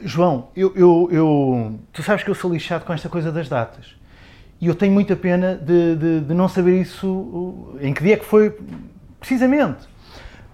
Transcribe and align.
João, 0.00 0.48
eu, 0.54 0.72
eu, 0.76 1.08
eu, 1.10 1.80
tu 1.92 2.02
sabes 2.02 2.22
que 2.22 2.30
eu 2.30 2.34
sou 2.34 2.52
lixado 2.52 2.84
com 2.84 2.92
esta 2.92 3.08
coisa 3.08 3.32
das 3.32 3.48
datas. 3.48 3.96
E 4.60 4.66
eu 4.66 4.74
tenho 4.74 4.92
muita 4.92 5.16
pena 5.16 5.56
de, 5.56 5.96
de, 5.96 6.20
de 6.20 6.34
não 6.34 6.48
saber 6.48 6.80
isso, 6.80 7.76
em 7.80 7.92
que 7.92 8.02
dia 8.02 8.14
é 8.14 8.16
que 8.16 8.24
foi 8.24 8.56
precisamente. 9.18 9.88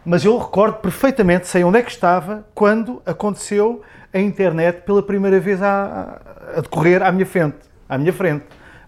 Mas 0.05 0.25
eu 0.25 0.37
recordo 0.39 0.79
perfeitamente, 0.79 1.47
sei 1.47 1.65
onde 1.65 1.79
é 1.79 1.83
que 1.83 1.91
estava 1.91 2.47
quando 2.55 3.03
aconteceu 3.07 3.83
a 4.13 4.19
internet 4.19 4.83
pela 4.83 5.03
primeira 5.03 5.41
vez 5.41 5.63
a, 5.63 6.21
a 6.57 6.61
decorrer 6.61 7.03
à 7.03 7.11
minha 7.11 7.27
frente. 7.27 7.57
À 7.89 7.97
minha 7.99 8.13
frente. 8.13 8.45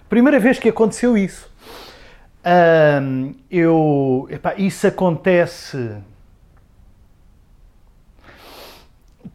Primeira 0.09 0.38
vez 0.38 0.59
que 0.59 0.68
aconteceu 0.68 1.16
isso. 1.16 1.50
Eu, 3.50 4.28
epá, 4.30 4.54
isso 4.56 4.86
acontece. 4.86 5.96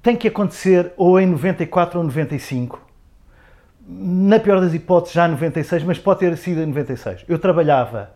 Tem 0.02 0.16
que 0.16 0.28
acontecer 0.28 0.94
ou 0.98 1.20
em 1.20 1.28
94 1.28 2.00
ou 2.00 2.05
95. 2.05 2.82
Na 3.88 4.40
pior 4.40 4.60
das 4.60 4.74
hipóteses, 4.74 5.14
já 5.14 5.27
em 5.27 5.32
96, 5.32 5.84
mas 5.84 6.00
pode 6.00 6.22
ter 6.22 6.36
sido 6.38 6.62
em 6.62 6.66
96. 6.66 7.26
Eu 7.27 7.38
trabalhava 7.38 8.12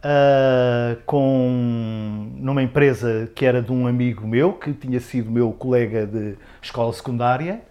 uh, 0.00 1.00
com, 1.06 2.30
numa 2.36 2.62
empresa 2.62 3.30
que 3.34 3.44
era 3.46 3.62
de 3.62 3.72
um 3.72 3.86
amigo 3.86 4.26
meu, 4.26 4.54
que 4.54 4.72
tinha 4.72 4.98
sido 4.98 5.30
meu 5.30 5.52
colega 5.52 6.06
de 6.06 6.36
escola 6.60 6.92
secundária, 6.92 7.62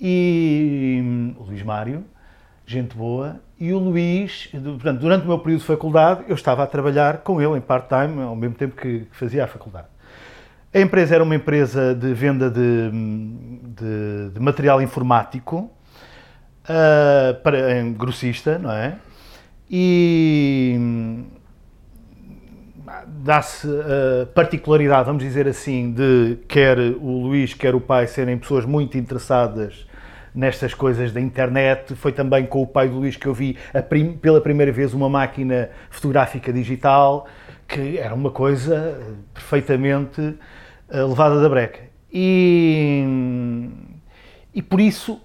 e 0.00 1.34
o 1.38 1.42
Luís 1.44 1.62
Mário, 1.62 2.04
gente 2.64 2.96
boa, 2.96 3.40
e 3.58 3.72
o 3.72 3.78
Luís, 3.78 4.48
portanto, 4.52 5.00
durante 5.00 5.24
o 5.24 5.28
meu 5.28 5.38
período 5.38 5.60
de 5.60 5.66
faculdade, 5.66 6.24
eu 6.28 6.34
estava 6.34 6.62
a 6.62 6.66
trabalhar 6.66 7.18
com 7.18 7.42
ele 7.42 7.58
em 7.58 7.60
part-time, 7.60 8.22
ao 8.22 8.36
mesmo 8.36 8.54
tempo 8.54 8.76
que 8.76 9.06
fazia 9.10 9.44
a 9.44 9.46
faculdade. 9.46 9.88
A 10.72 10.78
empresa 10.78 11.16
era 11.16 11.24
uma 11.24 11.34
empresa 11.34 11.96
de 11.96 12.14
venda 12.14 12.48
de, 12.48 12.90
de, 12.90 14.30
de 14.34 14.40
material 14.40 14.80
informático, 14.80 15.68
uh, 16.62 17.34
para, 17.42 17.74
um, 17.82 17.92
grossista, 17.92 18.56
não 18.56 18.70
é? 18.70 18.96
E 19.68 21.24
dá-se 23.06 23.66
a 23.66 24.26
particularidade, 24.26 25.06
vamos 25.06 25.24
dizer 25.24 25.48
assim, 25.48 25.92
de 25.92 26.38
quer 26.46 26.78
o 26.78 27.22
Luís, 27.22 27.52
quer 27.52 27.74
o 27.74 27.80
pai 27.80 28.06
serem 28.06 28.38
pessoas 28.38 28.64
muito 28.64 28.96
interessadas 28.96 29.86
nestas 30.32 30.72
coisas 30.72 31.12
da 31.12 31.20
internet. 31.20 31.96
Foi 31.96 32.12
também 32.12 32.46
com 32.46 32.62
o 32.62 32.66
pai 32.66 32.88
do 32.88 32.96
Luís 32.96 33.16
que 33.16 33.26
eu 33.26 33.34
vi 33.34 33.56
prim 33.88 34.12
pela 34.12 34.40
primeira 34.40 34.70
vez 34.70 34.94
uma 34.94 35.08
máquina 35.08 35.70
fotográfica 35.88 36.52
digital, 36.52 37.26
que 37.66 37.98
era 37.98 38.14
uma 38.14 38.30
coisa 38.30 39.00
perfeitamente 39.34 40.36
levada 40.90 41.40
da 41.40 41.48
breca. 41.48 41.80
E, 42.12 43.04
e 44.54 44.60
por 44.62 44.80
isso, 44.80 45.20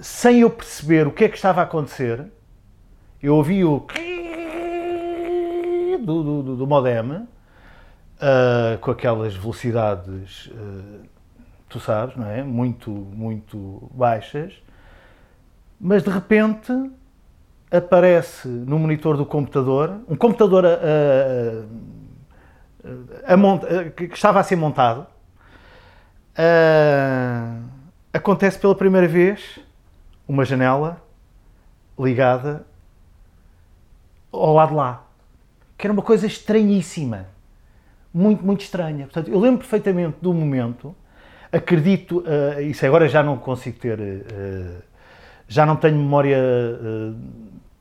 sem 0.00 0.40
eu 0.40 0.50
perceber 0.50 1.06
o 1.06 1.12
que 1.12 1.24
é 1.24 1.28
que 1.28 1.36
estava 1.36 1.60
a 1.60 1.64
acontecer, 1.64 2.26
eu 3.22 3.36
ouvi 3.36 3.64
o 3.64 3.86
do, 6.02 6.42
do, 6.42 6.56
do 6.56 6.66
modem 6.66 7.00
uh, 7.00 7.26
com 8.80 8.90
aquelas 8.90 9.36
velocidades 9.36 10.46
uh, 10.46 11.12
tu 11.72 11.80
sabes, 11.80 12.14
não 12.16 12.28
é? 12.28 12.42
Muito, 12.42 12.90
muito 12.90 13.90
baixas, 13.94 14.52
mas 15.80 16.02
de 16.02 16.10
repente 16.10 16.72
aparece 17.70 18.46
no 18.46 18.78
monitor 18.78 19.16
do 19.16 19.24
computador, 19.24 20.02
um 20.06 20.14
computador 20.14 20.66
a, 20.66 20.78
a, 23.24 23.34
a, 23.34 23.90
que 23.90 24.04
estava 24.04 24.38
a 24.38 24.42
ser 24.42 24.56
montado, 24.56 25.06
acontece 28.12 28.58
pela 28.58 28.74
primeira 28.74 29.06
vez 29.06 29.58
uma 30.26 30.44
janela 30.44 31.02
ligada 31.98 32.64
ao 34.32 34.54
lado 34.54 34.74
lá, 34.74 35.04
que 35.76 35.86
era 35.86 35.92
uma 35.92 36.02
coisa 36.02 36.26
estranhíssima, 36.26 37.26
muito, 38.12 38.44
muito 38.44 38.62
estranha. 38.62 39.04
Portanto, 39.04 39.28
eu 39.28 39.38
lembro 39.38 39.58
perfeitamente 39.58 40.16
do 40.20 40.32
momento 40.32 40.94
acredito, 41.52 42.20
uh, 42.20 42.60
isso 42.62 42.84
agora 42.86 43.06
já 43.06 43.22
não 43.22 43.36
consigo 43.36 43.78
ter, 43.78 44.00
uh, 44.00 44.82
já 45.46 45.66
não 45.66 45.76
tenho 45.76 45.98
memória 45.98 46.38
uh, 46.38 47.14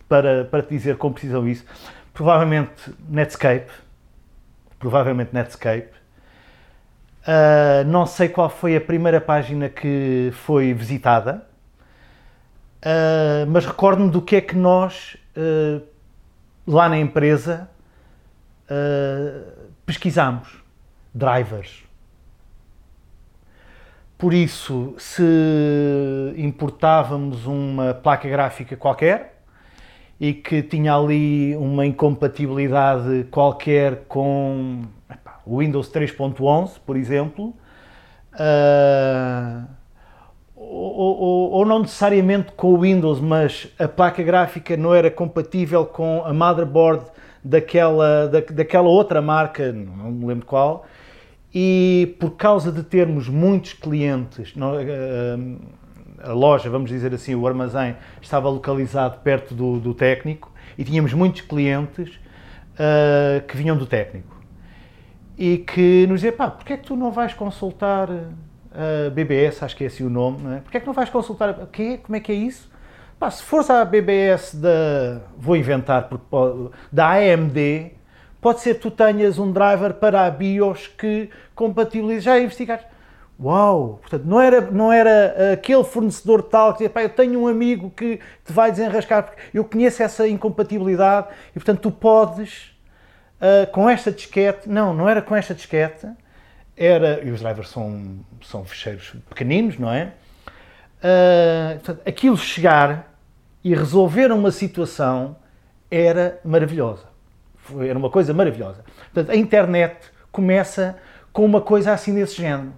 para, 0.09 0.43
para 0.43 0.61
te 0.61 0.69
dizer 0.69 0.97
com 0.97 1.11
precisão 1.13 1.47
isso. 1.47 1.65
Provavelmente 2.13 2.93
Netscape, 3.07 3.71
provavelmente 4.77 5.33
Netscape. 5.33 6.00
Não 7.87 8.05
sei 8.05 8.29
qual 8.29 8.49
foi 8.49 8.75
a 8.75 8.81
primeira 8.81 9.21
página 9.21 9.69
que 9.69 10.31
foi 10.33 10.73
visitada, 10.73 11.47
mas 13.47 13.65
recordo-me 13.65 14.09
do 14.09 14.21
que 14.21 14.35
é 14.37 14.41
que 14.41 14.55
nós, 14.55 15.17
lá 16.67 16.89
na 16.89 16.97
empresa, 16.97 17.69
pesquisamos. 19.85 20.61
Drivers 21.13 21.83
por 24.21 24.35
isso, 24.35 24.93
se 24.99 25.23
importávamos 26.37 27.47
uma 27.47 27.91
placa 27.91 28.29
gráfica 28.29 28.77
qualquer 28.77 29.41
e 30.19 30.31
que 30.31 30.61
tinha 30.61 30.93
ali 30.93 31.55
uma 31.55 31.87
incompatibilidade 31.87 33.25
qualquer 33.31 34.03
com 34.07 34.83
o 35.45 35.59
Windows 35.59 35.91
3.11, 35.91 36.79
por 36.85 36.95
exemplo, 36.95 37.55
uh, 38.33 39.67
ou, 40.55 41.17
ou, 41.17 41.51
ou, 41.51 41.65
não 41.65 41.79
necessariamente 41.79 42.51
com 42.51 42.73
o 42.73 42.79
Windows, 42.81 43.19
mas 43.19 43.67
a 43.79 43.87
placa 43.87 44.21
gráfica 44.21 44.77
não 44.77 44.93
era 44.93 45.09
compatível 45.09 45.85
com 45.85 46.23
a 46.23 46.33
motherboard 46.33 47.05
daquela, 47.43 48.27
da, 48.27 48.39
daquela 48.39 48.87
outra 48.87 49.21
marca, 49.21 49.71
não 49.71 50.11
me 50.11 50.25
lembro 50.25 50.45
qual, 50.45 50.85
e 51.53 52.15
por 52.19 52.31
causa 52.31 52.71
de 52.71 52.83
termos 52.83 53.27
muitos 53.27 53.73
clientes, 53.73 54.53
eh, 54.55 55.37
a 56.23 56.33
loja, 56.33 56.69
vamos 56.69 56.89
dizer 56.89 57.13
assim, 57.13 57.35
o 57.35 57.45
armazém 57.47 57.95
estava 58.21 58.47
localizado 58.47 59.19
perto 59.19 59.53
do, 59.53 59.79
do 59.79 59.93
técnico 59.93 60.51
e 60.77 60.83
tínhamos 60.83 61.13
muitos 61.13 61.41
clientes 61.41 62.19
uh, 62.75 63.45
que 63.47 63.57
vinham 63.57 63.75
do 63.75 63.85
técnico 63.85 64.40
e 65.37 65.57
que 65.59 66.05
nos 66.07 66.21
diziam, 66.21 66.35
pá, 66.35 66.49
porquê 66.49 66.73
é 66.73 66.77
que 66.77 66.83
tu 66.83 66.95
não 66.95 67.11
vais 67.11 67.33
consultar 67.33 68.09
a 68.73 69.09
BBS, 69.09 69.63
acho 69.63 69.75
que 69.75 69.83
é 69.83 69.87
assim 69.87 70.03
o 70.03 70.09
nome, 70.09 70.41
não 70.41 70.53
é? 70.53 70.59
Porquê 70.59 70.77
é 70.77 70.79
que 70.79 70.87
não 70.87 70.93
vais 70.93 71.09
consultar, 71.09 71.49
a... 71.49 71.65
quê? 71.65 71.99
como 72.01 72.15
é 72.15 72.19
que 72.19 72.31
é 72.31 72.35
isso? 72.35 72.69
Pá, 73.19 73.29
se 73.29 73.43
fores 73.43 73.69
à 73.69 73.83
BBS 73.85 74.55
da, 74.55 75.21
vou 75.37 75.55
inventar, 75.55 76.09
da 76.91 77.11
AMD, 77.11 77.91
Pode 78.41 78.59
ser 78.61 78.73
que 78.73 78.81
tu 78.81 78.89
tenhas 78.89 79.37
um 79.37 79.51
driver 79.51 79.93
para 79.93 80.25
a 80.25 80.31
BIOS 80.31 80.87
que 80.87 81.29
compatibiliza, 81.53 82.21
já 82.21 82.39
investigaste. 82.39 82.87
Uau! 83.39 83.99
Portanto, 84.01 84.23
não 84.25 84.41
era, 84.41 84.61
não 84.61 84.91
era 84.91 85.53
aquele 85.53 85.83
fornecedor 85.83 86.41
tal 86.41 86.73
que 86.73 86.79
dizia, 86.79 86.89
pá, 86.89 87.03
eu 87.03 87.09
tenho 87.09 87.39
um 87.39 87.47
amigo 87.47 87.91
que 87.91 88.19
te 88.43 88.51
vai 88.51 88.71
desenrascar, 88.71 89.23
porque 89.23 89.41
eu 89.53 89.63
conheço 89.63 90.01
essa 90.01 90.27
incompatibilidade 90.27 91.27
e, 91.51 91.53
portanto, 91.53 91.81
tu 91.81 91.91
podes, 91.91 92.70
uh, 93.41 93.69
com 93.71 93.89
esta 93.89 94.11
disquete, 94.11 94.69
não, 94.69 94.93
não 94.93 95.09
era 95.09 95.21
com 95.21 95.35
esta 95.35 95.53
disquete, 95.53 96.07
era, 96.77 97.21
e 97.23 97.31
os 97.31 97.41
drivers 97.41 97.69
são, 97.69 98.19
são 98.43 98.63
ficheiros 98.63 99.13
pequeninos, 99.29 99.77
não 99.77 99.91
é? 99.91 100.13
Uh, 101.03 101.79
portanto, 101.79 102.01
aquilo 102.07 102.37
chegar 102.37 103.11
e 103.63 103.75
resolver 103.75 104.31
uma 104.31 104.51
situação 104.51 105.35
era 105.89 106.39
maravilhosa 106.43 107.11
era 107.79 107.97
uma 107.97 108.09
coisa 108.09 108.33
maravilhosa. 108.33 108.83
Portanto, 109.13 109.31
a 109.31 109.35
internet 109.35 109.97
começa 110.31 110.97
com 111.31 111.45
uma 111.45 111.61
coisa 111.61 111.93
assim 111.93 112.13
desse 112.13 112.35
género. 112.35 112.73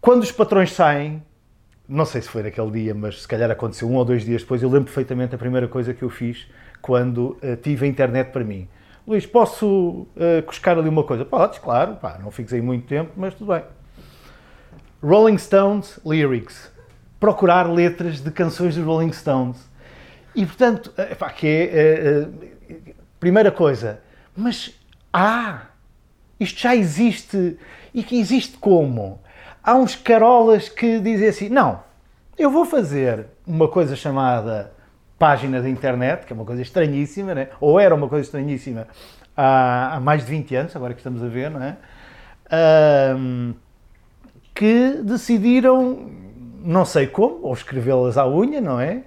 Quando 0.00 0.22
os 0.22 0.32
patrões 0.32 0.72
saem, 0.72 1.22
não 1.88 2.04
sei 2.04 2.22
se 2.22 2.28
foi 2.28 2.42
naquele 2.42 2.70
dia, 2.70 2.94
mas 2.94 3.22
se 3.22 3.28
calhar 3.28 3.50
aconteceu 3.50 3.88
um 3.88 3.96
ou 3.96 4.04
dois 4.04 4.24
dias 4.24 4.42
depois, 4.42 4.62
eu 4.62 4.68
lembro 4.68 4.84
perfeitamente 4.84 5.34
a 5.34 5.38
primeira 5.38 5.68
coisa 5.68 5.92
que 5.92 6.02
eu 6.02 6.10
fiz 6.10 6.46
quando 6.80 7.38
uh, 7.42 7.56
tive 7.62 7.86
a 7.86 7.88
internet 7.88 8.30
para 8.30 8.44
mim. 8.44 8.68
Luís, 9.06 9.26
posso 9.26 10.06
uh, 10.16 10.42
cuscar 10.46 10.78
ali 10.78 10.88
uma 10.88 11.04
coisa? 11.04 11.24
Podes, 11.24 11.58
claro, 11.58 11.96
pá, 11.96 12.18
não 12.22 12.30
fiques 12.30 12.52
aí 12.52 12.60
muito 12.60 12.86
tempo, 12.86 13.12
mas 13.16 13.34
tudo 13.34 13.52
bem. 13.52 13.62
Rolling 15.02 15.38
Stones 15.38 15.98
Lyrics. 16.04 16.70
procurar 17.18 17.70
letras 17.70 18.20
de 18.20 18.30
canções 18.30 18.74
dos 18.74 18.84
Rolling 18.84 19.12
Stones. 19.12 19.68
E 20.34 20.46
portanto, 20.46 20.92
epá, 20.96 21.28
que 21.30 21.46
é, 21.46 22.28
primeira 23.18 23.50
coisa, 23.50 24.00
mas 24.34 24.74
há, 25.12 25.66
isto 26.38 26.60
já 26.60 26.74
existe, 26.74 27.58
e 27.92 28.02
que 28.02 28.18
existe 28.18 28.56
como? 28.56 29.20
Há 29.62 29.74
uns 29.74 29.94
carolas 29.94 30.68
que 30.68 30.98
dizem 31.00 31.28
assim, 31.28 31.48
não, 31.48 31.82
eu 32.38 32.50
vou 32.50 32.64
fazer 32.64 33.26
uma 33.46 33.68
coisa 33.68 33.94
chamada 33.94 34.72
página 35.20 35.60
da 35.60 35.68
internet, 35.68 36.24
que 36.24 36.32
é 36.32 36.34
uma 36.34 36.46
coisa 36.46 36.62
estranhíssima, 36.62 37.34
né? 37.34 37.48
ou 37.60 37.78
era 37.78 37.94
uma 37.94 38.08
coisa 38.08 38.24
estranhíssima 38.24 38.88
há, 39.36 39.96
há 39.96 40.00
mais 40.00 40.24
de 40.24 40.30
20 40.30 40.56
anos, 40.56 40.74
agora 40.74 40.94
que 40.94 41.00
estamos 41.00 41.22
a 41.22 41.28
ver, 41.28 41.50
não 41.50 41.62
é? 41.62 41.76
Um, 43.14 43.52
que 44.54 45.02
decidiram, 45.04 46.10
não 46.64 46.86
sei 46.86 47.06
como, 47.06 47.40
ou 47.42 47.52
escrevê-las 47.52 48.16
à 48.16 48.26
unha, 48.26 48.62
não 48.62 48.80
é? 48.80 49.02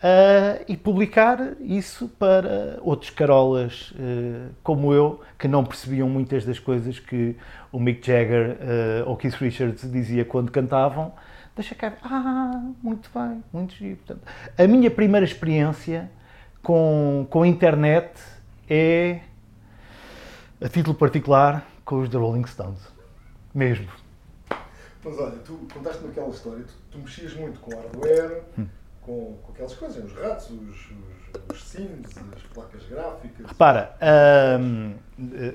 Uh, 0.00 0.64
e 0.66 0.76
publicar 0.78 1.38
isso 1.60 2.08
para 2.08 2.78
outros 2.80 3.10
carolas 3.10 3.92
uh, 3.92 4.50
como 4.62 4.94
eu, 4.94 5.20
que 5.38 5.46
não 5.46 5.62
percebiam 5.62 6.08
muitas 6.08 6.44
das 6.46 6.58
coisas 6.58 6.98
que 6.98 7.36
o 7.70 7.78
Mick 7.78 8.06
Jagger 8.06 8.56
uh, 9.04 9.10
ou 9.10 9.16
Keith 9.16 9.34
Richards 9.34 9.90
dizia 9.92 10.24
quando 10.24 10.50
cantavam. 10.50 11.12
Deixa 11.56 11.74
cá, 11.76 11.92
ah, 12.02 12.72
muito 12.82 13.08
bem, 13.14 13.44
muito 13.52 13.74
giro. 13.74 13.96
Portanto, 13.98 14.26
a 14.58 14.66
minha 14.66 14.90
primeira 14.90 15.24
experiência 15.24 16.10
com, 16.60 17.26
com 17.30 17.42
a 17.42 17.46
internet 17.46 18.10
é, 18.68 19.20
a 20.60 20.68
título 20.68 20.96
particular, 20.96 21.64
com 21.84 22.00
os 22.00 22.08
The 22.08 22.16
Rolling 22.16 22.46
Stones. 22.46 22.80
Mesmo. 23.54 23.86
Mas 25.04 25.18
olha, 25.18 25.36
tu 25.44 25.60
contaste-me 25.72 26.10
aquela 26.10 26.30
história, 26.30 26.64
tu, 26.64 26.74
tu, 26.90 26.98
mexias 26.98 27.34
muito 27.34 27.60
com 27.60 27.76
hardware, 27.76 28.42
hum. 28.58 28.66
com, 29.02 29.38
com 29.42 29.52
aquelas 29.52 29.74
coisas, 29.74 30.04
os 30.04 30.18
ratos, 30.18 30.50
os, 30.50 30.90
os, 30.90 31.54
os 31.54 31.62
sims, 31.62 32.16
as 32.34 32.42
placas 32.52 32.82
gráficas. 32.88 33.46
Repara, 33.46 33.96
hum, 34.60 34.94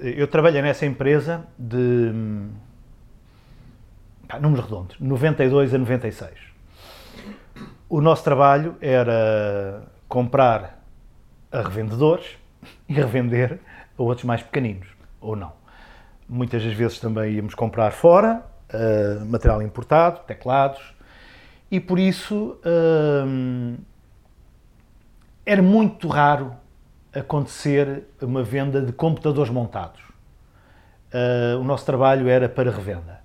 eu 0.01 0.27
trabalhei 0.27 0.61
nessa 0.61 0.85
empresa 0.85 1.45
de 1.57 2.13
pá, 4.29 4.39
números 4.39 4.65
redondos, 4.65 4.95
92 4.99 5.73
a 5.73 5.77
96. 5.79 6.31
O 7.89 7.99
nosso 7.99 8.23
trabalho 8.23 8.75
era 8.79 9.81
comprar 10.07 10.79
a 11.51 11.61
revendedores 11.61 12.37
e 12.87 12.93
revender 12.93 13.59
a 13.97 14.03
outros 14.03 14.25
mais 14.25 14.43
pequeninos, 14.43 14.87
ou 15.19 15.35
não. 15.35 15.51
Muitas 16.27 16.63
das 16.63 16.73
vezes 16.73 16.99
também 16.99 17.33
íamos 17.33 17.55
comprar 17.55 17.89
fora, 17.91 18.45
uh, 18.71 19.25
material 19.25 19.63
importado, 19.63 20.19
teclados, 20.27 20.93
e 21.71 21.79
por 21.79 21.97
isso 21.97 22.59
uh, 22.63 23.75
era 25.43 25.63
muito 25.63 26.07
raro 26.07 26.55
acontecer 27.11 28.03
uma 28.21 28.43
venda 28.43 28.79
de 28.79 28.91
computadores 28.91 29.51
montados. 29.51 30.01
Uh, 31.11 31.59
o 31.59 31.63
nosso 31.63 31.83
trabalho 31.83 32.29
era 32.29 32.47
para 32.47 32.69
revenda. 32.69 33.18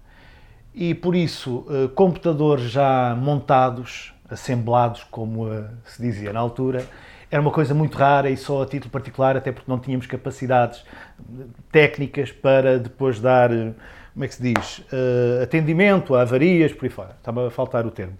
E 0.74 0.92
por 0.92 1.14
isso, 1.14 1.64
computadores 1.94 2.70
já 2.70 3.14
montados, 3.14 4.12
assemblados, 4.28 5.04
como 5.04 5.46
se 5.84 6.02
dizia 6.02 6.32
na 6.32 6.40
altura, 6.40 6.84
era 7.30 7.40
uma 7.40 7.50
coisa 7.50 7.72
muito 7.74 7.96
rara 7.96 8.28
e 8.28 8.36
só 8.36 8.62
a 8.62 8.66
título 8.66 8.90
particular, 8.90 9.36
até 9.36 9.52
porque 9.52 9.70
não 9.70 9.78
tínhamos 9.78 10.06
capacidades 10.06 10.84
técnicas 11.70 12.32
para 12.32 12.78
depois 12.78 13.20
dar, 13.20 13.50
como 13.50 14.24
é 14.24 14.28
que 14.28 14.34
se 14.34 14.42
diz, 14.42 14.84
atendimento 15.42 16.14
a 16.14 16.22
avarias, 16.22 16.72
por 16.72 16.86
aí 16.86 16.90
fora. 16.90 17.16
Estava 17.18 17.46
a 17.46 17.50
faltar 17.50 17.86
o 17.86 17.90
termo. 17.90 18.18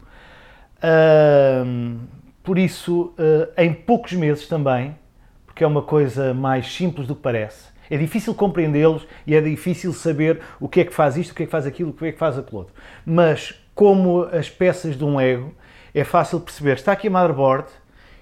Por 2.43 2.59
isso, 2.59 3.15
em 3.57 3.73
poucos 3.73 4.13
meses 4.13 4.47
também, 4.47 4.97
porque 5.45 5.65
é 5.65 5.67
uma 5.67 5.83
coisa 5.83 6.33
mais 6.35 6.73
simples 6.73 7.07
do 7.07 7.17
que 7.17 7.23
parece, 7.23 7.74
é 7.91 7.97
difícil 7.97 8.35
compreendê-los 8.35 9.07
e 9.27 9.35
é 9.35 9.41
difícil 9.41 9.93
saber 9.93 10.41
o 10.59 10.69
que 10.69 10.81
é 10.81 10.85
que 10.85 10.93
faz 10.93 11.17
isto, 11.17 11.33
o 11.33 11.35
que 11.35 11.43
é 11.43 11.47
que 11.47 11.53
faz 11.53 11.67
aquilo, 11.67 11.91
o 11.91 11.93
que 11.93 12.07
é 12.07 12.13
que 12.13 12.19
faz 12.19 12.39
aquilo 12.39 12.59
outro. 12.59 12.75
Mas, 13.05 13.55
como 13.75 14.23
as 14.23 14.49
peças 14.49 14.97
de 14.97 15.05
um 15.05 15.17
Lego, 15.17 15.55
é 15.95 16.05
fácil 16.05 16.41
perceber. 16.41 16.75
Está 16.75 16.93
aqui 16.93 17.09
a 17.09 17.11
motherboard, 17.11 17.69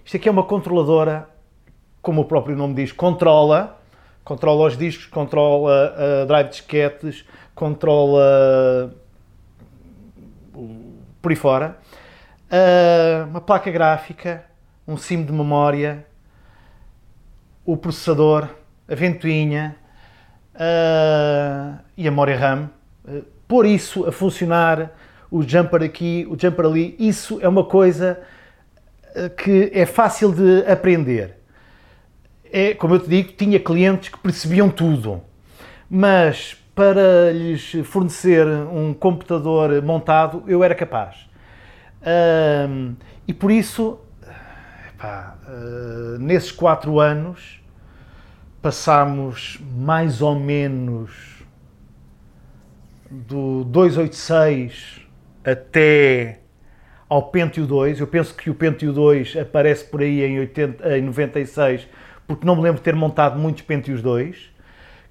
isto 0.05 0.17
aqui 0.17 0.29
é 0.29 0.33
uma 0.33 0.43
controladora, 0.43 1.29
como 2.01 2.23
o 2.23 2.25
próprio 2.25 2.57
nome 2.57 2.75
diz, 2.75 2.93
controla, 2.93 3.81
controla 4.25 4.67
os 4.67 4.77
discos, 4.77 5.07
controla 5.07 5.95
uh, 5.95 6.27
drive 6.27 6.49
disquetes, 6.49 7.25
controla 7.55 8.93
por 11.21 11.31
aí 11.31 11.37
fora. 11.37 11.79
Uh, 12.51 13.29
uma 13.29 13.41
placa 13.41 13.71
gráfica, 13.71 14.45
um 14.87 14.97
SIM 14.97 15.25
de 15.25 15.33
memória, 15.33 16.05
o 17.65 17.77
processador, 17.77 18.49
a 18.93 18.95
ventoinha 18.95 19.75
uh, 20.55 21.79
e 21.97 22.07
a 22.07 22.11
memória 22.11 22.37
RAM. 22.37 22.71
Uh, 23.05 23.65
isso 23.65 24.07
a 24.07 24.13
funcionar, 24.13 24.93
o 25.31 25.43
jumper 25.43 25.83
aqui, 25.83 26.27
o 26.31 26.39
jumper 26.39 26.65
ali, 26.65 26.97
isso 26.99 27.39
é 27.43 27.49
uma 27.49 27.65
coisa 27.65 28.19
que 29.37 29.71
é 29.75 29.85
fácil 29.85 30.33
de 30.33 30.65
aprender. 30.67 31.37
É, 32.51 32.73
como 32.73 32.95
eu 32.95 33.01
te 33.01 33.11
digo, 33.11 33.33
tinha 33.33 33.61
clientes 33.61 34.09
que 34.09 34.19
percebiam 34.19 34.71
tudo, 34.71 35.21
mas 35.91 36.57
para 36.75 37.31
lhes 37.31 37.73
fornecer 37.85 38.47
um 38.47 38.95
computador 38.95 39.83
montado, 39.83 40.45
eu 40.47 40.65
era 40.65 40.75
capaz. 40.75 41.29
E 43.27 43.33
por 43.33 43.51
isso, 43.51 43.99
epá, 44.89 45.39
uh, 45.47 46.19
nesses 46.19 46.51
quatro 46.51 46.99
anos, 46.99 47.62
passámos 48.63 49.59
mais 49.77 50.23
ou 50.23 50.39
menos 50.39 51.11
do 53.11 53.65
286 53.65 55.01
até 55.45 56.39
ao 57.09 57.25
Pentium 57.25 57.67
2. 57.67 58.01
Eu 58.01 58.07
penso 58.07 58.35
que 58.35 58.49
o 58.49 58.55
Pentium 58.55 58.93
2 58.93 59.37
aparece 59.37 59.85
por 59.85 60.01
aí 60.01 60.23
em, 60.23 60.39
80, 60.39 60.97
em 60.97 61.03
96, 61.03 61.87
porque 62.27 62.47
não 62.47 62.57
me 62.57 62.63
lembro 62.63 62.79
de 62.79 62.85
ter 62.85 62.95
montado 62.95 63.39
muitos 63.39 63.63
Pentium 63.63 64.01
2, 64.01 64.51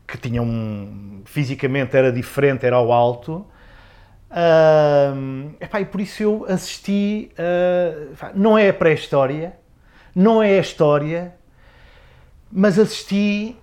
que 0.07 0.17
tinham, 0.17 1.21
fisicamente 1.25 1.95
era 1.95 2.11
diferente, 2.11 2.65
era 2.65 2.77
ao 2.77 2.91
alto. 2.91 3.45
Uh, 4.31 5.53
epá, 5.59 5.81
e 5.81 5.85
por 5.85 5.99
isso 5.99 6.23
eu 6.23 6.45
assisti, 6.47 7.31
uh, 7.33 8.31
não 8.33 8.57
é 8.57 8.69
a 8.69 8.73
pré-história, 8.73 9.53
não 10.15 10.41
é 10.41 10.57
a 10.57 10.61
história, 10.61 11.35
mas 12.51 12.77
assisti 12.77 13.55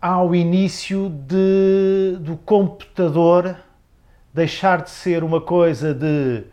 ao 0.00 0.34
início 0.34 1.08
de, 1.08 2.18
do 2.20 2.36
computador 2.36 3.56
deixar 4.34 4.82
de 4.82 4.90
ser 4.90 5.22
uma 5.22 5.40
coisa 5.40 5.94
de 5.94 6.44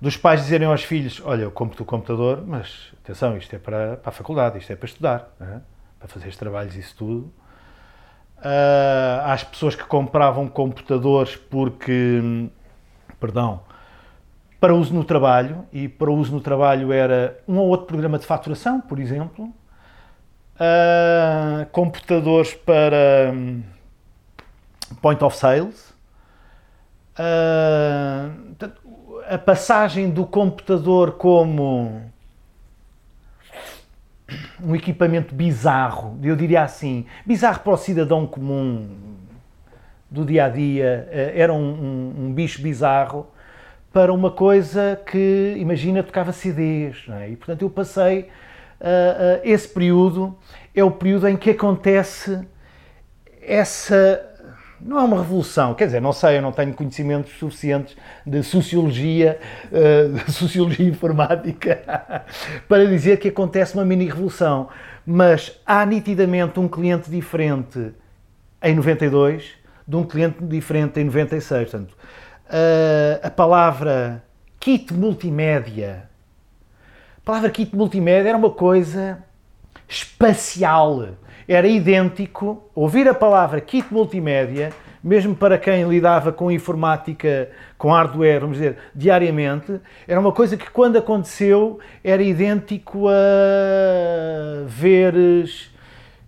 dos 0.00 0.16
pais 0.16 0.40
dizerem 0.40 0.66
aos 0.66 0.82
filhos: 0.82 1.20
Olha, 1.24 1.42
eu 1.42 1.50
compro 1.50 1.82
o 1.82 1.86
computador, 1.86 2.42
mas 2.46 2.92
atenção, 3.02 3.36
isto 3.36 3.54
é 3.54 3.58
para, 3.58 3.96
para 3.96 4.08
a 4.08 4.12
faculdade, 4.12 4.58
isto 4.58 4.72
é 4.72 4.76
para 4.76 4.86
estudar, 4.86 5.30
é? 5.40 5.60
para 5.98 6.08
fazer 6.08 6.28
os 6.28 6.36
trabalhos, 6.36 6.74
isso 6.74 6.96
tudo. 6.96 7.32
Uh, 8.38 9.20
às 9.26 9.44
pessoas 9.44 9.76
que 9.76 9.84
compravam 9.84 10.48
computadores 10.48 11.36
porque, 11.36 12.48
perdão, 13.20 13.60
para 14.58 14.74
uso 14.74 14.94
no 14.94 15.04
trabalho, 15.04 15.66
e 15.70 15.88
para 15.88 16.10
uso 16.10 16.32
no 16.32 16.40
trabalho 16.40 16.90
era 16.90 17.38
um 17.46 17.58
ou 17.58 17.68
outro 17.68 17.86
programa 17.86 18.18
de 18.18 18.24
faturação, 18.24 18.80
por 18.80 18.98
exemplo, 18.98 19.52
uh, 20.60 21.66
computadores 21.72 22.54
para 22.54 23.32
um, 23.32 23.62
point 25.00 25.22
of 25.24 25.36
sales. 25.36 25.90
Uh, 27.18 28.70
a 29.28 29.38
passagem 29.38 30.10
do 30.10 30.26
computador 30.26 31.12
como 31.12 32.02
um 34.62 34.74
equipamento 34.74 35.34
bizarro, 35.34 36.18
eu 36.22 36.36
diria 36.36 36.62
assim, 36.62 37.06
bizarro 37.26 37.60
para 37.60 37.72
o 37.72 37.76
cidadão 37.76 38.26
comum 38.26 39.16
do 40.10 40.24
dia 40.24 40.46
a 40.46 40.48
dia, 40.48 41.08
eh, 41.10 41.32
era 41.36 41.52
um, 41.52 41.58
um, 41.58 42.14
um 42.26 42.32
bicho 42.32 42.60
bizarro, 42.60 43.28
para 43.92 44.12
uma 44.12 44.30
coisa 44.30 45.00
que, 45.06 45.54
imagina, 45.58 46.02
tocava 46.02 46.32
CDs. 46.32 47.06
É? 47.08 47.30
E 47.30 47.36
portanto 47.36 47.62
eu 47.62 47.70
passei 47.70 48.28
esse 49.44 49.68
período, 49.68 50.36
é 50.74 50.82
o 50.82 50.90
período 50.90 51.28
em 51.28 51.36
que 51.36 51.50
acontece 51.50 52.40
essa 53.42 54.30
não 54.80 54.98
é 54.98 55.02
uma 55.02 55.18
revolução, 55.18 55.74
quer 55.74 55.86
dizer, 55.86 56.00
não 56.00 56.12
sei, 56.12 56.38
eu 56.38 56.42
não 56.42 56.52
tenho 56.52 56.72
conhecimentos 56.72 57.38
suficientes 57.38 57.94
de 58.24 58.42
sociologia, 58.42 59.38
eh, 59.70 60.08
de 60.26 60.32
sociologia 60.32 60.88
informática, 60.88 62.24
para 62.66 62.86
dizer 62.86 63.18
que 63.18 63.28
acontece 63.28 63.74
uma 63.74 63.84
mini 63.84 64.06
revolução, 64.06 64.68
mas 65.04 65.60
há 65.66 65.84
nitidamente 65.84 66.58
um 66.58 66.66
cliente 66.66 67.10
diferente 67.10 67.92
em 68.62 68.74
92 68.74 69.50
de 69.86 69.96
um 69.96 70.04
cliente 70.04 70.42
diferente 70.44 71.00
em 71.00 71.04
96. 71.04 71.70
Portanto, 71.70 71.96
a 73.22 73.30
palavra 73.30 74.22
kit 74.58 74.92
multimédia. 74.92 76.09
Palavra 77.30 77.50
kit 77.50 77.76
multimédia 77.76 78.30
era 78.30 78.36
uma 78.36 78.50
coisa 78.50 79.22
espacial. 79.88 81.10
Era 81.46 81.68
idêntico. 81.68 82.68
Ouvir 82.74 83.06
a 83.06 83.14
palavra 83.14 83.60
kit 83.60 83.86
multimédia, 83.94 84.72
mesmo 85.00 85.36
para 85.36 85.56
quem 85.56 85.88
lidava 85.88 86.32
com 86.32 86.50
informática, 86.50 87.48
com 87.78 87.92
hardware, 87.92 88.40
vamos 88.40 88.56
dizer, 88.56 88.78
diariamente, 88.92 89.80
era 90.08 90.18
uma 90.18 90.32
coisa 90.32 90.56
que 90.56 90.68
quando 90.72 90.98
aconteceu 90.98 91.78
era 92.02 92.20
idêntico 92.20 93.06
a 93.06 94.64
veres. 94.66 95.70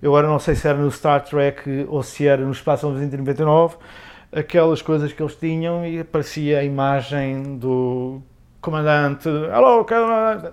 Eu 0.00 0.12
agora 0.12 0.28
não 0.28 0.38
sei 0.38 0.54
se 0.54 0.68
era 0.68 0.78
no 0.78 0.88
Star 0.92 1.25
Trek 1.25 1.85
ou 1.88 2.04
se 2.04 2.28
era 2.28 2.44
no 2.44 2.52
Espaço 2.52 2.87
1999, 2.87 3.75
aquelas 4.30 4.80
coisas 4.80 5.12
que 5.12 5.21
eles 5.21 5.35
tinham 5.35 5.85
e 5.85 5.99
aparecia 5.99 6.61
a 6.61 6.64
imagem 6.64 7.59
do 7.59 8.23
comandante. 8.62 9.28
Alô, 9.52 9.85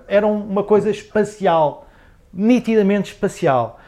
era 0.08 0.28
uma 0.28 0.64
coisa 0.64 0.90
espacial 0.90 1.88
nitidamente 2.34 3.14
espacial. 3.14 3.80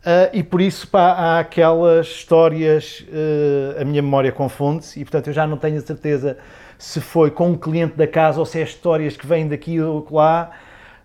Uh, 0.00 0.30
e 0.32 0.42
por 0.42 0.60
isso 0.60 0.86
pá, 0.88 1.12
há 1.12 1.38
aquelas 1.40 2.06
histórias, 2.06 3.04
uh, 3.08 3.80
a 3.80 3.84
minha 3.84 4.02
memória 4.02 4.30
confunde-se 4.30 5.00
e 5.00 5.04
portanto 5.04 5.28
eu 5.28 5.32
já 5.32 5.46
não 5.46 5.56
tenho 5.56 5.76
a 5.76 5.80
certeza 5.80 6.38
se 6.78 7.00
foi 7.00 7.30
com 7.30 7.50
um 7.50 7.56
cliente 7.56 7.96
da 7.96 8.06
casa 8.06 8.38
ou 8.38 8.46
se 8.46 8.60
é 8.60 8.62
histórias 8.62 9.16
que 9.16 9.26
vêm 9.26 9.48
daqui 9.48 9.80
ou 9.80 10.06
lá 10.10 10.52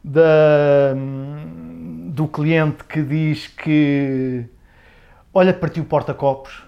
da, 0.03 0.93
do 2.09 2.27
cliente 2.27 2.83
que 2.83 3.01
diz 3.01 3.47
que 3.47 4.45
olha, 5.33 5.53
partiu 5.53 5.83
o 5.83 5.85
porta-copos. 5.85 6.63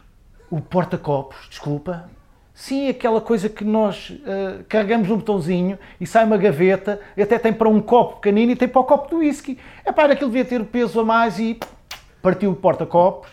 O 0.49 0.59
porta-copos, 0.59 1.47
desculpa, 1.49 2.09
Sim, 2.57 2.87
aquela 2.87 3.19
coisa 3.19 3.49
que 3.49 3.65
nós 3.65 4.11
uh, 4.11 4.63
carregamos 4.69 5.11
um 5.11 5.17
botãozinho 5.17 5.77
e 5.99 6.07
sai 6.07 6.23
uma 6.23 6.37
gaveta, 6.37 7.01
e 7.17 7.21
até 7.21 7.37
tem 7.37 7.51
para 7.51 7.67
um 7.67 7.81
copo 7.81 8.15
pequenino 8.15 8.53
e 8.53 8.55
tem 8.55 8.65
para 8.65 8.79
o 8.79 8.85
copo 8.85 9.09
do 9.09 9.17
whisky. 9.17 9.59
É 9.83 9.91
para 9.91 10.13
aquilo 10.13 10.31
devia 10.31 10.45
ter 10.45 10.63
peso 10.63 11.01
a 11.01 11.03
mais 11.03 11.37
e 11.37 11.59
partiu 12.21 12.51
o 12.51 12.55
porta-copos. 12.55 13.29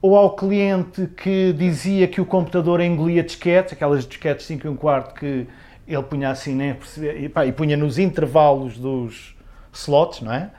Ou 0.00 0.16
ao 0.16 0.36
cliente 0.36 1.08
que 1.16 1.52
dizia 1.52 2.06
que 2.06 2.20
o 2.20 2.24
computador 2.24 2.80
engolia 2.80 3.24
disquetes, 3.24 3.72
aquelas 3.72 4.06
disquetes 4.06 4.46
5 4.46 4.68
e 4.68 4.70
1 4.70 4.76
quarto 4.76 5.14
que 5.14 5.48
ele 5.88 6.02
punha 6.04 6.30
assim, 6.30 6.54
nem 6.54 6.74
perceber, 6.74 7.24
e, 7.24 7.28
pá, 7.28 7.44
e 7.44 7.50
punha 7.50 7.76
nos 7.76 7.98
intervalos 7.98 8.78
dos 8.78 9.34
slots, 9.72 10.20
não 10.20 10.32
é? 10.32 10.50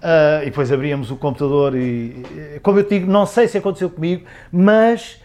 Uh, 0.00 0.42
e 0.42 0.44
depois 0.46 0.72
abríamos 0.72 1.10
o 1.10 1.16
computador 1.16 1.76
e, 1.76 2.24
como 2.62 2.78
eu 2.78 2.88
digo, 2.88 3.10
não 3.10 3.26
sei 3.26 3.48
se 3.48 3.58
aconteceu 3.58 3.90
comigo, 3.90 4.24
mas 4.50 5.22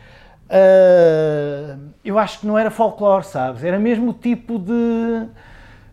Uh, 0.49 1.91
eu 2.03 2.17
acho 2.17 2.39
que 2.39 2.47
não 2.47 2.57
era 2.57 2.71
folclore, 2.71 3.23
sabes? 3.23 3.63
Era 3.63 3.77
mesmo 3.77 4.09
o 4.09 4.13
tipo 4.13 4.57
de, 4.57 5.27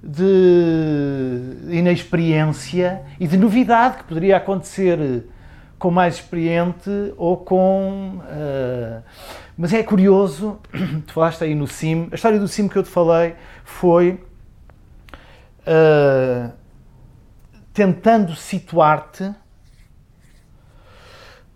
de 0.03 1.77
inexperiência 1.77 3.03
e 3.21 3.27
de 3.27 3.37
novidade 3.37 3.99
que 3.99 4.05
poderia 4.05 4.39
acontecer 4.39 5.27
com 5.79 5.91
mais 5.91 6.15
experiente 6.15 6.91
ou 7.19 7.37
com. 7.37 8.19
Uh, 8.23 9.03
mas 9.59 9.75
é 9.75 9.83
curioso, 9.83 10.59
tu 11.07 11.13
falaste 11.13 11.45
aí 11.45 11.55
no 11.55 11.67
Sim, 11.67 12.09
a 12.11 12.15
história 12.15 12.39
do 12.39 12.49
Sim 12.49 12.67
que 12.67 12.77
eu 12.77 12.83
te 12.83 12.89
falei 12.89 13.35
foi 13.63 14.25
uh, 15.67 16.51
tentando 17.75 18.35
situar-te. 18.35 19.35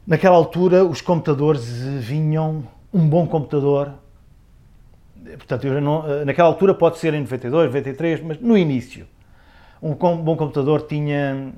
Naquela 0.07 0.37
altura, 0.37 0.85
os 0.85 1.01
computadores 1.01 1.65
vinham 2.01 2.65
um 2.93 3.09
bom 3.09 3.27
computador, 3.27 3.95
portanto, 5.25 5.67
não, 5.81 6.11
eh, 6.11 6.25
naquela 6.25 6.49
altura 6.49 6.75
pode 6.75 6.99
ser 6.99 7.15
em 7.15 7.21
92, 7.21 7.67
93, 7.67 8.21
mas 8.23 8.41
no 8.41 8.57
início, 8.57 9.07
um 9.83 9.95
bom 9.95 10.37
computador 10.37 10.83
tinha 10.83 11.53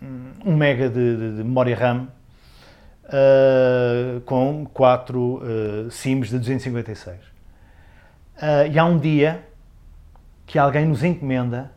1 0.00 0.50
um 0.50 0.56
mega 0.56 0.88
de, 0.88 1.16
de, 1.16 1.36
de, 1.36 1.44
memória 1.44 1.76
RAM 1.76 2.08
uh, 3.04 4.20
com 4.22 4.64
4 4.72 5.20
uh, 5.20 5.42
eh, 5.86 5.90
SIMs 5.90 6.28
de 6.28 6.38
256. 6.38 7.18
Uh, 7.18 8.72
e 8.72 8.78
há 8.78 8.84
um 8.84 8.98
dia 8.98 9.44
que 10.46 10.58
alguém 10.58 10.86
nos 10.86 11.02
encomenda 11.02 11.72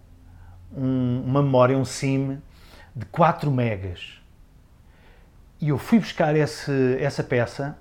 um, 0.75 1.23
uma 1.25 1.41
memória, 1.41 1.77
um 1.77 1.83
SIM 1.83 2.39
de 2.95 3.05
4 3.07 3.51
megas. 3.51 4.21
E 5.59 5.69
eu 5.69 5.77
fui 5.77 5.99
buscar 5.99 6.35
esse, 6.35 6.97
essa 6.99 7.23
peça 7.23 7.77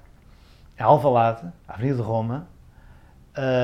a 0.80 0.87
Alvalade, 0.87 1.46
a 1.68 1.75
Avenida 1.75 1.96
de 1.99 2.02
Roma, 2.02 2.49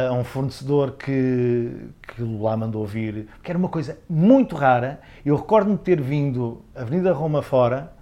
a 0.09 0.13
um 0.13 0.23
fornecedor 0.23 0.93
que, 0.93 1.89
que 2.03 2.23
lá 2.23 2.57
mandou 2.57 2.87
vir, 2.87 3.29
que 3.43 3.51
era 3.51 3.59
uma 3.59 3.69
coisa 3.69 3.99
muito 4.09 4.55
rara. 4.55 5.01
Eu 5.25 5.37
recordo-me 5.37 5.77
de 5.77 5.83
ter 5.83 6.01
vindo 6.01 6.63
Avenida 6.75 7.13
Roma 7.13 7.43
fora, 7.43 7.93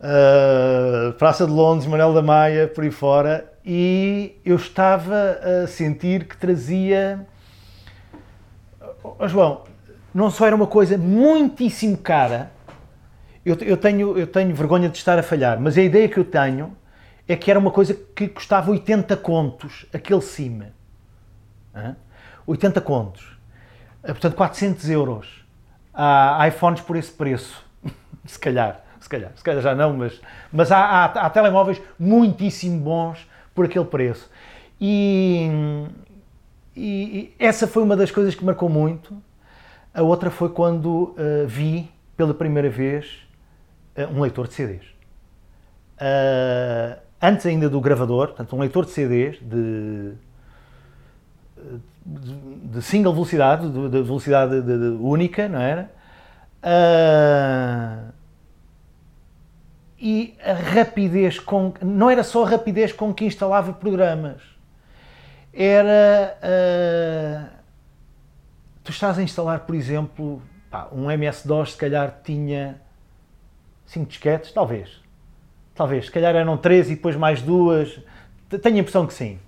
uh, 0.00 1.12
Praça 1.14 1.46
de 1.46 1.52
Londres, 1.52 1.86
Manuel 1.86 2.14
da 2.14 2.22
Maia, 2.22 2.66
por 2.68 2.84
aí 2.84 2.90
fora, 2.90 3.52
e 3.64 4.38
eu 4.44 4.56
estava 4.56 5.38
a 5.64 5.66
sentir 5.66 6.24
que 6.24 6.36
trazia. 6.36 7.26
Oh, 9.02 9.28
João, 9.28 9.62
não 10.14 10.30
só 10.30 10.46
era 10.46 10.56
uma 10.56 10.66
coisa 10.66 10.96
muitíssimo 10.96 11.96
cara, 11.98 12.50
eu, 13.44 13.56
eu, 13.56 13.76
tenho, 13.76 14.18
eu 14.18 14.26
tenho 14.26 14.54
vergonha 14.54 14.88
de 14.88 14.98
estar 14.98 15.18
a 15.18 15.22
falhar, 15.22 15.60
mas 15.60 15.76
a 15.76 15.82
ideia 15.82 16.08
que 16.08 16.18
eu 16.18 16.24
tenho 16.24 16.76
é 17.32 17.36
que 17.36 17.48
era 17.48 17.60
uma 17.60 17.70
coisa 17.70 17.94
que 17.94 18.26
custava 18.26 18.72
80 18.72 19.16
contos, 19.18 19.86
aquele 19.92 20.20
cima. 20.20 20.72
Hã? 21.72 21.94
80 22.44 22.80
contos. 22.80 23.38
Ah, 24.02 24.08
portanto, 24.08 24.34
400 24.34 24.90
euros. 24.90 25.44
Há 25.94 26.44
iPhones 26.48 26.80
por 26.80 26.96
esse 26.96 27.12
preço. 27.12 27.64
se 28.26 28.36
calhar, 28.36 28.82
se 29.00 29.08
calhar, 29.08 29.30
se 29.36 29.44
calhar 29.44 29.62
já 29.62 29.76
não, 29.76 29.96
mas, 29.96 30.20
mas 30.52 30.72
há, 30.72 30.84
há, 30.84 31.04
há 31.04 31.30
telemóveis 31.30 31.80
muitíssimo 31.96 32.80
bons 32.80 33.30
por 33.54 33.64
aquele 33.64 33.84
preço. 33.84 34.28
E, 34.80 35.48
e, 36.74 36.82
e, 36.82 37.34
essa 37.38 37.68
foi 37.68 37.84
uma 37.84 37.96
das 37.96 38.10
coisas 38.10 38.34
que 38.34 38.44
marcou 38.44 38.68
muito. 38.68 39.16
A 39.94 40.02
outra 40.02 40.32
foi 40.32 40.48
quando 40.48 41.14
uh, 41.16 41.46
vi 41.46 41.88
pela 42.16 42.34
primeira 42.34 42.68
vez 42.68 43.24
uh, 43.96 44.12
um 44.12 44.20
leitor 44.20 44.48
de 44.48 44.54
CDs. 44.54 44.84
Uh, 45.94 47.09
antes 47.20 47.44
ainda 47.46 47.68
do 47.68 47.80
gravador, 47.80 48.28
portanto, 48.28 48.56
um 48.56 48.60
leitor 48.60 48.86
de 48.86 48.92
CDs 48.92 49.38
de, 49.40 50.12
de, 52.04 52.34
de 52.72 52.82
single 52.82 53.12
velocidade, 53.12 53.68
de, 53.68 53.88
de 53.88 54.02
velocidade 54.02 54.62
de, 54.62 54.72
única, 55.00 55.48
não 55.48 55.60
era? 55.60 55.90
Uh, 56.62 58.12
e 59.98 60.34
a 60.42 60.52
rapidez 60.54 61.38
com. 61.38 61.74
Não 61.82 62.10
era 62.10 62.22
só 62.22 62.44
a 62.44 62.48
rapidez 62.48 62.92
com 62.92 63.12
que 63.12 63.24
instalava 63.24 63.72
programas, 63.72 64.40
era. 65.52 66.38
Uh, 66.42 67.60
tu 68.82 68.90
estás 68.90 69.18
a 69.18 69.22
instalar, 69.22 69.60
por 69.60 69.74
exemplo, 69.74 70.42
pá, 70.70 70.88
um 70.90 71.10
MS-DOS, 71.10 71.72
se 71.72 71.76
calhar 71.76 72.20
tinha 72.24 72.80
5 73.86 74.06
disquetes, 74.06 74.52
talvez 74.52 75.00
Talvez, 75.80 76.04
se 76.04 76.10
calhar 76.10 76.36
eram 76.36 76.58
três 76.58 76.90
e 76.90 76.94
depois 76.94 77.16
mais 77.16 77.40
duas. 77.40 77.98
Tenho 78.60 78.76
a 78.76 78.78
impressão 78.80 79.06
que 79.06 79.14
sim. 79.14 79.38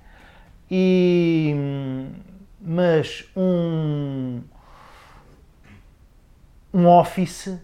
E, 0.71 1.55
mas 2.59 3.27
um, 3.37 4.41
um 6.73 6.87
Office 6.87 7.55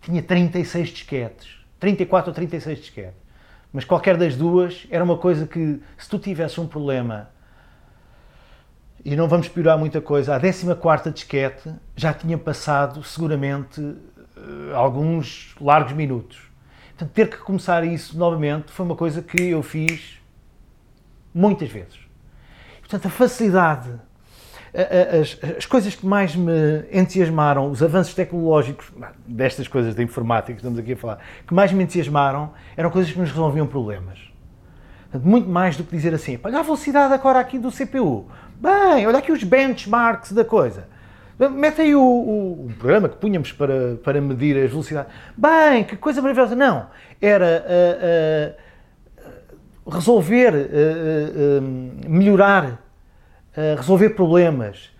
tinha 0.00 0.20
36 0.20 0.88
disquetes. 0.88 1.64
34 1.78 2.30
ou 2.30 2.34
36 2.34 2.80
disquetes. 2.80 3.14
Mas 3.72 3.84
qualquer 3.84 4.16
das 4.16 4.34
duas 4.34 4.84
era 4.90 5.04
uma 5.04 5.16
coisa 5.16 5.46
que, 5.46 5.80
se 5.96 6.08
tu 6.08 6.18
tivesse 6.18 6.60
um 6.60 6.66
problema, 6.66 7.30
e 9.04 9.14
não 9.14 9.28
vamos 9.28 9.46
piorar 9.46 9.78
muita 9.78 10.00
coisa, 10.00 10.34
a 10.34 10.40
14 10.40 11.12
disquete 11.12 11.72
já 11.94 12.12
tinha 12.12 12.36
passado 12.36 13.04
seguramente 13.04 13.80
eh, 14.36 14.74
alguns 14.74 15.54
largos 15.60 15.92
minutos. 15.92 16.50
Portanto, 17.02 17.14
ter 17.14 17.28
que 17.28 17.38
começar 17.38 17.84
isso 17.84 18.16
novamente 18.16 18.70
foi 18.70 18.86
uma 18.86 18.94
coisa 18.94 19.22
que 19.22 19.42
eu 19.50 19.62
fiz 19.62 20.20
muitas 21.34 21.68
vezes. 21.68 21.98
Portanto, 22.80 23.06
a 23.06 23.10
facilidade, 23.10 23.90
as, 25.20 25.38
as 25.56 25.66
coisas 25.66 25.94
que 25.94 26.06
mais 26.06 26.36
me 26.36 26.84
entusiasmaram, 26.92 27.70
os 27.70 27.82
avanços 27.82 28.14
tecnológicos, 28.14 28.92
destas 29.26 29.66
coisas 29.66 29.94
da 29.94 30.02
informática 30.02 30.52
que 30.52 30.60
estamos 30.60 30.78
aqui 30.78 30.92
a 30.92 30.96
falar, 30.96 31.18
que 31.46 31.52
mais 31.52 31.72
me 31.72 31.82
entusiasmaram, 31.82 32.52
eram 32.76 32.90
coisas 32.90 33.10
que 33.10 33.18
nos 33.18 33.30
resolviam 33.30 33.66
problemas. 33.66 34.18
Portanto, 35.10 35.28
muito 35.28 35.48
mais 35.48 35.76
do 35.76 35.84
que 35.84 35.90
dizer 35.90 36.14
assim, 36.14 36.38
olha 36.44 36.60
a 36.60 36.62
velocidade 36.62 37.12
agora 37.12 37.40
aqui 37.40 37.58
do 37.58 37.72
CPU. 37.72 38.30
Bem, 38.60 39.06
olha 39.06 39.18
aqui 39.18 39.32
os 39.32 39.42
benchmarks 39.42 40.32
da 40.32 40.44
coisa. 40.44 40.86
Mete 41.38 41.80
aí 41.80 41.94
o, 41.94 42.00
o, 42.00 42.66
o, 42.66 42.72
programa 42.78 43.08
que 43.08 43.16
punhamos 43.16 43.52
para, 43.52 43.96
para 43.96 44.20
medir 44.20 44.56
as 44.56 44.70
velocidades. 44.70 45.12
Bem, 45.36 45.84
que 45.84 45.96
coisa 45.96 46.20
maravilhosa. 46.20 46.54
Não, 46.54 46.88
era 47.20 47.64
uh, 47.66 49.88
uh, 49.88 49.90
resolver, 49.90 50.52
uh, 50.54 52.08
melhorar, 52.08 52.80
resolver 53.76 54.10
problemas, 54.10 54.90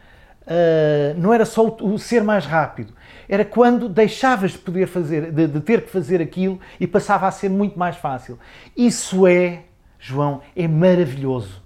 não 1.16 1.32
era 1.32 1.46
só 1.46 1.66
o, 1.66 1.94
o, 1.94 1.98
ser 1.98 2.22
mais 2.22 2.44
rápido, 2.44 2.92
era 3.26 3.46
quando 3.46 3.88
deixavas 3.88 4.50
de 4.50 4.58
poder 4.58 4.86
fazer, 4.86 5.32
de, 5.32 5.46
de, 5.46 5.60
ter 5.60 5.82
que 5.82 5.90
fazer 5.90 6.20
aquilo 6.20 6.60
e 6.78 6.86
passava 6.86 7.26
a 7.26 7.30
ser 7.30 7.48
muito 7.48 7.78
mais 7.78 7.96
fácil. 7.96 8.38
Isso 8.76 9.26
é, 9.26 9.62
João, 9.98 10.42
é 10.54 10.68
maravilhoso. 10.68 11.62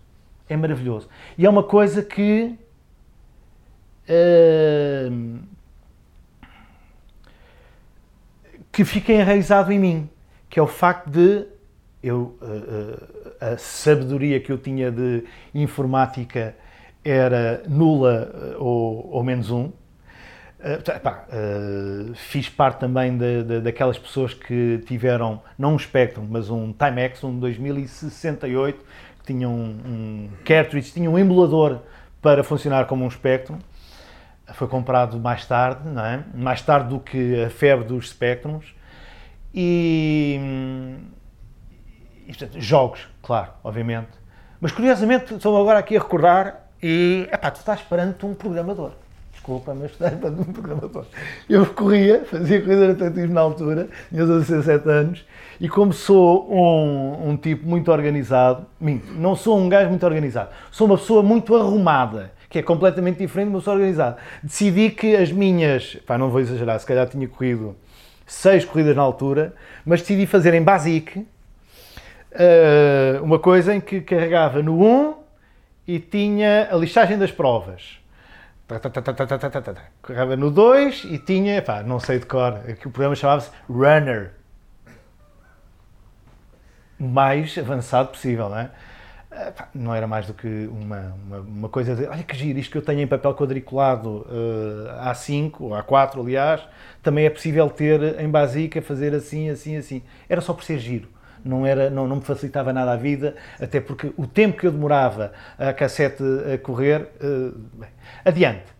É 0.48 0.56
maravilhoso. 0.56 1.08
E 1.36 1.44
é 1.44 1.50
uma 1.50 1.62
coisa 1.62 2.02
que. 2.02 2.56
Uh, 4.08 5.38
que 8.70 8.84
fica 8.84 9.12
enraizado 9.12 9.72
em 9.72 9.78
mim, 9.78 10.10
que 10.50 10.58
é 10.58 10.62
o 10.62 10.66
facto 10.66 11.08
de 11.10 11.46
eu, 12.02 12.38
uh, 12.40 13.34
a 13.40 13.56
sabedoria 13.56 14.38
que 14.38 14.52
eu 14.52 14.58
tinha 14.58 14.90
de 14.90 15.24
informática 15.54 16.54
era 17.04 17.62
nula 17.68 18.32
eh, 18.34 18.56
ou, 18.58 19.08
ou 19.12 19.22
menos 19.22 19.50
um. 19.50 19.66
Uh, 20.58 21.00
pá, 21.00 21.24
uh, 21.28 22.14
fiz 22.14 22.48
parte 22.48 22.80
também 22.80 23.16
de, 23.16 23.44
de, 23.44 23.60
daquelas 23.60 23.98
pessoas 23.98 24.34
que 24.34 24.82
tiveram, 24.86 25.40
não 25.56 25.74
um 25.74 25.78
Spectrum, 25.78 26.26
mas 26.28 26.50
um 26.50 26.72
Timex, 26.72 27.22
um 27.22 27.38
2068, 27.38 28.78
que 29.20 29.32
tinha 29.32 29.48
um, 29.48 29.78
um 29.86 30.28
cartridge, 30.44 30.92
tinha 30.92 31.08
um 31.08 31.16
emulador 31.16 31.80
para 32.20 32.42
funcionar 32.42 32.86
como 32.86 33.04
um 33.04 33.10
Spectrum. 33.10 33.58
Foi 34.54 34.68
comprado 34.68 35.18
mais 35.18 35.44
tarde, 35.44 35.88
não 35.88 36.04
é? 36.04 36.24
mais 36.34 36.62
tarde 36.62 36.88
do 36.88 37.00
que 37.00 37.44
a 37.44 37.50
febre 37.50 37.84
dos 37.84 38.10
Spectrums. 38.10 38.74
E, 39.52 40.38
e 42.26 42.28
portanto, 42.28 42.60
jogos, 42.60 43.08
claro, 43.22 43.50
obviamente. 43.64 44.10
Mas 44.60 44.72
curiosamente, 44.72 45.34
estou 45.34 45.60
agora 45.60 45.78
aqui 45.78 45.96
a 45.96 46.00
recordar 46.00 46.68
e, 46.82 47.28
epá, 47.32 47.50
tu 47.50 47.56
estás 47.56 47.80
perante 47.80 48.24
um 48.24 48.34
programador. 48.34 48.92
Desculpa, 49.32 49.74
mas 49.74 49.92
estás 49.92 50.14
perante 50.14 50.40
um 50.40 50.52
programador. 50.52 51.06
Eu 51.48 51.66
corria, 51.66 52.24
fazia 52.24 52.60
corrida 52.60 52.86
de 52.86 52.92
atletismo 52.92 53.34
na 53.34 53.40
altura, 53.40 53.88
tinha 54.08 54.26
17 54.26 54.88
anos, 54.88 55.24
e 55.60 55.68
como 55.68 55.92
sou 55.92 56.52
um, 56.52 57.30
um 57.30 57.36
tipo 57.36 57.66
muito 57.66 57.90
organizado, 57.92 58.66
minto, 58.80 59.12
não 59.12 59.36
sou 59.36 59.58
um 59.58 59.68
gajo 59.68 59.88
muito 59.88 60.04
organizado, 60.04 60.50
sou 60.70 60.86
uma 60.86 60.98
pessoa 60.98 61.22
muito 61.22 61.54
arrumada, 61.54 62.32
que 62.48 62.58
é 62.58 62.62
completamente 62.62 63.18
diferente 63.18 63.48
de 63.48 63.54
uma 63.54 63.60
pessoa 63.60 63.76
organizada. 63.76 64.16
Decidi 64.42 64.90
que 64.90 65.16
as 65.16 65.32
minhas, 65.32 65.96
pá, 66.06 66.16
não 66.16 66.30
vou 66.30 66.40
exagerar, 66.40 66.78
se 66.78 66.86
calhar 66.86 67.08
tinha 67.08 67.26
corrido 67.28 67.76
seis 68.26 68.64
corridas 68.64 68.96
na 68.96 69.02
altura, 69.02 69.54
mas 69.84 70.00
decidi 70.00 70.26
fazer 70.26 70.52
em 70.54 70.62
Basic, 70.62 71.18
uh, 71.18 71.26
uma 73.22 73.38
coisa 73.38 73.74
em 73.74 73.80
que 73.80 74.00
carregava 74.00 74.62
no 74.62 74.82
1, 74.82 75.14
e 75.86 76.00
tinha 76.00 76.68
a 76.70 76.76
listagem 76.76 77.16
das 77.16 77.30
provas. 77.30 78.00
Carregava 80.02 80.36
no 80.36 80.50
2 80.50 81.04
e 81.04 81.18
tinha, 81.18 81.62
pá, 81.62 81.82
não 81.84 82.00
sei 82.00 82.18
de 82.18 82.26
cor, 82.26 82.60
o 82.84 82.90
programa 82.90 83.14
chamava-se 83.14 83.50
Runner. 83.68 84.32
O 86.98 87.04
mais 87.04 87.56
avançado 87.56 88.08
possível, 88.08 88.48
não 88.48 88.58
é? 88.58 88.70
Não 89.74 89.94
era 89.94 90.06
mais 90.06 90.26
do 90.26 90.34
que 90.34 90.68
uma, 90.70 91.14
uma, 91.26 91.38
uma, 91.40 91.68
coisa 91.68 91.94
de 91.94 92.06
olha 92.06 92.22
que 92.22 92.36
giro, 92.36 92.58
isto 92.58 92.72
que 92.72 92.78
eu 92.78 92.82
tenho 92.82 93.00
em 93.00 93.06
papel 93.06 93.34
quadriculado 93.34 94.26
uh, 94.28 95.10
A5, 95.10 95.52
ou 95.60 95.70
A4 95.70 96.20
aliás, 96.20 96.62
também 97.02 97.26
é 97.26 97.30
possível 97.30 97.68
ter 97.68 98.20
em 98.20 98.28
basica, 98.28 98.80
fazer 98.80 99.14
assim, 99.14 99.50
assim, 99.50 99.76
assim. 99.76 100.02
Era 100.28 100.40
só 100.40 100.52
por 100.52 100.64
ser 100.64 100.78
giro 100.78 101.08
não, 101.44 101.64
era, 101.64 101.88
não, 101.88 102.06
não 102.08 102.16
me 102.16 102.22
facilitava 102.22 102.72
nada 102.72 102.92
a 102.92 102.96
vida, 102.96 103.36
até 103.60 103.80
porque 103.80 104.12
o 104.16 104.26
tempo 104.26 104.58
que 104.58 104.66
eu 104.66 104.72
demorava 104.72 105.32
a 105.58 105.72
cassete 105.72 106.22
a 106.52 106.58
correr, 106.58 107.08
uh, 107.22 107.56
bem, 107.74 107.88
adiante. 108.24 108.76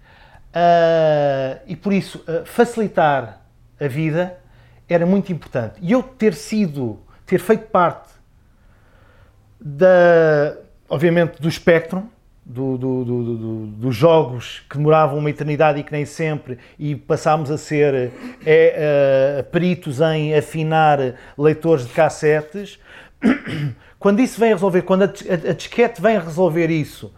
Uh, 0.51 1.61
e 1.67 1.77
por 1.77 1.93
isso, 1.93 2.25
facilitar 2.45 3.43
a 3.79 3.87
vida 3.87 4.39
era 4.89 5.07
muito 5.07 5.31
importante. 5.33 5.75
E 5.81 5.93
eu 5.93 6.03
ter 6.03 6.35
sido, 6.35 7.01
ter 7.25 7.39
feito 7.39 7.67
parte 7.67 8.16
da, 9.61 10.57
obviamente, 10.89 11.41
do 11.41 11.49
espectro, 11.49 12.09
do, 12.45 12.79
do, 12.79 13.05
do, 13.05 13.67
dos 13.67 13.97
jogos 13.97 14.63
que 14.71 14.77
demoravam 14.77 15.19
uma 15.19 15.29
eternidade 15.29 15.81
e 15.81 15.83
que 15.83 15.91
nem 15.91 16.05
sempre, 16.05 16.59
e 16.79 16.95
passámos 16.95 17.51
a 17.51 17.59
ser 17.59 18.13
é, 18.45 19.45
peritos 19.51 20.01
em 20.01 20.33
afinar 20.33 20.99
leitores 21.37 21.87
de 21.87 21.93
cassetes. 21.93 22.79
Quando 23.99 24.21
isso 24.21 24.39
vem 24.39 24.51
resolver, 24.51 24.83
quando 24.83 25.03
a, 25.03 25.07
a, 25.07 25.51
a 25.51 25.53
disquete 25.55 26.01
vem 26.01 26.19
resolver 26.19 26.71
isso, 26.71 27.13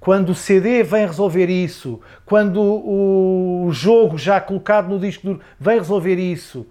quando 0.00 0.30
o 0.30 0.34
CD 0.34 0.82
vem 0.82 1.06
resolver 1.06 1.48
isso, 1.48 2.00
quando 2.26 2.60
o 2.60 3.70
jogo 3.72 4.18
já 4.18 4.38
colocado 4.40 4.88
no 4.88 4.98
disco 4.98 5.26
duro 5.26 5.40
vem 5.58 5.78
resolver 5.78 6.16
isso, 6.16 6.66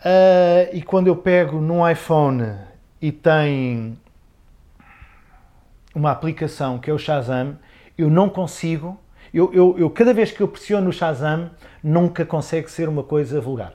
uh, 0.00 0.68
e 0.70 0.82
quando 0.82 1.06
eu 1.06 1.16
pego 1.16 1.60
num 1.60 1.88
iPhone 1.88 2.52
e 3.00 3.10
tem 3.10 3.96
uma 5.94 6.10
aplicação 6.10 6.78
que 6.78 6.90
é 6.90 6.92
o 6.92 6.98
Shazam, 6.98 7.56
eu 7.96 8.10
não 8.10 8.28
consigo, 8.28 9.00
eu, 9.32 9.52
eu, 9.54 9.78
eu, 9.78 9.90
cada 9.90 10.12
vez 10.12 10.32
que 10.32 10.40
eu 10.40 10.48
pressiono 10.48 10.90
o 10.90 10.92
Shazam, 10.92 11.50
nunca 11.82 12.26
consegue 12.26 12.70
ser 12.70 12.88
uma 12.88 13.02
coisa 13.02 13.40
vulgar. 13.40 13.74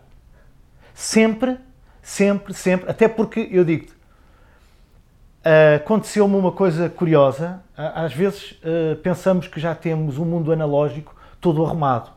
Sempre, 0.93 1.57
sempre, 2.01 2.53
sempre, 2.53 2.89
até 2.89 3.07
porque 3.07 3.47
eu 3.51 3.63
digo-te, 3.63 3.93
uh, 3.93 5.77
aconteceu-me 5.77 6.35
uma 6.35 6.51
coisa 6.51 6.89
curiosa, 6.89 7.61
às 7.75 8.13
vezes 8.13 8.51
uh, 8.51 8.95
pensamos 8.97 9.47
que 9.47 9.59
já 9.59 9.73
temos 9.73 10.17
um 10.17 10.25
mundo 10.25 10.51
analógico 10.51 11.15
todo 11.39 11.65
arrumado. 11.65 12.11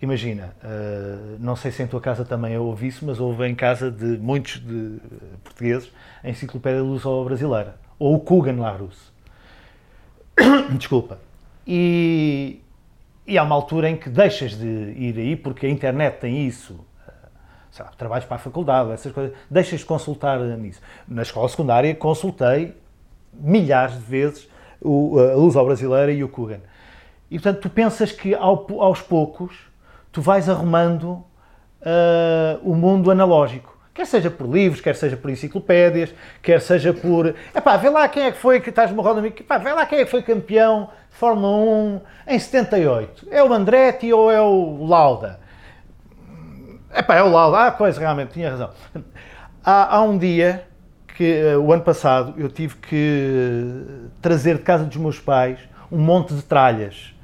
Imagina, 0.00 0.54
uh, 0.64 1.36
não 1.38 1.54
sei 1.54 1.70
se 1.70 1.82
em 1.82 1.86
tua 1.86 2.00
casa 2.00 2.24
também 2.24 2.56
houve 2.56 2.86
isso, 2.86 3.04
mas 3.04 3.20
houve 3.20 3.46
em 3.46 3.54
casa 3.54 3.90
de 3.90 4.16
muitos 4.16 4.58
de 4.58 4.98
portugueses 5.44 5.92
a 6.24 6.30
Enciclopédia 6.30 6.82
Luso-Brasileira 6.82 7.89
ou 8.00 8.16
o 8.16 8.20
Kugan 8.20 8.56
Larus. 8.56 9.12
Desculpa. 10.76 11.18
E, 11.66 12.60
e 13.26 13.38
há 13.38 13.42
uma 13.44 13.54
altura 13.54 13.88
em 13.90 13.96
que 13.96 14.08
deixas 14.08 14.58
de 14.58 14.66
ir 14.66 15.16
aí, 15.18 15.36
porque 15.36 15.66
a 15.66 15.70
internet 15.70 16.18
tem 16.18 16.46
isso, 16.46 16.80
eh, 17.06 17.12
sei 17.70 17.84
lá, 17.84 17.92
trabalhos 17.92 18.24
para 18.24 18.36
a 18.36 18.40
faculdade, 18.40 18.90
essas 18.90 19.12
coisas, 19.12 19.36
deixas 19.48 19.80
de 19.80 19.86
consultar 19.86 20.40
nisso. 20.40 20.80
Na 21.06 21.22
escola 21.22 21.48
secundária 21.48 21.94
consultei 21.94 22.74
milhares 23.32 23.94
de 23.94 24.00
vezes 24.00 24.48
o, 24.80 25.18
a 25.20 25.34
Luz 25.34 25.54
ao 25.54 25.66
Brasileira 25.66 26.10
e 26.10 26.24
o 26.24 26.28
Kugan. 26.28 26.60
E 27.30 27.38
portanto, 27.38 27.60
tu 27.60 27.70
pensas 27.70 28.10
que 28.10 28.34
ao, 28.34 28.66
aos 28.80 29.00
poucos 29.00 29.56
tu 30.10 30.20
vais 30.20 30.48
arrumando 30.48 31.22
uh, 31.82 32.58
o 32.62 32.74
mundo 32.74 33.10
analógico. 33.10 33.78
Quer 34.00 34.06
seja 34.06 34.30
por 34.30 34.48
livros, 34.48 34.80
quer 34.80 34.96
seja 34.96 35.14
por 35.14 35.30
enciclopédias, 35.30 36.14
quer 36.40 36.58
seja 36.62 36.90
por. 36.90 37.34
Epá, 37.54 37.76
vê 37.76 37.90
lá 37.90 38.08
quem 38.08 38.22
é 38.22 38.32
que 38.32 38.38
foi 38.38 38.58
que 38.58 38.70
estás-me 38.70 38.98
roda 38.98 39.26
Epá, 39.26 39.58
vê 39.58 39.74
lá 39.74 39.84
quem 39.84 39.98
é 39.98 40.04
que 40.06 40.10
foi 40.10 40.22
campeão 40.22 40.88
de 41.10 41.16
Fórmula 41.18 41.54
1 41.54 42.00
em 42.28 42.38
78. 42.38 43.28
É 43.30 43.44
o 43.44 43.52
Andretti 43.52 44.10
ou 44.10 44.32
é 44.32 44.40
o 44.40 44.86
Lauda? 44.86 45.38
Epá, 46.96 47.16
é 47.16 47.22
o 47.22 47.28
Lauda. 47.28 47.66
Ah, 47.66 47.70
coisa, 47.70 48.00
realmente, 48.00 48.32
tinha 48.32 48.48
razão. 48.48 48.70
Há, 49.62 49.96
há 49.96 50.02
um 50.02 50.16
dia 50.16 50.64
que, 51.14 51.54
uh, 51.54 51.60
o 51.60 51.70
ano 51.70 51.82
passado, 51.82 52.32
eu 52.38 52.48
tive 52.48 52.76
que 52.76 53.84
trazer 54.22 54.56
de 54.56 54.62
casa 54.62 54.84
dos 54.84 54.96
meus 54.96 55.18
pais 55.18 55.58
um 55.92 55.98
monte 55.98 56.32
de 56.32 56.40
tralhas 56.40 57.14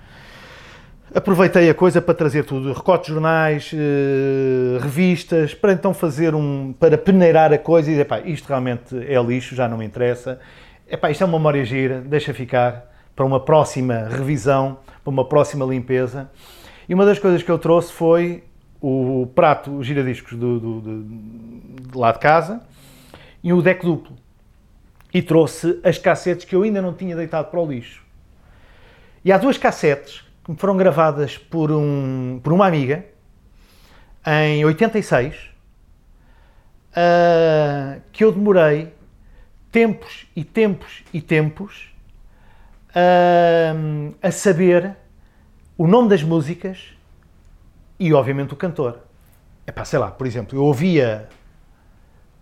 Aproveitei 1.16 1.70
a 1.70 1.74
coisa 1.74 2.02
para 2.02 2.12
trazer 2.12 2.44
tudo, 2.44 2.74
recortes 2.74 3.06
de 3.06 3.14
jornais, 3.14 3.72
eh, 3.72 4.78
revistas, 4.82 5.54
para 5.54 5.72
então 5.72 5.94
fazer 5.94 6.34
um, 6.34 6.74
para 6.74 6.98
peneirar 6.98 7.54
a 7.54 7.56
coisa 7.56 7.88
e 7.88 7.92
dizer, 7.92 8.04
pá, 8.04 8.20
isto 8.20 8.46
realmente 8.46 8.94
é 8.94 9.18
lixo, 9.22 9.56
já 9.56 9.66
não 9.66 9.78
me 9.78 9.86
interessa. 9.86 10.38
Epá, 10.86 11.10
isto 11.10 11.22
é 11.22 11.26
uma 11.26 11.38
memória 11.38 11.64
gira, 11.64 12.02
deixa 12.02 12.34
ficar 12.34 12.94
para 13.16 13.24
uma 13.24 13.40
próxima 13.40 14.06
revisão, 14.10 14.76
para 15.02 15.10
uma 15.10 15.26
próxima 15.26 15.64
limpeza. 15.64 16.30
E 16.86 16.92
uma 16.92 17.06
das 17.06 17.18
coisas 17.18 17.42
que 17.42 17.50
eu 17.50 17.58
trouxe 17.58 17.94
foi 17.94 18.44
o 18.78 19.26
prato, 19.34 19.74
os 19.74 19.86
giradiscos 19.86 20.36
do, 20.36 20.60
do, 20.60 20.80
do, 20.82 21.04
de 21.92 21.96
lá 21.96 22.12
de 22.12 22.18
casa 22.18 22.60
e 23.42 23.54
o 23.54 23.62
deck 23.62 23.86
duplo. 23.86 24.14
E 25.14 25.22
trouxe 25.22 25.80
as 25.82 25.96
cassetes 25.96 26.44
que 26.44 26.54
eu 26.54 26.62
ainda 26.62 26.82
não 26.82 26.92
tinha 26.92 27.16
deitado 27.16 27.50
para 27.50 27.58
o 27.58 27.66
lixo. 27.66 28.04
E 29.24 29.32
há 29.32 29.38
duas 29.38 29.56
cassetes 29.56 30.25
que 30.46 30.52
me 30.52 30.56
foram 30.56 30.76
gravadas 30.76 31.36
por, 31.36 31.72
um, 31.72 32.38
por 32.40 32.52
uma 32.52 32.68
amiga 32.68 33.04
em 34.24 34.64
86, 34.64 35.34
uh, 35.34 35.40
ah, 36.94 37.98
que 38.12 38.22
eu 38.22 38.30
demorei 38.30 38.94
tempos 39.72 40.28
e 40.36 40.44
tempos 40.44 41.02
e 41.12 41.20
tempos 41.20 41.92
uh, 42.90 44.14
a 44.22 44.30
saber 44.30 44.96
o 45.76 45.88
nome 45.88 46.10
das 46.10 46.22
músicas 46.22 46.92
e, 47.98 48.14
obviamente, 48.14 48.54
o 48.54 48.56
cantor. 48.56 49.00
É 49.66 49.72
pá, 49.72 49.84
sei 49.84 49.98
lá, 49.98 50.12
por 50.12 50.28
exemplo, 50.28 50.56
eu 50.56 50.62
ouvia 50.62 51.28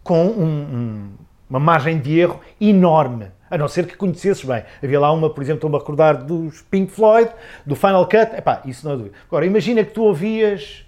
com 0.02 0.26
um, 0.26 0.44
um 0.44 1.12
uma 1.48 1.60
margem 1.60 1.98
de 1.98 2.18
erro 2.18 2.40
enorme. 2.60 3.26
A 3.50 3.58
não 3.58 3.68
ser 3.68 3.86
que 3.86 3.96
conhecesses 3.96 4.44
bem. 4.44 4.64
Havia 4.82 4.98
lá 4.98 5.12
uma, 5.12 5.30
por 5.30 5.42
exemplo, 5.42 5.58
estou-me 5.58 5.76
a 5.76 5.78
recordar 5.78 6.24
dos 6.24 6.62
Pink 6.62 6.90
Floyd, 6.90 7.30
do 7.64 7.76
Final 7.76 8.04
Cut. 8.06 8.34
Epá, 8.36 8.62
isso 8.64 8.84
não 8.86 8.94
é 8.94 8.96
dúvida. 8.96 9.16
Agora, 9.28 9.46
imagina 9.46 9.84
que 9.84 9.92
tu 9.92 10.02
ouvias. 10.02 10.84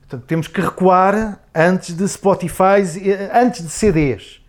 Portanto, 0.00 0.26
temos 0.26 0.48
que 0.48 0.60
recuar 0.60 1.40
antes 1.54 1.94
de 1.94 2.08
Spotify, 2.08 2.82
antes 3.32 3.62
de 3.62 3.68
CDs. 3.68 4.40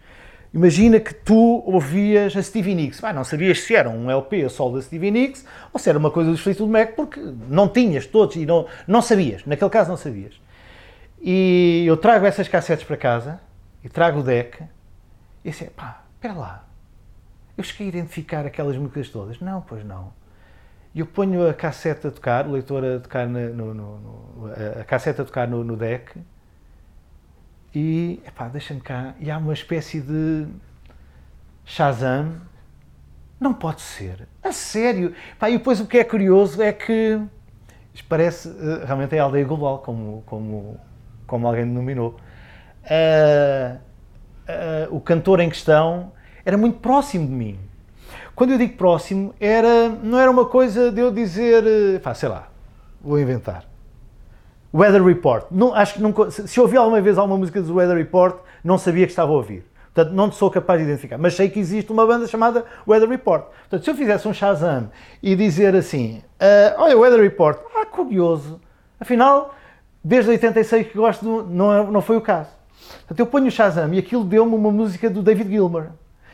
Imagina 0.54 1.00
que 1.00 1.14
tu 1.14 1.62
ouvias 1.66 2.36
a 2.36 2.42
Stevie 2.42 2.74
Nicks. 2.74 3.04
Ah, 3.04 3.14
não 3.14 3.24
sabias 3.24 3.60
se 3.60 3.76
era 3.76 3.90
um 3.90 4.10
LP 4.10 4.44
a 4.44 4.50
sol 4.50 4.72
da 4.72 4.82
Stevie 4.82 5.12
Nicks 5.12 5.46
ou 5.74 5.80
se 5.80 5.90
era 5.90 6.00
uma 6.00 6.10
coisa 6.10 6.32
do 6.32 6.38
Fleetwood 6.38 6.72
Mac, 6.72 6.96
porque 6.96 7.22
não 7.50 7.68
tinhas 7.68 8.08
todos 8.08 8.36
e 8.36 8.46
não, 8.46 8.66
não 8.88 9.02
sabias. 9.02 9.46
Naquele 9.46 9.70
caso 9.70 9.90
não 9.90 9.98
sabias. 9.98 10.40
E 11.22 11.84
eu 11.86 11.98
trago 11.98 12.26
essas 12.26 12.48
cassetes 12.48 12.86
para 12.86 12.98
casa 12.98 13.40
e 13.84 13.90
trago 13.90 14.22
o 14.22 14.24
deck 14.24 14.64
e 15.44 15.50
assim, 15.50 15.66
pá, 15.68 16.04
espera 16.16 16.34
lá. 16.34 16.66
Eu 17.58 17.64
cheguei 17.64 17.88
a 17.88 17.90
identificar 17.90 18.46
aquelas 18.46 18.78
músicas 18.78 19.10
todas. 19.10 19.40
Não, 19.40 19.62
pois 19.62 19.84
não. 19.84 20.14
E 20.94 21.00
eu 21.00 21.06
ponho 21.06 21.48
a 21.48 21.54
cassete 21.54 22.08
a 22.08 22.12
tocar, 22.12 22.48
o 22.48 22.52
leitor 22.52 22.84
a 22.84 23.00
tocar 23.00 23.28
no, 23.28 23.54
no, 23.54 23.74
no 23.74 24.52
a 24.80 24.84
cassete 24.84 25.22
a 25.22 25.26
tocar 25.26 25.48
no, 25.48 25.64
no 25.64 25.76
deck 25.76 26.20
e, 27.74 28.22
epá, 28.26 28.48
deixa-me 28.48 28.82
cá, 28.82 29.14
e 29.20 29.30
há 29.30 29.38
uma 29.38 29.54
espécie 29.54 30.02
de 30.02 30.48
Shazam. 31.66 32.42
Não 33.40 33.54
pode 33.54 33.82
ser. 33.82 34.28
A 34.42 34.52
sério. 34.52 35.14
Epá, 35.34 35.50
e 35.50 35.60
depois 35.60 35.80
o 35.80 35.86
que 35.86 36.00
é 36.00 36.04
curioso 36.04 36.60
é 36.62 36.74
que 36.74 37.22
parece 38.10 38.48
uh, 38.48 38.86
realmente 38.86 39.16
é 39.16 39.20
a 39.20 39.24
aldeia 39.24 39.46
global, 39.46 39.80
como, 39.80 40.24
como, 40.26 40.80
como 41.28 41.48
alguém 41.48 41.66
denominou. 41.66 42.18
Uh, 42.84 43.80
uh, 44.48 44.96
o 44.96 45.00
cantor 45.00 45.40
em 45.40 45.50
questão 45.50 46.12
era 46.46 46.58
muito 46.58 46.80
próximo 46.80 47.28
de 47.28 47.34
mim. 47.34 47.60
Quando 48.36 48.52
eu 48.52 48.58
digo 48.58 48.78
próximo, 48.78 49.34
era, 49.40 49.90
não 49.90 50.20
era 50.20 50.30
uma 50.30 50.46
coisa 50.46 50.92
de 50.92 51.02
eu 51.02 51.12
dizer, 51.12 52.00
pá, 52.02 52.14
sei 52.14 52.30
lá, 52.30 52.48
vou 53.02 53.20
inventar. 53.20 53.66
Weather 54.74 55.04
Report. 55.04 55.46
Não, 55.50 55.74
acho 55.74 55.96
que 55.96 56.02
nunca, 56.02 56.30
se 56.30 56.60
ouvi 56.60 56.78
alguma 56.78 57.02
vez 57.02 57.18
alguma 57.18 57.38
música 57.38 57.62
do 57.62 57.76
Weather 57.76 57.98
Report, 57.98 58.38
não 58.64 58.78
sabia 58.78 59.06
que 59.06 59.12
estava 59.12 59.32
a 59.32 59.36
ouvir. 59.36 59.66
Portanto, 59.94 60.14
não 60.14 60.32
sou 60.32 60.52
capaz 60.52 60.80
de 60.80 60.86
identificar. 60.86 61.18
Mas 61.18 61.34
sei 61.34 61.50
que 61.50 61.60
existe 61.60 61.92
uma 61.92 62.06
banda 62.06 62.28
chamada 62.28 62.64
Weather 62.88 63.10
Report. 63.10 63.46
Portanto, 63.46 63.84
se 63.84 63.90
eu 63.90 63.96
fizesse 63.96 64.28
um 64.28 64.34
Shazam 64.34 64.92
e 65.24 65.36
dizer 65.36 65.76
assim: 65.76 66.22
uh, 66.40 66.82
Olha, 66.82 66.96
Weather 66.96 67.20
Report, 67.20 67.60
ah, 67.76 67.86
curioso. 67.88 68.62
Afinal, 69.00 69.56
desde 70.04 70.30
86 70.30 70.88
que 70.88 70.98
gosto, 70.98 71.48
não, 71.50 71.74
é, 71.74 71.84
não 71.84 72.02
foi 72.02 72.18
o 72.18 72.22
caso. 72.22 72.52
Portanto, 73.00 73.20
eu 73.20 73.26
ponho 73.26 73.48
o 73.48 73.52
Shazam 73.52 73.94
e 73.94 74.00
aquilo 74.00 74.24
deu-me 74.24 74.56
uma 74.56 74.72
música 74.72 75.10
do 75.10 75.22
David 75.22 75.50
Gilmour. 75.50 75.88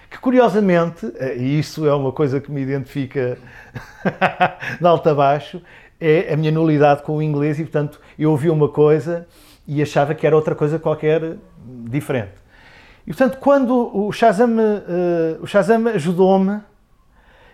Que 0.10 0.20
curiosamente, 0.20 1.12
eh, 1.16 1.38
e 1.38 1.60
isso 1.60 1.88
é 1.88 1.94
uma 1.94 2.12
coisa 2.12 2.40
que 2.40 2.52
me 2.52 2.62
identifica 2.62 3.38
de 4.80 4.86
alto 4.86 5.10
a 5.10 5.14
baixo, 5.16 5.62
é 6.00 6.34
a 6.34 6.38
minha 6.38 6.52
nulidade 6.52 7.02
com 7.04 7.18
o 7.18 7.22
inglês 7.22 7.60
e, 7.60 7.64
portanto, 7.64 8.00
eu 8.18 8.32
ouvi 8.32 8.50
uma 8.50 8.70
coisa 8.70 9.28
e 9.68 9.82
achava 9.82 10.14
que 10.14 10.28
era 10.28 10.36
outra 10.36 10.54
coisa 10.54 10.78
qualquer 10.78 11.38
diferente. 11.90 12.34
E, 13.06 13.12
portanto, 13.12 13.38
quando 13.40 13.92
o 13.96 14.12
Shazam, 14.12 14.52
uh, 14.52 15.42
o 15.42 15.48
Shazam 15.48 15.88
ajudou-me 15.88 16.62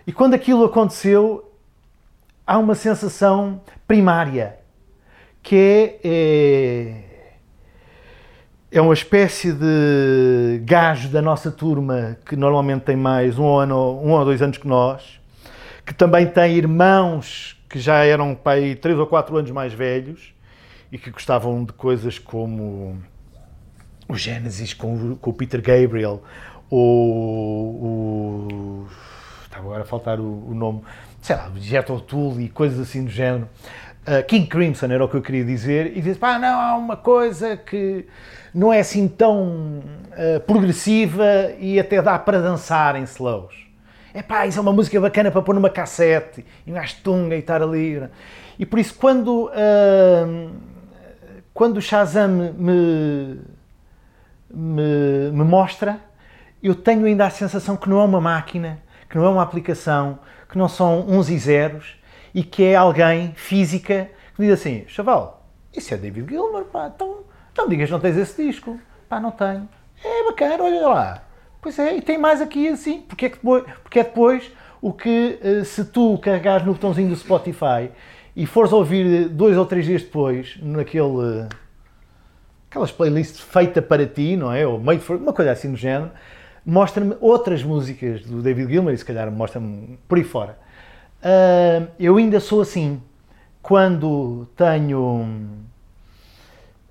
e 0.06 0.12
quando 0.12 0.34
aquilo 0.34 0.66
aconteceu, 0.66 1.52
há 2.46 2.58
uma 2.58 2.74
sensação 2.74 3.62
primária, 3.88 4.58
que 5.44 5.56
é, 5.56 6.00
é, 6.04 7.04
é 8.72 8.80
uma 8.80 8.94
espécie 8.94 9.52
de 9.52 10.62
gajo 10.64 11.10
da 11.10 11.22
nossa 11.22 11.52
turma 11.52 12.18
que 12.24 12.36
normalmente 12.36 12.84
tem 12.84 12.96
mais 12.96 13.40
um, 13.40 13.56
ano, 13.56 14.00
um 14.00 14.12
ou 14.12 14.24
dois 14.24 14.42
anos 14.44 14.58
que 14.58 14.68
nós, 14.68 15.20
que 15.84 15.94
também 15.94 16.28
tem 16.28 16.56
irmãos 16.56 17.60
que 17.68 17.80
já 17.80 18.04
eram 18.06 18.36
pai 18.36 18.76
três 18.76 18.98
ou 18.98 19.08
quatro 19.08 19.36
anos 19.38 19.50
mais 19.50 19.74
velhos 19.74 20.36
e 20.92 21.00
que 21.00 21.10
gostavam 21.10 21.64
de 21.64 21.74
coisas 21.74 22.20
como 22.20 22.98
o 24.08 24.16
Genesis 24.16 24.74
com, 24.74 25.16
com 25.16 25.30
o 25.32 25.34
Peter 25.34 25.62
Gabriel 25.62 26.22
ou 26.70 27.74
o. 27.84 28.88
Estava 29.44 29.66
agora 29.66 29.82
a 29.82 29.86
faltar 29.86 30.20
o, 30.20 30.48
o 30.48 30.54
nome, 30.54 30.84
sei 31.22 31.36
lá, 31.36 31.52
Jet 31.56 31.92
O'Toole 31.92 32.46
e 32.46 32.50
coisas 32.50 32.80
assim 32.80 33.04
do 33.04 33.10
género. 33.10 33.50
Uh, 34.08 34.24
King 34.28 34.48
Crimson 34.48 34.86
era 34.88 35.04
o 35.04 35.10
que 35.10 35.16
eu 35.16 35.22
queria 35.24 35.44
dizer, 35.44 35.98
e 35.98 36.02
diz: 36.02 36.18
pá, 36.18 36.38
não, 36.38 36.60
há 36.60 36.76
uma 36.78 36.96
coisa 36.96 37.58
que 37.58 38.06
não 38.54 38.72
é 38.72 38.80
assim 38.80 39.08
tão 39.08 39.80
uh, 39.80 40.40
progressiva 40.46 41.52
e 41.60 41.80
até 41.80 42.02
dá 42.02 42.18
para 42.18 42.42
dançar 42.42 42.96
em 42.96 43.04
slows 43.04 43.70
é 44.14 44.22
pá, 44.22 44.46
isso 44.48 44.58
é 44.58 44.62
uma 44.62 44.74
música 44.74 45.00
bacana 45.00 45.32
para 45.32 45.42
pôr 45.42 45.54
numa 45.54 45.70
cassete 45.70 46.46
e 46.66 46.72
mais 46.72 46.94
tunga 46.94 47.36
e 47.36 47.40
estar 47.40 47.62
ali. 47.62 48.02
E 48.58 48.66
por 48.66 48.80
isso, 48.80 48.96
quando, 48.96 49.46
uh, 49.46 50.52
quando 51.54 51.78
o 51.78 51.82
Shazam 51.82 52.28
me, 52.28 53.40
me, 54.50 55.32
me 55.32 55.44
mostra, 55.44 56.00
eu 56.62 56.76
tenho 56.76 57.06
ainda 57.06 57.26
a 57.26 57.30
sensação 57.30 57.78
que 57.78 57.88
não 57.88 58.02
é 58.02 58.04
uma 58.04 58.20
máquina, 58.20 58.80
que 59.10 59.18
não 59.18 59.26
é 59.26 59.30
uma 59.30 59.44
aplicação, 59.44 60.20
que 60.50 60.58
não 60.58 60.68
são 60.68 61.08
uns 61.08 61.30
e 61.30 61.38
zeros 61.38 61.96
e 62.34 62.44
que 62.44 62.64
é 62.64 62.76
alguém 62.76 63.34
física 63.36 64.10
que 64.36 64.42
diz 64.42 64.54
assim: 64.54 64.86
chaval, 64.88 65.48
isso 65.76 65.94
é 65.94 65.98
David 65.98 66.30
Gilmour, 66.30 66.66
pá, 66.66 66.92
então 66.94 67.20
não 67.60 67.68
digas 67.68 67.90
não 67.90 68.00
tens 68.00 68.18
esse 68.18 68.46
disco, 68.46 68.80
pá, 69.08 69.20
não 69.20 69.32
tenho. 69.32 69.68
É 70.04 70.24
bacana, 70.26 70.64
olha 70.64 70.88
lá. 70.88 71.24
Pois 71.62 71.78
é, 71.78 71.98
e 71.98 72.02
tem 72.02 72.18
mais 72.18 72.42
aqui 72.42 72.70
assim, 72.70 73.02
porque 73.02 73.26
é, 73.26 73.30
que 73.30 73.36
depois, 73.36 73.64
porque 73.84 74.00
é 74.00 74.04
depois 74.04 74.52
o 74.82 74.94
que 74.94 75.38
eh, 75.44 75.64
se 75.66 75.84
tu 75.84 76.18
carregares 76.20 76.66
no 76.66 76.72
botãozinho 76.72 77.10
do 77.10 77.16
Spotify 77.18 77.92
e 78.34 78.46
fores 78.46 78.72
ouvir 78.72 79.28
dois 79.28 79.58
ou 79.58 79.66
três 79.66 79.86
dias 79.86 80.02
depois, 80.02 80.58
naquele 80.62 81.48
aquelas 82.70 82.92
playlists 82.92 83.42
feitas 83.42 83.84
para 83.84 84.06
ti, 84.06 84.38
não 84.38 84.54
é? 84.54 84.66
Ou 84.66 84.80
made 84.80 85.02
for, 85.02 85.18
uma 85.18 85.34
coisa 85.34 85.52
assim 85.52 85.72
do 85.72 85.78
género, 85.78 86.12
mostra-me 86.66 87.18
outras 87.20 87.64
músicas 87.64 88.22
do 88.22 88.42
David 88.42 88.72
Gilmour 88.72 88.94
e 88.94 88.98
se 88.98 89.04
calhar 89.04 89.30
mostra-me 89.30 90.00
por 90.08 90.18
aí 90.18 90.24
fora. 90.24 90.58
Uh, 91.20 91.88
eu 92.00 92.16
ainda 92.16 92.40
sou 92.40 92.62
assim 92.62 93.02
quando 93.62 94.48
tenho. 94.56 95.68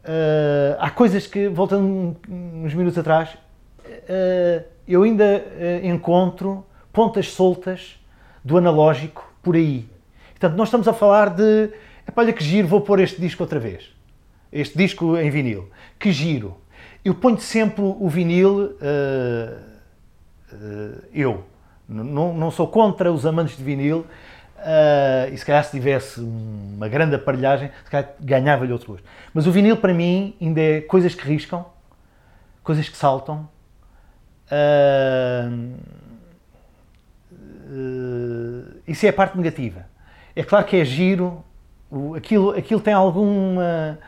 Uh, 0.09 0.75
há 0.79 0.89
coisas 0.89 1.27
que, 1.27 1.49
voltando 1.49 2.17
uns 2.27 2.73
minutos 2.73 2.97
atrás, 2.97 3.29
uh, 3.85 4.65
eu 4.89 5.03
ainda 5.03 5.45
uh, 5.45 5.87
encontro 5.87 6.65
pontas 6.91 7.29
soltas 7.29 8.01
do 8.43 8.57
analógico 8.57 9.31
por 9.43 9.55
aí. 9.55 9.87
Portanto, 10.31 10.57
nós 10.57 10.69
estamos 10.69 10.89
a 10.89 10.95
falar 10.95 11.29
de, 11.29 11.71
olha 12.17 12.33
que 12.33 12.43
giro, 12.43 12.67
vou 12.67 12.81
pôr 12.81 13.01
este 13.01 13.21
disco 13.21 13.43
outra 13.43 13.61
vez. 13.61 13.91
Este 14.51 14.79
disco 14.79 15.15
em 15.19 15.29
vinil. 15.29 15.69
Que 15.99 16.11
giro. 16.11 16.57
Eu 17.05 17.15
ponho 17.15 17.39
sempre 17.39 17.83
o 17.83 18.09
vinil, 18.09 18.79
eu. 21.13 21.45
Não, 21.87 22.33
não 22.33 22.51
sou 22.51 22.67
contra 22.67 23.13
os 23.13 23.27
amantes 23.27 23.59
de 23.59 23.63
vinil, 23.63 24.07
Uh, 24.59 25.33
e 25.33 25.39
se 25.39 25.45
calhar 25.45 25.65
se 25.65 25.71
tivesse 25.71 26.21
uma 26.21 26.89
grande 26.89 27.15
aparelhagem, 27.15 27.71
se 27.85 27.91
calhar 27.91 28.13
ganhava-lhe 28.21 28.73
outro 28.73 28.93
gosto. 28.93 29.05
Mas 29.33 29.47
o 29.47 29.53
vinil 29.53 29.77
para 29.77 29.95
mim 29.95 30.35
ainda 30.41 30.61
é 30.61 30.81
coisas 30.81 31.15
que 31.15 31.27
riscam, 31.27 31.65
coisas 32.63 32.89
que 32.89 32.97
saltam, 32.97 33.49
Uh, 34.51 35.77
uh, 37.23 38.81
isso 38.87 39.05
é 39.05 39.11
a 39.11 39.13
parte 39.13 39.37
negativa. 39.37 39.87
É 40.35 40.43
claro 40.43 40.65
que 40.65 40.77
é 40.77 40.85
giro, 40.85 41.45
o, 41.91 42.15
aquilo, 42.15 42.51
aquilo 42.51 42.81
tem 42.81 42.95
alguma. 42.95 43.99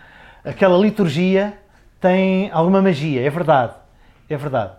aquela 0.45 0.79
liturgia 0.79 1.55
tem 2.01 2.51
alguma 2.51 2.81
magia, 2.81 3.23
é 3.23 3.29
verdade, 3.29 3.75
é 4.29 4.37
verdade. 4.37 4.73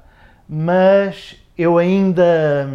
Mas 0.50 1.38
eu 1.58 1.78
ainda. 1.78 2.68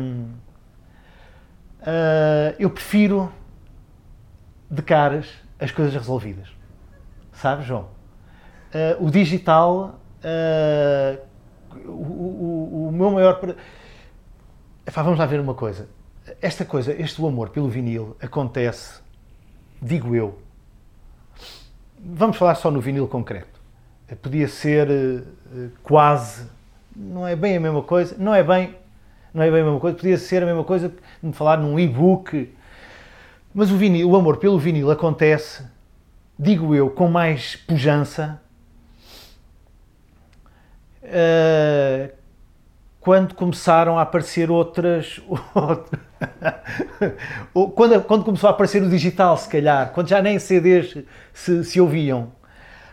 Uh, 1.86 2.56
eu 2.58 2.68
prefiro 2.68 3.32
de 4.68 4.82
caras 4.82 5.28
as 5.60 5.70
coisas 5.70 5.94
resolvidas. 5.94 6.48
Sabes, 7.32 7.64
João? 7.64 7.88
Uh, 8.74 9.06
o 9.06 9.08
digital 9.08 10.00
uh, 10.16 11.18
o, 11.84 11.90
o, 11.92 12.88
o 12.88 12.92
meu 12.92 13.10
maior. 13.12 13.40
Vamos 14.84 15.18
lá 15.18 15.26
ver 15.26 15.38
uma 15.38 15.54
coisa. 15.54 15.88
Esta 16.42 16.64
coisa, 16.64 16.92
este 16.92 17.24
amor 17.24 17.50
pelo 17.50 17.68
vinil 17.68 18.16
acontece, 18.20 19.00
digo 19.80 20.16
eu. 20.16 20.40
Vamos 22.00 22.36
falar 22.36 22.56
só 22.56 22.68
no 22.68 22.80
vinil 22.80 23.06
concreto. 23.06 23.60
Podia 24.20 24.48
ser 24.48 25.24
quase, 25.84 26.48
não 26.94 27.26
é 27.26 27.36
bem 27.36 27.56
a 27.56 27.60
mesma 27.60 27.82
coisa, 27.82 28.16
não 28.18 28.34
é 28.34 28.42
bem, 28.42 28.76
não 29.36 29.42
é 29.42 29.50
bem 29.50 29.60
a 29.60 29.64
mesma 29.64 29.78
coisa, 29.78 29.94
podia 29.94 30.16
ser 30.16 30.42
a 30.42 30.46
mesma 30.46 30.64
coisa 30.64 30.90
de 31.22 31.32
falar 31.34 31.58
num 31.58 31.78
e-book. 31.78 32.50
Mas 33.52 33.70
o 33.70 33.76
vinil, 33.76 34.08
o 34.08 34.16
amor 34.16 34.38
pelo 34.38 34.58
vinil 34.58 34.90
acontece, 34.90 35.62
digo 36.38 36.74
eu, 36.74 36.88
com 36.88 37.06
mais 37.06 37.54
pujança 37.54 38.40
uh, 41.02 42.10
quando 42.98 43.34
começaram 43.34 43.98
a 43.98 44.02
aparecer 44.02 44.50
outras. 44.50 45.20
quando, 47.74 48.02
quando 48.04 48.24
começou 48.24 48.48
a 48.48 48.52
aparecer 48.52 48.82
o 48.82 48.88
digital, 48.88 49.36
se 49.36 49.50
calhar, 49.50 49.92
quando 49.92 50.08
já 50.08 50.22
nem 50.22 50.38
CDs 50.38 50.96
se, 51.34 51.62
se 51.62 51.78
ouviam. 51.78 52.32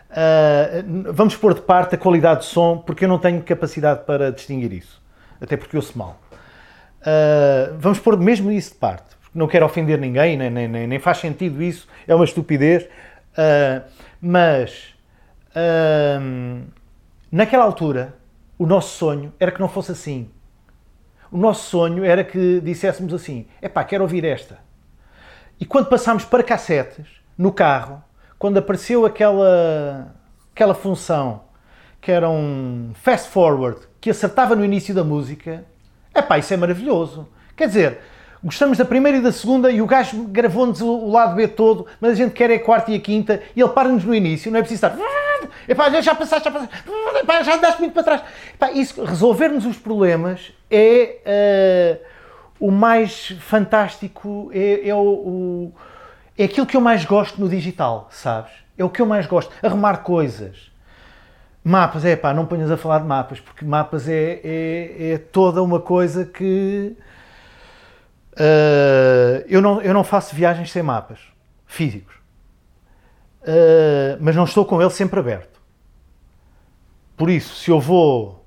Uh, 0.10 1.14
vamos 1.14 1.38
pôr 1.38 1.54
de 1.54 1.62
parte 1.62 1.96
a 1.96 1.98
qualidade 1.98 2.42
de 2.42 2.48
som, 2.48 2.80
porque 2.80 3.06
eu 3.06 3.10
não 3.10 3.18
tenho 3.18 3.42
capacidade 3.42 4.02
para 4.06 4.30
distinguir 4.30 4.74
isso. 4.74 5.02
Até 5.40 5.58
porque 5.58 5.76
ouço 5.76 5.98
mal. 5.98 6.23
Uh, 7.04 7.76
vamos 7.78 8.00
pôr 8.00 8.18
mesmo 8.18 8.52
isso 8.52 8.72
de 8.72 8.80
parte. 8.80 9.16
Porque 9.22 9.38
não 9.38 9.48
quero 9.48 9.66
ofender 9.66 10.00
ninguém, 10.00 10.38
nem, 10.38 10.50
nem, 10.50 10.88
nem 10.88 11.00
faz 11.00 11.18
sentido 11.18 11.62
isso, 11.62 11.88
é 12.08 12.16
uma 12.16 12.26
estupidez. 12.26 12.84
Uh, 12.84 13.84
mas 14.22 14.94
naquela 17.32 17.64
altura, 17.64 18.16
o 18.58 18.66
nosso 18.66 18.98
sonho 18.98 19.34
era 19.40 19.52
que 19.52 19.60
não 19.60 19.68
fosse 19.68 19.92
assim. 19.92 20.30
O 21.32 21.38
nosso 21.38 21.70
sonho 21.70 22.06
era 22.06 22.24
que 22.24 22.62
disséssemos 22.62 23.14
assim: 23.14 23.48
epá, 23.62 23.84
quero 23.84 24.04
ouvir 24.04 24.24
esta. 24.24 24.60
E 25.60 25.66
quando 25.66 25.88
passámos 25.88 26.26
para 26.26 26.44
cassetes, 26.44 27.08
no 27.38 27.52
carro, 27.52 28.04
quando 28.38 28.58
apareceu 28.58 29.06
aquela, 29.06 30.14
aquela 30.54 30.74
função 30.74 31.44
que 32.00 32.12
era 32.12 32.30
um 32.30 32.92
fast 32.96 33.30
forward, 33.30 33.80
que 34.02 34.10
acertava 34.10 34.56
no 34.56 34.66
início 34.66 34.94
da 34.94 35.04
música, 35.04 35.64
epá, 36.16 36.38
isso 36.38 36.54
é 36.54 36.58
maravilhoso. 36.58 37.28
Quer 37.56 37.68
dizer, 37.68 38.00
gostamos 38.44 38.78
da 38.78 38.86
primeira 38.86 39.18
e 39.18 39.22
da 39.22 39.32
segunda 39.32 39.72
e 39.72 39.82
o 39.82 39.86
gajo 39.86 40.24
gravou-nos 40.26 40.82
o 40.82 41.10
lado 41.10 41.36
B 41.36 41.48
todo, 41.48 41.88
mas 42.02 42.12
a 42.12 42.16
gente 42.16 42.34
quer 42.34 42.50
é 42.52 42.56
a 42.56 42.60
quarta 42.60 42.92
e 42.92 42.96
a 42.96 43.00
quinta 43.00 43.42
e 43.56 43.62
ele 43.62 43.70
para-nos 43.70 44.04
no 44.04 44.14
início, 44.14 44.52
não 44.52 44.60
é 44.60 44.62
preciso 44.62 44.86
estar. 44.86 44.98
Epá, 45.68 45.90
já 46.02 46.16
passaste, 46.16 46.46
já 46.46 46.52
passaste, 46.52 46.76
epá, 47.22 47.44
já 47.44 47.56
andaste 47.56 47.80
muito 47.80 47.94
para 47.94 48.04
trás. 48.04 48.22
Epá, 48.54 48.72
isso, 48.72 49.04
resolver-nos 49.04 49.66
os 49.66 49.78
problemas 49.78 50.52
é 50.70 52.00
uh, 52.60 52.68
o 52.68 52.72
mais 52.72 53.30
fantástico, 53.40 54.50
é, 54.54 54.90
é 54.90 54.96
o, 54.96 55.00
o, 55.00 55.74
é 56.38 56.46
aquilo 56.46 56.66
que 56.66 56.76
eu 56.76 56.82
mais 56.82 57.06
gosto 57.06 57.40
no 57.40 57.48
digital, 57.48 58.08
sabes? 58.12 58.52
É 58.78 58.84
o 58.84 58.90
que 58.90 59.02
eu 59.02 59.06
mais 59.06 59.26
gosto. 59.26 59.54
Arrumar 59.62 59.98
coisas. 59.98 60.73
Mapas, 61.64 62.04
é 62.04 62.16
pá, 62.16 62.34
não 62.34 62.46
ponhas 62.46 62.70
a 62.70 62.76
falar 62.76 63.00
de 63.00 63.06
mapas, 63.06 63.40
porque 63.40 63.64
mapas 63.64 64.10
é, 64.10 64.42
é, 64.44 65.12
é 65.14 65.18
toda 65.18 65.64
uma 65.64 65.80
coisa 65.80 66.26
que. 66.26 66.96
Uh, 68.34 69.46
eu, 69.48 69.62
não, 69.62 69.82
eu 69.82 69.94
não 69.94 70.04
faço 70.04 70.36
viagens 70.36 70.72
sem 70.72 70.84
mapas 70.84 71.20
físicos. 71.66 72.16
Uh, 73.44 74.18
mas 74.20 74.36
não 74.36 74.44
estou 74.44 74.66
com 74.66 74.82
ele 74.82 74.92
sempre 74.92 75.20
aberto. 75.20 75.62
Por 77.16 77.30
isso, 77.30 77.56
se 77.56 77.70
eu 77.72 77.80
vou 77.80 78.46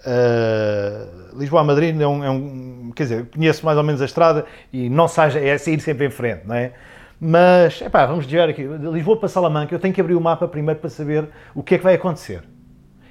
uh, 0.00 1.38
Lisboa 1.38 1.60
a 1.60 1.64
Madrid, 1.64 2.00
é 2.00 2.06
um, 2.06 2.24
é 2.24 2.30
um, 2.30 2.92
quer 2.94 3.02
dizer, 3.04 3.26
conheço 3.26 3.64
mais 3.64 3.76
ou 3.76 3.84
menos 3.84 4.00
a 4.00 4.04
estrada 4.04 4.46
e 4.72 4.88
não 4.88 5.06
seja, 5.06 5.38
é 5.38 5.56
sair 5.58 5.80
sempre 5.80 6.06
em 6.06 6.10
frente, 6.10 6.46
não 6.46 6.54
é? 6.54 6.72
Mas, 7.26 7.80
epá, 7.80 8.04
vamos 8.04 8.26
dizer 8.26 8.46
aqui, 8.46 8.68
de 8.68 8.86
Lisboa 8.90 9.16
para 9.16 9.30
Salamanca, 9.30 9.74
eu 9.74 9.78
tenho 9.78 9.94
que 9.94 10.00
abrir 10.02 10.14
o 10.14 10.20
mapa 10.20 10.46
primeiro 10.46 10.78
para 10.78 10.90
saber 10.90 11.30
o 11.54 11.62
que 11.62 11.74
é 11.74 11.78
que 11.78 11.84
vai 11.84 11.94
acontecer. 11.94 12.44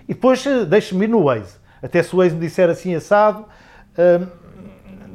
E 0.07 0.13
depois 0.13 0.45
eh, 0.45 0.65
deixo-me 0.65 1.05
ir 1.05 1.07
no 1.07 1.23
Waze. 1.23 1.57
Até 1.81 2.03
se 2.03 2.13
o 2.13 2.19
Waze 2.19 2.35
me 2.35 2.41
disser 2.41 2.69
assim 2.69 2.93
assado, 2.93 3.43
uh, 3.97 4.27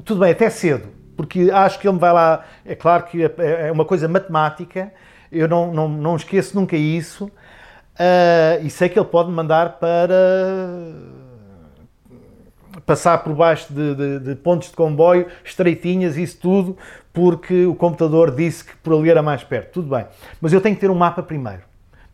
tudo 0.05 0.19
bem, 0.19 0.33
até 0.33 0.51
cedo, 0.51 0.89
porque 1.17 1.49
acho 1.49 1.79
que 1.79 1.87
ele 1.87 1.95
me 1.95 2.01
vai 2.01 2.13
lá. 2.13 2.45
É 2.67 2.75
claro 2.75 3.05
que 3.05 3.23
é, 3.23 3.69
é 3.69 3.71
uma 3.71 3.85
coisa 3.85 4.09
matemática, 4.09 4.93
eu 5.31 5.47
não, 5.47 5.73
não, 5.73 5.89
não 5.89 6.17
esqueço 6.17 6.57
nunca 6.57 6.77
isso, 6.77 7.27
uh, 7.27 8.65
e 8.65 8.69
sei 8.69 8.89
que 8.89 8.99
ele 8.99 9.07
pode 9.07 9.29
me 9.31 9.37
mandar 9.37 9.79
para 9.79 10.17
passar 12.89 13.19
por 13.19 13.35
baixo 13.35 13.71
de, 13.71 13.95
de, 13.95 14.19
de, 14.21 14.35
pontos 14.35 14.71
de 14.71 14.75
comboio 14.75 15.27
estreitinhas, 15.45 16.17
isso 16.17 16.39
tudo, 16.39 16.75
porque 17.13 17.67
o 17.67 17.75
computador 17.75 18.35
disse 18.35 18.65
que 18.65 18.75
por 18.79 18.95
ali 18.95 19.11
era 19.11 19.23
mais 19.23 19.45
perto. 19.45 19.75
Tudo 19.75 19.95
bem. 19.95 20.07
Mas 20.41 20.55
eu 20.55 20.61
tenho 20.63 20.75
que 20.75 20.81
ter 20.81 20.91
um 20.91 20.95
mapa 20.95 21.23
primeiro. 21.23 21.61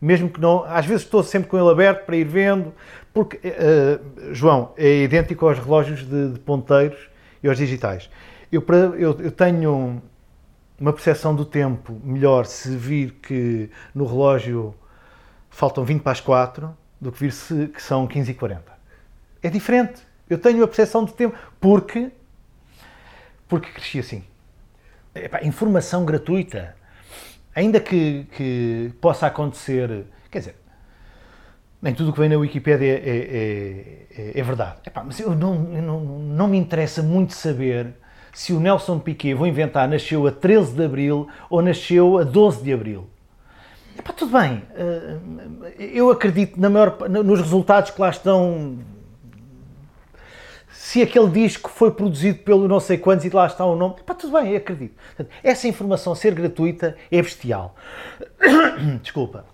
Mesmo 0.01 0.29
que 0.29 0.41
não. 0.41 0.65
Às 0.65 0.85
vezes 0.85 1.03
estou 1.03 1.23
sempre 1.23 1.47
com 1.47 1.57
ele 1.57 1.69
aberto 1.69 2.05
para 2.05 2.17
ir 2.17 2.25
vendo, 2.25 2.73
porque, 3.13 3.37
uh, 3.37 4.33
João, 4.33 4.73
é 4.75 5.03
idêntico 5.03 5.47
aos 5.47 5.57
relógios 5.57 6.05
de, 6.05 6.33
de 6.33 6.39
ponteiros 6.41 6.99
e 7.41 7.47
aos 7.47 7.57
digitais. 7.57 8.09
Eu, 8.51 8.61
eu, 8.97 9.17
eu 9.21 9.31
tenho 9.31 10.01
uma 10.77 10.91
percepção 10.91 11.33
do 11.33 11.45
tempo 11.45 11.97
melhor 12.03 12.45
se 12.45 12.75
vir 12.75 13.11
que 13.23 13.69
no 13.93 14.05
relógio 14.05 14.75
faltam 15.49 15.85
20 15.85 16.01
para 16.01 16.11
as 16.11 16.19
4 16.19 16.75
do 16.99 17.13
que 17.13 17.19
vir 17.21 17.31
se 17.31 17.67
que 17.67 17.81
são 17.81 18.05
15 18.05 18.31
e 18.31 18.33
40. 18.33 18.63
É 19.41 19.49
diferente. 19.49 20.14
Eu 20.29 20.37
tenho 20.37 20.63
a 20.63 20.67
percepção 20.67 21.05
de 21.05 21.13
tempo 21.13 21.37
porque 21.59 22.11
porque 23.47 23.71
cresci 23.71 23.99
assim. 23.99 24.23
Epá, 25.13 25.43
informação 25.43 26.03
gratuita, 26.03 26.75
ainda 27.55 27.79
que, 27.79 28.25
que, 28.35 28.91
possa 28.99 29.27
acontecer, 29.27 30.05
quer 30.29 30.39
dizer, 30.39 30.55
nem 31.81 31.93
tudo 31.93 32.09
o 32.09 32.13
que 32.13 32.19
vem 32.19 32.27
na 32.27 32.37
Wikipédia 32.37 32.85
é, 32.85 32.97
é, 32.97 34.21
é, 34.21 34.39
é 34.39 34.43
verdade. 34.43 34.79
Epá, 34.85 35.03
mas 35.03 35.19
eu 35.19 35.35
não, 35.35 35.55
não, 35.55 35.99
não 36.01 36.47
me 36.47 36.57
interessa 36.57 37.01
muito 37.01 37.33
saber 37.33 37.93
se 38.33 38.51
o 38.51 38.59
Nelson 38.59 38.99
Piquet, 38.99 39.33
vou 39.33 39.47
inventar, 39.47 39.87
nasceu 39.87 40.27
a 40.27 40.31
13 40.31 40.73
de 40.73 40.83
Abril 40.83 41.29
ou 41.49 41.61
nasceu 41.61 42.17
a 42.17 42.23
12 42.23 42.63
de 42.63 42.73
Abril. 42.73 43.07
Epá, 43.97 44.11
tudo 44.11 44.37
bem, 44.37 44.61
eh, 44.75 45.17
eu 45.93 46.11
acredito 46.11 46.59
na 46.59 46.69
maior, 46.69 47.07
nos 47.07 47.39
resultados 47.39 47.91
que 47.91 48.01
lá 48.01 48.09
estão 48.09 48.79
se 50.85 51.01
aquele 51.01 51.27
disco 51.29 51.67
foi 51.67 51.89
produzido 51.89 52.37
pelo 52.43 52.67
não 52.67 52.79
sei 52.79 52.95
quantos 52.95 53.25
e 53.25 53.29
lá 53.31 53.47
está 53.47 53.65
o 53.65 53.75
nome, 53.75 53.95
pá, 54.05 54.13
tudo 54.13 54.39
bem, 54.39 54.55
acredito. 54.55 54.95
Essa 55.43 55.67
informação 55.67 56.13
ser 56.13 56.35
gratuita 56.35 56.95
é 57.11 57.23
bestial. 57.23 57.75
Desculpa. 59.01 59.47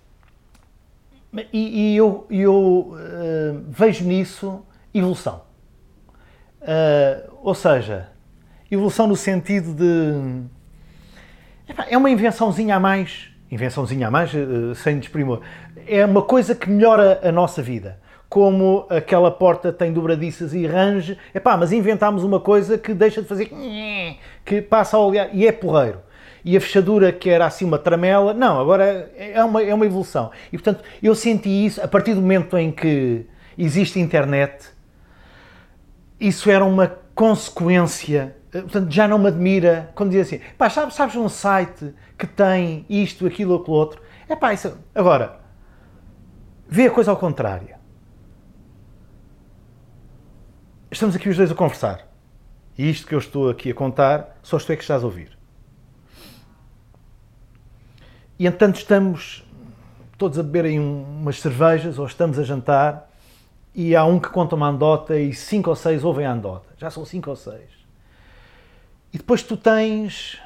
E, 1.50 1.94
e 1.94 1.96
eu, 1.96 2.26
eu 2.28 2.54
uh, 2.54 3.64
vejo 3.66 4.04
nisso 4.04 4.62
evolução. 4.92 5.40
Uh, 6.60 7.32
ou 7.40 7.54
seja, 7.54 8.10
evolução 8.70 9.06
no 9.06 9.16
sentido 9.16 9.72
de. 9.72 10.42
É 11.88 11.96
uma 11.96 12.10
invençãozinha 12.10 12.76
a 12.76 12.80
mais. 12.80 13.30
Invençãozinha 13.50 14.08
a 14.08 14.10
mais, 14.10 14.34
uh, 14.34 14.74
sem 14.74 14.98
desprimor. 14.98 15.40
É 15.86 16.04
uma 16.04 16.20
coisa 16.20 16.54
que 16.54 16.68
melhora 16.68 17.26
a 17.26 17.32
nossa 17.32 17.62
vida 17.62 18.01
como 18.32 18.86
aquela 18.88 19.30
porta 19.30 19.70
tem 19.70 19.92
dobradiças 19.92 20.54
e 20.54 20.66
range, 20.66 21.18
epá, 21.34 21.54
mas 21.54 21.70
inventámos 21.70 22.24
uma 22.24 22.40
coisa 22.40 22.78
que 22.78 22.94
deixa 22.94 23.20
de 23.20 23.28
fazer 23.28 23.50
que 24.42 24.62
passa 24.62 24.96
a 24.96 25.00
olhar 25.00 25.28
e 25.34 25.46
é 25.46 25.52
porreiro. 25.52 26.00
E 26.42 26.56
a 26.56 26.60
fechadura 26.62 27.12
que 27.12 27.28
era 27.28 27.44
assim 27.44 27.66
uma 27.66 27.78
tramela, 27.78 28.32
não, 28.32 28.58
agora 28.58 29.12
é 29.18 29.44
uma, 29.44 29.62
é 29.62 29.74
uma 29.74 29.84
evolução. 29.84 30.30
E 30.50 30.56
portanto, 30.56 30.82
eu 31.02 31.14
senti 31.14 31.66
isso 31.66 31.82
a 31.82 31.86
partir 31.86 32.14
do 32.14 32.22
momento 32.22 32.56
em 32.56 32.72
que 32.72 33.26
existe 33.58 34.00
internet, 34.00 34.64
isso 36.18 36.50
era 36.50 36.64
uma 36.64 36.90
consequência. 37.14 38.34
Portanto, 38.50 38.90
já 38.90 39.06
não 39.06 39.18
me 39.18 39.26
admira 39.26 39.90
quando 39.94 40.08
diz 40.08 40.26
assim, 40.26 40.40
pá, 40.56 40.70
sabes, 40.70 40.94
sabes 40.94 41.16
um 41.16 41.28
site 41.28 41.92
que 42.16 42.26
tem 42.26 42.86
isto, 42.88 43.26
aquilo 43.26 43.52
ou 43.52 43.60
aquilo 43.60 43.76
outro? 43.76 44.00
É 44.26 44.34
pá, 44.34 44.54
isso. 44.54 44.74
Agora, 44.94 45.38
vê 46.66 46.86
a 46.86 46.90
coisa 46.90 47.10
ao 47.10 47.18
contrário 47.18 47.81
estamos 50.92 51.16
aqui 51.16 51.28
os 51.28 51.36
dois 51.36 51.50
a 51.50 51.54
conversar. 51.54 52.06
E 52.76 52.88
isto 52.88 53.06
que 53.06 53.14
eu 53.14 53.18
estou 53.18 53.48
aqui 53.48 53.70
a 53.70 53.74
contar, 53.74 54.36
só 54.42 54.58
tu 54.58 54.72
é 54.72 54.76
que 54.76 54.82
estás 54.82 55.02
a 55.02 55.06
ouvir. 55.06 55.36
E 58.38 58.46
entanto 58.46 58.76
estamos 58.76 59.44
todos 60.18 60.38
a 60.38 60.42
beberem 60.42 60.78
umas 60.78 61.40
cervejas 61.40 61.98
ou 61.98 62.06
estamos 62.06 62.38
a 62.38 62.42
jantar 62.42 63.10
e 63.74 63.96
há 63.96 64.04
um 64.04 64.20
que 64.20 64.28
conta 64.28 64.54
uma 64.54 64.68
andota 64.68 65.18
e 65.18 65.32
cinco 65.32 65.70
ou 65.70 65.76
seis 65.76 66.04
ouvem 66.04 66.26
a 66.26 66.32
andota. 66.32 66.68
Já 66.76 66.90
são 66.90 67.04
cinco 67.04 67.30
ou 67.30 67.36
seis. 67.36 67.70
E 69.12 69.18
depois 69.18 69.42
tu 69.42 69.56
tens 69.56 70.41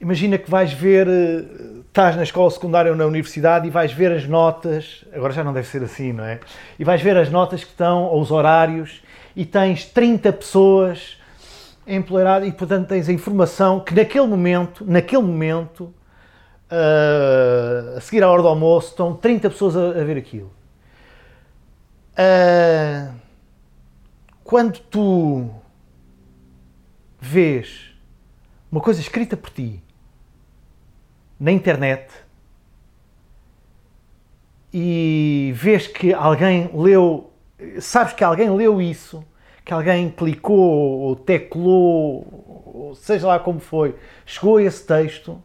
Imagina 0.00 0.38
que 0.38 0.50
vais 0.50 0.72
ver, 0.72 1.06
eh, 1.06 1.44
estás 1.86 2.16
na 2.16 2.22
escola 2.22 2.50
secundária 2.50 2.90
ou 2.90 2.96
na 2.96 3.04
universidade 3.04 3.66
e 3.66 3.70
vais 3.70 3.92
ver 3.92 4.10
as 4.10 4.26
notas, 4.26 5.04
agora 5.12 5.30
já 5.30 5.44
não 5.44 5.52
deve 5.52 5.68
ser 5.68 5.82
assim, 5.82 6.10
não 6.10 6.24
é? 6.24 6.40
E 6.78 6.84
vais 6.84 7.02
ver 7.02 7.18
as 7.18 7.30
notas 7.30 7.62
que 7.62 7.70
estão, 7.70 8.04
ou 8.04 8.18
os 8.18 8.30
horários, 8.30 9.02
e 9.36 9.44
tens 9.44 9.84
30 9.84 10.32
pessoas 10.32 11.18
empoleiradas 11.86 12.48
e, 12.48 12.52
portanto, 12.52 12.88
tens 12.88 13.10
a 13.10 13.12
informação 13.12 13.80
que 13.80 13.94
naquele 13.94 14.26
momento, 14.26 14.86
naquele 14.86 15.22
momento, 15.22 15.92
uh, 16.70 17.98
a 17.98 18.00
seguir 18.00 18.22
à 18.22 18.30
hora 18.30 18.40
do 18.40 18.48
almoço, 18.48 18.88
estão 18.88 19.14
30 19.14 19.50
pessoas 19.50 19.76
a, 19.76 20.00
a 20.00 20.04
ver 20.04 20.16
aquilo. 20.16 20.50
Uh, 22.12 23.12
quando 24.42 24.78
tu 24.78 25.50
vês 27.20 27.90
uma 28.72 28.80
coisa 28.80 29.00
escrita 29.00 29.36
por 29.36 29.50
ti, 29.50 29.82
na 31.40 31.50
internet 31.50 32.12
e 34.72 35.52
vês 35.56 35.88
que 35.88 36.12
alguém 36.12 36.70
leu 36.74 37.30
sabes 37.80 38.12
que 38.12 38.24
alguém 38.24 38.50
leu 38.50 38.80
isso, 38.80 39.24
que 39.64 39.72
alguém 39.72 40.10
clicou 40.10 41.00
ou 41.00 41.16
teclou, 41.16 42.62
ou 42.66 42.94
seja 42.94 43.26
lá 43.26 43.38
como 43.38 43.60
foi, 43.60 43.96
chegou 44.24 44.56
a 44.56 44.62
esse 44.62 44.86
texto 44.86 45.40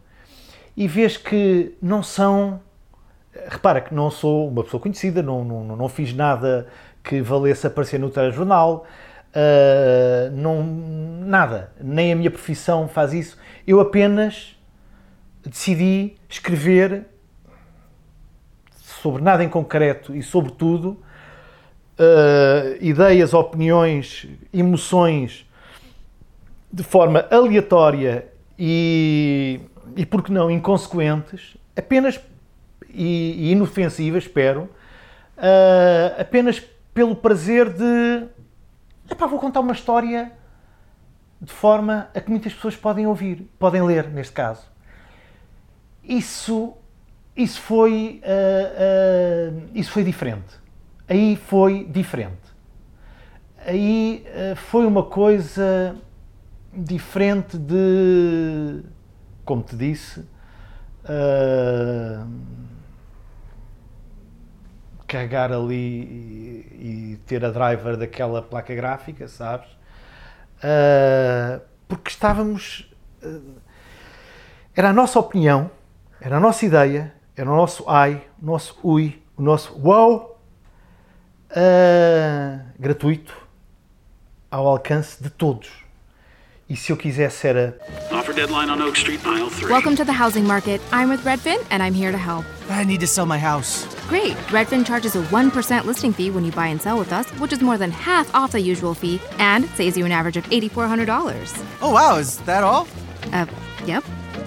e 0.75 0.87
vês 0.87 1.17
que 1.17 1.75
não 1.81 2.01
são. 2.01 2.59
Repara 3.47 3.81
que 3.81 3.93
não 3.93 4.09
sou 4.09 4.47
uma 4.47 4.63
pessoa 4.63 4.81
conhecida, 4.81 5.21
não, 5.21 5.43
não, 5.43 5.75
não 5.75 5.89
fiz 5.89 6.13
nada 6.13 6.67
que 7.03 7.21
valesse 7.21 7.67
aparecer 7.67 7.99
no 7.99 8.09
telejornal, 8.09 8.85
uh, 9.35 10.31
não, 10.31 10.63
nada, 10.63 11.71
nem 11.79 12.13
a 12.13 12.15
minha 12.15 12.31
profissão 12.31 12.87
faz 12.87 13.13
isso. 13.13 13.37
Eu 13.67 13.81
apenas 13.81 14.54
decidi 15.49 16.15
escrever 16.27 17.05
sobre 19.05 19.21
nada 19.21 19.43
em 19.43 19.49
concreto 19.49 20.15
e 20.15 20.23
sobre 20.23 20.51
tudo, 20.51 20.97
uh, 21.99 22.77
ideias, 22.81 23.33
opiniões, 23.33 24.27
emoções 24.53 25.47
de 26.71 26.83
forma 26.83 27.25
aleatória 27.29 28.27
e, 28.57 29.61
e 29.95 30.05
por 30.05 30.23
que 30.23 30.31
não, 30.31 30.49
inconsequentes, 30.49 31.55
apenas 31.75 32.19
e, 32.89 33.49
e 33.49 33.51
inofensivas, 33.51 34.23
espero, 34.23 34.69
uh, 35.37 36.19
apenas 36.19 36.59
pelo 36.93 37.15
prazer 37.15 37.69
de. 37.69 38.25
Epá, 39.09 39.27
vou 39.27 39.39
contar 39.39 39.59
uma 39.59 39.73
história 39.73 40.31
de 41.39 41.51
forma 41.51 42.09
a 42.15 42.19
que 42.19 42.29
muitas 42.29 42.53
pessoas 42.53 42.75
podem 42.75 43.05
ouvir, 43.05 43.47
podem 43.59 43.83
ler, 43.83 44.09
neste 44.09 44.33
caso. 44.33 44.74
Isso, 46.07 46.73
isso, 47.35 47.59
foi, 47.61 48.21
uh, 48.23 49.55
uh, 49.55 49.69
isso 49.73 49.91
foi 49.91 50.03
diferente. 50.03 50.53
Aí 51.09 51.35
foi 51.35 51.83
diferente. 51.83 52.37
Aí 53.65 54.23
uh, 54.27 54.55
foi 54.55 54.85
uma 54.85 55.03
coisa 55.03 55.95
diferente 56.71 57.57
de, 57.57 58.83
como 59.43 59.63
te 59.63 59.75
disse, 59.75 60.25
carregar 65.07 65.53
ali 65.53 65.73
e, 65.73 67.13
e, 67.13 67.19
ter 67.25 67.45
a 67.45 67.49
driver 67.49 67.95
daquela 67.95 68.41
placa 68.41 68.75
gráfica, 68.75 69.27
sabes? 69.27 69.69
Porque 71.87 72.09
estávamos. 72.09 72.91
Era 74.75 74.89
a 74.89 74.93
nossa 74.93 75.17
opinião, 75.17 75.71
era 76.25 76.37
a 76.37 76.39
nossa 76.39 76.65
ideia, 76.65 77.13
era 77.37 77.51
o 77.51 77.55
nosso 77.55 77.87
ai, 77.87 78.23
o 78.41 78.45
nosso 78.47 78.75
ui, 78.83 79.21
o 79.37 79.43
nosso 79.43 79.79
wow, 79.79 80.39
uh, 81.51 82.65
gratuito, 82.79 83.31
ao 84.49 84.65
alcance 84.65 85.21
de 85.21 85.29
todos. 85.29 85.69
E 86.67 86.75
se 86.75 86.91
eu 86.91 86.97
quisesse 86.97 87.47
era. 87.47 87.77
Offer 88.11 88.33
deadline 88.33 88.71
on 88.71 88.81
Oak 88.81 88.97
Street, 88.97 89.23
aisle 89.23 89.51
3. 89.51 89.69
Welcome 89.69 89.95
to 89.95 90.03
the 90.03 90.11
housing 90.11 90.47
market. 90.47 90.81
I'm 90.91 91.09
with 91.09 91.23
Redfin 91.23 91.63
and 91.69 91.83
I'm 91.83 91.93
here 91.93 92.11
to 92.11 92.17
help. 92.17 92.43
I 92.71 92.83
need 92.83 93.01
to 93.01 93.07
sell 93.07 93.27
my 93.27 93.37
house. 93.37 93.85
Great. 94.07 94.35
Redfin 94.49 94.83
charges 94.83 95.15
a 95.15 95.21
1% 95.21 95.85
listing 95.85 96.11
fee 96.11 96.31
when 96.31 96.43
you 96.43 96.51
buy 96.51 96.69
and 96.69 96.81
sell 96.81 96.97
with 96.97 97.13
us, 97.13 97.29
which 97.39 97.53
is 97.53 97.61
more 97.61 97.77
than 97.77 97.91
half 97.91 98.33
off 98.33 98.53
the 98.53 98.59
usual 98.59 98.95
fee 98.95 99.21
and 99.37 99.65
saves 99.75 99.95
you 99.95 100.05
an 100.05 100.11
average 100.11 100.37
of 100.37 100.43
$8,400. 100.45 101.63
Oh, 101.83 101.91
wow. 101.91 102.15
Is 102.15 102.39
that 102.47 102.63
all? 102.63 102.87
Uh, 103.31 103.45
yep. 103.85 104.03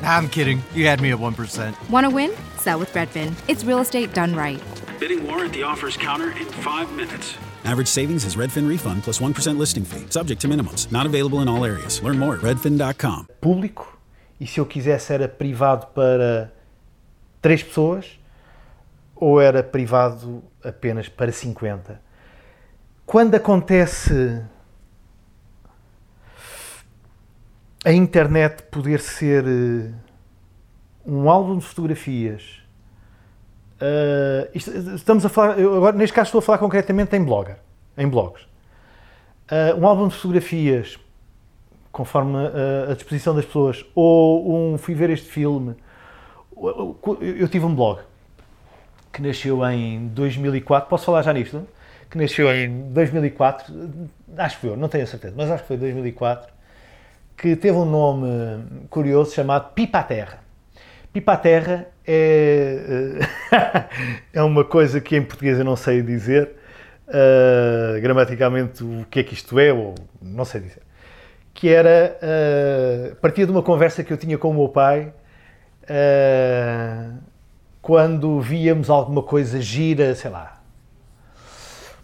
I'm 0.09 0.27
kidding. 0.31 0.63
You 0.75 0.87
had 0.87 1.03
me 1.03 1.13
at 1.13 1.19
1%. 1.19 1.91
Want 1.91 2.05
to 2.05 2.11
win? 2.11 2.33
Sell 2.57 2.79
with 2.79 2.91
Redfin. 2.95 3.35
It's 3.47 3.63
real 3.63 3.81
estate 3.81 4.15
done 4.15 4.35
right. 4.35 4.59
Bidding 4.99 5.27
war 5.27 5.45
at 5.45 5.53
the 5.53 5.63
offers 5.63 5.99
counter 5.99 6.31
in 6.31 6.47
five 6.47 6.91
minutes. 6.97 7.37
Average 7.65 7.89
savings 7.89 8.25
is 8.25 8.35
Redfin 8.35 8.67
refund 8.67 9.03
plus 9.03 9.19
1% 9.19 9.59
listing 9.59 9.85
fee. 9.85 10.07
Subject 10.09 10.41
to 10.41 10.49
minimums. 10.49 10.91
Not 10.91 11.05
available 11.05 11.41
in 11.41 11.49
all 11.49 11.63
areas. 11.63 12.03
Learn 12.03 12.19
more 12.19 12.37
at 12.37 12.41
redfin.com. 12.41 13.27
Público, 13.39 13.99
e 14.41 14.47
se 14.47 14.59
eu 14.59 14.65
quisesse 14.65 15.13
era 15.13 15.29
privado 15.29 15.89
para 15.89 16.55
três 17.43 17.63
pessoas 17.63 18.19
ou 19.15 19.39
era 19.41 19.63
privado 19.63 20.43
apenas 20.65 21.09
para 21.09 21.31
50. 21.31 22.01
Quando 23.05 23.35
acontece 23.35 24.43
a 27.89 27.93
internet 27.93 28.65
poder 28.65 29.01
ser 29.01 29.45
eh, 29.47 29.91
um 31.07 31.31
álbum 31.31 31.57
de 31.57 31.65
fotografias 31.65 32.59
Uh, 33.81 34.51
estamos 34.97 35.25
a 35.25 35.29
falar, 35.29 35.53
agora 35.53 35.97
neste 35.97 36.13
caso 36.13 36.29
estou 36.29 36.41
a 36.41 36.43
falar 36.43 36.59
concretamente 36.59 37.15
em 37.15 37.23
blogger, 37.23 37.59
em 37.97 38.09
blogs. 38.09 38.43
Uh, 38.43 39.79
um 39.79 39.87
álbum 39.87 40.09
de 40.09 40.17
fotografias, 40.17 40.99
conforme 41.93 42.37
a, 42.39 42.91
a, 42.91 42.95
disposição 42.95 43.37
das 43.37 43.45
pessoas, 43.45 43.87
ou 43.95 44.73
um 44.73 44.77
fui 44.79 44.95
ver 44.95 45.11
este 45.11 45.29
filme. 45.29 45.77
Eu, 46.57 46.99
eu 47.21 47.49
tive 47.49 47.65
um 47.65 47.75
blog 47.75 48.01
que 49.13 49.23
nasceu 49.23 49.65
em 49.65 50.09
2004, 50.09 50.91
posso 50.91 51.05
falar 51.05 51.23
já 51.23 51.33
nisto? 51.33 51.65
Que 52.11 52.19
nasceu 52.19 52.53
em 52.53 52.91
2004, 52.91 53.73
acho 54.39 54.57
que 54.57 54.67
foi, 54.67 54.77
não 54.77 54.89
tenho 54.89 55.05
a 55.05 55.07
certeza, 55.07 55.35
mas 55.37 55.51
acho 55.53 55.63
que 55.63 55.69
foi 55.69 55.77
2004, 55.77 56.53
que 57.39 57.55
teve 57.55 57.79
um 57.79 57.85
nome 57.85 58.65
curioso 58.91 59.33
chamado 59.33 59.73
Pipa 59.73 60.01
à 60.01 60.03
Terra. 60.03 60.41
Pipa 61.13 61.35
à 61.35 61.37
Terra 61.37 61.87
é, 62.05 63.21
é 64.35 64.43
uma 64.43 64.65
coisa 64.65 65.01
que 65.01 65.17
em 65.17 65.23
português 65.23 65.57
eu 65.57 65.65
não 65.65 65.77
sei 65.77 66.03
dizer 66.03 66.51
uh, 67.07 68.01
gramaticalmente 68.01 68.83
o 68.83 69.07
que 69.09 69.21
é 69.21 69.23
que 69.23 69.35
isto 69.35 69.57
é, 69.59 69.73
ou 69.73 69.95
não 70.21 70.45
sei 70.45 70.63
dizer. 70.63 70.83
Que 71.55 71.69
era, 71.69 72.19
uh, 72.21 73.15
partia 73.17 73.47
de 73.47 73.53
uma 73.53 73.63
conversa 73.63 74.03
que 74.03 74.13
eu 74.13 74.17
tinha 74.17 74.37
com 74.37 74.51
o 74.51 74.55
meu 74.55 74.69
pai 74.69 75.13
uh, 75.85 77.19
quando 77.81 78.41
víamos 78.41 78.91
alguma 78.91 79.23
coisa 79.23 79.61
gira, 79.61 80.13
sei 80.17 80.31
lá, 80.31 80.61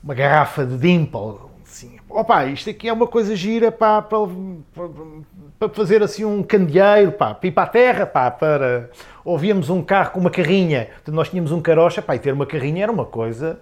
uma 0.03 0.15
garrafa 0.15 0.65
de 0.65 0.79
Dimple, 0.79 1.54
assim, 2.11 2.53
isto 2.53 2.71
aqui 2.71 2.89
é 2.89 2.93
uma 2.93 3.07
coisa 3.07 3.35
gira 3.35 3.73
para, 3.73 4.03
para, 4.03 4.19
para 5.59 5.69
fazer 5.71 6.03
assim 6.03 6.25
um 6.25 6.43
candeeiro, 6.43 7.13
pá, 7.13 7.35
para 7.35 7.49
ir 7.49 7.53
para 7.53 7.63
a 7.63 7.67
terra, 7.67 8.07
pá, 8.07 8.31
para... 8.31 8.91
Ouvíamos 9.25 9.71
um 9.71 9.83
carro 9.83 10.13
com 10.13 10.21
uma 10.21 10.31
carrinha, 10.31 10.89
nós 11.09 11.31
tínhamos 11.31 11.51
um 11.51 11.61
carocha, 11.61 12.03
pá, 12.03 12.15
e 12.15 12.19
ter 12.19 12.33
uma 12.33 12.47
carrinha 12.47 12.83
era 12.83 12.93
uma 12.93 13.07
coisa 13.07 13.59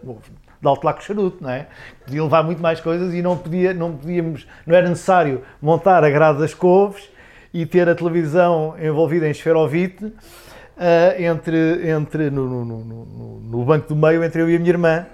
de 0.63 0.69
alto 0.69 0.85
lá 0.85 0.93
com 0.93 1.01
charuto, 1.01 1.39
não 1.41 1.51
é? 1.51 1.67
Podia 2.05 2.23
levar 2.23 2.45
muito 2.45 2.63
mais 2.63 2.81
coisas 2.81 3.13
e 3.13 3.21
não, 3.21 3.37
podia, 3.37 3.75
não 3.75 3.97
podíamos, 3.97 4.47
não 4.65 4.77
era 4.77 4.89
necessário 4.89 5.43
montar 5.61 6.05
a 6.05 6.11
grade 6.11 6.39
das 6.39 6.55
couves 6.55 7.11
e 7.53 7.67
ter 7.67 7.89
a 7.89 7.95
televisão 7.95 8.77
envolvida 8.81 9.27
em 9.27 9.33
esferovite 9.33 10.05
uh, 10.05 10.15
entre, 11.21 11.91
entre 11.91 12.31
no, 12.31 12.47
no, 12.49 12.65
no, 12.65 13.41
no, 13.41 13.65
banco 13.65 13.89
do 13.89 13.97
meio 13.97 14.23
entre 14.23 14.41
eu 14.41 14.49
e 14.49 14.57
a 14.57 14.59
minha 14.59 14.71
irmã, 14.71 15.07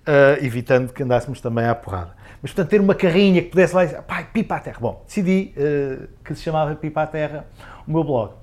uh, 0.00 0.44
evitando 0.44 0.92
que 0.92 1.02
andássemos 1.02 1.40
também 1.40 1.66
à 1.66 1.74
porrada. 1.74 2.23
Mas, 2.44 2.52
portanto, 2.52 2.68
ter 2.68 2.80
uma 2.82 2.94
carrinha 2.94 3.40
que 3.40 3.48
pudesse 3.48 3.74
lá 3.74 3.84
e 3.84 3.86
dizer, 3.86 4.02
pai, 4.02 4.28
pipa 4.30 4.56
à 4.56 4.60
terra. 4.60 4.76
Bom, 4.78 5.02
decidi 5.06 5.54
uh, 5.56 6.06
que 6.22 6.34
se 6.34 6.42
chamava 6.42 6.76
Pipa 6.76 7.00
à 7.00 7.06
Terra 7.06 7.46
o 7.88 7.90
meu 7.90 8.04
blog. 8.04 8.34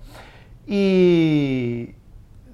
E 0.67 1.93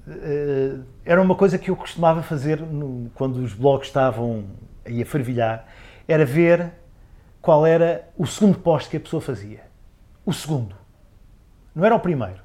uh, 0.06 0.84
era 1.06 1.22
uma 1.22 1.34
coisa 1.34 1.56
que 1.56 1.70
eu 1.70 1.74
costumava 1.74 2.22
fazer 2.22 2.60
no, 2.60 3.10
quando 3.14 3.36
os 3.36 3.54
blogs 3.54 3.86
estavam 3.88 4.44
aí 4.84 5.00
a 5.00 5.06
fervilhar, 5.06 5.66
era 6.06 6.26
ver 6.26 6.70
qual 7.40 7.64
era 7.64 8.06
o 8.18 8.26
segundo 8.26 8.58
post 8.58 8.90
que 8.90 8.98
a 8.98 9.00
pessoa 9.00 9.22
fazia. 9.22 9.62
O 10.26 10.34
segundo. 10.34 10.76
Não 11.74 11.82
era 11.82 11.94
o 11.94 12.00
primeiro, 12.00 12.42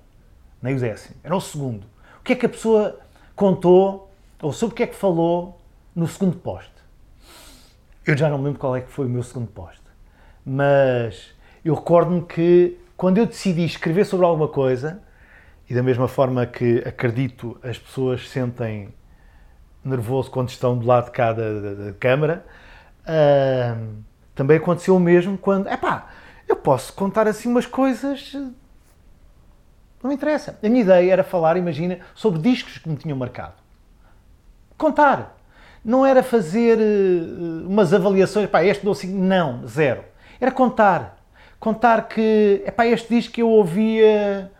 nem 0.62 0.78
o 0.78 0.80
décimo, 0.80 1.18
era 1.22 1.36
o 1.36 1.42
segundo. 1.42 1.84
O 2.22 2.24
que 2.24 2.32
é 2.32 2.36
que 2.38 2.46
a 2.46 2.50
pessoa 2.50 2.98
contou, 3.36 4.10
ou 4.42 4.54
sobre 4.54 4.72
o 4.72 4.76
que 4.78 4.84
é 4.84 4.88
que 4.88 4.96
falou 4.96 5.60
no 5.94 6.08
segundo 6.08 6.38
post. 6.38 6.73
Eu 8.06 8.18
já 8.18 8.30
não 8.30 8.38
me 8.38 8.44
lembro 8.46 8.60
qual 8.60 8.76
é 8.76 8.82
que 8.82 8.92
foi 8.92 9.06
o 9.06 9.10
meu 9.10 9.24
segundo 9.24 9.48
post, 9.48 9.82
mas 10.46 11.34
eu 11.63 11.73
recordo-me 11.73 12.21
que 12.23 12.77
quando 12.98 13.17
eu 13.17 13.25
decidi 13.25 13.63
escrever 13.63 14.06
sobre 14.06 14.25
alguma 14.25 14.50
coisa, 14.50 15.02
e 15.69 15.73
da 15.73 15.82
mesma 15.82 16.10
forma 16.10 16.46
que 16.46 16.84
acredito 16.86 17.58
as 17.63 17.77
pessoas 17.77 18.30
sentem 18.30 18.94
nervoso 19.86 20.30
quando 20.30 20.50
estão 20.50 20.77
do 20.77 20.86
lado 20.86 21.06
de 21.06 21.12
cá 21.12 21.32
da, 21.32 21.62
da, 21.62 21.73
da 21.86 21.94
câmara, 21.94 22.46
uh, 23.04 24.04
também 24.36 24.58
aconteceu 24.58 24.98
o 24.98 25.00
mesmo 25.00 25.38
quando, 25.38 25.69
é 25.69 25.77
pá, 25.77 26.10
eu 26.46 26.58
posso 26.58 26.92
contar 26.92 27.25
assim 27.25 27.48
umas 27.48 27.65
coisas, 27.65 28.34
não 28.34 30.10
me 30.10 30.15
interessa. 30.15 30.60
A 30.62 30.67
minha 30.67 30.82
ideia 30.82 31.13
era 31.13 31.23
falar, 31.23 31.56
imagina, 31.56 32.00
sobre 32.13 32.42
discos 32.42 32.80
que 32.80 32.90
me 32.90 32.98
tinham 32.98 33.17
marcado. 33.17 33.54
Contar 34.77 35.38
não 35.84 36.06
era 36.06 36.23
fazer 36.23 36.77
uh, 36.77 37.67
umas 37.67 37.94
avaliações, 37.94 38.50
pá, 38.50 38.63
este 38.63 38.86
dou 38.86 38.96
5, 38.96 39.13
não, 39.13 39.67
zero. 39.67 40.04
Era 40.40 40.52
contar. 40.52 41.17
Contar 41.60 42.08
que, 42.08 42.63
pá, 42.75 42.86
este 42.88 43.13
disco 43.13 43.40
eu 43.40 43.50
ouvia 43.50 44.52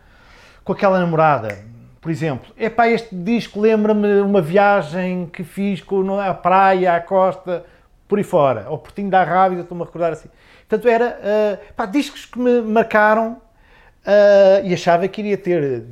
com 0.64 0.72
aquela 0.72 0.98
namorada, 0.98 1.58
por 2.00 2.10
exemplo. 2.10 2.52
É 2.56 2.68
pá, 2.68 2.88
este 2.88 3.14
disco 3.14 3.60
lembra-me 3.60 4.20
uma 4.20 4.40
viagem 4.40 5.26
que 5.26 5.44
fiz 5.44 5.80
com 5.80 6.18
a 6.18 6.34
praia, 6.34 6.94
à 6.94 7.00
costa. 7.00 7.64
por 8.06 8.18
aí 8.18 8.24
fora. 8.24 8.66
Ao 8.66 8.78
Portinho 8.78 9.10
da 9.10 9.22
Rábida, 9.24 9.62
estou-me 9.62 9.82
a 9.82 9.86
recordar 9.86 10.12
assim. 10.12 10.28
Portanto, 10.68 10.88
era 10.88 11.18
uh, 11.20 11.74
pá, 11.74 11.86
discos 11.86 12.26
que 12.26 12.38
me 12.38 12.60
marcaram 12.60 13.32
uh, 13.32 14.64
e 14.66 14.74
achava 14.74 15.08
que 15.08 15.20
iria 15.20 15.38
ter 15.38 15.84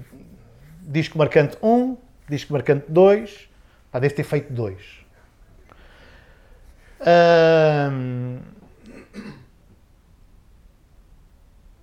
disco 0.82 1.16
marcante 1.16 1.56
1, 1.62 1.96
disco 2.28 2.52
marcante 2.52 2.84
2, 2.88 3.48
pá, 3.90 3.98
deve 3.98 4.14
ter 4.14 4.24
feito 4.24 4.52
2. 4.52 5.01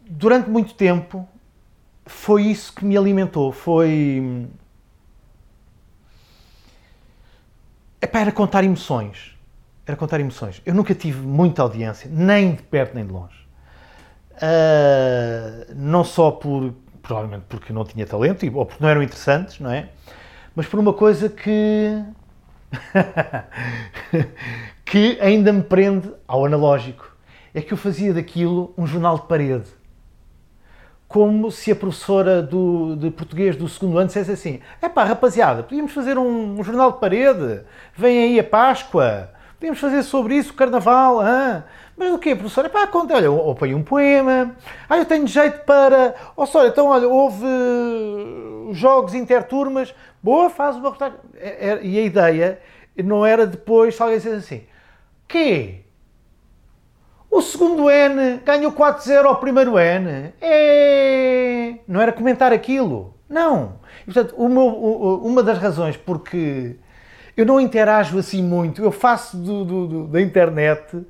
Durante 0.10 0.50
muito 0.50 0.74
tempo 0.74 1.28
foi 2.06 2.44
isso 2.44 2.74
que 2.74 2.84
me 2.84 2.98
alimentou, 2.98 3.52
foi... 3.52 4.48
Epá, 8.02 8.20
era 8.20 8.32
contar 8.32 8.64
emoções 8.64 9.38
era 9.90 9.98
contar 9.98 10.20
emoções. 10.20 10.62
Eu 10.66 10.76
nunca 10.76 10.94
tive 10.94 11.20
muita 11.26 11.64
audiência, 11.64 12.10
nem 12.14 12.54
de 12.54 12.62
perto 12.62 12.94
nem 12.94 13.06
de 13.06 13.12
longe. 13.12 13.40
Uh, 14.36 15.74
não 15.76 16.04
só 16.04 16.30
por, 16.30 16.76
provavelmente 17.02 17.46
porque 17.50 17.74
não 17.74 17.84
tinha 17.84 18.06
talento, 18.06 18.46
ou 18.56 18.66
porque 18.68 18.84
não 18.84 18.90
eram 18.90 19.02
interessantes, 19.02 19.60
não 19.60 19.72
é? 19.72 19.90
Mas 20.56 20.68
por 20.68 20.80
uma 20.80 20.94
coisa 20.94 21.28
que. 21.28 22.04
que 24.86 25.18
ainda 25.22 25.52
me 25.52 25.64
prende 25.64 26.12
ao 26.28 26.46
analógico. 26.46 27.16
É 27.54 27.62
que 27.62 27.74
eu 27.74 27.78
fazia 27.78 28.14
daquilo 28.14 28.74
um 28.78 28.86
jornal 28.86 29.18
de 29.18 29.28
parede. 29.28 29.70
Como 31.08 31.52
se 31.52 31.72
a 31.72 31.76
professora 31.76 32.42
do, 32.42 32.96
de 32.96 33.10
português 33.10 33.56
do 33.56 33.68
segundo 33.68 33.98
ano 33.98 34.08
dissesse 34.08 34.32
assim: 34.32 34.60
é 34.82 34.88
pá, 34.88 35.04
rapaziada, 35.04 35.64
podíamos 35.64 35.92
fazer 35.92 36.18
um, 36.18 36.60
um 36.60 36.64
jornal 36.64 36.92
de 36.92 37.00
parede, 37.00 37.62
vem 37.96 38.24
aí 38.24 38.40
a 38.40 38.44
Páscoa 38.44 39.32
Podemos 39.60 39.78
fazer 39.78 40.04
sobre 40.04 40.36
isso 40.36 40.54
o 40.54 40.56
carnaval. 40.56 41.20
Ah, 41.20 41.66
mas 41.98 42.14
o 42.14 42.18
quê, 42.18 42.34
professor? 42.34 42.66
É 42.66 42.70
pá, 42.70 42.88
conta, 42.88 43.14
olha, 43.14 43.30
ou 43.30 43.54
põe 43.54 43.76
um 43.76 43.84
poema. 43.84 44.56
Ah, 44.88 44.98
eu 44.98 45.06
tenho 45.06 45.28
jeito 45.28 45.66
para. 45.66 46.16
Ó, 46.38 46.44
oh, 46.44 46.46
só, 46.46 46.66
então, 46.66 46.88
olha, 46.88 47.10
houve 47.10 47.46
jogos 48.72 49.14
interturmas. 49.14 49.94
Boa, 50.22 50.50
faz 50.50 50.76
uma 50.76 50.92
reportagem. 50.92 51.20
É, 51.36 51.70
é, 51.70 51.80
e 51.84 51.98
a 51.98 52.02
ideia 52.02 52.60
não 52.98 53.26
era 53.26 53.48
depois, 53.48 54.00
alguém 54.00 54.18
dissesse 54.18 54.36
assim: 54.36 54.64
quê? 55.28 55.82
O 57.32 57.42
segundo 57.42 57.90
N 57.90 58.42
ganhou 58.44 58.72
4-0 58.72 59.26
ao 59.26 59.40
primeiro 59.40 59.78
N. 59.78 60.34
É... 60.42 61.76
Não 61.88 62.02
era 62.02 62.12
comentar 62.12 62.52
aquilo. 62.52 63.14
Não. 63.30 63.76
E, 64.02 64.12
portanto, 64.12 64.50
meu, 64.50 64.68
uma 65.24 65.44
das 65.44 65.60
razões 65.60 65.96
porque 65.96 66.76
eu 67.38 67.46
não 67.46 67.62
interajo 67.62 68.18
assim 68.18 68.44
muito, 68.44 68.84
eu 68.84 68.92
faço 68.92 69.38
do, 69.38 69.64
do, 69.64 69.88
do, 69.88 70.08
da 70.08 70.20
internet 70.20 70.98
uh, 70.98 71.06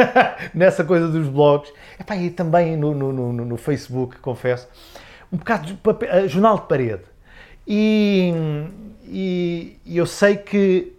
nessa 0.54 0.84
coisa 0.84 1.08
dos 1.08 1.28
blogs, 1.28 1.70
Epá, 1.98 2.16
e 2.16 2.30
também 2.30 2.76
no, 2.76 2.94
no, 2.94 3.12
no, 3.12 3.32
no 3.32 3.56
Facebook, 3.56 4.18
confesso, 4.20 4.68
um 5.30 5.36
bocado 5.36 5.66
de 5.66 5.74
papel, 5.74 6.24
uh, 6.24 6.28
jornal 6.28 6.60
de 6.60 6.66
parede. 6.66 7.02
E, 7.72 8.34
e, 9.04 9.78
e, 9.86 9.96
eu 9.96 10.04
sei 10.04 10.36
que 10.36 10.92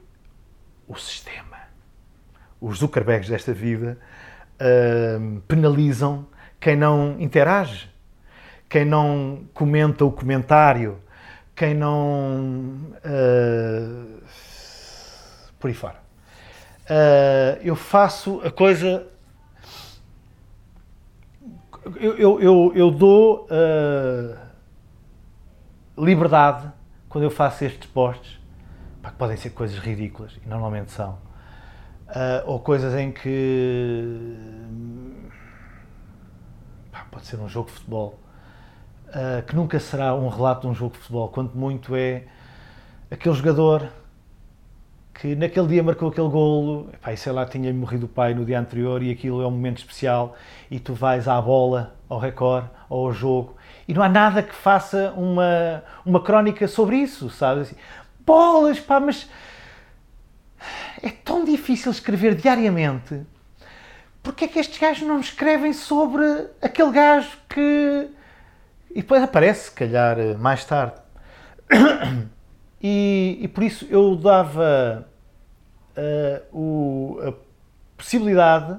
o 0.87 0.95
sistema, 0.95 1.57
os 2.61 2.77
Zuckerbergs 2.77 3.29
desta 3.29 3.51
vida, 3.51 3.97
uh, 4.55 5.41
penalizam 5.41 6.25
quem 6.61 6.77
não 6.77 7.19
interage, 7.19 7.89
quem 8.69 8.85
não 8.85 9.43
comenta 9.53 10.05
o 10.05 10.13
comentário, 10.13 10.97
quem 11.53 11.73
não. 11.73 12.77
Uh, 13.03 14.21
por 15.59 15.67
aí 15.67 15.73
fora. 15.73 15.99
Uh, 16.83 17.59
eu 17.65 17.75
faço 17.75 18.39
a 18.45 18.49
coisa. 18.49 19.05
Eu, 21.99 22.17
eu, 22.17 22.41
eu, 22.41 22.71
eu 22.73 22.91
dou 22.91 23.45
uh, 23.47 24.50
liberdade 25.97 26.71
quando 27.09 27.25
eu 27.25 27.31
faço 27.31 27.65
estes 27.65 27.89
posts, 27.89 28.39
pá, 29.01 29.09
que 29.09 29.17
podem 29.17 29.37
ser 29.37 29.51
coisas 29.51 29.77
ridículas, 29.77 30.37
e 30.43 30.47
normalmente 30.47 30.91
são, 30.91 31.17
ou 32.45 32.59
coisas 32.59 32.93
em 32.95 33.11
que. 33.11 34.37
Pá, 36.91 37.05
pode 37.11 37.25
ser 37.25 37.37
um 37.37 37.47
jogo 37.47 37.67
de 37.67 37.73
futebol 37.73 38.19
uh, 39.11 39.43
que 39.45 39.55
nunca 39.55 39.79
será 39.79 40.15
um 40.15 40.29
relato 40.29 40.61
de 40.61 40.67
um 40.67 40.73
jogo 40.73 40.93
de 40.93 40.99
futebol, 40.99 41.29
quanto 41.29 41.57
muito 41.57 41.95
é 41.95 42.23
aquele 43.09 43.35
jogador 43.35 43.89
que 45.13 45.35
naquele 45.35 45.67
dia 45.67 45.83
marcou 45.83 46.09
aquele 46.09 46.29
golo, 46.29 46.89
e 47.05 47.17
sei 47.17 47.31
lá, 47.31 47.45
tinha 47.45 47.71
morrido 47.73 48.05
o 48.05 48.09
pai 48.09 48.33
no 48.33 48.43
dia 48.43 48.59
anterior 48.59 49.03
e 49.03 49.11
aquilo 49.11 49.41
é 49.41 49.47
um 49.47 49.51
momento 49.51 49.77
especial 49.79 50.35
e 50.69 50.79
tu 50.79 50.93
vais 50.93 51.27
à 51.27 51.39
bola, 51.39 51.93
ao 52.09 52.17
recorde, 52.17 52.67
ou 52.89 53.07
ao 53.07 53.13
jogo 53.13 53.55
e 53.91 53.93
não 53.93 54.01
há 54.01 54.07
nada 54.07 54.41
que 54.41 54.55
faça 54.55 55.11
uma, 55.17 55.83
uma 56.05 56.23
crónica 56.23 56.65
sobre 56.65 56.95
isso, 56.95 57.29
sabes? 57.29 57.67
Assim, 57.67 57.75
bolas, 58.25 58.79
pá, 58.79 59.01
mas 59.01 59.29
é 61.03 61.09
tão 61.09 61.43
difícil 61.43 61.91
escrever 61.91 62.35
diariamente. 62.35 63.21
Porque 64.23 64.45
é 64.45 64.47
que 64.47 64.59
estes 64.59 64.79
gajos 64.79 65.05
não 65.05 65.19
escrevem 65.19 65.73
sobre 65.73 66.23
aquele 66.61 66.91
gajo 66.91 67.37
que 67.49 68.07
e 68.91 69.01
depois 69.01 69.21
aparece, 69.21 69.65
se 69.65 69.71
calhar, 69.71 70.17
mais 70.39 70.63
tarde. 70.63 70.95
E, 72.83 73.37
e 73.39 73.47
por 73.47 73.61
isso 73.61 73.85
eu 73.91 74.15
dava 74.15 75.07
uh, 75.95 76.57
o, 76.57 77.19
a 77.21 77.33
possibilidade 77.95 78.75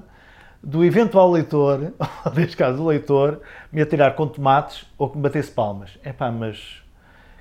do 0.63 0.83
eventual 0.85 1.29
leitor, 1.29 1.91
ou 2.25 2.33
neste 2.33 2.55
caso 2.55 2.81
o 2.81 2.87
leitor, 2.87 3.41
me 3.71 3.81
atirar 3.81 4.15
com 4.15 4.25
tomates 4.25 4.85
ou 4.97 5.09
que 5.09 5.17
me 5.17 5.23
batesse 5.23 5.51
palmas. 5.51 5.99
É 6.03 6.13
pá, 6.13 6.31
mas 6.31 6.81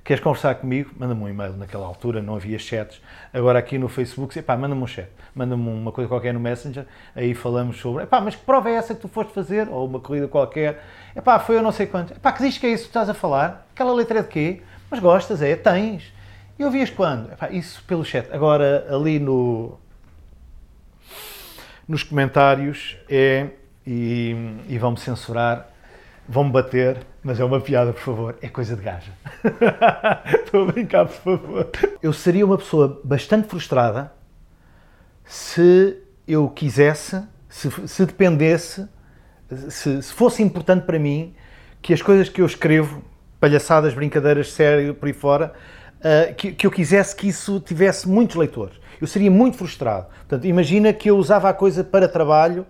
queres 0.03 0.21
conversar 0.21 0.57
comigo? 0.57 0.91
Manda-me 0.99 1.23
um 1.23 1.29
e-mail. 1.29 1.53
Naquela 1.53 1.87
altura 1.87 2.21
não 2.21 2.35
havia 2.35 2.59
chats. 2.59 3.01
Agora 3.33 3.61
aqui 3.61 3.79
no 3.79 3.89
Facebook, 3.89 4.37
epá, 4.37 4.57
manda-me 4.57 4.83
um 4.83 4.87
chat. 4.89 5.09
Manda-me 5.35 5.69
uma 5.69 5.93
coisa 5.93 6.09
qualquer 6.09 6.35
no 6.35 6.41
Messenger. 6.41 6.85
Aí 7.15 7.33
falamos 7.33 7.79
sobre, 7.79 8.03
epá, 8.03 8.21
mas 8.21 8.35
que 8.35 8.45
prova 8.45 8.69
é 8.69 8.75
essa 8.75 8.93
que 8.93 9.01
tu 9.01 9.09
foste 9.09 9.33
fazer? 9.33 9.69
Ou 9.69 9.87
uma 9.87 10.01
corrida 10.01 10.27
qualquer. 10.27 10.83
Epá, 11.15 11.39
foi 11.39 11.57
eu 11.57 11.63
não 11.63 11.71
sei 11.71 11.87
quanto. 11.87 12.13
Epá, 12.13 12.33
que 12.33 12.43
diz 12.43 12.59
que 12.59 12.67
é 12.67 12.71
isso 12.71 12.85
que 12.85 12.91
estás 12.91 13.09
a 13.09 13.15
falar? 13.15 13.69
Aquela 13.73 13.93
letra 13.93 14.19
é 14.19 14.23
de 14.23 14.29
quê? 14.29 14.63
Mas 14.91 14.99
gostas, 14.99 15.41
é? 15.41 15.55
Tens. 15.55 16.13
E 16.59 16.65
ouvias 16.65 16.91
quando? 16.91 17.33
Epá, 17.33 17.51
isso 17.51 17.83
pelo 17.85 18.05
chat. 18.05 18.29
Agora, 18.33 18.87
ali 18.91 19.21
no... 19.21 19.79
Nos 21.87 22.03
comentários 22.03 22.97
é... 23.09 23.49
E, 23.85 24.37
e 24.69 24.79
vão-me 24.79 24.97
censurar, 24.97 25.69
vão-me 26.29 26.53
bater, 26.53 26.99
mas 27.21 27.41
é 27.41 27.45
uma 27.45 27.61
piada, 27.61 27.93
por 27.93 28.01
favor. 28.01 28.37
É 28.41 28.49
coisa 28.49 28.77
de 28.77 28.83
gaja. 28.83 29.11
Estou 30.45 30.63
a 30.63 30.73
brincar, 30.73 31.07
por 31.07 31.39
favor. 31.39 31.71
Eu 32.01 32.13
seria 32.13 32.47
uma 32.47 32.57
pessoa 32.57 33.01
bastante 33.03 33.49
frustrada 33.49 34.13
se 35.25 35.99
eu 36.29 36.49
quisesse, 36.49 37.25
se, 37.49 37.71
se 37.89 38.07
dependesse 38.07 38.89
se, 39.69 40.03
se, 40.03 40.13
fosse 40.13 40.43
importante 40.43 40.85
para 40.85 40.99
mim 40.99 41.35
que 41.81 41.93
as 41.93 42.01
coisas 42.01 42.29
que 42.29 42.41
eu 42.41 42.47
escrevo, 42.47 43.03
palhaçadas, 43.41 43.95
brincadeiras, 43.95 44.53
sério, 44.53 44.95
por 44.95 45.07
aí 45.07 45.13
fora, 45.13 45.53
uh, 45.99 46.35
que, 46.35 46.53
que, 46.53 46.67
eu 46.67 46.71
quisesse 46.71 47.15
que 47.15 47.29
isso 47.29 47.61
tivesse 47.61 48.09
muitos 48.09 48.37
leitores. 48.37 48.77
Eu 49.03 49.09
seria 49.09 49.31
muito 49.31 49.57
frustrado. 49.57 50.07
Portanto, 50.07 50.47
imagina 50.47 50.93
que 50.93 51.11
eu 51.11 51.17
usava 51.17 51.49
a 51.49 51.53
coisa 51.53 51.83
para 51.83 52.09
trabalho, 52.09 52.65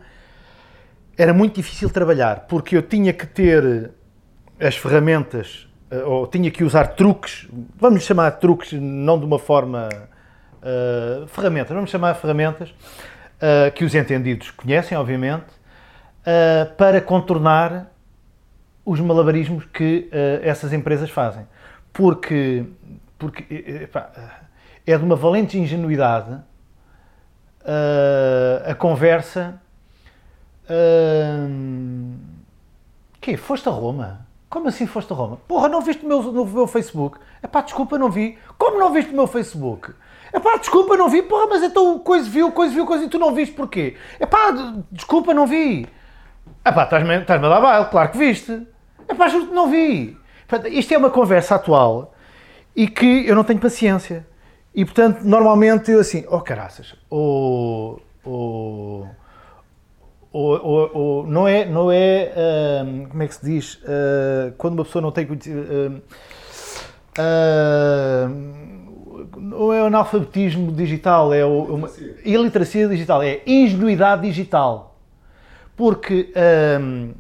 era 1.17 1.35
muito 1.35 1.57
difícil 1.57 1.91
trabalhar, 1.91 2.47
porque 2.49 2.75
eu 2.75 2.83
tinha 2.83 3.13
que 3.13 3.27
ter 3.27 3.91
as 4.59 4.75
ferramentas, 4.77 5.69
uh, 5.91 6.09
ou 6.09 6.27
tinha 6.27 6.51
que 6.51 6.65
usar 6.65 6.87
truques, 6.89 7.47
vamos 7.77 8.05
chamar 8.05 8.31
truques, 8.33 8.73
não 8.73 9.19
de 9.19 9.27
uma 9.27 9.39
forma. 9.39 9.91
Uh, 10.63 11.27
ferramentas, 11.27 11.75
vamos 11.75 11.91
chamar 11.91 12.15
ferramentas 12.15 12.73
que 13.75 13.85
os 13.85 13.93
entendidos 13.93 14.53
conhecem, 14.53 14.97
obviamente, 14.97 15.47
uh, 16.23 16.73
para 16.77 17.01
contornar 17.01 17.91
os 18.85 19.01
malabarismos 19.01 19.65
que 19.67 20.09
uh, 20.13 20.47
essas 20.47 20.73
empresas 20.73 21.11
fazem. 21.11 21.47
Porque, 21.93 22.65
porque 23.19 23.45
epá, 23.83 24.42
é 24.87 24.97
de 24.97 25.05
uma 25.05 25.17
valente 25.17 25.59
ingenuidade 25.59 26.33
uh, 27.63 28.71
a 28.71 28.75
conversa. 28.75 29.61
Uh, 30.65 32.15
que 33.21 33.37
Foste 33.37 33.69
a 33.69 33.73
Roma? 33.73 34.27
Como 34.53 34.69
assim 34.69 34.87
foste 34.87 35.11
a 35.11 35.17
Roma? 35.17 35.39
Porra, 35.49 35.67
não 35.67 35.81
viste 35.81 36.05
o 36.05 36.09
meu, 36.09 36.23
no 36.23 36.45
meu 36.45 36.67
Facebook? 36.67 37.19
Epá, 37.43 37.63
desculpa, 37.63 37.97
não 37.99 38.11
vi. 38.11 38.37
Como 38.59 38.79
não 38.79 38.93
viste 38.93 39.11
o 39.11 39.15
meu 39.15 39.27
Facebook? 39.27 39.95
Epá, 40.31 40.59
desculpa, 40.59 40.95
não 40.95 41.09
vi. 41.09 41.23
Porra, 41.23 41.47
mas 41.47 41.63
então 41.63 41.99
coisa 42.01 42.29
viu, 42.29 42.53
coisa 42.53 42.75
viu, 42.75 42.85
coisa 42.85 43.07
e 43.07 43.09
tu 43.09 43.19
não 43.19 43.35
viste 43.35 43.55
porquê? 43.55 43.97
Epá, 44.21 44.53
desculpa, 44.91 45.33
não 45.33 45.47
vi. 45.47 45.89
Epá, 46.63 46.85
estás-me 46.85 47.17
estás 47.17 47.43
a 47.43 47.49
dar 47.49 47.61
baile, 47.63 47.87
claro 47.87 48.11
que 48.11 48.19
viste. 48.19 48.67
Epá, 49.09 49.27
juro 49.29 49.47
que 49.47 49.55
não 49.55 49.71
vi. 49.71 50.19
Isto 50.71 50.93
é 50.93 50.99
uma 50.99 51.09
conversa 51.09 51.55
atual 51.55 52.13
e 52.77 52.87
que 52.87 53.27
eu 53.27 53.35
não 53.35 53.45
tenho 53.45 53.59
paciência. 53.59 54.27
E 54.75 54.85
portanto, 54.85 55.23
normalmente 55.23 55.91
eu 55.91 56.01
assim, 56.01 56.25
oh 56.29 56.41
caraças, 56.41 56.95
ou. 57.11 58.01
ou, 58.25 59.07
ou, 60.33 60.91
ou 60.95 61.27
não 61.27 61.47
é, 61.47 61.67
não 61.67 61.93
é 61.93 62.33
hum, 62.85 63.07
como 63.07 63.23
é 63.23 63.29
que 63.29 63.35
se 63.35 63.45
diz, 63.45 63.75
uh, 63.75 64.53
quando 64.57 64.75
uma 64.75 64.85
pessoa 64.85 65.03
não 65.03 65.13
tem 65.13 65.27
conhecimento, 65.27 66.03
não 69.37 69.73
é 69.73 69.83
o 69.83 69.87
analfabetismo 69.87 70.73
digital, 70.73 71.35
é 71.35 71.45
o, 71.45 71.65
uma, 71.65 71.91
Iliteracia. 72.25 72.89
digital, 72.89 73.23
é 73.23 73.43
ingenuidade 73.47 74.23
digital. 74.23 74.97
Porque 75.77 76.33
hum, 76.81 77.13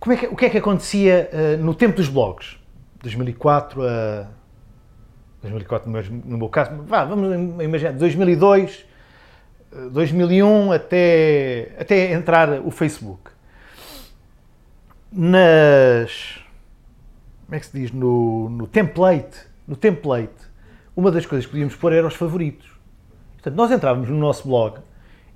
como 0.00 0.12
é 0.12 0.16
que, 0.16 0.26
o 0.26 0.36
que 0.36 0.46
é 0.46 0.50
que 0.50 0.58
acontecia 0.58 1.30
uh, 1.32 1.62
no 1.62 1.74
tempo 1.74 1.96
dos 1.96 2.08
blogs? 2.08 2.56
2004 3.02 3.82
a 3.82 4.26
2004 5.42 5.90
no 5.90 5.92
meu, 5.92 6.10
no 6.24 6.38
meu 6.38 6.48
caso, 6.48 6.70
vá, 6.82 7.04
vamos 7.04 7.62
imaginar, 7.62 7.92
2002, 7.92 8.84
eh, 9.72 9.88
2001 9.90 10.72
até, 10.72 11.76
até 11.78 12.12
entrar 12.12 12.60
o 12.60 12.70
Facebook. 12.70 13.30
Nas, 15.10 16.40
como 17.46 17.56
é 17.56 17.60
que 17.60 17.66
se 17.66 17.78
diz, 17.78 17.92
no, 17.92 18.48
no 18.50 18.66
template, 18.66 19.38
no 19.66 19.76
template, 19.76 20.48
uma 20.96 21.10
das 21.10 21.24
coisas 21.24 21.46
que 21.46 21.52
podíamos 21.52 21.76
pôr 21.76 21.92
era 21.92 22.06
os 22.06 22.14
favoritos. 22.14 22.68
Portanto, 23.34 23.54
nós 23.54 23.70
entrávamos 23.70 24.08
no 24.08 24.18
nosso 24.18 24.48
blog 24.48 24.80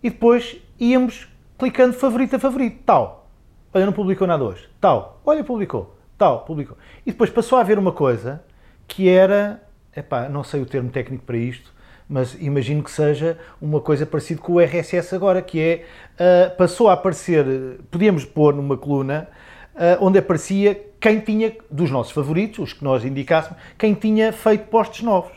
e 0.03 0.11
depois 0.11 0.57
íamos 0.79 1.29
clicando 1.57 1.95
favorito 1.95 2.35
a 2.35 2.39
favorito, 2.39 2.83
tal. 2.85 3.31
Olha, 3.73 3.87
não 3.87 3.93
publicou 3.93 4.27
nada 4.27 4.43
hoje, 4.43 4.69
tal. 4.81 5.21
Olha, 5.25 5.45
publicou, 5.45 5.97
tal, 6.19 6.41
publicou. 6.41 6.77
E 7.07 7.13
depois 7.13 7.31
passou 7.31 7.57
a 7.57 7.61
haver 7.61 7.79
uma 7.79 7.93
coisa 7.93 8.43
que 8.89 9.09
era, 9.09 9.63
epá, 9.97 10.29
não 10.29 10.43
sei 10.43 10.61
o 10.61 10.67
termo 10.67 10.91
técnico 10.91 11.25
para 11.25 11.37
isto, 11.37 11.73
mas 12.09 12.37
imagino 12.41 12.83
que 12.83 12.91
seja 12.91 13.39
uma 13.61 13.81
coisa 13.81 14.05
parecida 14.05 14.41
com 14.41 14.55
o 14.55 14.61
RSS 14.61 15.15
agora, 15.15 15.41
que 15.41 15.61
é, 15.61 15.85
ah, 16.19 16.51
passou 16.51 16.89
a 16.89 16.93
aparecer, 16.93 17.45
podíamos 17.91 18.25
pôr 18.25 18.55
numa 18.55 18.77
coluna, 18.77 19.29
ah, 19.75 19.97
onde 20.01 20.19
aparecia 20.19 20.79
quem 21.01 21.21
tinha, 21.21 21.57
dos 21.71 21.91
nossos 21.91 22.13
favoritos, 22.13 22.59
os 22.59 22.73
que 22.73 22.85
nós 22.85 23.05
indicássemos, 23.05 23.59
quem 23.79 23.95
tinha 23.95 24.33
feito 24.33 24.67
postos 24.69 25.03
novos. 25.03 25.33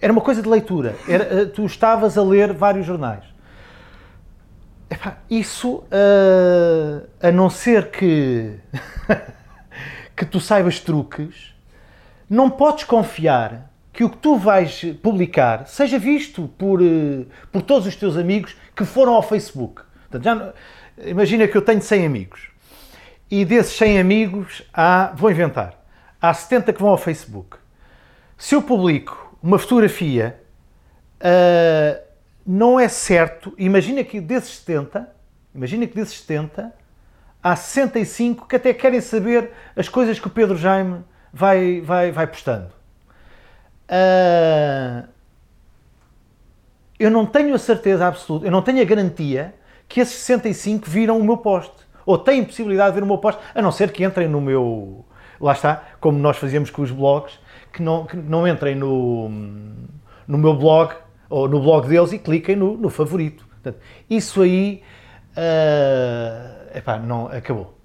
Era 0.00 0.12
uma 0.12 0.22
coisa 0.22 0.42
de 0.42 0.48
leitura. 0.48 0.94
Era, 1.08 1.42
ah, 1.42 1.46
tu 1.46 1.64
estavas 1.66 2.16
a 2.16 2.22
ler 2.22 2.52
vários 2.52 2.86
jornais. 2.86 3.24
Epá, 4.88 5.18
isso, 5.28 5.82
a 7.20 7.32
não 7.32 7.50
ser 7.50 7.90
que, 7.90 8.54
que 10.14 10.24
tu 10.24 10.38
saibas 10.38 10.78
truques, 10.78 11.55
não 12.28 12.50
podes 12.50 12.84
confiar 12.84 13.70
que 13.92 14.04
o 14.04 14.10
que 14.10 14.18
tu 14.18 14.36
vais 14.36 14.84
publicar 15.02 15.66
seja 15.66 15.98
visto 15.98 16.48
por, 16.58 16.82
eh, 16.82 17.24
por 17.50 17.62
todos 17.62 17.86
os 17.86 17.96
teus 17.96 18.16
amigos 18.16 18.54
que 18.74 18.84
foram 18.84 19.14
ao 19.14 19.22
Facebook. 19.22 19.82
Portanto, 20.10 20.24
já 20.24 20.52
imagina 21.08 21.48
que 21.48 21.56
eu 21.56 21.62
tenho 21.62 21.80
100 21.80 22.04
amigos 22.06 22.50
e 23.30 23.44
desses 23.44 23.76
100 23.76 23.98
amigos 23.98 24.62
há, 24.72 25.12
vou 25.16 25.30
inventar, 25.30 25.82
há 26.20 26.32
70 26.32 26.72
que 26.72 26.80
vão 26.80 26.90
ao 26.90 26.98
Facebook. 26.98 27.56
Se 28.36 28.54
eu 28.54 28.60
publico 28.60 29.36
uma 29.42 29.58
fotografia, 29.58 30.38
ah, 31.20 32.00
não 32.46 32.78
é 32.78 32.88
certo, 32.88 33.52
imagina 33.58 34.04
que 34.04 34.20
desses 34.20 34.58
70, 34.58 35.08
imagina 35.54 35.86
que 35.86 35.94
desses 35.94 36.20
70, 36.20 36.72
há 37.42 37.56
65 37.56 38.46
que 38.46 38.56
até 38.56 38.72
querem 38.72 39.00
saber 39.00 39.50
as 39.74 39.88
coisas 39.88 40.20
que 40.20 40.26
o 40.26 40.30
Pedro 40.30 40.56
Jaime 40.56 41.04
vai, 41.32 41.80
vai, 41.80 42.10
vai 42.12 42.26
postando. 42.26 42.70
Ah, 43.88 45.04
eu 46.98 47.10
não 47.10 47.26
tenho 47.26 47.54
a 47.54 47.58
certeza 47.58 48.06
absoluta, 48.06 48.46
eu 48.46 48.50
não 48.50 48.62
tenho 48.62 48.80
a 48.80 48.84
garantia 48.84 49.54
que 49.88 50.00
esses 50.00 50.16
65 50.16 50.88
viram 50.88 51.18
o 51.18 51.24
meu 51.24 51.36
post. 51.36 51.72
Ou 52.04 52.16
têm 52.16 52.44
possibilidade 52.44 52.90
de 52.90 53.00
ver 53.00 53.04
o 53.04 53.06
meu 53.06 53.18
post, 53.18 53.40
a 53.54 53.60
não 53.60 53.72
ser 53.72 53.90
que 53.90 54.04
entrem 54.04 54.28
no 54.28 54.40
meu. 54.40 55.04
Lá 55.40 55.52
está, 55.52 55.82
como 56.00 56.18
nós 56.18 56.36
fazíamos 56.38 56.70
com 56.70 56.82
os 56.82 56.90
blogs, 56.90 57.38
que 57.72 57.82
não, 57.82 58.06
que 58.06 58.16
não 58.16 58.46
entrem 58.48 58.74
no, 58.74 59.28
no 60.26 60.38
meu 60.38 60.54
blog 60.54 60.94
ou 61.28 61.48
no 61.48 61.60
blog 61.60 61.88
deles 61.88 62.12
e 62.12 62.18
cliquem 62.18 62.56
no, 62.56 62.76
no 62.76 62.88
favorito. 62.88 63.46
Portanto, 63.46 63.78
isso 64.08 64.42
aí. 64.42 64.82
ah, 65.36 66.68
epá, 66.74 66.98
não, 66.98 67.26
acabou. 67.26 67.76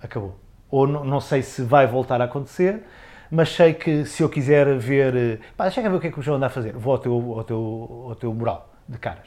Acabou. 0.00 0.38
Ou 0.70 0.86
não, 0.86 1.20
sei 1.20 1.42
se 1.42 1.62
vai 1.62 1.86
voltar 1.86 2.20
a 2.20 2.24
acontecer, 2.24 2.82
mas 3.30 3.50
sei 3.54 3.72
que 3.74 4.04
se 4.04 4.22
eu 4.22 4.28
quiser 4.28 4.76
ver. 4.78 5.16
eh, 5.16 5.38
Pá, 5.56 5.64
deixa 5.64 5.82
cá 5.82 5.88
ver 5.88 5.96
o 5.96 6.00
que 6.00 6.08
é 6.08 6.10
que 6.12 6.18
o 6.18 6.22
João 6.22 6.36
anda 6.36 6.46
a 6.46 6.50
fazer. 6.50 6.74
Vou 6.76 6.92
ao 6.92 6.98
teu, 6.98 7.12
ao 7.38 7.44
teu, 7.44 8.04
ao 8.10 8.14
teu 8.14 8.34
mural 8.34 8.72
de 8.88 8.98
caras. 8.98 9.26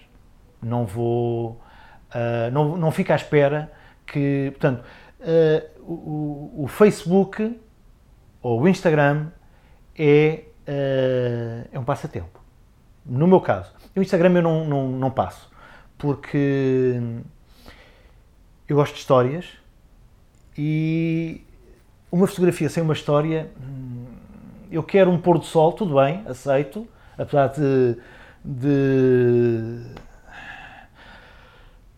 Não 0.62 0.86
vou. 0.86 1.60
ah, 2.12 2.50
não, 2.52 2.78
não 2.78 2.92
fico 2.92 3.12
à 3.12 3.16
espera 3.16 3.72
que. 4.06 4.50
Portanto, 4.52 4.84
ah, 5.22 5.64
o, 5.82 6.64
o- 6.64 6.68
Facebook 6.68 7.60
ou 8.42 8.62
o 8.62 8.68
Instagram 8.68 9.28
é, 9.98 10.44
ah, 10.68 11.68
é 11.72 11.80
um 11.80 11.84
passatempo. 11.84 12.40
No 13.06 13.28
meu 13.28 13.42
caso. 13.42 13.74
O 13.96 14.02
Instagram 14.02 14.34
eu 14.36 14.42
não, 14.44 14.66
não, 14.66 14.88
não 14.90 15.10
passo. 15.12 15.50
Porque 15.98 17.02
eu 18.68 18.76
gosto 18.76 18.94
de 18.94 19.00
histórias 19.00 19.46
e 20.58 21.42
uma 22.12 22.28
fotografia 22.28 22.70
sem 22.70 22.84
uma 22.84 22.94
história, 22.94 23.50
hum, 23.60 24.06
eu 24.72 24.84
quero 24.84 25.10
um 25.10 25.18
pôr 25.18 25.38
do 25.38 25.46
sol, 25.46 25.72
tudo 25.74 25.96
bem, 25.96 26.24
aceito, 26.28 26.88
apesar 27.18 27.48
de, 27.48 27.98
de 28.44 29.82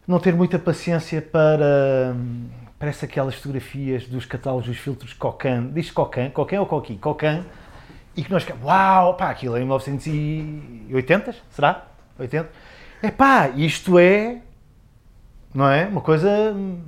não 0.07 0.19
ter 0.19 0.33
muita 0.35 0.59
paciência 0.59 1.21
para, 1.21 2.13
hum, 2.15 2.47
parece 2.77 3.05
aquelas 3.05 3.35
fotografias 3.35 4.07
dos 4.07 4.25
catálogos 4.25 4.67
dos 4.67 4.77
filtros 4.77 5.13
Cocan, 5.13 5.71
diz 5.73 5.89
Cocan, 5.89 6.29
Cocan 6.29 6.59
ou 6.59 6.65
Coqui? 6.65 6.97
Cocan, 6.97 7.43
e 8.15 8.23
que 8.23 8.31
nós 8.31 8.45
uau, 8.63 9.15
pá, 9.15 9.31
aquilo 9.31 9.55
é 9.55 9.61
em 9.61 9.63
1980, 9.63 11.35
será? 11.49 11.87
80? 12.19 12.49
É 13.01 13.09
pá, 13.09 13.49
isto 13.49 13.97
é, 13.97 14.41
não 15.53 15.67
é? 15.67 15.87
Uma 15.87 16.01
coisa 16.01 16.29
hum, 16.55 16.79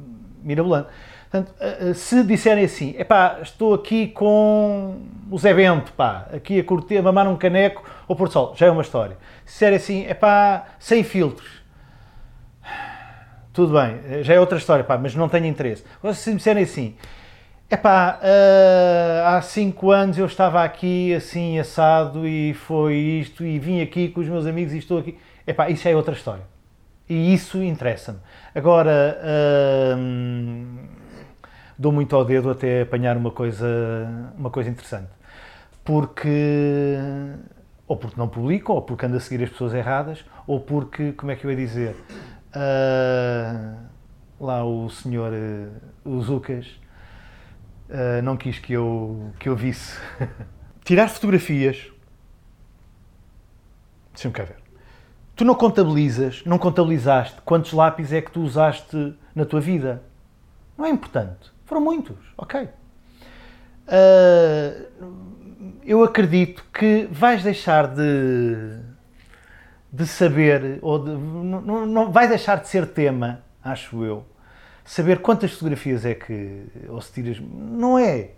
mirabolante. 0.44 0.90
Portanto, 1.36 1.54
eh, 1.60 1.90
eh, 1.90 1.94
se 1.94 2.24
disserem 2.24 2.64
assim, 2.64 2.96
epá, 2.98 3.40
estou 3.42 3.74
aqui 3.74 4.08
com 4.08 5.02
o 5.30 5.38
Zé 5.38 5.54
Bento, 5.54 5.92
pá, 5.92 6.28
aqui 6.32 6.62
a 6.62 6.64
curtir, 6.64 6.98
a 6.98 7.02
mamar 7.02 7.28
um 7.28 7.36
caneco 7.36 7.84
ao 8.08 8.16
Porto 8.16 8.32
Sol, 8.32 8.54
já 8.56 8.68
é 8.68 8.72
uma 8.72 8.82
história. 8.82 9.18
Se 9.46 9.54
disserem 9.54 9.76
assim, 9.76 10.06
epá, 10.08 10.66
sem 10.80 11.04
filtros, 11.04 11.62
tudo 13.52 13.74
bem, 13.74 14.00
eh, 14.06 14.24
já 14.24 14.34
é 14.34 14.40
outra 14.40 14.58
história, 14.58 14.86
pá, 14.86 14.98
mas 14.98 15.14
não 15.14 15.28
tenho 15.28 15.46
interesse. 15.46 15.84
Agora, 16.00 16.14
se 16.14 16.34
disserem 16.34 16.64
assim, 16.64 16.96
epá, 17.70 18.18
eh, 18.24 19.24
há 19.26 19.42
cinco 19.42 19.92
anos 19.92 20.18
eu 20.18 20.28
estava 20.28 20.64
aqui 20.64 21.14
assim 21.14 21.60
assado 21.60 22.26
e 22.26 22.54
foi 22.54 22.96
isto 22.96 23.44
e 23.44 23.60
vim 23.60 23.82
aqui 23.82 24.08
com 24.08 24.22
os 24.22 24.30
meus 24.30 24.46
amigos 24.46 24.72
e 24.72 24.78
estou 24.78 25.00
aqui, 25.00 25.18
epá, 25.46 25.70
isso 25.70 25.84
já 25.84 25.90
é 25.90 25.96
outra 25.98 26.14
história. 26.14 26.44
E 27.10 27.34
isso 27.34 27.62
interessa-me. 27.62 28.20
Agora, 28.56 29.20
hum, 29.96 30.95
dou 31.78 31.92
muito 31.92 32.16
ao 32.16 32.24
dedo 32.24 32.50
até 32.50 32.82
apanhar 32.82 33.18
uma 33.18 33.32
coisa, 33.32 33.68
uma 34.38 34.50
coisa 34.50 34.70
interessante. 34.70 35.10
Porque, 35.84 36.98
ou 37.88 37.98
porque 37.98 38.18
não 38.18 38.28
publico, 38.28 38.74
ou 38.74 38.82
porque 38.82 39.06
ando 39.06 39.18
a 39.18 39.20
seguir 39.20 39.44
as 39.44 39.50
pessoas 39.50 39.74
erradas, 39.74 40.26
ou 40.48 40.60
porque, 40.60 41.12
como 41.14 41.32
é 41.32 41.36
que 41.36 41.46
eu 41.46 41.52
ia 41.52 41.58
dizer, 41.58 41.96
ah, 42.54 43.76
lá 44.40 44.64
o 44.66 44.90
senhor, 44.90 45.32
o 46.04 46.22
Zucas, 46.22 46.80
ah, 47.90 48.22
não 48.22 48.38
quis 48.38 48.60
que 48.60 48.74
eu, 48.74 49.32
que 49.40 49.50
eu 49.50 49.56
visse. 49.56 50.00
Tirar 50.84 51.10
fotografias, 51.10 51.92
deixa-me 54.14 54.34
cá 54.34 54.44
ver. 54.44 54.58
Tu 55.36 55.44
não 55.44 55.56
contabilizas, 55.56 56.44
não 56.46 56.58
contabilizaste 56.58 57.42
quantos 57.44 57.74
lápis 57.74 58.14
é 58.14 58.22
que 58.22 58.32
tu 58.32 58.42
usaste 58.42 59.16
na 59.36 59.46
tua 59.46 59.60
vida. 59.60 60.02
Não 60.78 60.86
é 60.86 60.90
importante. 60.90 61.55
Foram 61.66 61.82
muitos, 61.82 62.18
ok. 62.38 62.70
Ah, 63.88 64.86
eu 65.84 66.04
acredito 66.04 66.64
que 66.74 67.08
vais 67.12 67.44
deixar 67.44 67.88
de, 67.88 68.80
de 69.92 70.06
saber, 70.08 70.80
ou 70.82 71.00
de, 71.00 71.12
não, 71.12 71.86
não, 71.86 72.12
vai 72.12 72.28
deixar 72.28 72.58
de 72.58 72.68
ser 72.68 72.88
tema, 72.88 73.42
acho 73.64 74.04
eu, 74.04 74.26
saber 74.84 75.20
quantas 75.22 75.52
fotografias 75.52 76.06
é 76.06 76.14
que, 76.16 76.66
ou 76.90 77.02
se 77.02 77.12
tiras, 77.14 77.40
não 77.40 77.98
é. 77.98 78.32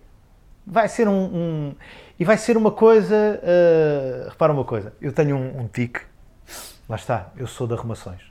Vai 0.66 0.90
ser 0.90 1.08
um, 1.08 1.14
um- 1.14 1.76
e 2.20 2.26
vai 2.26 2.38
ser 2.38 2.58
uma 2.58 2.72
coisa, 2.72 3.42
ah, 3.44 4.30
repara 4.30 4.52
uma 4.54 4.66
coisa, 4.66 4.94
eu 5.02 5.12
tenho 5.14 5.36
um, 5.38 5.62
um 5.62 5.68
tique, 5.68 6.02
lá 6.90 6.96
está, 6.98 7.32
eu 7.38 7.48
sou 7.48 7.66
de 7.68 7.74
arrumações, 7.74 8.22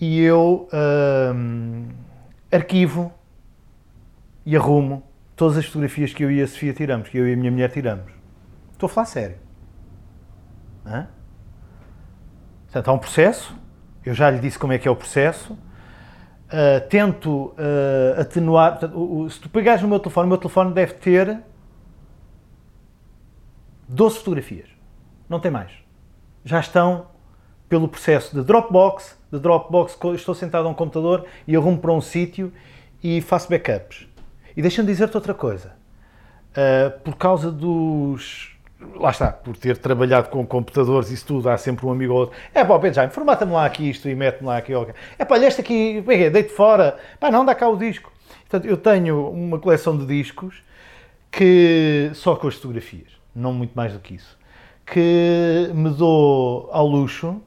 e 0.00 0.20
eu 0.20 0.68
hum, 1.34 1.88
arquivo 2.52 3.12
e 4.48 4.56
arrumo 4.56 5.02
todas 5.36 5.58
as 5.58 5.66
fotografias 5.66 6.14
que 6.14 6.24
eu 6.24 6.30
e 6.30 6.40
a 6.40 6.48
Sofia 6.48 6.72
tiramos, 6.72 7.10
que 7.10 7.18
eu 7.18 7.28
e 7.28 7.34
a 7.34 7.36
minha 7.36 7.50
mulher 7.50 7.70
tiramos. 7.70 8.10
Estou 8.72 8.86
a 8.86 8.90
falar 8.90 9.04
sério. 9.04 9.36
hã? 10.86 11.06
Portanto, 12.64 12.88
há 12.88 12.92
um 12.94 12.98
processo, 12.98 13.54
eu 14.06 14.14
já 14.14 14.30
lhe 14.30 14.38
disse 14.38 14.58
como 14.58 14.72
é 14.72 14.78
que 14.78 14.88
é 14.88 14.90
o 14.90 14.96
processo, 14.96 15.56
Uh, 16.48 16.80
tento 16.88 17.48
uh, 17.58 18.18
atenuar. 18.22 18.70
Portanto, 18.70 18.96
o, 18.96 19.20
o, 19.20 19.30
se 19.30 19.38
tu 19.38 19.50
pegares 19.50 19.82
no 19.82 19.88
meu 19.88 20.00
telefone, 20.00 20.24
o 20.24 20.28
meu 20.30 20.38
telefone 20.38 20.72
deve 20.72 20.94
ter 20.94 21.42
12 23.86 24.16
fotografias. 24.20 24.66
Não 25.28 25.38
tem 25.38 25.50
mais. 25.50 25.70
Já 26.46 26.58
estão 26.58 27.08
pelo 27.68 27.86
processo 27.86 28.34
de 28.34 28.42
Dropbox. 28.42 29.18
De 29.30 29.38
Dropbox, 29.38 29.98
estou 30.14 30.34
sentado 30.34 30.66
a 30.66 30.70
um 30.70 30.74
computador 30.74 31.26
e 31.46 31.54
arrumo 31.54 31.76
para 31.76 31.92
um 31.92 32.00
sítio 32.00 32.50
e 33.04 33.20
faço 33.20 33.50
backups. 33.50 34.07
E 34.56 34.62
deixa-me 34.62 34.88
dizer-te 34.88 35.16
outra 35.16 35.34
coisa. 35.34 35.72
Uh, 36.50 36.98
por 37.00 37.16
causa 37.16 37.50
dos 37.50 38.58
lá 38.96 39.10
está, 39.10 39.32
por 39.32 39.56
ter 39.56 39.76
trabalhado 39.76 40.28
com 40.28 40.46
computadores 40.46 41.10
e 41.10 41.14
isso 41.14 41.26
tudo, 41.26 41.48
há 41.48 41.58
sempre 41.58 41.84
um 41.86 41.90
amigo 41.90 42.12
ou 42.12 42.20
outro. 42.20 42.36
É 42.54 42.64
pá, 42.64 42.92
Jaime, 42.92 43.12
formata-me 43.12 43.52
lá 43.52 43.64
aqui 43.64 43.90
isto 43.90 44.08
e 44.08 44.14
mete-me 44.14 44.46
lá 44.46 44.58
aqui. 44.58 44.72
É 45.18 45.24
pá, 45.24 45.38
este 45.38 45.60
aqui, 45.60 46.02
deito 46.32 46.52
fora. 46.52 46.96
Pá, 47.18 47.30
não, 47.30 47.44
dá 47.44 47.54
cá 47.54 47.68
o 47.68 47.76
disco. 47.76 48.12
Portanto, 48.48 48.66
eu 48.66 48.76
tenho 48.76 49.28
uma 49.30 49.58
coleção 49.58 49.96
de 49.96 50.06
discos 50.06 50.62
que, 51.30 52.10
só 52.14 52.36
com 52.36 52.48
as 52.48 52.54
fotografias, 52.54 53.08
não 53.34 53.52
muito 53.52 53.74
mais 53.74 53.92
do 53.92 53.98
que 53.98 54.14
isso, 54.14 54.38
que 54.86 55.70
me 55.74 55.90
dou 55.90 56.68
ao 56.72 56.86
luxo 56.86 57.40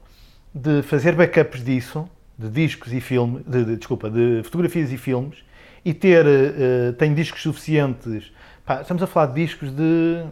de 0.54 0.82
fazer 0.82 1.14
backups 1.14 1.64
disso, 1.64 2.08
de 2.38 2.48
discos 2.48 2.92
e 2.92 3.00
filmes, 3.00 3.42
de, 3.46 3.64
de, 3.64 3.76
desculpa, 3.76 4.08
de 4.08 4.42
fotografias 4.44 4.92
e 4.92 4.96
filmes, 4.96 5.42
e 5.84 5.92
ter, 5.92 6.24
uh, 6.24 6.92
tenho 6.94 7.14
discos 7.14 7.42
suficientes, 7.42 8.32
pá, 8.64 8.82
estamos 8.82 9.02
a 9.02 9.06
falar 9.06 9.26
de 9.26 9.34
discos 9.34 9.70
de 9.70 10.24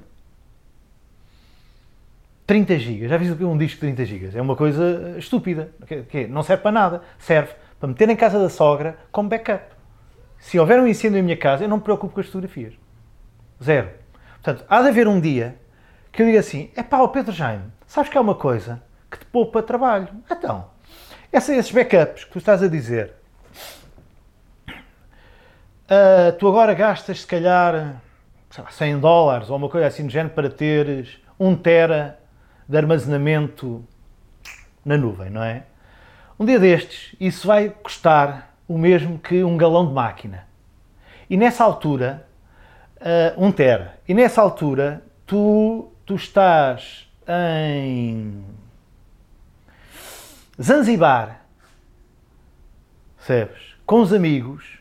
30 2.51 2.79
GB. 2.81 3.09
Já 3.09 3.17
viste 3.17 3.45
um 3.45 3.57
disco 3.57 3.77
de 3.77 3.95
30 3.95 4.05
GB? 4.05 4.31
É 4.37 4.43
uma 4.43 4.57
coisa 4.57 5.15
estúpida. 5.17 5.71
Que, 6.09 6.27
não 6.27 6.43
serve 6.43 6.65
para 6.65 6.73
nada. 6.73 7.03
Serve 7.17 7.53
para 7.79 7.89
meter 7.89 8.09
em 8.11 8.17
casa 8.17 8.41
da 8.41 8.49
sogra 8.49 8.99
como 9.13 9.29
backup. 9.29 9.63
Se 10.37 10.59
houver 10.59 10.81
um 10.81 10.87
incêndio 10.89 11.21
em 11.21 11.23
minha 11.23 11.37
casa, 11.37 11.63
eu 11.63 11.69
não 11.69 11.77
me 11.77 11.83
preocupo 11.85 12.13
com 12.13 12.21
as 12.21 12.27
fotografias. 12.27 12.75
Zero. 13.63 13.91
Portanto, 14.43 14.65
há 14.69 14.83
de 14.83 14.89
haver 14.89 15.07
um 15.07 15.21
dia 15.21 15.55
que 16.11 16.23
eu 16.23 16.27
diga 16.27 16.41
assim: 16.41 16.73
é 16.75 16.83
pá, 16.83 17.07
Pedro 17.07 17.31
Jaime, 17.31 17.71
sabes 17.87 18.11
que 18.11 18.19
há 18.19 18.21
uma 18.21 18.35
coisa 18.35 18.83
que 19.09 19.19
te 19.19 19.27
poupa 19.27 19.63
trabalho. 19.63 20.09
Então, 20.29 20.67
esses 21.33 21.71
backups 21.71 22.25
que 22.25 22.33
tu 22.33 22.39
estás 22.39 22.65
a 22.65 22.69
dizer, 22.69 23.13
uh, 25.91 26.33
tu 26.39 26.47
agora 26.47 26.73
gastas 26.73 27.21
se 27.21 27.27
calhar 27.27 28.01
lá, 28.57 28.71
100 28.71 29.01
dólares 29.01 29.51
ou 29.51 29.57
uma 29.57 29.69
coisa 29.69 29.89
assim 29.89 30.07
do 30.07 30.11
género 30.11 30.35
para 30.35 30.49
teres 30.49 31.19
1 31.39 31.57
tera 31.57 32.19
de 32.69 32.77
armazenamento 32.77 33.85
na 34.85 34.97
nuvem, 34.97 35.31
não 35.31 35.43
é? 35.43 35.65
Um 36.39 36.45
dia 36.45 36.59
destes, 36.59 37.15
isso 37.21 37.47
vai 37.47 37.69
custar 37.69 38.55
o 38.67 38.79
mesmo 38.79 39.19
que 39.19 39.45
um 39.45 39.57
galão 39.57 39.87
de 39.87 39.93
máquina. 39.93 40.47
E 41.29 41.37
nessa 41.37 41.65
altura, 41.65 42.27
uh, 42.97 43.45
um 43.45 43.53
tera, 43.53 43.99
e 44.09 44.15
nessa 44.15 44.41
altura 44.41 45.03
tu, 45.27 45.93
tu 46.07 46.15
estás 46.15 47.09
em 47.29 48.45
Zanzibar, 50.61 51.43
percebes? 53.17 53.75
Com 53.85 54.01
os 54.01 54.13
amigos, 54.13 54.80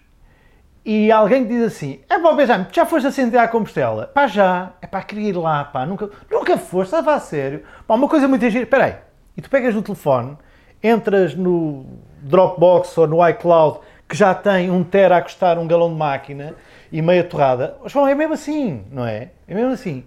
e 0.86 1.12
alguém 1.12 1.46
diz 1.46 1.64
assim: 1.64 2.00
é 2.10 2.20
pá, 2.20 2.34
Benjamin, 2.34 2.68
já 2.72 2.86
foste 2.86 3.08
a 3.08 3.12
Santiago 3.12 3.46
a 3.46 3.48
Compostela? 3.48 4.08
Pá, 4.08 4.28
já. 4.28 4.72
É 4.82 4.88
pá, 4.88 5.02
queria 5.02 5.30
ir 5.30 5.38
lá, 5.38 5.64
pá. 5.64 5.86
Nunca, 5.86 6.10
nunca 6.30 6.58
foste, 6.58 6.88
estava 6.88 7.14
a 7.14 7.20
sério. 7.20 7.64
Pá, 7.88 7.96
uma 7.96 8.08
coisa 8.08 8.28
muito 8.28 8.50
gira. 8.50 8.64
Espera 8.64 8.86
aí. 8.86 8.96
E 9.38 9.42
tu 9.42 9.50
pegas 9.50 9.76
no 9.76 9.82
telefone, 9.82 10.38
entras 10.84 11.36
no 11.36 11.86
Dropbox 12.22 12.98
ou 12.98 13.08
no 13.08 13.28
iCloud, 13.30 13.80
que 14.08 14.16
já 14.16 14.34
tem 14.34 14.72
um 14.72 14.84
tera 14.84 15.18
a 15.18 15.22
custar 15.22 15.58
um 15.58 15.68
galão 15.68 15.90
de 15.90 15.96
máquina 15.96 16.56
e 16.92 17.02
meia 17.02 17.24
torrada. 17.24 17.78
Bom, 17.94 18.08
é 18.08 18.16
mesmo 18.16 18.34
assim, 18.34 18.84
não 18.92 19.06
é? 19.06 19.30
É 19.48 19.54
mesmo 19.54 19.72
assim. 19.72 20.04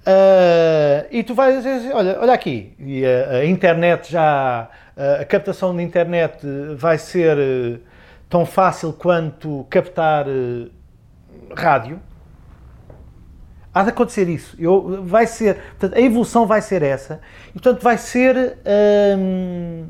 Uh, 0.00 1.06
e 1.10 1.22
tu 1.22 1.34
vais 1.34 1.56
dizer 1.56 1.70
assim, 1.70 1.92
olha, 1.92 2.18
olha 2.20 2.32
aqui, 2.32 2.72
e 2.78 3.04
a, 3.04 3.36
a 3.36 3.44
internet 3.44 4.10
já, 4.10 4.68
a, 4.96 5.20
a 5.20 5.24
captação 5.26 5.76
de 5.76 5.82
internet 5.82 6.38
vai 6.74 6.96
ser 6.96 7.80
tão 8.30 8.46
fácil 8.46 8.92
quanto 8.92 9.66
captar 9.68 10.26
uh, 10.28 10.70
rádio. 11.54 12.00
Há 13.74 13.82
de 13.82 13.90
acontecer 13.90 14.28
isso. 14.28 14.56
Eu, 14.58 15.04
vai 15.04 15.26
ser, 15.26 15.56
portanto, 15.56 15.94
a 15.96 16.00
evolução 16.00 16.46
vai 16.46 16.62
ser 16.62 16.82
essa 16.82 17.20
e, 17.50 17.52
portanto, 17.52 17.82
vai 17.82 17.98
ser, 17.98 18.58
hum, 19.18 19.86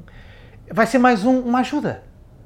vai 0.70 0.86
ser 0.86 0.98
mais 0.98 1.24
um, 1.24 1.40
uma 1.40 1.60
ajuda. 1.60 2.02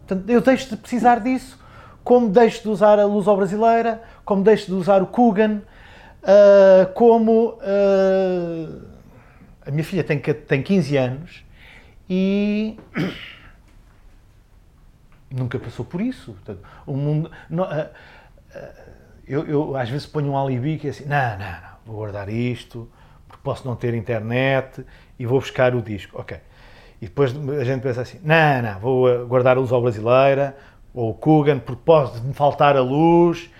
Portanto, 0.07 0.29
eu 0.29 0.41
deixo 0.41 0.71
de 0.71 0.77
precisar 0.77 1.21
disso, 1.21 1.59
como 2.05 2.29
deixo 2.29 2.63
de 2.63 2.69
usar 2.69 3.01
a 3.01 3.05
luz 3.05 3.27
ao 3.27 3.37
brasileira, 3.37 4.03
como 4.25 4.45
deixo 4.45 4.67
de 4.67 4.75
usar 4.75 5.03
o 5.03 5.07
Kugan, 5.07 5.63
uh, 6.23 6.93
como 6.93 7.55
uh, 7.55 8.83
a 9.67 9.71
minha 9.71 9.85
filha 9.85 10.05
tem, 10.05 10.19
tem 10.19 10.63
15 10.63 10.97
anos 10.97 11.45
e 12.09 12.79
nunca 15.31 15.59
passou 15.59 15.85
por 15.85 16.01
isso. 16.01 16.33
Portanto, 16.33 16.61
o 16.87 16.97
mundo. 16.97 17.31
Não, 17.49 17.65
uh, 17.65 17.67
uh, 17.67 18.85
eu, 19.27 19.47
eu, 19.47 19.77
às 19.77 19.89
vezes 19.89 20.07
ponho 20.07 20.33
um 20.33 20.39
alibi 20.39 20.79
que 20.79 20.87
é 20.87 20.91
assim: 20.91 21.05
não, 21.05 21.39
não, 21.39 21.39
não, 21.39 21.77
vou 21.87 21.97
guardar 21.97 22.29
isto, 22.29 22.91
porque 23.27 23.43
posso 23.43 23.67
não 23.67 23.77
ter 23.77 23.95
internet 23.95 24.85
e 25.19 25.27
vou 25.27 25.41
buscar 25.41 25.75
o 25.75 25.83
disco. 25.83 26.19
Ok. 26.21 26.37
E 27.01 27.07
depois 27.07 27.35
a 27.61 27.65
gente 27.65 27.83
pensa 27.83 28.03
assim: 28.03 28.21
não, 28.23 28.63
não, 28.63 28.79
vou 28.79 29.27
guardar 29.27 29.57
a 29.57 29.61
luz 29.61 29.73
ao 29.73 29.83
brasileira 29.83 30.57
ou 30.95 31.11
o 31.11 31.15
Kugan, 31.15 31.59
porque 31.59 31.83
pode 31.85 32.21
me 32.23 32.33
faltar 32.33 32.77
a 32.77 32.81
luz. 32.81 33.51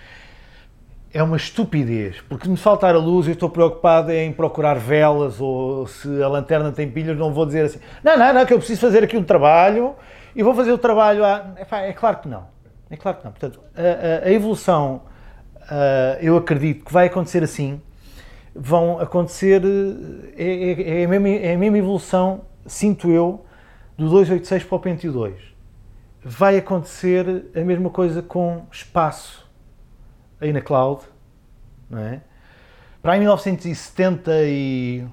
É 1.13 1.23
uma 1.23 1.37
estupidez, 1.37 2.19
porque 2.27 2.45
me 2.49 2.57
faltar 2.57 2.93
a 2.93 2.97
luz 2.97 3.25
eu 3.25 3.33
estou 3.33 3.49
preocupado 3.49 4.11
em 4.11 4.33
procurar 4.33 4.77
velas 4.77 5.39
ou 5.39 5.87
se 5.87 6.21
a 6.21 6.27
lanterna 6.27 6.73
tem 6.73 6.91
pilhas, 6.91 7.17
não 7.17 7.33
vou 7.33 7.45
dizer 7.45 7.65
assim: 7.65 7.79
não, 8.03 8.17
não, 8.17 8.33
não, 8.33 8.45
que 8.45 8.53
eu 8.53 8.57
preciso 8.57 8.81
fazer 8.81 9.01
aqui 9.01 9.15
um 9.15 9.23
trabalho 9.23 9.95
e 10.35 10.43
vou 10.43 10.53
fazer 10.53 10.71
o 10.71 10.77
trabalho. 10.77 11.23
É, 11.25 11.93
claro 11.93 12.17
que 12.17 12.27
não. 12.27 12.47
É 12.89 12.97
claro 12.97 13.17
que 13.17 13.25
não. 13.25 13.31
Portanto, 13.31 13.61
a, 13.75 14.27
a, 14.27 14.31
evolução, 14.31 15.03
eu 16.21 16.37
acredito 16.37 16.85
que 16.85 16.93
vai 16.93 17.07
acontecer 17.07 17.43
assim. 17.43 17.81
Vão 18.53 18.99
acontecer. 18.99 19.61
É, 20.35 20.43
é, 20.43 21.01
é, 21.01 21.05
a 21.05 21.07
mesma, 21.07 21.29
é 21.29 21.53
a 21.53 21.57
mesma 21.57 21.77
evolução, 21.77 22.41
sinto 22.65 23.09
eu, 23.09 23.45
do 23.97 24.09
286 24.09 24.63
para 24.65 24.75
o 24.75 24.79
Pentium 24.79 25.11
2. 25.11 25.55
Vai 26.23 26.57
acontecer 26.57 27.45
a 27.55 27.61
mesma 27.61 27.89
coisa 27.89 28.21
com 28.21 28.65
espaço 28.71 29.49
aí 30.39 30.51
na 30.51 30.61
cloud, 30.61 31.03
não 31.89 31.99
é? 31.99 32.21
Para 33.01 33.13
aí 33.13 33.19
1970 33.19 34.31
e. 34.45 35.05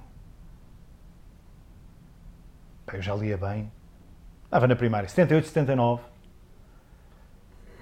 Eu 2.92 3.00
já 3.00 3.14
lia 3.14 3.38
bem, 3.38 3.70
Estava 4.52 4.66
na 4.66 4.76
primária, 4.76 5.08
78, 5.08 5.48
79. 5.48 6.02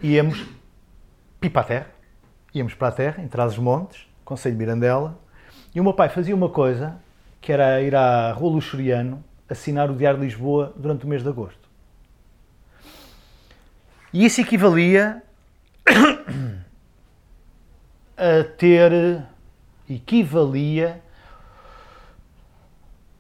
Íamos 0.01 0.47
pipa 1.41 1.63
a 1.63 1.65
terra. 1.65 1.91
Íamos 2.55 2.75
para 2.75 2.87
a 2.87 2.93
terra, 2.93 3.21
em 3.25 3.27
Trás-os-Montes, 3.27 4.07
Conselho 4.25 4.55
de 4.55 4.61
Mirandela. 4.61 5.19
E 5.75 5.81
o 5.81 5.83
meu 5.83 5.93
pai 5.93 6.09
fazia 6.09 6.33
uma 6.33 6.49
coisa, 6.49 6.95
que 7.41 7.53
era 7.53 7.83
ir 7.83 7.97
à 7.97 8.31
Rua 8.31 8.53
Luxuriano 8.53 9.25
assinar 9.49 9.91
o 9.91 9.97
Diário 9.97 10.21
de 10.21 10.27
Lisboa 10.27 10.73
durante 10.77 11.05
o 11.05 11.09
mês 11.09 11.25
de 11.25 11.29
agosto. 11.29 11.69
E 14.13 14.25
isso 14.25 14.41
equivalia 14.41 15.25
a 18.17 18.45
ter. 18.57 19.25
equivalia. 19.89 21.03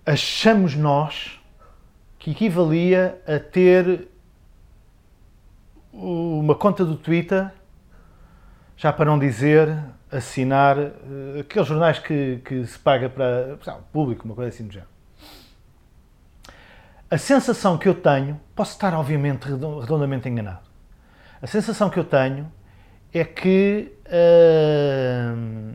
Achamos 0.06 0.76
nós 0.76 1.39
que 2.20 2.32
equivalia 2.32 3.20
a 3.26 3.38
ter 3.40 4.06
uma 5.90 6.54
conta 6.54 6.84
do 6.84 6.94
Twitter, 6.94 7.50
já 8.76 8.92
para 8.92 9.06
não 9.06 9.18
dizer 9.18 9.76
assinar 10.12 10.78
uh, 10.78 11.40
aqueles 11.40 11.66
jornais 11.66 11.98
que, 11.98 12.40
que 12.44 12.64
se 12.66 12.78
paga 12.78 13.08
para 13.08 13.58
o 13.78 13.82
público, 13.90 14.26
uma 14.26 14.34
coisa 14.34 14.50
assim 14.50 14.66
do 14.66 14.72
género. 14.72 14.90
A 17.10 17.16
sensação 17.16 17.78
que 17.78 17.88
eu 17.88 17.94
tenho, 17.94 18.38
posso 18.54 18.72
estar 18.72 18.92
obviamente 18.94 19.48
redondamente 19.48 20.28
enganado, 20.28 20.68
a 21.40 21.46
sensação 21.46 21.88
que 21.88 21.98
eu 21.98 22.04
tenho 22.04 22.52
é 23.14 23.24
que 23.24 23.96
uh, 24.06 25.74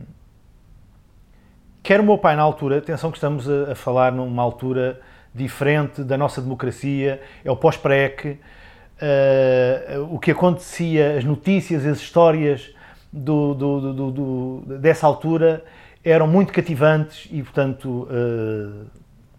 quer 1.82 2.00
o 2.00 2.04
meu 2.04 2.18
pai 2.18 2.36
na 2.36 2.42
altura, 2.42 2.78
atenção 2.78 3.10
que 3.10 3.16
estamos 3.16 3.50
a, 3.50 3.72
a 3.72 3.74
falar 3.74 4.12
numa 4.12 4.42
altura 4.44 5.02
diferente 5.36 6.02
da 6.02 6.16
nossa 6.16 6.40
democracia, 6.40 7.20
é 7.44 7.50
o 7.50 7.56
pós-PREC, 7.56 8.30
uh, 8.30 10.14
o 10.14 10.18
que 10.18 10.30
acontecia, 10.30 11.18
as 11.18 11.24
notícias, 11.24 11.86
as 11.86 11.98
histórias 11.98 12.74
do, 13.12 13.54
do, 13.54 14.10
do, 14.10 14.78
dessa 14.78 15.06
altura 15.06 15.64
eram 16.02 16.26
muito 16.26 16.52
cativantes 16.52 17.28
e, 17.30 17.42
portanto, 17.42 18.08
uh, 18.10 18.86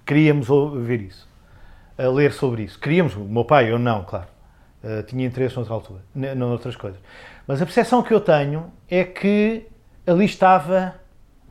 queríamos 0.05 0.49
ouvir 0.49 1.01
isso, 1.01 1.27
a 1.97 2.07
ler 2.07 2.31
sobre 2.31 2.63
isso. 2.63 2.79
Queríamos, 2.79 3.15
o 3.15 3.21
meu 3.21 3.45
pai, 3.45 3.71
eu 3.71 3.79
não, 3.79 4.03
claro. 4.03 4.27
Uh, 4.83 5.01
tinha 5.03 5.25
interesse 5.25 5.55
noutra 5.55 5.73
altura, 5.73 6.01
noutras 6.35 6.75
coisas. 6.75 6.99
Mas 7.47 7.61
a 7.61 7.65
percepção 7.65 8.03
que 8.03 8.13
eu 8.13 8.21
tenho 8.21 8.71
é 8.89 9.03
que 9.03 9.65
ali 10.05 10.25
estava 10.25 10.95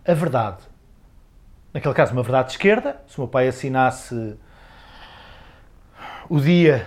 a 0.07 0.15
verdade. 0.15 0.59
Naquele 1.77 1.93
caso, 1.93 2.15
uma 2.15 2.23
verdade 2.23 2.47
de 2.47 2.53
esquerda. 2.55 3.03
Se 3.07 3.19
o 3.19 3.21
meu 3.21 3.29
pai 3.29 3.49
assinasse 3.49 4.35
o 6.27 6.41
dia, 6.41 6.87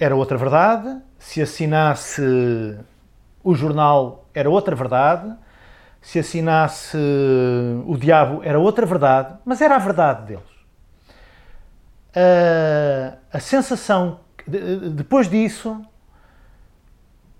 era 0.00 0.16
outra 0.16 0.38
verdade. 0.38 0.98
Se 1.18 1.42
assinasse 1.42 2.22
o 3.42 3.54
jornal, 3.54 4.26
era 4.32 4.48
outra 4.48 4.74
verdade. 4.74 5.30
Se 6.00 6.18
assinasse 6.18 6.96
o 7.84 7.98
diabo, 7.98 8.40
era 8.42 8.58
outra 8.58 8.86
verdade. 8.86 9.36
Mas 9.44 9.60
era 9.60 9.76
a 9.76 9.78
verdade 9.78 10.24
deles. 10.28 10.42
A, 12.16 13.18
a 13.30 13.40
sensação, 13.40 14.20
depois 14.46 15.28
disso, 15.28 15.84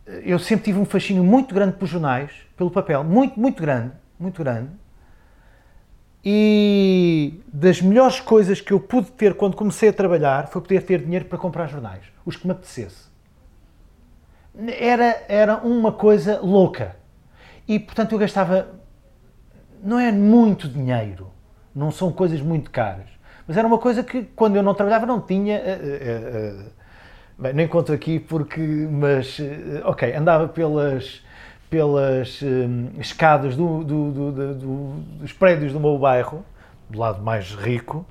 eu 0.06 0.38
sempre 0.38 0.66
tive 0.66 0.78
um 0.78 0.84
fascínio 0.84 1.24
muito 1.24 1.54
grande 1.54 1.76
pelos 1.78 1.88
jornais, 1.88 2.30
pelo 2.58 2.70
papel, 2.70 3.02
muito, 3.02 3.40
muito 3.40 3.62
grande, 3.62 3.92
muito 4.20 4.44
grande. 4.44 4.83
E 6.24 7.42
das 7.52 7.82
melhores 7.82 8.18
coisas 8.18 8.60
que 8.60 8.72
eu 8.72 8.80
pude 8.80 9.10
ter 9.12 9.34
quando 9.34 9.56
comecei 9.56 9.90
a 9.90 9.92
trabalhar 9.92 10.48
foi 10.48 10.62
poder 10.62 10.82
ter 10.82 11.02
dinheiro 11.02 11.26
para 11.26 11.36
comprar 11.36 11.66
jornais, 11.66 12.02
os 12.24 12.36
que 12.36 12.46
me 12.46 12.52
apetecesse. 12.52 13.08
Era, 14.78 15.22
era 15.28 15.56
uma 15.58 15.92
coisa 15.92 16.40
louca. 16.40 16.96
E, 17.68 17.78
portanto, 17.78 18.12
eu 18.12 18.18
gastava. 18.18 18.68
Não 19.82 19.98
é 19.98 20.10
muito 20.10 20.66
dinheiro, 20.68 21.30
não 21.74 21.90
são 21.90 22.10
coisas 22.10 22.40
muito 22.40 22.70
caras, 22.70 23.08
mas 23.46 23.56
era 23.56 23.66
uma 23.66 23.76
coisa 23.76 24.02
que, 24.02 24.22
quando 24.22 24.56
eu 24.56 24.62
não 24.62 24.74
trabalhava, 24.74 25.04
não 25.04 25.20
tinha. 25.20 25.58
Uh, 25.58 26.62
uh, 26.62 26.68
uh, 26.68 26.84
Bem, 27.36 27.52
nem 27.52 27.66
conto 27.66 27.92
aqui 27.92 28.20
porque, 28.20 28.60
mas, 28.60 29.40
eh, 29.40 29.82
ok, 29.84 30.14
andava 30.14 30.46
pelas, 30.46 31.20
pelas 31.70 32.40
um, 32.42 32.90
escadas 33.00 33.56
do, 33.56 33.82
do, 33.84 34.12
do, 34.12 34.88
dos 35.20 35.32
prédios 35.32 35.72
do 35.72 35.80
meu 35.80 35.98
bairro, 35.98 36.44
do 36.88 36.98
lado 36.98 37.22
mais 37.22 37.54
rico, 37.54 38.06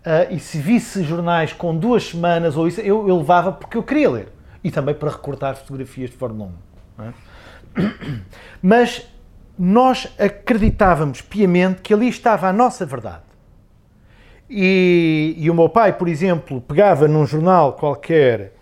uh, 0.00 0.32
e 0.32 0.38
se 0.38 0.58
visse 0.58 1.02
jornais 1.04 1.52
com 1.52 1.76
duas 1.76 2.08
semanas 2.08 2.56
ou 2.56 2.66
isso, 2.66 2.80
eu, 2.80 3.08
eu 3.08 3.18
levava 3.18 3.52
porque 3.52 3.76
eu 3.76 3.82
queria 3.82 4.10
ler. 4.10 4.28
E 4.62 4.70
também 4.70 4.94
para 4.94 5.10
recortar 5.10 5.56
fotografias 5.56 6.10
de 6.10 6.16
Fórmula 6.16 6.50
1. 6.98 7.02
É? 7.04 7.12
Mas 8.62 9.06
nós 9.58 10.12
acreditávamos 10.18 11.20
piamente 11.20 11.80
que 11.82 11.94
ali 11.94 12.08
estava 12.08 12.48
a 12.48 12.52
nossa 12.52 12.84
verdade. 12.84 13.22
E, 14.48 15.34
e, 15.38 15.50
o 15.50 15.54
meu 15.54 15.68
pai, 15.68 15.92
por 15.94 16.06
exemplo, 16.06 16.60
pegava 16.60 17.08
num 17.08 17.24
jornal 17.26 17.72
qualquer, 17.72 18.52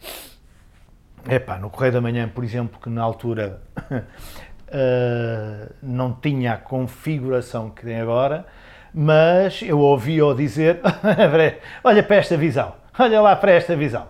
epá, 1.28 1.58
no 1.58 1.70
Correio 1.70 1.92
da 1.92 2.00
Manhã, 2.00 2.28
por 2.28 2.44
exemplo, 2.44 2.80
que 2.80 2.88
na 2.88 3.02
altura 3.02 3.60
uh, 3.90 5.74
não 5.82 6.12
tinha 6.12 6.54
a 6.54 6.56
configuração 6.56 7.70
que 7.70 7.82
tem 7.84 8.00
agora, 8.00 8.46
mas 8.92 9.62
eu 9.62 9.78
ouvi-o 9.78 10.34
dizer: 10.34 10.80
olha 11.84 12.02
para 12.02 12.16
esta 12.16 12.36
visão, 12.36 12.74
olha 12.98 13.20
lá 13.20 13.36
para 13.36 13.52
esta 13.52 13.76
visão, 13.76 14.08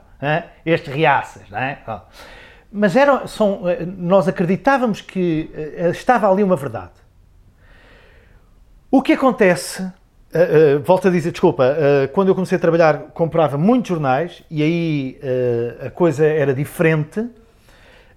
estes 0.65 0.93
reaças, 0.93 1.49
não 1.51 1.59
é? 1.59 1.79
Mas 2.75 2.97
eram, 2.97 3.27
são, 3.27 3.69
eh, 3.69 3.85
nós 3.85 4.27
acreditávamos 4.27 5.03
que 5.03 5.51
uh, 5.79 5.91
estava 5.91 6.31
ali 6.31 6.43
uma 6.43 6.57
verdade. 6.57 6.93
O 8.91 9.03
que 9.03 9.13
acontece 9.13 9.93
Uh, 10.35 10.79
uh, 10.79 10.83
volto 10.83 11.09
a 11.09 11.11
dizer, 11.11 11.31
desculpa, 11.31 11.65
uh, 11.65 12.09
quando 12.13 12.29
eu 12.29 12.35
comecei 12.35 12.57
a 12.57 12.61
trabalhar 12.61 12.99
comprava 13.13 13.59
muitos 13.59 13.91
jornais 13.91 14.43
e 14.51 14.63
aí 14.63 15.21
a 15.85 15.91
coisa 15.91 16.25
era 16.25 16.55
diferente. 16.55 17.29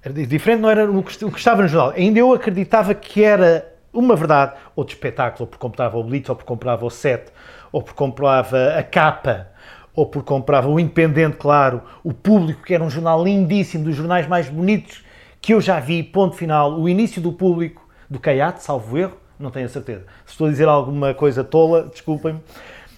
Era 0.01 0.13
diferente, 0.13 0.61
não 0.61 0.69
era 0.69 0.89
o 0.89 1.03
que, 1.03 1.25
o 1.25 1.31
que, 1.31 1.39
estava 1.39 1.63
no 1.63 1.67
jornal. 1.67 1.93
Ainda 1.97 2.19
eu 2.19 2.31
acreditava 2.31 2.93
que 2.93 3.23
era 3.23 3.73
uma 3.91 4.15
verdade, 4.15 4.53
ou 4.75 4.83
de 4.83 4.93
espetáculo, 4.93 5.47
porque 5.47 5.61
comprava 5.61 5.97
o 5.97 6.03
Blitz, 6.03 6.29
ou 6.29 6.35
porque 6.35 6.47
comprava 6.47 6.85
o 6.85 6.89
Set, 6.89 7.31
ou 7.71 7.81
porque 7.81 7.97
comprava 7.97 8.75
a 8.77 8.83
capa, 8.83 9.47
ou 9.95 10.05
porque 10.05 10.27
comprava 10.27 10.69
o 10.69 10.79
Independente, 10.79 11.37
claro, 11.37 11.81
o 12.03 12.13
Público, 12.13 12.61
que 12.63 12.73
era 12.75 12.83
um 12.83 12.89
jornal 12.89 13.23
lindíssimo, 13.23 13.85
dos 13.85 13.95
jornais 13.95 14.27
mais 14.27 14.47
bonitos 14.47 15.03
que 15.45 15.53
eu 15.53 15.61
já 15.61 15.79
vi, 15.79 16.01
ponto 16.01 16.35
final, 16.35 16.79
o 16.79 16.89
início 16.89 17.21
do 17.21 17.31
Público, 17.31 17.87
do 18.09 18.19
Caiate, 18.19 18.63
salvo 18.63 18.97
erro, 18.97 19.15
não 19.39 19.51
tenho 19.51 19.65
a 19.65 19.69
certeza. 19.69 20.05
Se 20.25 20.31
estou 20.31 20.47
a 20.47 20.49
dizer 20.49 20.67
alguma 20.67 21.13
coisa 21.13 21.43
tola, 21.43 21.83
desculpem-me, 21.83 22.39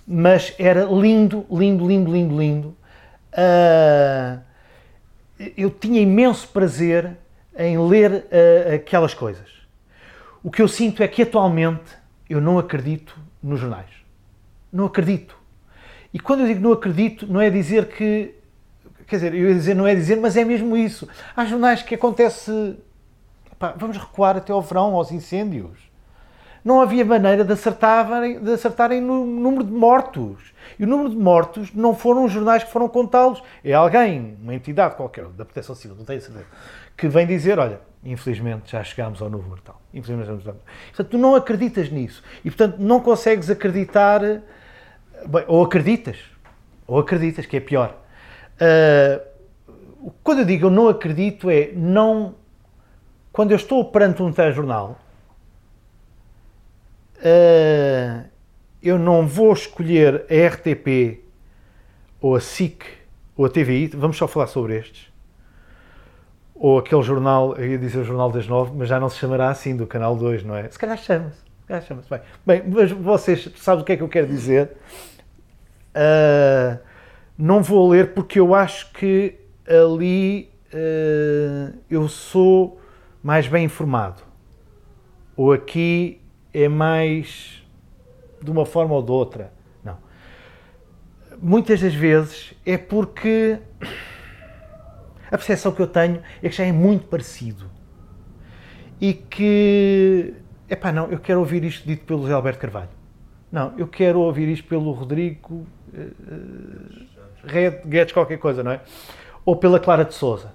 mas 0.07 0.53
era 0.57 0.85
lindo, 0.85 1.45
lindo, 1.51 1.87
lindo, 1.87 2.11
lindo, 2.11 2.39
lindo. 2.39 2.67
Uh, 3.33 4.39
eu 5.55 5.69
tinha 5.69 6.01
imenso 6.01 6.47
prazer 6.47 7.17
em 7.57 7.77
ler 7.77 8.11
uh, 8.11 8.75
aquelas 8.75 9.13
coisas. 9.13 9.49
O 10.43 10.51
que 10.51 10.61
eu 10.61 10.67
sinto 10.67 11.03
é 11.03 11.07
que 11.07 11.23
atualmente 11.23 11.97
eu 12.29 12.39
não 12.39 12.57
acredito 12.57 13.19
nos 13.41 13.59
jornais. 13.59 13.89
Não 14.71 14.85
acredito. 14.85 15.37
E 16.13 16.19
quando 16.19 16.41
eu 16.41 16.47
digo 16.47 16.61
não 16.61 16.71
acredito, 16.71 17.27
não 17.27 17.41
é 17.41 17.49
dizer 17.49 17.87
que. 17.87 18.33
Quer 19.07 19.15
dizer, 19.17 19.33
eu 19.33 19.49
ia 19.49 19.53
dizer 19.53 19.73
não 19.73 19.87
é 19.87 19.95
dizer, 19.95 20.17
mas 20.17 20.35
é 20.35 20.43
mesmo 20.43 20.75
isso. 20.75 21.07
Há 21.35 21.45
jornais 21.45 21.81
que 21.81 21.95
acontece. 21.95 22.77
Pá, 23.57 23.73
vamos 23.75 23.97
recuar 23.97 24.37
até 24.37 24.51
ao 24.51 24.61
verão, 24.61 24.93
aos 24.95 25.11
incêndios 25.11 25.86
não 26.67 26.81
havia 26.81 27.05
maneira 27.05 27.45
de 27.45 27.53
acertarem, 27.53 28.41
de 28.41 28.51
acertarem 28.51 28.99
no 28.99 29.25
número 29.25 29.63
de 29.63 29.71
mortos. 29.71 30.53
E 30.77 30.83
o 30.83 30.87
número 30.87 31.09
de 31.09 31.15
mortos 31.15 31.73
não 31.73 31.95
foram 31.95 32.25
os 32.25 32.31
jornais 32.33 32.61
que 32.61 32.69
foram 32.69 32.89
contá-los, 32.89 33.41
é 33.63 33.71
alguém, 33.71 34.37
uma 34.41 34.53
entidade 34.53 34.95
qualquer, 34.95 35.23
da 35.27 35.45
Proteção 35.45 35.73
Civil, 35.73 35.95
não 35.95 36.03
tenho 36.03 36.19
certeza, 36.19 36.45
que 36.97 37.07
vem 37.07 37.25
dizer: 37.25 37.57
olha, 37.57 37.79
infelizmente 38.03 38.69
já 38.69 38.83
chegámos 38.83 39.21
ao 39.21 39.29
número 39.29 39.61
tal. 39.63 39.81
Infelizmente 39.93 40.27
já 40.27 40.35
estamos. 40.35 40.61
Portanto, 40.87 41.09
tu 41.09 41.17
não 41.17 41.35
acreditas 41.35 41.89
nisso. 41.89 42.21
E, 42.43 42.51
portanto, 42.51 42.75
não 42.79 42.99
consegues 42.99 43.49
acreditar. 43.49 44.19
Bem, 44.19 45.45
ou 45.47 45.63
acreditas, 45.63 46.17
ou 46.85 46.99
acreditas, 46.99 47.45
que 47.45 47.55
é 47.55 47.61
pior. 47.61 47.95
Uh, 48.59 50.11
quando 50.21 50.39
eu 50.39 50.45
digo 50.45 50.65
eu 50.65 50.71
não 50.71 50.89
acredito, 50.89 51.49
é 51.49 51.71
não. 51.73 52.35
Quando 53.31 53.51
eu 53.51 53.55
estou 53.55 53.85
perante 53.85 54.21
um 54.21 54.33
telejornal 54.33 54.97
uh, 57.17 58.25
eu 58.81 58.97
não 58.97 59.27
vou 59.27 59.53
escolher 59.53 60.25
a 60.29 60.47
RTP 60.47 61.23
ou 62.21 62.35
a 62.35 62.39
SIC 62.39 62.83
ou 63.35 63.45
a 63.45 63.49
TVI, 63.49 63.87
vamos 63.87 64.17
só 64.17 64.27
falar 64.27 64.47
sobre 64.47 64.77
estes. 64.77 65.11
Ou 66.55 66.79
aquele 66.79 67.03
jornal, 67.03 67.55
eu 67.55 67.67
ia 67.71 67.77
dizer 67.77 67.99
o 67.99 68.03
Jornal 68.03 68.31
das 68.31 68.47
Nove, 68.47 68.71
mas 68.75 68.89
já 68.89 68.99
não 68.99 69.09
se 69.09 69.17
chamará 69.17 69.49
assim, 69.49 69.75
do 69.75 69.85
Canal 69.85 70.15
2, 70.15 70.43
não 70.43 70.55
é? 70.55 70.67
Se 70.69 70.79
calhar 70.79 70.97
chama-se. 70.97 71.45
Chama-se 71.85 72.09
bem. 72.09 72.21
Bem, 72.45 72.63
mas 72.67 72.91
vocês 72.91 73.49
sabem 73.57 73.83
o 73.83 73.85
que 73.85 73.91
é 73.91 73.97
que 73.97 74.01
eu 74.01 74.09
quero 74.09 74.25
dizer. 74.25 74.71
Uh, 75.93 76.79
não 77.37 77.61
vou 77.61 77.89
ler 77.89 78.13
porque 78.13 78.39
eu 78.39 78.55
acho 78.55 78.91
que 78.93 79.35
ali 79.67 80.49
uh, 80.73 81.77
eu 81.89 82.07
sou 82.07 82.81
mais 83.21 83.47
bem 83.47 83.65
informado. 83.65 84.23
Ou 85.35 85.53
aqui 85.53 86.21
é 86.53 86.67
mais 86.67 87.63
de 88.41 88.51
uma 88.51 88.65
forma 88.65 88.93
ou 88.93 89.01
de 89.01 89.11
outra. 89.11 89.51
Não. 89.83 89.97
Muitas 91.41 91.81
das 91.81 91.93
vezes 91.93 92.53
é 92.65 92.77
porque 92.77 93.59
a 95.27 95.37
percepção 95.37 95.71
que 95.71 95.81
eu 95.81 95.87
tenho 95.87 96.21
é 96.41 96.49
que 96.49 96.55
já 96.55 96.63
é 96.63 96.71
muito 96.71 97.07
parecido. 97.07 97.69
E 98.99 99.13
que, 99.13 100.33
epá, 100.69 100.91
não, 100.91 101.11
eu 101.11 101.19
quero 101.19 101.39
ouvir 101.39 101.63
isto 101.63 101.85
dito 101.87 102.05
pelo 102.05 102.21
José 102.21 102.33
Alberto 102.33 102.59
Carvalho. 102.59 102.89
Não, 103.51 103.73
eu 103.77 103.87
quero 103.87 104.19
ouvir 104.19 104.47
isto 104.49 104.67
pelo 104.67 104.91
Rodrigo 104.91 105.65
uh, 105.93 107.87
Guedes 107.87 108.11
qualquer 108.11 108.37
coisa, 108.37 108.63
não 108.63 108.71
é? 108.71 108.81
Ou 109.45 109.55
pela 109.55 109.79
Clara 109.79 110.03
de 110.03 110.13
Souza. 110.13 110.53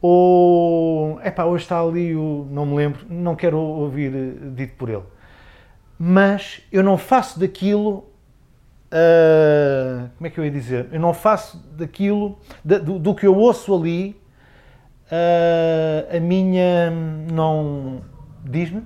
Ou, 0.00 1.20
epá, 1.22 1.44
hoje 1.44 1.64
está 1.64 1.80
ali 1.80 2.14
o, 2.14 2.46
não 2.50 2.64
me 2.64 2.76
lembro, 2.76 3.04
não 3.08 3.34
quero 3.34 3.58
ouvir 3.58 4.14
eh, 4.14 4.32
dito 4.54 4.76
por 4.76 4.88
ele 4.88 5.02
mas 5.98 6.60
eu 6.72 6.82
não 6.82 6.98
faço 6.98 7.38
daquilo. 7.38 8.10
Uh, 8.92 10.08
como 10.16 10.26
é 10.26 10.30
que 10.30 10.38
eu 10.38 10.44
ia 10.44 10.50
dizer? 10.50 10.88
Eu 10.92 11.00
não 11.00 11.12
faço 11.12 11.58
daquilo, 11.76 12.38
da, 12.64 12.78
do, 12.78 12.98
do, 12.98 13.14
que 13.14 13.26
eu 13.26 13.36
ouço 13.36 13.74
ali, 13.74 14.20
uh, 15.06 16.16
a 16.16 16.20
minha. 16.20 16.90
Não. 17.32 18.02
Diz-me? 18.44 18.84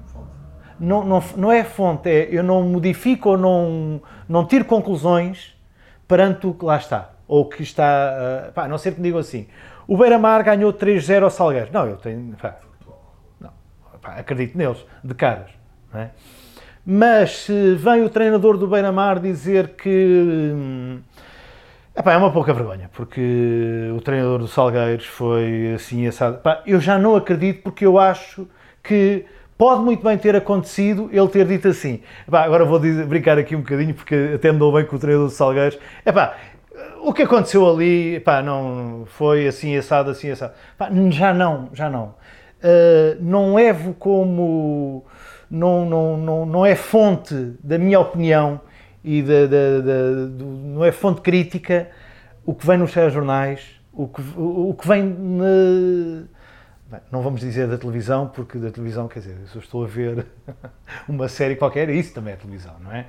Não, 0.79 1.05
não, 1.05 1.23
não 1.37 1.51
é 1.51 1.65
fonte, 1.65 2.09
é 2.09 2.29
eu 2.31 2.43
não 2.43 2.63
modifico 2.63 3.31
ou 3.31 3.37
não, 3.37 4.01
não 4.29 4.47
tiro 4.47 4.65
conclusões 4.65 5.57
perante 6.07 6.47
o 6.47 6.55
que 6.55 6.65
lá 6.65 6.77
está. 6.77 7.11
Ou 7.27 7.49
que 7.49 7.63
está. 7.63 8.49
Uh, 8.49 8.53
pá, 8.53 8.69
não 8.69 8.79
sei 8.79 8.93
que 8.93 8.99
me 8.99 9.05
digam 9.05 9.21
assim. 9.21 9.49
O 9.87 9.97
Beira-Mar 9.97 10.43
ganhou 10.43 10.73
3-0 10.73 11.25
ao 11.25 11.31
Salgueiros. 11.31 11.71
Não, 11.73 11.87
eu 11.87 11.97
tenho. 11.97 12.37
Pá, 12.41 12.59
não, 13.41 13.51
pá, 14.01 14.15
acredito 14.15 14.57
neles, 14.57 14.85
de 15.03 15.15
caras. 15.15 15.51
Não 15.93 16.01
é? 16.01 16.11
Mas 16.91 17.41
se 17.41 17.75
vem 17.75 18.03
o 18.03 18.09
treinador 18.09 18.57
do 18.57 18.67
Beira-Mar 18.67 19.21
dizer 19.21 19.75
que. 19.77 20.53
hum, 20.55 21.01
epá, 21.95 22.15
é 22.15 22.17
uma 22.17 22.33
pouca 22.33 22.55
vergonha, 22.55 22.89
porque 22.95 23.91
o 23.95 24.01
treinador 24.01 24.39
do 24.39 24.49
Salgueiros 24.49 25.05
foi 25.05 25.75
assim 25.75 26.07
assado. 26.07 26.37
Epá, 26.37 26.63
eu 26.67 26.81
já 26.81 26.99
não 26.99 27.15
acredito 27.15 27.63
porque 27.63 27.85
eu 27.85 27.99
acho 27.99 28.49
que 28.83 29.27
pode 29.59 29.83
muito 29.83 30.03
bem 30.03 30.17
ter 30.17 30.35
acontecido 30.35 31.11
ele 31.13 31.29
ter 31.29 31.47
dito 31.47 31.69
assim. 31.69 32.01
Epá, 32.27 32.43
agora 32.45 32.65
vou 32.65 32.79
dizer- 32.79 33.05
brincar 33.05 33.37
aqui 33.37 33.55
um 33.55 33.61
bocadinho 33.61 33.93
porque 33.93 34.33
até 34.37 34.51
me 34.51 34.59
dou 34.59 34.73
bem 34.73 34.87
com 34.87 34.97
o 34.97 34.99
treinador 34.99 35.29
do 35.29 35.35
Salgueiros. 35.35 35.79
Epá, 36.07 36.37
o 37.03 37.13
que 37.13 37.21
aconteceu 37.23 37.69
ali 37.69 38.15
epá, 38.17 38.43
não 38.43 39.05
foi 39.09 39.47
assim 39.47 39.77
assado, 39.77 40.11
assim 40.11 40.31
assado. 40.31 40.55
Epá, 40.75 40.89
já 41.11 41.35
não, 41.35 41.69
já 41.75 41.91
não. 41.91 42.15
Uh, 42.65 43.17
não 43.21 43.55
levo 43.55 43.93
como. 43.93 45.05
Não, 45.51 45.89
não, 45.89 46.17
não, 46.17 46.47
não 46.47 46.67
é 46.67 46.75
fonte 46.75 47.35
da 47.63 47.79
minha 47.79 47.99
opinião 47.99 48.61
e 49.03 49.23
da, 49.23 49.47
não 50.75 50.85
é 50.85 50.93
fonte 50.93 51.21
crítica 51.21 51.89
o 52.45 52.55
que 52.55 52.67
vem 52.67 52.79
nos 52.79 52.93
telejornais, 52.93 53.81
o 53.93 54.09
que, 54.09 54.21
o, 54.37 54.71
o 54.71 54.75
que 54.75 54.87
vem 54.87 55.05
na, 55.05 56.27
Bem, 56.91 57.01
não 57.13 57.21
vamos 57.21 57.43
dizer 57.43 57.69
da 57.69 57.77
televisão, 57.77 58.29
porque 58.29 58.57
da 58.57 58.71
televisão, 58.71 59.09
quer 59.09 59.19
dizer, 59.19 59.37
se 59.47 59.57
eu 59.57 59.61
estou 59.61 59.85
a 59.85 59.87
ver 59.87 60.25
uma 61.07 61.29
série 61.29 61.55
qualquer, 61.55 61.91
isso 61.91 62.15
também 62.15 62.33
é 62.33 62.37
televisão, 62.37 62.77
não 62.81 62.91
é? 62.91 63.05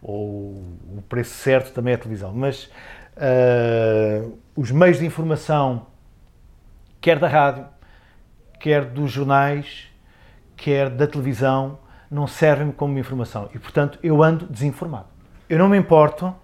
Ou 0.00 0.62
o 0.96 1.02
preço 1.08 1.34
certo 1.34 1.72
também 1.72 1.94
é 1.94 1.96
televisão. 1.96 2.32
Mas 2.32 2.70
ah, 3.16 4.24
os 4.54 4.70
meios 4.70 4.98
de 4.98 5.06
informação, 5.06 5.86
quer 7.00 7.18
da 7.18 7.26
rádio, 7.28 7.66
quer 8.60 8.84
dos 8.84 9.10
jornais, 9.10 9.88
quer 10.56 10.88
da 10.88 11.06
televisão, 11.06 11.78
não 12.10 12.26
servem 12.26 12.70
como 12.70 12.98
informação. 12.98 13.48
E, 13.54 13.58
portanto, 13.58 13.98
eu 14.02 14.22
ando 14.22 14.46
desinformado. 14.46 15.06
Eu 15.48 15.58
não 15.58 15.68
me 15.68 15.76
importo 15.76 16.34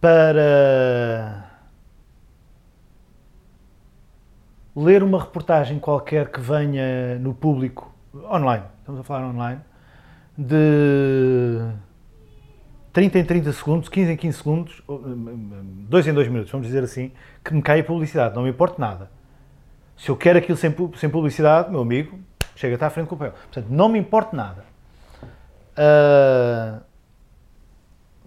para 0.00 1.50
ler 4.74 5.02
uma 5.02 5.20
reportagem 5.20 5.78
qualquer 5.78 6.30
que 6.30 6.40
venha 6.40 7.18
no 7.18 7.34
público, 7.34 7.92
online, 8.14 8.64
estamos 8.78 9.00
a 9.00 9.04
falar 9.04 9.26
online, 9.26 9.60
de 10.38 11.58
30 12.92 13.18
em 13.18 13.24
30 13.24 13.52
segundos, 13.52 13.88
15 13.88 14.12
em 14.12 14.16
15 14.16 14.38
segundos, 14.38 14.82
2 14.88 16.06
em 16.06 16.14
2 16.14 16.28
minutos, 16.28 16.50
vamos 16.50 16.66
dizer 16.66 16.82
assim, 16.82 17.12
que 17.44 17.52
me 17.52 17.60
cai 17.60 17.80
a 17.80 17.84
publicidade, 17.84 18.34
não 18.34 18.44
me 18.44 18.50
importa 18.50 18.76
nada. 18.78 19.10
Se 19.96 20.08
eu 20.08 20.16
quero 20.16 20.38
aquilo 20.38 20.56
sem 20.56 21.10
publicidade, 21.10 21.70
meu 21.70 21.80
amigo, 21.80 22.18
chega-te 22.56 22.84
à 22.84 22.90
frente 22.90 23.08
com 23.08 23.14
o 23.14 23.18
papel. 23.18 23.32
Portanto, 23.32 23.66
não 23.70 23.88
me 23.88 23.98
importa 23.98 24.36
nada. 24.36 24.64
Ah, 25.76 26.80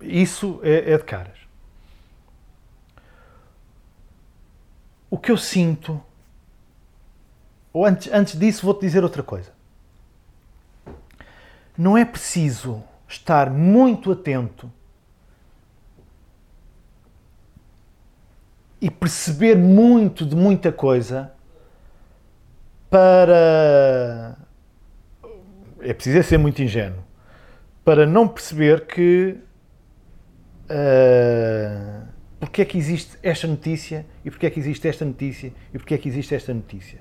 isso 0.01 0.59
é, 0.63 0.93
é 0.93 0.97
de 0.97 1.03
caras. 1.03 1.37
O 5.09 5.17
que 5.17 5.31
eu 5.31 5.37
sinto, 5.37 6.01
ou 7.71 7.85
antes, 7.85 8.11
antes 8.11 8.37
disso, 8.37 8.65
vou-te 8.65 8.81
dizer 8.81 9.03
outra 9.03 9.21
coisa. 9.21 9.51
Não 11.77 11.97
é 11.97 12.03
preciso 12.03 12.83
estar 13.07 13.49
muito 13.49 14.11
atento 14.11 14.71
e 18.81 18.89
perceber 18.89 19.55
muito 19.55 20.25
de 20.25 20.35
muita 20.35 20.71
coisa 20.71 21.32
para. 22.93 24.37
É 25.81 25.93
preciso 25.93 26.19
é 26.19 26.21
ser 26.21 26.37
muito 26.37 26.61
ingênuo 26.61 27.03
para 27.83 28.05
não 28.05 28.27
perceber 28.27 28.85
que. 28.85 29.37
ah, 30.69 32.03
porque 32.39 32.61
é 32.61 32.65
que 32.65 32.77
existe 32.77 33.17
esta 33.23 33.47
notícia 33.47 34.05
e 34.23 34.29
porque 34.29 34.45
é 34.45 34.49
que 34.49 34.59
existe 34.59 34.87
esta 34.87 35.03
notícia 35.05 35.51
e 35.73 35.77
porque 35.79 35.95
é 35.95 35.97
que 35.97 36.07
existe 36.07 36.35
esta 36.35 36.53
notícia. 36.53 36.99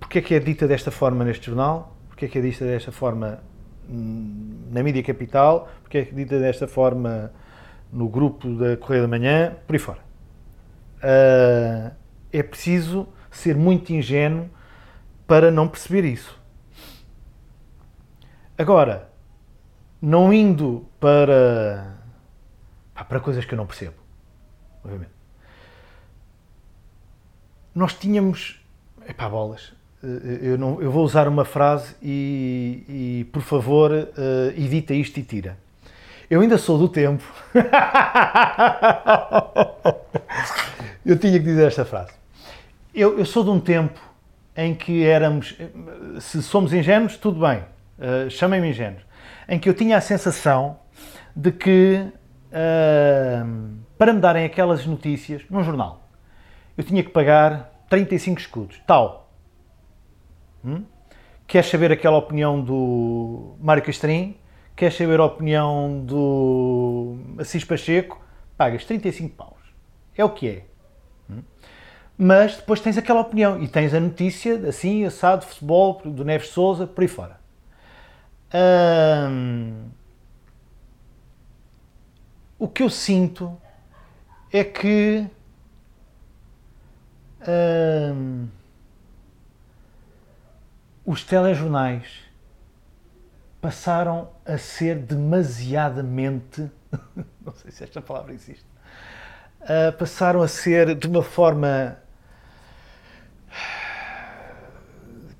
Porque 0.00 0.18
é 0.18 0.22
que 0.22 0.34
é 0.34 0.40
dita 0.40 0.66
desta 0.66 0.90
forma 0.90 1.24
neste 1.24 1.46
jornal? 1.46 1.96
Porque 2.08 2.24
é 2.24 2.28
que 2.28 2.38
é 2.38 2.40
dita 2.40 2.64
desta 2.64 2.90
forma 2.90 3.38
hum, 3.88 4.62
na 4.72 4.82
mídia 4.82 5.02
capital? 5.04 5.68
Porque 5.82 5.98
é 5.98 6.04
que 6.04 6.12
é 6.12 6.14
dita 6.16 6.40
desta 6.40 6.66
forma 6.66 7.30
no 7.92 8.08
grupo 8.08 8.48
da 8.56 8.76
Correia 8.76 9.02
da 9.02 9.08
Manhã? 9.08 9.56
Por 9.66 9.74
aí 9.74 9.78
fora. 9.78 10.00
Ah, 11.02 11.92
é 12.32 12.42
preciso 12.42 13.06
ser 13.36 13.56
muito 13.56 13.92
ingênuo 13.92 14.48
para 15.26 15.50
não 15.50 15.68
perceber 15.68 16.04
isso. 16.04 16.38
Agora, 18.58 19.08
não 20.00 20.32
indo 20.32 20.86
para, 20.98 21.98
para 23.08 23.20
coisas 23.20 23.44
que 23.44 23.52
eu 23.52 23.56
não 23.56 23.66
percebo, 23.66 23.94
obviamente. 24.82 25.10
Nós 27.74 27.92
tínhamos, 27.92 28.58
epá, 29.06 29.28
bolas, 29.28 29.74
eh, 30.02 30.38
eu, 30.42 30.58
não, 30.58 30.80
eu 30.80 30.90
vou 30.90 31.04
usar 31.04 31.28
uma 31.28 31.44
frase 31.44 31.94
e, 32.02 32.84
e, 32.88 33.24
por 33.32 33.42
favor, 33.42 33.92
eh, 33.92 34.54
edita 34.56 34.94
isto 34.94 35.18
e 35.18 35.22
tira. 35.22 35.58
Eu 36.30 36.40
ainda 36.40 36.56
sou 36.56 36.78
do 36.78 36.88
tempo. 36.88 37.22
eu 41.04 41.18
tinha 41.18 41.38
que 41.38 41.44
dizer 41.44 41.66
esta 41.66 41.84
frase. 41.84 42.12
Eu, 42.96 43.18
eu 43.18 43.26
sou 43.26 43.44
de 43.44 43.50
um 43.50 43.60
tempo 43.60 44.00
em 44.56 44.74
que 44.74 45.04
éramos, 45.04 45.54
se 46.18 46.42
somos 46.42 46.72
ingênuos, 46.72 47.18
tudo 47.18 47.46
bem, 47.46 47.58
uh, 47.98 48.30
chamem-me 48.30 48.70
ingênuos, 48.70 49.02
em 49.46 49.58
que 49.58 49.68
eu 49.68 49.74
tinha 49.74 49.98
a 49.98 50.00
sensação 50.00 50.78
de 51.36 51.52
que 51.52 52.06
uh, 52.46 53.76
para 53.98 54.14
me 54.14 54.18
darem 54.18 54.46
aquelas 54.46 54.86
notícias 54.86 55.42
num 55.50 55.62
jornal, 55.62 56.08
eu 56.74 56.82
tinha 56.82 57.02
que 57.02 57.10
pagar 57.10 57.70
35 57.90 58.40
escudos, 58.40 58.80
tal. 58.86 59.30
Hum? 60.64 60.82
Queres 61.46 61.68
saber 61.68 61.92
aquela 61.92 62.16
opinião 62.16 62.62
do 62.62 63.56
Mário 63.60 63.82
Castrim? 63.82 64.38
Queres 64.74 64.96
saber 64.96 65.20
a 65.20 65.24
opinião 65.26 66.02
do 66.02 67.18
Assis 67.38 67.62
Pacheco? 67.62 68.24
Pagas 68.56 68.86
35 68.86 69.36
paus. 69.36 69.60
É 70.16 70.24
o 70.24 70.30
que 70.30 70.48
é. 70.48 70.75
Mas 72.18 72.56
depois 72.56 72.80
tens 72.80 72.96
aquela 72.96 73.20
opinião 73.20 73.62
e 73.62 73.68
tens 73.68 73.92
a 73.92 74.00
notícia, 74.00 74.56
assim, 74.68 75.04
assado, 75.04 75.44
futebol, 75.44 76.00
do 76.04 76.24
Neves 76.24 76.48
Souza, 76.48 76.86
por 76.86 77.02
aí 77.02 77.08
fora. 77.08 77.38
Hum, 79.30 79.90
o 82.58 82.68
que 82.68 82.82
eu 82.82 82.88
sinto 82.88 83.54
é 84.50 84.64
que 84.64 85.26
hum, 87.46 88.48
os 91.04 91.22
telejornais 91.22 92.24
passaram 93.60 94.30
a 94.44 94.56
ser 94.56 94.96
demasiadamente, 94.96 96.70
não 97.44 97.52
sei 97.52 97.70
se 97.70 97.84
esta 97.84 98.00
palavra 98.00 98.32
existe, 98.32 98.64
uh, 99.62 99.92
passaram 99.98 100.40
a 100.40 100.48
ser 100.48 100.94
de 100.94 101.06
uma 101.06 101.22
forma 101.22 101.98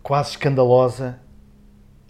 quase 0.02 0.30
escandalosa 0.30 1.18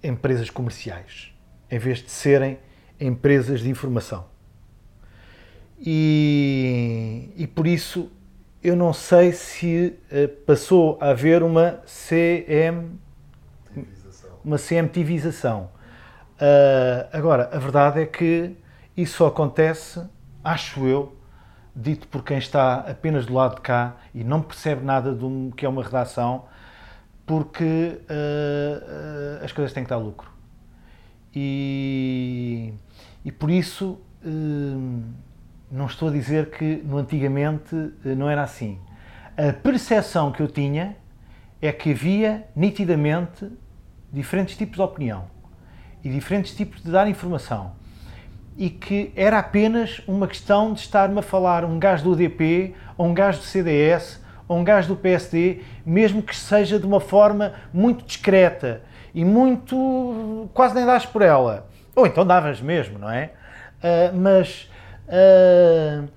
empresas 0.03 0.51
comerciais, 0.51 1.33
em 1.71 1.79
vez 1.79 1.99
de 1.99 2.11
serem 2.11 2.59
empresas 3.01 3.61
de 3.61 3.71
informação. 3.71 4.27
E, 5.79 7.31
e 7.37 7.47
por 7.47 7.67
isso 7.67 8.11
eu 8.63 8.75
não 8.77 8.93
sei 8.93 9.33
se 9.33 9.99
uh, 10.11 10.29
passou 10.45 10.99
a 11.01 11.11
haver 11.11 11.43
uma 11.43 11.81
CM 11.87 12.99
uma 14.47 14.59
CMTVização. 14.59 15.71
Uh, 16.37 17.09
agora, 17.13 17.51
a 17.53 17.59
verdade 17.59 18.01
é 18.01 18.07
que 18.07 18.55
isso 18.97 19.17
só 19.17 19.27
acontece, 19.27 20.01
acho 20.45 20.87
eu, 20.87 21.16
dito 21.77 22.09
por 22.09 22.25
quem 22.25 22.39
está 22.39 22.77
apenas 22.77 23.27
do 23.27 23.35
lado 23.35 23.57
de 23.57 23.61
cá 23.61 23.97
e 24.15 24.25
não 24.25 24.41
percebe 24.41 24.83
nada 24.83 25.13
do 25.13 25.53
que 25.55 25.67
é 25.67 25.69
uma 25.69 25.83
redação, 25.83 26.47
porque 27.27 28.01
uh, 28.01 29.41
uh, 29.41 29.45
as 29.45 29.53
coisas 29.53 29.75
têm 29.75 29.85
que 29.85 29.91
dar 29.91 29.99
lucro. 29.99 30.31
E, 31.35 32.73
e 33.23 33.31
por 33.31 33.51
isso 33.51 34.01
não 35.71 35.87
estou 35.87 36.09
a 36.09 36.11
dizer 36.11 36.51
que 36.51 36.83
no 36.85 36.97
antigamente 36.97 37.77
não 38.05 38.29
era 38.29 38.43
assim. 38.43 38.81
A 39.37 39.53
percepção 39.53 40.33
que 40.33 40.43
eu 40.43 40.49
tinha 40.49 40.97
é 41.61 41.71
que 41.71 41.93
havia 41.93 42.49
nitidamente 42.57 43.49
diferentes 44.13 44.57
tipos 44.57 44.77
de 44.77 44.83
opinião 44.83 45.27
e 46.03 46.09
diferentes 46.09 46.57
tipos 46.57 46.83
de 46.83 46.91
dar 46.91 47.07
informação 47.07 47.73
e 48.57 48.71
que 48.71 49.13
era 49.15 49.39
apenas 49.39 50.01
uma 50.07 50.27
questão 50.27 50.73
de 50.73 50.81
estar-me 50.81 51.19
a 51.19 51.23
falar 51.23 51.65
um 51.65 51.79
gajo 51.79 52.05
do 52.05 52.13
UDP 52.13 52.75
ou 52.97 53.07
um 53.07 53.15
gajo 53.15 53.39
do 53.39 53.45
CDS 53.45 54.21
ou 54.49 54.59
um 54.59 54.65
gajo 54.65 54.89
do 54.89 54.97
PSD, 54.97 55.61
mesmo 55.85 56.23
que 56.23 56.35
seja 56.35 56.79
de 56.79 56.87
uma 56.87 57.01
forma 57.01 57.55
muito 57.73 58.05
discreta 58.05 58.83
e 59.15 59.25
muito. 59.25 60.49
quase 60.55 60.75
nem 60.75 60.87
dás 60.87 61.05
por 61.05 61.23
ela. 61.23 61.69
Ou 61.95 62.07
então 62.07 62.25
davas 62.27 62.61
mesmo, 62.61 62.99
não 62.99 63.11
é? 63.11 63.33
Uh, 63.79 64.17
mas 64.17 64.71
uh, 65.09 66.09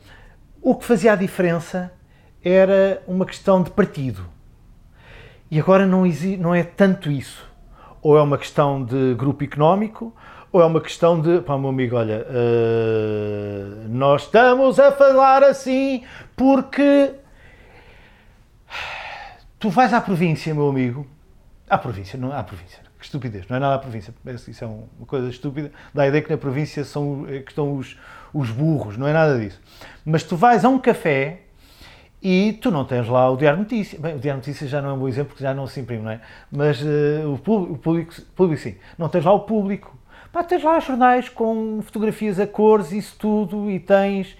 o 0.61 0.75
que 0.75 0.85
fazia 0.85 1.13
a 1.13 1.15
diferença 1.15 1.91
era 2.43 3.01
uma 3.07 3.25
questão 3.25 3.63
de 3.63 3.71
partido. 3.71 4.25
E 5.49 5.59
agora 5.59 5.85
não, 5.85 6.03
não 6.37 6.53
é 6.53 6.63
tanto 6.63 7.09
isso. 7.09 7.47
Ou 8.01 8.17
é 8.17 8.21
uma 8.21 8.37
questão 8.37 8.83
de 8.83 9.15
grupo 9.15 9.43
económico, 9.43 10.15
ou 10.51 10.61
é 10.61 10.65
uma 10.65 10.81
questão 10.81 11.19
de, 11.21 11.41
pá, 11.41 11.57
meu 11.57 11.69
amigo, 11.69 11.95
olha, 11.95 12.25
uh, 12.27 13.87
nós 13.89 14.23
estamos 14.23 14.79
a 14.79 14.91
falar 14.91 15.43
assim 15.43 16.03
porque 16.35 17.13
tu 19.59 19.69
vais 19.69 19.93
à 19.93 20.01
província, 20.01 20.53
meu 20.53 20.69
amigo, 20.69 21.05
à 21.69 21.77
província, 21.77 22.17
não 22.17 22.31
à 22.31 22.43
província, 22.43 22.79
que 22.97 23.05
estupidez, 23.05 23.47
não 23.47 23.57
é 23.57 23.59
nada 23.59 23.75
à 23.75 23.79
província, 23.79 24.13
isso 24.47 24.63
é 24.63 24.67
uma 24.67 25.05
coisa 25.05 25.29
estúpida, 25.29 25.71
dá 25.93 26.03
a 26.03 26.07
ideia 26.07 26.23
que 26.23 26.31
na 26.31 26.37
província 26.37 26.83
são, 26.83 27.25
é 27.27 27.39
que 27.39 27.51
estão 27.51 27.75
os, 27.75 27.97
os 28.33 28.49
burros, 28.49 28.97
não 28.97 29.07
é 29.07 29.13
nada 29.13 29.37
disso. 29.39 29.61
Mas 30.03 30.23
tu 30.23 30.35
vais 30.35 30.65
a 30.65 30.69
um 30.69 30.79
café 30.79 31.41
e 32.21 32.53
tu 32.61 32.69
não 32.69 32.83
tens 32.83 33.07
lá 33.07 33.29
o 33.29 33.37
Diário 33.37 33.59
Notícias. 33.59 34.01
Bem, 34.01 34.15
o 34.15 34.19
Diário 34.19 34.39
Notícias 34.39 34.69
já 34.69 34.81
não 34.81 34.89
é 34.89 34.93
um 34.93 34.99
bom 34.99 35.07
exemplo 35.07 35.29
porque 35.29 35.43
já 35.43 35.53
não 35.53 35.67
se 35.67 35.79
imprime, 35.79 36.03
não 36.03 36.11
é? 36.11 36.21
Mas 36.51 36.81
uh, 36.81 37.33
o, 37.33 37.37
público, 37.37 37.73
o 37.73 37.77
público, 37.77 38.21
público, 38.35 38.61
sim. 38.61 38.75
Não 38.97 39.07
tens 39.07 39.23
lá 39.23 39.31
o 39.31 39.41
público. 39.41 39.97
Pá, 40.31 40.43
tens 40.43 40.63
lá 40.63 40.79
jornais 40.79 41.27
com 41.27 41.81
fotografias 41.81 42.39
a 42.39 42.45
cores, 42.45 42.91
isso 42.91 43.15
tudo, 43.17 43.69
e 43.69 43.79
tens, 43.79 44.37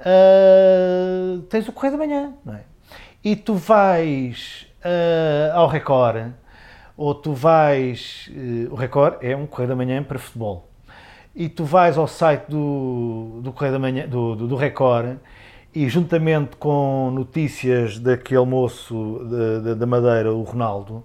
uh, 0.00 1.40
tens 1.48 1.66
o 1.66 1.72
Correio 1.72 1.96
da 1.96 2.06
Manhã, 2.06 2.34
não 2.44 2.54
é? 2.54 2.64
E 3.24 3.34
tu 3.34 3.54
vais 3.54 4.66
uh, 4.84 5.56
ao 5.56 5.66
Record, 5.66 6.32
ou 6.94 7.14
tu 7.14 7.32
vais. 7.32 8.30
o 8.70 8.74
Record 8.74 9.16
é 9.22 9.34
um 9.34 9.46
Correio 9.46 9.70
da 9.70 9.76
Manhã 9.76 10.02
para 10.02 10.18
futebol. 10.18 10.68
E 11.34 11.48
tu 11.48 11.64
vais 11.64 11.96
ao 11.96 12.06
site 12.06 12.46
do, 12.48 13.40
do 13.42 13.52
Correio 13.52 13.72
da 13.72 13.78
Manhã, 13.78 14.06
do, 14.06 14.36
do, 14.36 14.48
do 14.48 14.56
Record 14.56 15.16
e 15.74 15.88
juntamente 15.88 16.56
com 16.56 17.10
notícias 17.14 17.98
daquele 17.98 18.44
moço 18.44 19.20
da 19.76 19.86
Madeira, 19.86 20.32
o 20.34 20.42
Ronaldo, 20.42 21.04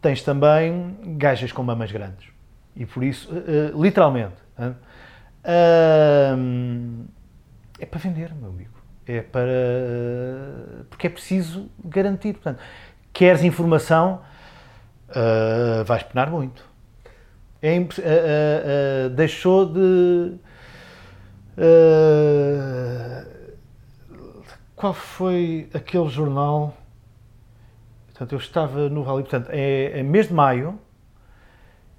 tens 0.00 0.22
também 0.22 0.96
gajas 1.16 1.50
com 1.50 1.62
mamas 1.62 1.90
grandes. 1.90 2.31
E 2.74 2.86
por 2.86 3.04
isso, 3.04 3.30
uh, 3.32 3.76
uh, 3.76 3.82
literalmente, 3.82 4.34
uh, 4.58 4.74
é 7.78 7.86
para 7.86 7.98
vender, 7.98 8.34
meu 8.34 8.50
amigo. 8.50 8.70
É 9.06 9.20
para. 9.20 9.50
porque 10.88 11.08
é 11.08 11.10
preciso 11.10 11.68
garantir. 11.84 12.34
Portanto, 12.34 12.60
queres 13.12 13.42
informação, 13.42 14.20
vais 15.84 16.04
penar 16.04 16.30
muito. 16.30 16.64
É, 17.60 19.08
deixou 19.08 19.66
de 19.66 20.38
qual 24.76 24.94
foi 24.94 25.68
aquele 25.74 26.08
jornal? 26.08 26.76
Portanto, 28.06 28.32
eu 28.32 28.38
estava 28.38 28.88
no 28.88 29.02
Rally, 29.02 29.22
portanto, 29.22 29.48
é, 29.50 29.98
é 29.98 30.02
mês 30.04 30.28
de 30.28 30.34
maio 30.34 30.78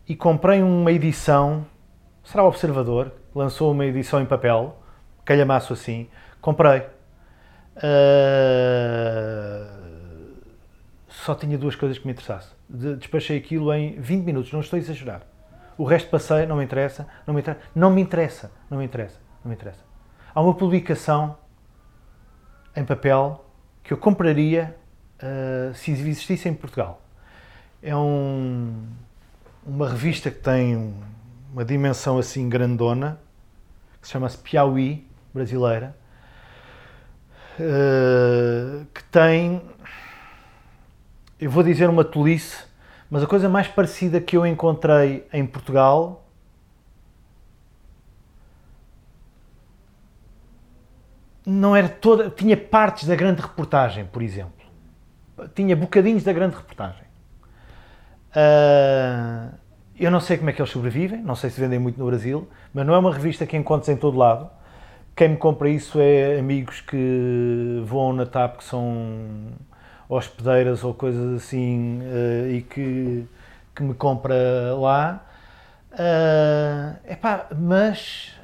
e 0.07 0.15
comprei 0.15 0.61
uma 0.61 0.91
edição, 0.91 1.65
será 2.23 2.43
o 2.43 2.47
Observador, 2.47 3.11
lançou 3.33 3.71
uma 3.71 3.85
edição 3.85 4.21
em 4.21 4.25
papel, 4.25 4.77
calhamaço 5.23 5.73
assim, 5.73 6.09
comprei. 6.41 6.83
Uh, 7.77 7.83
só 11.07 11.33
tinha 11.33 11.57
duas 11.57 11.75
coisas 11.75 11.97
que 11.97 12.05
me 12.05 12.11
interessassem. 12.11 12.51
Despachei 12.69 13.37
aquilo 13.37 13.73
em 13.73 13.99
20 13.99 14.23
minutos, 14.23 14.51
não 14.51 14.59
estou 14.59 14.77
a 14.77 14.79
exagerar. 14.79 15.21
O 15.77 15.85
resto 15.85 16.09
passei, 16.09 16.45
não 16.45 16.57
me 16.57 16.63
interessa, 16.63 17.07
não 17.25 17.33
me 17.33 17.41
interessa, 17.41 17.61
não 17.73 17.89
me 17.91 18.01
interessa, 18.01 18.51
não 18.69 18.77
me 18.77 18.85
interessa, 18.85 19.19
não 19.43 19.49
me 19.49 19.55
interessa. 19.55 19.79
Há 20.35 20.41
uma 20.41 20.53
publicação 20.53 21.37
em 22.75 22.83
papel 22.83 23.43
que 23.83 23.93
eu 23.93 23.97
compraria 23.97 24.75
uh, 25.17 25.73
se 25.73 25.91
existisse 25.91 26.47
em 26.49 26.53
Portugal. 26.53 27.01
É 27.81 27.95
um, 27.95 28.87
uma 29.65 29.89
revista 29.89 30.29
que 30.29 30.39
tem 30.39 30.93
uma 31.51 31.63
dimensão 31.63 32.17
assim 32.17 32.49
grandona, 32.49 33.19
que 34.01 34.07
se 34.07 34.13
chama-se 34.13 34.37
Piauí, 34.37 35.07
brasileira, 35.33 35.95
uh, 37.59 38.85
que 38.93 39.03
tem, 39.05 39.61
eu 41.39 41.49
vou 41.49 41.63
dizer 41.63 41.89
uma 41.89 42.03
tolice, 42.03 42.65
mas 43.09 43.23
a 43.23 43.27
coisa 43.27 43.47
mais 43.47 43.67
parecida 43.67 44.19
que 44.19 44.35
eu 44.35 44.45
encontrei 44.45 45.27
em 45.31 45.45
Portugal 45.45 46.25
não 51.45 51.75
era 51.75 51.89
toda, 51.89 52.29
tinha 52.29 52.57
partes 52.57 53.07
da 53.07 53.15
grande 53.15 53.41
reportagem, 53.41 54.05
por 54.05 54.21
exemplo. 54.21 54.63
Tinha 55.53 55.75
bocadinhos 55.75 56.23
da 56.23 56.31
grande 56.31 56.55
reportagem. 56.55 57.02
Uh, 58.35 59.53
eu 59.99 60.09
não 60.09 60.19
sei 60.19 60.37
como 60.37 60.49
é 60.49 60.53
que 60.53 60.61
eles 60.61 60.71
sobrevivem, 60.71 61.21
não 61.21 61.35
sei 61.35 61.49
se 61.49 61.61
vendem 61.61 61.77
muito 61.77 61.99
no 61.99 62.05
Brasil, 62.07 62.47
mas 62.73 62.85
não 62.85 62.93
é 62.93 62.97
uma 62.97 63.13
revista 63.13 63.45
que 63.45 63.55
encontras 63.55 63.89
em 63.89 63.97
todo 63.97 64.17
lado. 64.17 64.49
Quem 65.15 65.29
me 65.29 65.37
compra 65.37 65.69
isso 65.69 65.99
é 65.99 66.39
amigos 66.39 66.81
que 66.81 67.83
voam 67.85 68.13
na 68.13 68.25
TAP, 68.25 68.57
que 68.57 68.63
são 68.63 69.53
hospedeiras 70.09 70.83
ou 70.83 70.93
coisas 70.93 71.43
assim, 71.43 72.01
uh, 72.01 72.49
e 72.49 72.61
que, 72.63 73.27
que 73.75 73.83
me 73.83 73.93
compra 73.93 74.35
lá. 74.75 75.23
Uh, 75.91 77.11
epá, 77.11 77.47
mas 77.55 78.35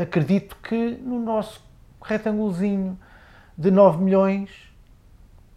acredito 0.00 0.56
que 0.62 0.96
no 1.02 1.18
nosso 1.18 1.60
retângulozinho 2.00 2.96
de 3.58 3.70
9 3.72 4.02
milhões 4.02 4.69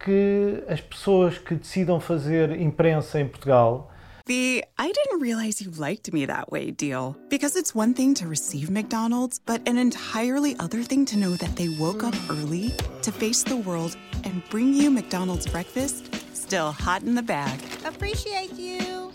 que 0.03 0.63
as 0.67 0.81
pessoas 0.81 1.37
que 1.37 1.55
decidam 1.55 1.99
fazer 1.99 2.59
imprensa 2.59 3.19
em 3.19 3.27
Portugal 3.27 3.89
The 4.25 4.63
I 4.77 4.89
didn't 4.89 5.19
realize 5.19 5.61
you 5.61 5.69
liked 5.71 6.13
me 6.13 6.25
that 6.27 6.49
way 6.49 6.71
deal. 6.71 7.17
Because 7.29 7.57
it's 7.57 7.75
one 7.75 7.93
thing 7.93 8.13
to 8.15 8.25
receive 8.25 8.69
McDonald's, 8.69 9.37
but 9.45 9.67
an 9.67 9.77
entirely 9.77 10.55
other 10.59 10.81
thing 10.81 11.03
to 11.07 11.17
know 11.17 11.35
that 11.35 11.57
they 11.57 11.67
woke 11.77 12.05
up 12.05 12.15
early 12.29 12.71
to 13.01 13.11
face 13.11 13.43
the 13.43 13.57
world 13.57 13.97
and 14.23 14.41
bring 14.49 14.73
you 14.73 14.89
McDonald's 14.89 15.45
breakfast 15.45 16.09
still 16.33 16.71
hot 16.71 17.01
in 17.01 17.15
the 17.15 17.21
bag. 17.21 17.59
Appreciate 17.83 18.53
you. 18.53 19.11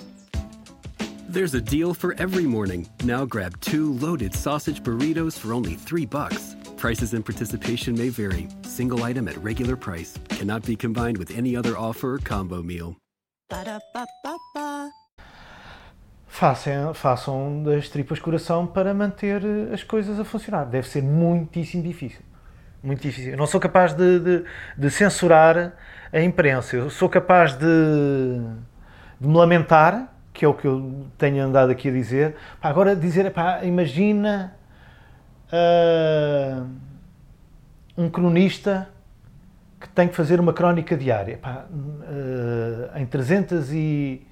There's 1.28 1.54
a 1.54 1.60
deal 1.60 1.94
for 1.94 2.14
every 2.18 2.44
morning. 2.44 2.88
Now 3.04 3.24
grab 3.24 3.58
two 3.60 3.92
loaded 3.94 4.34
sausage 4.34 4.82
burritos 4.82 5.38
for 5.38 5.52
only 5.52 5.74
three 5.74 6.04
bucks. 6.04 6.56
Prices 6.78 7.12
and 7.12 7.24
participation 7.24 7.98
may 7.98 8.08
vary. 8.08 8.46
Single 8.62 9.02
item 9.02 9.26
at 9.26 9.36
regular 9.42 9.76
price 9.76 10.14
cannot 10.28 10.64
be 10.64 10.76
combined 10.76 11.18
with 11.18 11.36
any 11.36 11.56
other 11.56 11.76
offer 11.76 12.14
or 12.14 12.18
combo 12.20 12.62
meal. 12.62 12.94
Façam, 16.28 16.94
façam 16.94 17.64
das 17.64 17.88
tripas 17.88 18.20
coração 18.20 18.64
para 18.64 18.94
manter 18.94 19.42
as 19.72 19.82
coisas 19.82 20.20
a 20.20 20.24
funcionar. 20.24 20.66
Deve 20.66 20.86
ser 20.86 21.02
muitíssimo 21.02 21.82
difícil. 21.82 22.20
Muito 22.80 23.02
difícil. 23.02 23.32
Eu 23.32 23.36
não 23.36 23.46
sou 23.46 23.58
capaz 23.58 23.92
de, 23.92 24.20
de, 24.20 24.44
de 24.76 24.90
censurar 24.90 25.72
a 26.12 26.20
imprensa. 26.20 26.76
Eu 26.76 26.90
sou 26.90 27.08
capaz 27.08 27.54
de, 27.54 28.40
de 29.20 29.26
me 29.26 29.36
lamentar 29.36 30.14
que 30.32 30.44
é 30.44 30.48
o 30.48 30.54
que 30.54 30.68
eu 30.68 31.08
tenho 31.18 31.42
andado 31.42 31.72
aqui 31.72 31.88
a 31.88 31.92
dizer. 31.92 32.36
Pá, 32.60 32.68
agora 32.68 32.94
dizer, 32.94 33.28
pá, 33.32 33.64
imagina 33.64 34.56
uh, 35.52 36.66
um 37.96 38.08
cronista 38.08 38.88
que 39.80 39.88
tem 39.88 40.08
que 40.08 40.16
fazer 40.16 40.40
uma 40.40 40.52
crónica 40.52 40.96
diária. 40.96 41.38
Pá, 41.38 41.66
uh, 41.70 42.98
em 42.98 43.06
300 43.06 43.72
e, 43.72 44.26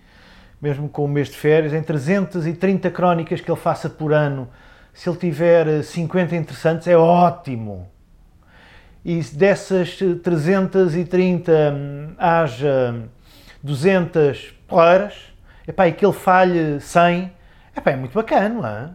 mesmo 0.61 0.89
com 0.89 1.05
o 1.05 1.09
mês 1.09 1.29
de 1.29 1.37
férias, 1.37 1.73
em 1.73 1.83
330 1.83 2.91
crónicas 2.91 3.41
que 3.41 3.51
ele 3.51 3.61
faça 3.61 3.89
por 3.89 4.13
ano, 4.13 4.49
se 4.93 5.09
ele 5.09 5.19
tiver 5.19 5.83
50 5.83 6.35
interessantes, 6.35 6.89
é 6.89 6.97
ótimo. 6.97 7.87
E 9.05 9.21
dessas 9.21 9.99
330 10.23 11.53
hum, 11.53 12.15
haja 12.19 12.95
200 13.63 14.55
poeiras, 14.67 15.15
epá, 15.69 15.87
e 15.87 15.93
que 15.93 16.05
ele 16.05 16.13
falhe 16.13 16.81
100, 16.81 17.31
epá, 17.77 17.91
é 17.93 17.97
muito 17.97 18.15
bacana, 18.15 18.49
não 18.49 18.67
é? 18.67 18.91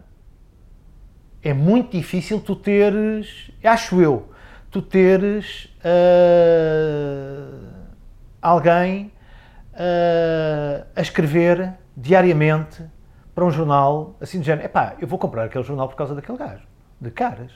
É 1.42 1.52
muito 1.52 1.96
difícil 1.96 2.40
tu 2.40 2.54
teres, 2.54 3.50
acho 3.64 4.00
eu, 4.00 4.30
tu 4.70 4.80
teres 4.80 5.64
uh, 5.84 7.68
alguém 8.40 9.12
uh, 9.72 10.86
a 10.94 11.00
escrever 11.00 11.74
diariamente 11.96 12.84
para 13.34 13.44
um 13.44 13.50
jornal 13.50 14.16
assim 14.20 14.38
de 14.38 14.46
género, 14.46 14.66
epá, 14.66 14.94
eu 15.00 15.08
vou 15.08 15.18
comprar 15.18 15.44
aquele 15.44 15.64
jornal 15.64 15.88
por 15.88 15.96
causa 15.96 16.14
daquele 16.14 16.38
gajo, 16.38 16.66
de 17.00 17.10
caras. 17.10 17.52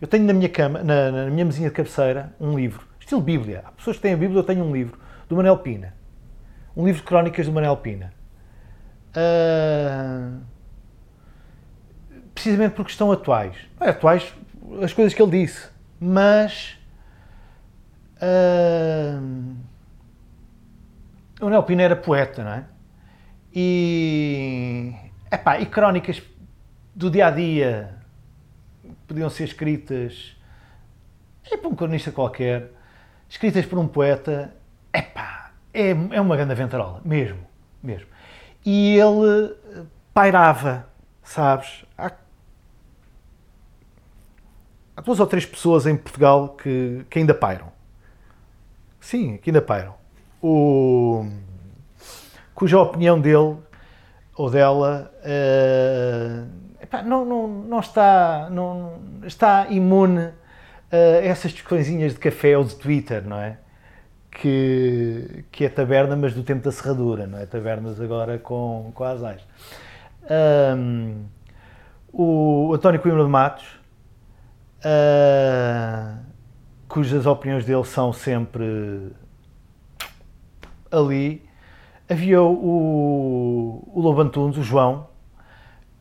Eu 0.00 0.08
tenho 0.08 0.24
na 0.24 0.32
minha 0.32 0.48
cama, 0.48 0.82
na, 0.82 1.10
na 1.10 1.26
minha 1.26 1.44
mesinha 1.44 1.68
de 1.68 1.74
cabeceira, 1.74 2.34
um 2.40 2.56
livro, 2.56 2.86
estilo 2.98 3.20
Bíblia. 3.20 3.62
Há 3.66 3.72
pessoas 3.72 3.96
que 3.96 4.02
têm 4.02 4.14
a 4.14 4.16
Bíblia, 4.16 4.40
eu 4.40 4.44
tenho 4.44 4.64
um 4.64 4.72
livro, 4.72 4.98
do 5.28 5.36
Manuel 5.36 5.58
Pina 5.58 5.98
um 6.78 6.86
livro 6.86 7.00
de 7.00 7.06
crónicas 7.08 7.44
do 7.44 7.52
Manuel 7.52 7.76
Pina. 7.78 8.12
Uh, 9.10 10.40
precisamente 12.38 12.74
porque 12.74 12.92
estão 12.92 13.10
atuais. 13.10 13.56
É 13.80 13.90
atuais 13.90 14.32
as 14.80 14.92
coisas 14.92 15.12
que 15.12 15.20
ele 15.20 15.42
disse, 15.44 15.68
mas 15.98 16.78
uh, 18.16 19.56
o 21.40 21.44
Manuel 21.44 21.62
Pina 21.64 21.82
era 21.82 21.96
poeta, 21.96 22.44
não 22.44 22.52
é? 22.52 22.64
E, 23.52 24.94
epá, 25.32 25.58
e 25.58 25.66
crónicas 25.66 26.22
do 26.94 27.10
dia 27.10 27.26
a 27.26 27.30
dia 27.30 27.94
podiam 29.06 29.28
ser 29.30 29.44
escritas 29.44 30.36
é 31.50 31.56
para 31.56 31.68
um 31.68 31.74
cronista 31.74 32.12
qualquer, 32.12 32.70
escritas 33.28 33.64
por 33.64 33.78
um 33.78 33.88
poeta, 33.88 34.54
epá, 34.92 35.50
é, 35.72 35.90
é 35.90 36.20
uma 36.20 36.36
grande 36.36 36.52
aventurola, 36.52 37.00
mesmo, 37.04 37.38
mesmo. 37.82 38.06
E 38.64 38.96
ele 38.96 39.54
pairava, 40.12 40.86
sabes? 41.22 41.86
Há, 41.96 42.12
há 44.98 45.00
duas 45.00 45.20
ou 45.20 45.26
três 45.28 45.46
pessoas 45.46 45.86
em 45.86 45.96
Portugal 45.96 46.56
que, 46.60 47.06
que 47.08 47.20
ainda 47.20 47.32
pairam. 47.32 47.68
Sim, 49.00 49.36
que 49.36 49.50
ainda 49.50 49.62
pairam. 49.62 49.94
O, 50.42 51.24
cuja 52.52 52.80
opinião 52.80 53.20
dele 53.20 53.56
ou 54.34 54.50
dela 54.50 55.12
uh, 55.22 56.48
epá, 56.82 57.02
não, 57.02 57.24
não, 57.24 57.46
não 57.46 57.78
está, 57.78 58.48
não, 58.50 58.98
está 59.24 59.68
imune 59.70 60.26
uh, 60.26 60.34
essas 61.22 61.52
discussõezinhas 61.52 62.14
de 62.14 62.18
café 62.18 62.58
ou 62.58 62.64
de 62.64 62.74
Twitter, 62.74 63.24
não 63.24 63.38
é? 63.38 63.56
Que, 64.32 65.44
que 65.52 65.64
é 65.64 65.68
taberna, 65.68 66.16
mas 66.16 66.34
do 66.34 66.42
tempo 66.42 66.64
da 66.64 66.72
serradura, 66.72 67.24
não 67.24 67.38
é? 67.38 67.46
Tabernas 67.46 68.00
agora 68.00 68.36
com, 68.36 68.90
com 68.92 69.04
asais. 69.04 69.42
Um, 70.76 71.24
o 72.12 72.72
António 72.74 73.00
Coimbra 73.00 73.22
de 73.22 73.30
Matos, 73.30 73.77
uh, 74.88 76.18
cujas 76.88 77.26
opiniões 77.26 77.64
dele 77.64 77.84
são 77.84 78.12
sempre 78.12 79.12
ali. 80.90 81.46
Havia 82.08 82.40
o, 82.42 83.84
o 83.92 84.00
Lobantunes, 84.00 84.56
o 84.56 84.62
João, 84.62 85.08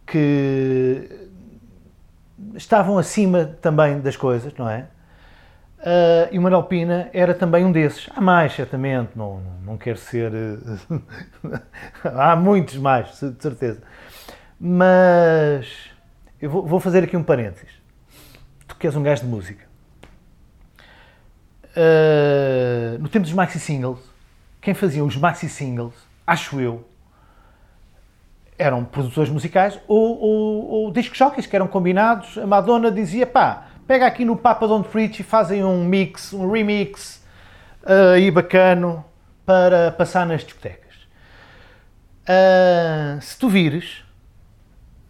que 0.05 1.27
estavam 2.55 2.97
acima 2.97 3.45
também 3.61 3.99
das 3.99 4.15
coisas, 4.15 4.53
não 4.57 4.69
é? 4.69 4.87
Uh, 5.79 6.27
e 6.31 6.39
o 6.39 6.41
Manuel 6.41 6.63
Pina 6.63 7.09
era 7.13 7.33
também 7.33 7.63
um 7.63 7.71
desses. 7.71 8.09
Há 8.15 8.21
mais, 8.21 8.53
certamente, 8.53 9.11
não, 9.15 9.41
não 9.63 9.77
quero 9.77 9.97
ser. 9.97 10.31
Há 12.03 12.35
muitos 12.35 12.77
mais, 12.77 13.19
de 13.19 13.41
certeza. 13.41 13.81
Mas 14.59 15.91
eu 16.41 16.49
vou, 16.49 16.65
vou, 16.65 16.79
fazer 16.79 17.03
aqui 17.03 17.15
um 17.15 17.23
parênteses. 17.23 17.69
Que 18.79 18.87
és 18.87 18.95
um 18.95 19.03
gajo 19.03 19.23
de 19.23 19.27
música. 19.27 19.65
Uh, 21.75 22.97
no 22.99 23.07
tempo 23.07 23.23
dos 23.23 23.33
maxi 23.33 23.59
singles, 23.59 23.99
quem 24.59 24.73
fazia 24.73 25.03
os 25.03 25.15
maxi 25.15 25.47
singles, 25.47 25.93
acho 26.25 26.59
eu, 26.59 26.87
eram 28.57 28.83
produtores 28.83 29.29
musicais 29.29 29.79
ou, 29.87 30.19
ou, 30.19 30.69
ou 30.69 30.93
jockeys 31.13 31.45
que 31.45 31.55
eram 31.55 31.67
combinados. 31.67 32.37
A 32.37 32.47
Madonna 32.47 32.91
dizia, 32.91 33.27
pá, 33.27 33.67
pega 33.85 34.07
aqui 34.07 34.25
no 34.25 34.35
Papa 34.35 34.67
Don't 34.67 34.89
Preach 34.89 35.19
e 35.19 35.23
fazem 35.23 35.63
um 35.63 35.85
mix, 35.85 36.33
um 36.33 36.51
remix 36.51 37.23
uh, 37.83 38.13
aí 38.15 38.31
bacano 38.31 39.05
para 39.45 39.91
passar 39.91 40.25
nas 40.25 40.43
discotecas. 40.43 40.95
Uh, 42.23 43.21
se 43.21 43.37
tu 43.37 43.47
vires, 43.47 44.03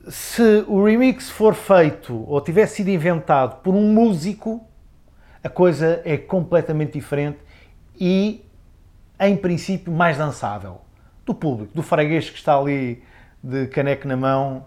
se 0.10 0.64
o 0.68 0.84
remix 0.84 1.30
for 1.30 1.54
feito 1.54 2.24
ou 2.28 2.40
tivesse 2.42 2.78
sido 2.78 2.90
inventado 2.90 3.62
por 3.62 3.74
um 3.74 3.94
músico, 3.94 4.66
a 5.44 5.50
coisa 5.50 6.02
é 6.06 6.18
completamente 6.18 6.94
diferente 6.94 7.40
e, 8.00 8.44
em 9.20 9.36
princípio, 9.36 9.92
mais 9.92 10.18
dançável. 10.18 10.82
Do 11.26 11.34
público, 11.34 11.74
do 11.76 11.84
freguês 11.84 12.30
que 12.30 12.38
está 12.38 12.58
ali 12.58 13.04
de 13.44 13.68
caneco 13.68 14.08
na 14.08 14.16
mão 14.16 14.66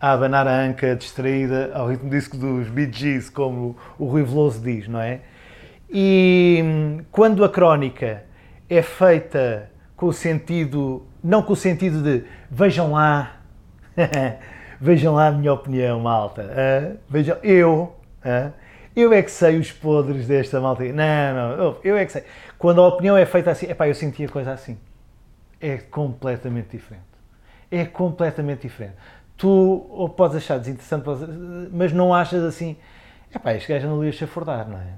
a 0.00 0.12
abanar 0.12 0.46
a 0.46 0.60
anca 0.60 0.94
distraída 0.94 1.72
ao 1.74 1.88
ritmo 1.88 2.08
disco 2.10 2.36
dos 2.36 2.68
Bee 2.68 2.90
Gees, 2.92 3.28
como 3.28 3.76
o 3.98 4.06
Rui 4.06 4.22
Veloso 4.22 4.60
diz, 4.60 4.86
não 4.86 5.00
é? 5.00 5.20
E 5.90 6.60
hum, 6.62 7.04
quando 7.10 7.44
a 7.44 7.48
crónica 7.48 8.24
é 8.68 8.82
feita 8.82 9.70
com 9.96 10.06
o 10.06 10.12
sentido, 10.12 11.06
não 11.22 11.42
com 11.42 11.54
o 11.54 11.56
sentido 11.56 12.02
de 12.02 12.24
vejam 12.50 12.92
lá, 12.92 13.36
vejam 14.80 15.14
lá 15.14 15.28
a 15.28 15.32
minha 15.32 15.52
opinião, 15.52 16.00
malta, 16.00 16.42
uh, 16.42 16.98
vejam, 17.08 17.36
eu, 17.42 17.94
uh, 18.24 18.52
eu 18.94 19.12
é 19.12 19.22
que 19.22 19.30
sei 19.30 19.58
os 19.58 19.72
podres 19.72 20.26
desta 20.26 20.60
malta. 20.60 20.84
Não, 20.84 21.56
não, 21.56 21.76
eu 21.84 21.96
é 21.96 22.04
que 22.04 22.12
sei. 22.12 22.24
Quando 22.58 22.80
a 22.80 22.88
opinião 22.88 23.16
é 23.16 23.26
feita 23.26 23.50
assim, 23.50 23.66
epá, 23.66 23.88
eu 23.88 23.94
senti 23.94 24.24
a 24.24 24.28
coisa 24.28 24.52
assim. 24.52 24.78
É 25.60 25.78
completamente 25.78 26.76
diferente 26.76 27.16
é 27.70 27.84
completamente 27.84 28.62
diferente. 28.62 28.94
Tu 29.36 29.48
ou 29.48 30.08
podes 30.08 30.36
achar 30.36 30.58
desinteressante, 30.58 31.04
mas 31.72 31.92
não 31.92 32.14
achas 32.14 32.42
assim, 32.42 32.76
é 33.32 33.38
pá, 33.38 33.54
este 33.54 33.68
gajo 33.68 33.86
não 33.86 34.04
ia 34.04 34.12
chafurdar, 34.12 34.68
não 34.68 34.78
é? 34.78 34.94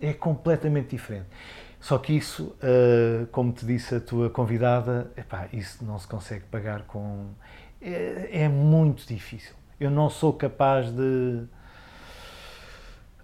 É 0.00 0.12
completamente 0.12 0.90
diferente. 0.90 1.26
Só 1.80 1.98
que 1.98 2.12
isso, 2.12 2.54
uh, 2.62 3.26
como 3.28 3.52
te 3.52 3.64
disse 3.64 3.94
a 3.94 4.00
tua 4.00 4.28
convidada, 4.30 5.10
epá, 5.16 5.48
isso 5.52 5.84
não 5.84 5.98
se 5.98 6.06
consegue 6.06 6.44
pagar 6.44 6.82
com. 6.82 7.28
É, 7.82 8.28
é, 8.44 8.48
muito 8.48 9.06
difícil. 9.06 9.54
Eu 9.78 9.90
não 9.90 10.10
sou 10.10 10.32
capaz 10.32 10.90
de, 10.90 11.42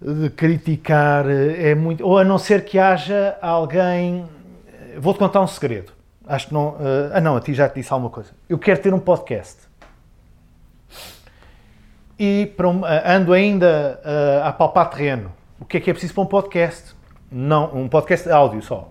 de 0.01 0.29
criticar, 0.31 1.29
é 1.29 1.75
muito. 1.75 2.03
Ou 2.03 2.17
a 2.17 2.23
não 2.23 2.39
ser 2.39 2.65
que 2.65 2.79
haja 2.79 3.37
alguém. 3.41 4.25
Vou-te 4.97 5.19
contar 5.19 5.41
um 5.41 5.47
segredo. 5.47 5.91
Acho 6.25 6.47
que 6.47 6.53
não. 6.53 6.69
Uh, 6.69 7.11
ah, 7.13 7.21
não, 7.21 7.37
a 7.37 7.41
ti 7.41 7.53
já 7.53 7.69
te 7.69 7.75
disse 7.75 7.93
alguma 7.93 8.09
coisa. 8.09 8.31
Eu 8.49 8.57
quero 8.57 8.81
ter 8.81 8.93
um 8.93 8.99
podcast. 8.99 9.67
E 12.19 12.51
um, 12.59 12.81
uh, 12.81 12.85
ando 13.05 13.31
ainda 13.31 14.01
uh, 14.03 14.47
a 14.47 14.51
palpar 14.51 14.89
terreno. 14.89 15.31
O 15.59 15.65
que 15.65 15.77
é 15.77 15.79
que 15.79 15.89
é 15.89 15.93
preciso 15.93 16.15
para 16.15 16.23
um 16.23 16.27
podcast? 16.27 16.95
Não, 17.31 17.75
um 17.75 17.87
podcast 17.87 18.27
de 18.27 18.33
áudio 18.33 18.61
só. 18.63 18.89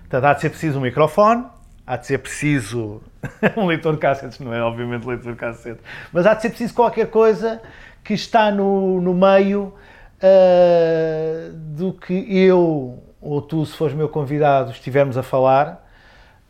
Portanto, 0.00 0.24
há 0.24 0.34
de 0.34 0.40
ser 0.40 0.50
preciso 0.50 0.78
um 0.78 0.82
microfone, 0.82 1.44
há 1.86 1.96
de 1.96 2.06
ser 2.06 2.18
preciso 2.18 3.00
um 3.56 3.66
leitor 3.66 3.94
de 3.94 4.00
cassetes, 4.00 4.38
não 4.38 4.52
é 4.52 4.62
obviamente 4.62 5.06
leitor 5.06 5.32
de 5.32 5.38
cassetes, 5.38 5.84
mas 6.12 6.26
há 6.26 6.34
de 6.34 6.42
ser 6.42 6.48
preciso 6.50 6.74
qualquer 6.74 7.08
coisa 7.08 7.60
que 8.02 8.14
está 8.14 8.50
no, 8.50 9.00
no 9.00 9.14
meio 9.14 9.72
uh, 10.18 11.52
do 11.52 11.92
que 11.92 12.12
eu 12.36 13.02
ou 13.20 13.40
tu, 13.40 13.64
se 13.64 13.74
fores 13.74 13.94
meu 13.94 14.08
convidado, 14.08 14.70
estivermos 14.70 15.16
a 15.16 15.22
falar 15.22 15.88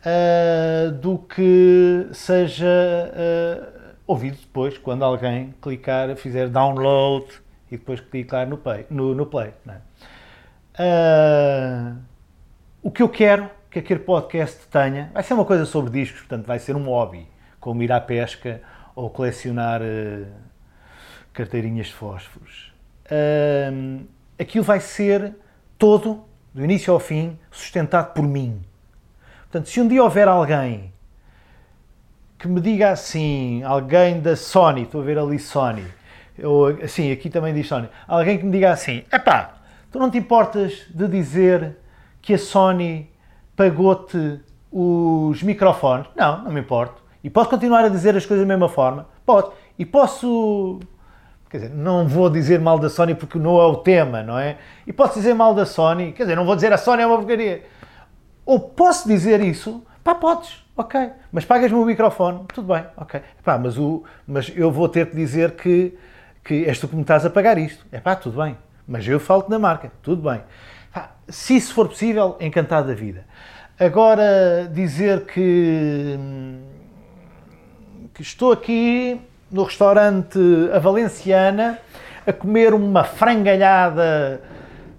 uh, 0.01 0.91
do 0.91 1.17
que 1.17 2.07
seja 2.11 2.65
uh, 2.65 3.65
ouvido 4.05 4.37
depois, 4.37 4.77
quando 4.77 5.03
alguém 5.03 5.55
clicar, 5.61 6.13
fizer 6.17 6.49
download 6.49 7.27
e 7.71 7.77
depois 7.77 8.01
clicar 8.01 8.45
no, 8.45 8.57
pay, 8.57 8.85
no, 8.89 9.15
no 9.15 9.25
play. 9.25 9.53
É? 10.77 11.93
O 12.83 12.91
que 12.91 13.01
eu 13.01 13.07
quero 13.07 13.49
que 13.75 13.79
aquele 13.79 13.99
podcast 13.99 14.67
tenha 14.71 15.11
vai 15.13 15.21
ser 15.21 15.33
uma 15.33 15.43
coisa 15.43 15.65
sobre 15.65 15.91
discos, 15.91 16.21
portanto, 16.21 16.45
vai 16.45 16.57
ser 16.59 16.77
um 16.77 16.85
hobby, 16.85 17.27
como 17.59 17.83
ir 17.83 17.91
à 17.91 17.99
pesca 17.99 18.61
ou 18.95 19.09
colecionar 19.09 19.81
carteirinhas 21.33 21.87
de 21.87 21.93
fósforos. 21.93 22.71
aquilo 24.39 24.63
vai 24.63 24.79
ser 24.79 25.35
todo, 25.77 26.23
do 26.53 26.63
início 26.63 26.93
ao 26.93 27.01
fim, 27.01 27.37
sustentado 27.51 28.13
por 28.13 28.23
mim. 28.23 28.63
Portanto, 29.41 29.67
se 29.67 29.81
um 29.81 29.89
dia 29.89 30.01
houver 30.01 30.29
alguém 30.29 30.93
que 32.39 32.47
me 32.47 32.61
diga 32.61 32.91
assim, 32.91 33.61
alguém 33.63 34.21
da 34.21 34.37
Sony, 34.37 34.83
estou 34.83 35.01
a 35.01 35.03
ver 35.03 35.19
ali 35.19 35.37
Sony, 35.37 35.85
ou 36.41 36.67
assim, 36.81 37.11
aqui 37.11 37.29
também 37.29 37.53
diz 37.53 37.67
Sony, 37.67 37.89
alguém 38.07 38.37
que 38.37 38.45
me 38.45 38.53
diga 38.53 38.71
assim, 38.71 39.03
epá, 39.11 39.55
tu 39.91 39.99
não 39.99 40.09
te 40.09 40.17
importas 40.17 40.85
de 40.89 41.09
dizer 41.09 41.75
que 42.21 42.35
a 42.35 42.37
Sony 42.37 43.13
pagou-te 43.55 44.39
os 44.71 45.41
microfones? 45.43 46.07
Não, 46.15 46.43
não 46.43 46.51
me 46.51 46.59
importo. 46.59 47.01
E 47.23 47.29
posso 47.29 47.49
continuar 47.49 47.85
a 47.85 47.89
dizer 47.89 48.15
as 48.15 48.25
coisas 48.25 48.45
da 48.45 48.53
mesma 48.53 48.69
forma? 48.69 49.07
Pode. 49.25 49.49
E 49.77 49.85
posso 49.85 50.79
Quer 51.55 51.57
dizer, 51.57 51.73
não 51.73 52.05
vou 52.07 52.29
dizer 52.29 52.59
mal 52.59 52.77
da 52.77 52.89
Sony 52.89 53.15
porque 53.15 53.37
não 53.37 53.61
é 53.61 53.65
o 53.65 53.75
tema, 53.77 54.21
não 54.21 54.37
é? 54.37 54.57
E 54.85 54.91
posso 54.91 55.13
dizer 55.13 55.33
mal 55.33 55.53
da 55.53 55.65
Sony, 55.65 56.11
quer 56.11 56.23
dizer, 56.23 56.35
não 56.35 56.45
vou 56.45 56.53
dizer 56.53 56.73
a 56.73 56.77
Sony 56.77 57.03
é 57.03 57.07
uma 57.07 57.17
porcaria. 57.17 57.63
Ou 58.45 58.59
posso 58.59 59.07
dizer 59.07 59.39
isso? 59.39 59.81
Pá, 60.03 60.13
podes, 60.13 60.65
ok. 60.75 61.11
Mas 61.31 61.45
pagas-me 61.45 61.77
o 61.77 61.85
microfone, 61.85 62.41
tudo 62.53 62.73
bem, 62.73 62.83
ok. 62.97 63.21
Pá, 63.41 63.57
mas, 63.57 63.77
o, 63.77 64.03
mas 64.27 64.51
eu 64.53 64.69
vou 64.69 64.89
ter 64.89 65.09
que 65.09 65.15
dizer 65.15 65.51
que, 65.51 65.97
que 66.43 66.65
és 66.65 66.77
tu 66.77 66.87
que 66.89 66.95
me 66.95 67.03
estás 67.03 67.25
a 67.25 67.29
pagar 67.29 67.57
isto. 67.57 67.85
É 67.89 68.01
pá, 68.01 68.15
tudo 68.15 68.43
bem. 68.43 68.57
Mas 68.87 69.07
eu 69.07 69.19
falo-te 69.19 69.49
na 69.49 69.57
marca, 69.57 69.91
tudo 70.01 70.29
bem. 70.29 70.43
Pá, 70.91 71.11
se 71.29 71.55
isso 71.55 71.73
for 71.73 71.87
possível, 71.87 72.35
encantado 72.41 72.87
da 72.89 72.93
vida. 72.93 73.25
Agora 73.79 74.69
dizer 74.71 75.25
que, 75.25 76.17
que 78.13 78.21
estou 78.21 78.51
aqui 78.51 79.19
no 79.51 79.63
restaurante 79.63 80.39
A 80.73 80.79
Valenciana 80.79 81.79
a 82.25 82.33
comer 82.33 82.73
uma 82.73 83.03
frangalhada 83.03 84.41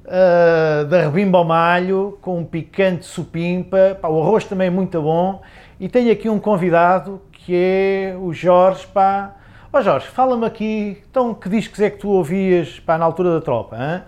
uh, 0.05 0.85
da 0.86 1.03
rebimba 1.03 1.39
ao 1.39 1.44
malho 1.44 2.19
com 2.20 2.39
um 2.39 2.44
picante 2.44 3.07
supimpa, 3.07 3.98
pá, 4.01 4.09
o 4.09 4.23
arroz 4.23 4.44
também 4.44 4.69
é 4.69 4.70
muito 4.70 5.01
bom 5.01 5.43
e 5.81 5.89
tenho 5.89 6.12
aqui 6.12 6.28
um 6.28 6.39
convidado 6.39 7.20
que 7.32 7.55
é 7.55 8.16
o 8.19 8.32
Jorge, 8.32 8.86
pá, 8.86 9.35
Ó 9.73 9.78
oh 9.78 9.82
Jorge, 9.82 10.07
fala-me 10.07 10.47
aqui, 10.47 11.03
então 11.11 11.35
que 11.35 11.48
discos 11.48 11.81
é 11.81 11.90
que 11.90 11.98
tu 11.98 12.09
ouvias 12.09 12.78
pá, 12.81 12.97
na 12.97 13.05
altura 13.05 13.32
da 13.32 13.40
tropa? 13.40 13.77
Hein? 13.77 14.03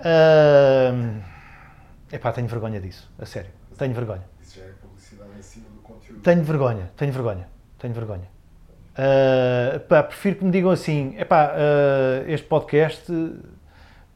Uh... 0.00 1.20
Epá, 2.10 2.32
tenho 2.32 2.46
vergonha 2.46 2.80
disso, 2.80 3.10
a 3.18 3.26
sério, 3.26 3.50
tenho 3.78 3.94
vergonha. 3.94 4.24
Isso 4.42 4.58
já 4.58 4.64
é 4.64 4.72
publicidade 4.82 5.30
em 5.38 5.42
cima 5.42 5.66
do 5.70 5.80
conteúdo. 5.80 6.20
Tenho 6.20 6.42
vergonha, 6.42 6.90
tenho 6.96 7.12
vergonha, 7.12 7.48
tenho 7.78 7.94
vergonha. 7.94 8.28
Uh, 8.98 9.78
pá, 9.80 10.02
prefiro 10.02 10.36
que 10.36 10.44
me 10.44 10.50
digam 10.50 10.70
assim, 10.70 11.14
epá, 11.16 11.52
uh, 11.52 12.28
este 12.28 12.46
podcast, 12.46 13.04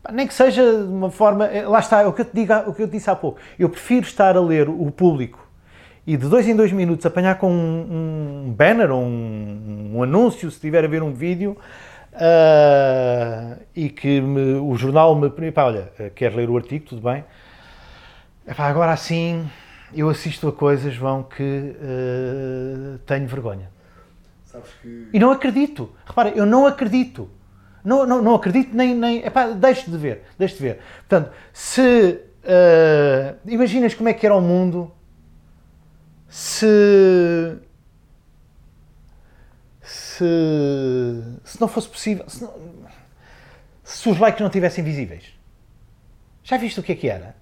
pá, 0.02 0.10
nem 0.10 0.26
que 0.26 0.34
seja 0.34 0.62
de 0.62 0.88
uma 0.88 1.10
forma, 1.10 1.46
eh, 1.46 1.64
lá 1.64 1.78
está, 1.78 2.02
é 2.02 2.06
o 2.06 2.12
que, 2.12 2.22
eu 2.22 2.24
te 2.24 2.34
digo, 2.34 2.52
o 2.66 2.74
que 2.74 2.82
eu 2.82 2.88
disse 2.88 3.08
há 3.08 3.14
pouco, 3.14 3.38
eu 3.56 3.68
prefiro 3.68 4.04
estar 4.04 4.36
a 4.36 4.40
ler 4.40 4.68
o 4.68 4.90
público 4.90 5.48
e 6.04 6.16
de 6.16 6.28
dois 6.28 6.48
em 6.48 6.56
dois 6.56 6.72
minutos 6.72 7.06
apanhar 7.06 7.38
com 7.38 7.48
um, 7.48 8.46
um 8.48 8.52
banner 8.52 8.90
ou 8.90 9.02
um, 9.02 9.92
um, 9.94 10.02
anúncio, 10.02 10.50
se 10.50 10.58
tiver 10.58 10.84
a 10.84 10.88
ver 10.88 11.00
um 11.00 11.12
vídeo, 11.12 11.56
uh, 12.14 13.62
e 13.76 13.88
que 13.88 14.20
me, 14.20 14.54
o 14.54 14.74
jornal 14.74 15.14
me... 15.14 15.30
Pá, 15.52 15.66
olha, 15.66 15.92
quer 16.16 16.34
ler 16.34 16.50
o 16.50 16.56
artigo, 16.56 16.86
tudo 16.86 17.02
bem. 17.02 17.24
Agora 18.46 18.92
assim, 18.92 19.48
eu 19.94 20.08
assisto 20.08 20.48
a 20.48 20.52
coisas, 20.52 20.94
João, 20.94 21.22
que 21.22 21.42
uh, 21.42 22.98
tenho 23.06 23.26
vergonha. 23.26 23.70
Que... 24.80 25.08
E 25.12 25.18
não 25.18 25.30
acredito. 25.30 25.94
Repara, 26.04 26.30
eu 26.30 26.44
não 26.44 26.66
acredito. 26.66 27.30
Não, 27.84 28.06
não, 28.06 28.22
não 28.22 28.34
acredito 28.34 28.76
nem... 28.76 28.94
nem 28.94 29.24
epá, 29.24 29.48
deixe 29.48 29.90
de 29.90 29.96
ver, 29.96 30.24
deixe 30.38 30.56
de 30.56 30.62
ver. 30.62 30.80
Portanto, 31.08 31.32
se... 31.52 32.20
Uh, 32.42 33.38
imaginas 33.48 33.94
como 33.94 34.08
é 34.08 34.12
que 34.12 34.26
era 34.26 34.34
o 34.34 34.40
mundo 34.40 34.90
se. 36.32 37.58
Se, 39.82 40.24
se 41.44 41.60
não 41.60 41.68
fosse 41.68 41.88
possível. 41.88 42.28
Se, 42.28 42.42
não, 42.42 42.54
se 43.84 44.08
os 44.08 44.18
likes 44.18 44.40
não 44.40 44.48
tivessem 44.48 44.82
visíveis. 44.82 45.38
Já 46.42 46.56
viste 46.56 46.80
o 46.80 46.82
que 46.82 46.92
é 46.92 46.94
que 46.94 47.08
era? 47.08 47.36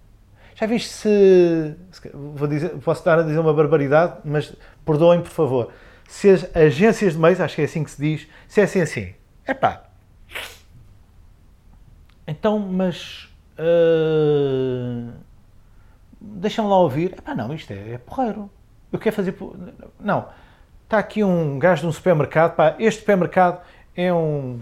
Já 0.60 0.66
viste 0.66 0.90
se. 0.90 1.74
Vou 2.12 2.46
dizer, 2.46 2.70
posso 2.80 3.00
estar 3.00 3.18
a 3.18 3.22
dizer 3.22 3.38
uma 3.38 3.54
barbaridade, 3.54 4.18
mas 4.24 4.54
perdoem 4.84 5.22
por 5.22 5.30
favor. 5.30 5.72
Se 6.06 6.28
as 6.28 6.54
agências 6.54 7.14
de 7.14 7.18
meios, 7.18 7.40
acho 7.40 7.54
que 7.54 7.62
é 7.62 7.64
assim 7.64 7.82
que 7.82 7.90
se 7.90 8.00
diz, 8.00 8.28
se 8.46 8.60
é 8.60 8.64
assim 8.64 8.80
assim. 8.80 9.14
Pá. 9.60 9.84
Então, 12.26 12.58
mas. 12.58 13.28
Uh, 13.58 15.12
Deixa-me 16.20 16.68
lá 16.68 16.78
ouvir. 16.78 17.14
É 17.16 17.20
pá, 17.20 17.34
não, 17.34 17.54
isto 17.54 17.72
é, 17.72 17.94
é 17.94 17.98
porreiro 17.98 18.50
eu 18.92 18.98
quero 18.98 19.14
fazer. 19.14 19.36
Não. 19.98 20.28
Está 20.84 20.98
aqui 20.98 21.22
um 21.22 21.58
gajo 21.58 21.82
de 21.82 21.88
um 21.88 21.92
supermercado. 21.92 22.56
Pá, 22.56 22.74
este 22.78 23.00
supermercado 23.00 23.62
é 23.96 24.12
um, 24.12 24.60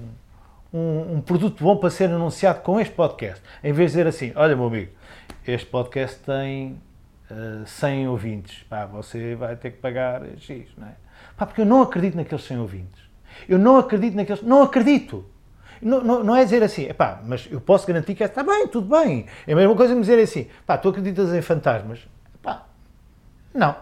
um, 0.72 1.14
um, 1.14 1.20
produto 1.20 1.64
bom 1.64 1.76
para 1.76 1.90
ser 1.90 2.10
anunciado 2.10 2.60
com 2.60 2.78
este 2.78 2.94
podcast. 2.94 3.42
Em 3.64 3.72
vez 3.72 3.92
de 3.92 3.98
dizer 3.98 4.06
assim: 4.06 4.32
olha, 4.36 4.54
meu 4.54 4.66
amigo, 4.66 4.92
este 5.52 5.66
podcast 5.66 6.18
tem 6.20 6.80
uh, 7.30 7.62
eh, 7.62 7.66
100 7.66 8.08
ouvintes. 8.08 8.62
Pá, 8.68 8.86
você 8.86 9.34
vai 9.34 9.56
ter 9.56 9.72
que 9.72 9.78
pagar 9.78 10.22
X, 10.38 10.68
não 10.76 10.86
é? 10.86 10.92
Pá, 11.36 11.46
porque 11.46 11.62
eu 11.62 11.66
não 11.66 11.82
acredito 11.82 12.16
naqueles 12.16 12.44
100 12.44 12.58
ouvintes. 12.58 13.02
Eu 13.48 13.58
não 13.58 13.78
acredito 13.78 14.14
naqueles. 14.14 14.42
Não 14.42 14.62
acredito! 14.62 15.24
Não, 15.80 16.02
não, 16.02 16.24
não, 16.24 16.34
é 16.34 16.42
dizer 16.42 16.62
assim, 16.62 16.92
pá, 16.92 17.20
mas 17.24 17.48
eu 17.50 17.60
posso 17.60 17.86
garantir 17.86 18.14
que 18.14 18.24
está 18.24 18.42
bem, 18.42 18.66
tudo 18.66 18.88
bem. 18.88 19.26
É 19.46 19.52
a 19.52 19.56
mesma 19.56 19.76
coisa 19.76 19.94
me 19.94 20.00
dizer 20.00 20.18
assim, 20.18 20.48
pá, 20.66 20.76
tu 20.76 20.88
acreditas 20.88 21.32
em 21.32 21.40
fantasmas? 21.40 22.00
Pá, 22.42 22.66
não. 23.54 23.76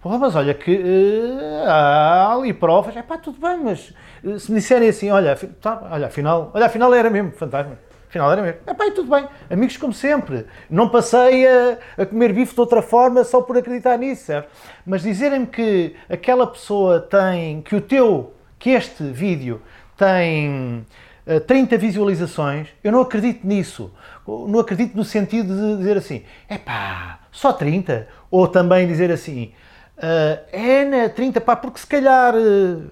Porra, 0.00 0.18
mas 0.18 0.34
olha 0.34 0.54
que 0.54 0.76
uh, 0.76 1.68
há 1.68 2.32
ali 2.32 2.52
provas, 2.52 2.96
é 2.96 3.02
pá, 3.02 3.16
tudo 3.18 3.40
bem, 3.40 3.58
mas 3.62 3.94
uh, 4.24 4.38
se 4.38 4.50
me 4.50 4.58
disserem 4.58 4.88
assim, 4.88 5.10
olha, 5.10 5.36
tá, 5.60 5.88
olha, 5.90 6.06
afinal, 6.06 6.50
olha, 6.54 6.66
afinal 6.66 6.92
era 6.94 7.10
mesmo 7.10 7.32
fantasma, 7.32 7.78
afinal 8.08 8.32
era 8.32 8.42
mesmo, 8.42 8.60
é 8.66 8.74
pá, 8.74 8.90
tudo 8.90 9.10
bem, 9.10 9.28
amigos 9.50 9.76
como 9.76 9.92
sempre, 9.92 10.46
não 10.68 10.88
passei 10.88 11.46
a, 11.46 11.78
a 11.98 12.06
comer 12.06 12.32
bife 12.32 12.54
de 12.54 12.60
outra 12.60 12.80
forma 12.82 13.22
só 13.22 13.42
por 13.42 13.56
acreditar 13.56 13.98
nisso, 13.98 14.24
certo? 14.24 14.48
Mas 14.84 15.02
dizerem-me 15.02 15.46
que 15.46 15.94
aquela 16.08 16.46
pessoa 16.46 17.00
tem, 17.00 17.62
que 17.62 17.76
o 17.76 17.80
teu, 17.80 18.32
que 18.58 18.70
este 18.70 19.04
vídeo 19.04 19.60
tem 19.96 20.86
uh, 21.26 21.32
eh, 21.32 21.40
30 21.40 21.76
visualizações, 21.76 22.68
eu 22.82 22.90
não 22.90 23.02
acredito 23.02 23.46
nisso, 23.46 23.92
não 24.26 24.58
acredito 24.58 24.96
no 24.96 25.04
sentido 25.04 25.54
de 25.54 25.76
dizer 25.78 25.96
assim, 25.96 26.24
é 26.48 26.56
pá, 26.56 27.20
só 27.30 27.52
30, 27.52 28.08
ou 28.30 28.48
também 28.48 28.86
dizer 28.86 29.10
assim, 29.10 29.52
Uh, 29.98 30.38
é 30.52 30.84
na 30.84 31.08
30, 31.08 31.40
pá, 31.40 31.56
porque 31.56 31.80
se 31.80 31.86
calhar 31.86 32.32
uh, 32.32 32.84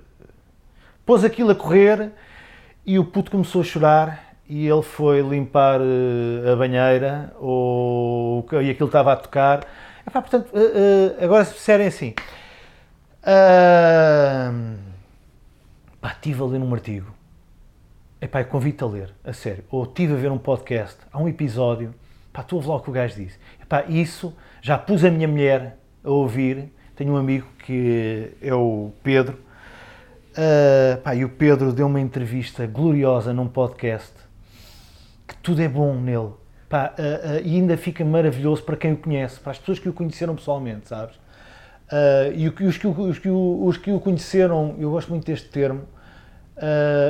pôs 1.04 1.22
aquilo 1.22 1.52
a 1.52 1.54
correr 1.54 2.10
e 2.84 2.98
o 2.98 3.04
puto 3.04 3.30
começou 3.30 3.60
a 3.60 3.64
chorar 3.64 4.35
e 4.48 4.66
ele 4.66 4.82
foi 4.82 5.20
limpar 5.20 5.80
uh, 5.80 6.52
a 6.52 6.56
banheira 6.56 7.32
ou, 7.38 8.46
e 8.62 8.70
aquilo 8.70 8.86
estava 8.86 9.12
a 9.12 9.16
tocar. 9.16 9.66
Epá, 10.06 10.20
portanto, 10.20 10.50
uh, 10.52 11.24
agora 11.24 11.44
se 11.44 11.54
disserem 11.54 11.86
assim, 11.88 12.14
pá, 16.00 16.12
estive 16.12 16.42
a 16.42 16.44
ler 16.44 16.60
um 16.60 16.72
artigo, 16.72 17.12
epá, 18.20 18.40
eu 18.40 18.46
convido-te 18.46 18.84
a 18.84 18.86
ler, 18.86 19.14
a 19.24 19.32
sério, 19.32 19.64
ou 19.70 19.84
estive 19.84 20.12
a 20.12 20.16
ver 20.16 20.30
um 20.30 20.38
podcast, 20.38 20.98
há 21.12 21.18
um 21.18 21.28
episódio, 21.28 21.94
pá, 22.32 22.42
tu 22.42 22.56
ouve 22.56 22.68
lá 22.68 22.76
o 22.76 22.80
que 22.80 22.90
o 22.90 22.92
gajo 22.92 23.16
disse. 23.16 23.38
Epá, 23.60 23.84
isso 23.88 24.34
já 24.62 24.78
pus 24.78 25.04
a 25.04 25.10
minha 25.10 25.26
mulher 25.26 25.76
a 26.04 26.10
ouvir 26.10 26.70
tenho 26.96 27.12
um 27.12 27.16
amigo 27.16 27.46
que 27.58 28.32
é 28.40 28.54
o 28.54 28.90
Pedro, 29.02 29.38
uh, 30.32 31.00
pá, 31.02 31.14
e 31.14 31.26
o 31.26 31.28
Pedro 31.28 31.70
deu 31.70 31.86
uma 31.86 32.00
entrevista 32.00 32.66
gloriosa 32.66 33.34
num 33.34 33.46
podcast, 33.46 34.14
que 35.26 35.36
tudo 35.38 35.60
é 35.62 35.68
bom 35.68 35.94
nele, 35.94 36.30
pá, 36.68 36.94
uh, 36.98 37.36
uh, 37.36 37.40
e 37.44 37.56
ainda 37.56 37.76
fica 37.76 38.04
maravilhoso 38.04 38.62
para 38.62 38.76
quem 38.76 38.92
o 38.92 38.96
conhece, 38.96 39.40
para 39.40 39.52
as 39.52 39.58
pessoas 39.58 39.78
que 39.78 39.88
o 39.88 39.92
conheceram 39.92 40.34
pessoalmente, 40.34 40.88
sabes? 40.88 41.14
e 42.34 42.48
os 42.48 42.54
que, 42.76 42.88
os, 42.88 43.18
que 43.18 43.28
o, 43.28 43.64
os 43.64 43.76
que 43.76 43.92
o 43.92 44.00
conheceram, 44.00 44.74
eu 44.76 44.90
gosto 44.90 45.08
muito 45.08 45.24
deste 45.24 45.48
termo, 45.48 45.82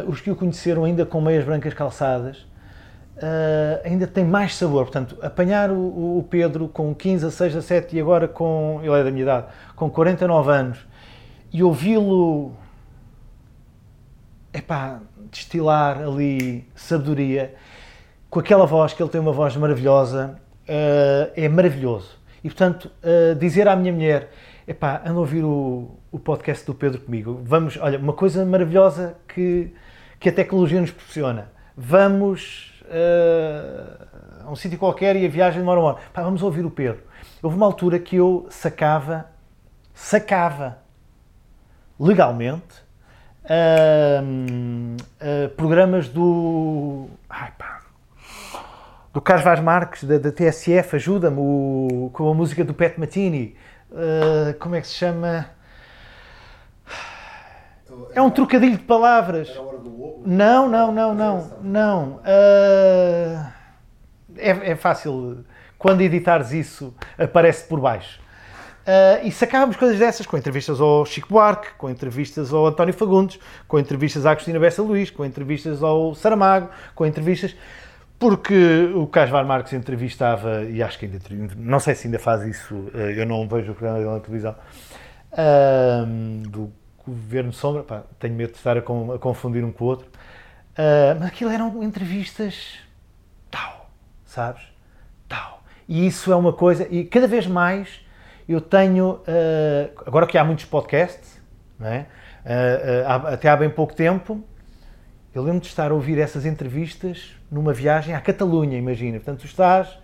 os 0.06 0.20
que 0.20 0.30
o 0.30 0.36
conheceram 0.36 0.84
ainda 0.84 1.06
com 1.06 1.18
meias 1.18 1.46
brancas 1.46 1.72
calçadas, 1.72 2.46
Uh, 3.16 3.80
ainda 3.82 4.06
tem 4.06 4.26
mais 4.26 4.54
sabor. 4.54 4.84
Portanto, 4.84 5.16
apanhar 5.22 5.70
o, 5.70 6.18
o, 6.18 6.26
Pedro 6.28 6.68
com 6.68 6.94
15, 6.94 7.24
a 7.24 7.30
6, 7.30 7.56
a 7.56 7.62
7 7.62 7.96
e 7.96 8.00
agora 8.00 8.28
com, 8.28 8.78
ele 8.82 8.92
é 8.92 9.02
da 9.02 9.10
minha 9.10 9.22
idade, 9.22 9.46
com 9.74 9.88
49 9.88 10.52
anos 10.52 10.86
e 11.50 11.62
ouvi-lo, 11.62 12.52
epá, 14.52 15.00
destilar 15.30 16.02
ali 16.02 16.68
sabedoria, 16.74 17.54
com 18.30 18.40
aquela 18.40 18.66
voz, 18.66 18.92
que 18.92 19.02
ele 19.02 19.10
tem 19.10 19.20
uma 19.20 19.32
voz 19.32 19.56
maravilhosa, 19.56 20.38
uh, 20.68 21.32
é 21.34 21.48
maravilhoso. 21.48 22.18
E, 22.42 22.48
portanto, 22.48 22.90
uh, 23.02 23.34
dizer 23.34 23.68
à 23.68 23.76
minha 23.76 23.92
mulher, 23.92 24.30
epá, 24.66 25.00
anda 25.04 25.14
a 25.14 25.20
ouvir 25.20 25.44
o, 25.44 25.96
o 26.10 26.18
podcast 26.18 26.66
do 26.66 26.74
Pedro 26.74 27.00
comigo. 27.00 27.40
Vamos, 27.44 27.76
olha, 27.76 27.98
uma 27.98 28.12
coisa 28.12 28.44
maravilhosa 28.44 29.16
que, 29.28 29.72
que 30.18 30.28
a 30.28 30.32
tecnologia 30.32 30.80
nos 30.80 30.90
proporciona. 30.90 31.50
Vamos 31.76 32.80
uh, 32.84 34.44
a 34.46 34.50
um 34.50 34.56
sítio 34.56 34.78
qualquer 34.78 35.16
e 35.16 35.26
a 35.26 35.28
viagem 35.28 35.60
demora 35.60 35.80
uma 35.80 35.88
hora. 35.90 35.98
Pá, 36.12 36.22
vamos 36.22 36.42
ouvir 36.42 36.64
o 36.64 36.70
Pedro. 36.70 37.02
Houve 37.42 37.56
uma 37.56 37.66
altura 37.66 37.98
que 37.98 38.16
eu 38.16 38.46
sacava, 38.50 39.26
sacava 39.94 40.78
legalmente 41.98 42.82
uh, 43.44 44.96
uh, 45.02 45.48
programas 45.50 46.08
do. 46.08 47.08
Ai, 47.28 47.52
pá, 47.58 47.75
do 49.16 49.22
Carlos 49.22 49.46
Vaz 49.46 49.60
Marques, 49.60 50.04
da, 50.04 50.18
da 50.18 50.30
TSF, 50.30 50.96
ajuda-me, 50.96 52.10
com 52.12 52.30
a 52.30 52.34
música 52.34 52.62
do 52.62 52.74
Pet 52.74 53.00
Matini. 53.00 53.56
Uh, 53.90 54.52
como 54.58 54.74
é 54.74 54.80
que 54.82 54.86
se 54.86 54.92
chama? 54.92 55.46
É 58.12 58.20
um 58.20 58.28
trocadilho 58.28 58.76
de 58.76 58.82
palavras. 58.82 59.48
Não, 60.26 60.68
não, 60.68 60.92
não, 60.92 61.14
não, 61.14 61.50
não. 61.62 62.08
Uh, 62.16 63.46
é, 64.36 64.50
é, 64.72 64.76
fácil. 64.76 65.46
Quando 65.78 66.02
editares 66.02 66.52
isso, 66.52 66.94
aparece 67.16 67.66
por 67.66 67.80
baixo. 67.80 68.20
Uh, 68.82 69.26
e 69.26 69.32
sacávamos 69.32 69.76
coisas 69.76 69.98
dessas 69.98 70.26
com 70.26 70.36
entrevistas 70.36 70.78
ao 70.78 71.06
Chico 71.06 71.28
Buarque, 71.30 71.68
com 71.78 71.88
entrevistas 71.88 72.52
ao 72.52 72.66
António 72.66 72.92
Fagundes, 72.92 73.40
com 73.66 73.78
entrevistas 73.78 74.26
à 74.26 74.32
Agostina 74.32 74.60
Bessa 74.60 74.82
Luís, 74.82 75.08
com 75.08 75.24
entrevistas 75.24 75.82
ao 75.82 76.14
Saramago, 76.14 76.68
com 76.94 77.06
entrevistas. 77.06 77.56
Porque 78.18 78.90
o 78.94 79.06
Casvar 79.06 79.44
Marques 79.44 79.72
entrevistava, 79.74 80.62
e 80.64 80.82
acho 80.82 80.98
que 80.98 81.04
ainda, 81.04 81.18
não 81.56 81.78
sei 81.78 81.94
se 81.94 82.06
ainda 82.06 82.18
faz 82.18 82.42
isso, 82.42 82.90
eh, 82.94 83.14
eu 83.20 83.26
não 83.26 83.46
vejo 83.46 83.72
o 83.72 83.74
programa 83.74 83.98
dele 83.98 84.10
na 84.10 84.20
televisão, 84.20 84.54
uh, 85.32 86.48
do 86.48 86.72
Governo 87.06 87.52
Sombra, 87.52 87.82
pá, 87.82 88.04
tenho 88.18 88.34
medo 88.34 88.52
de 88.52 88.56
estar 88.56 88.76
a, 88.76 88.80
a 88.80 89.18
confundir 89.18 89.62
um 89.62 89.70
com 89.70 89.84
o 89.84 89.88
outro, 89.88 90.06
uh, 90.06 91.18
mas 91.20 91.28
aquilo 91.28 91.50
eram 91.50 91.82
entrevistas 91.82 92.78
tal, 93.50 93.90
sabes? 94.24 94.62
Tal. 95.28 95.62
E 95.86 96.06
isso 96.06 96.32
é 96.32 96.36
uma 96.36 96.54
coisa, 96.54 96.88
e 96.90 97.04
cada 97.04 97.28
vez 97.28 97.46
mais 97.46 98.00
eu 98.48 98.62
tenho, 98.62 99.20
uh, 99.28 100.02
agora 100.06 100.26
que 100.26 100.38
há 100.38 100.44
muitos 100.44 100.64
podcasts, 100.64 101.38
é? 101.82 102.06
Uh, 102.46 103.26
até 103.26 103.48
há 103.50 103.56
bem 103.56 103.68
pouco 103.68 103.94
tempo, 103.94 104.42
eu 105.38 105.42
lembro 105.42 105.60
de 105.60 105.66
estar 105.66 105.90
a 105.90 105.94
ouvir 105.94 106.18
essas 106.18 106.46
entrevistas 106.46 107.36
numa 107.50 107.72
viagem 107.72 108.14
à 108.14 108.20
Catalunha, 108.20 108.78
imagina. 108.78 109.18
Portanto, 109.18 109.40
tu 109.40 109.46
estás 109.46 109.98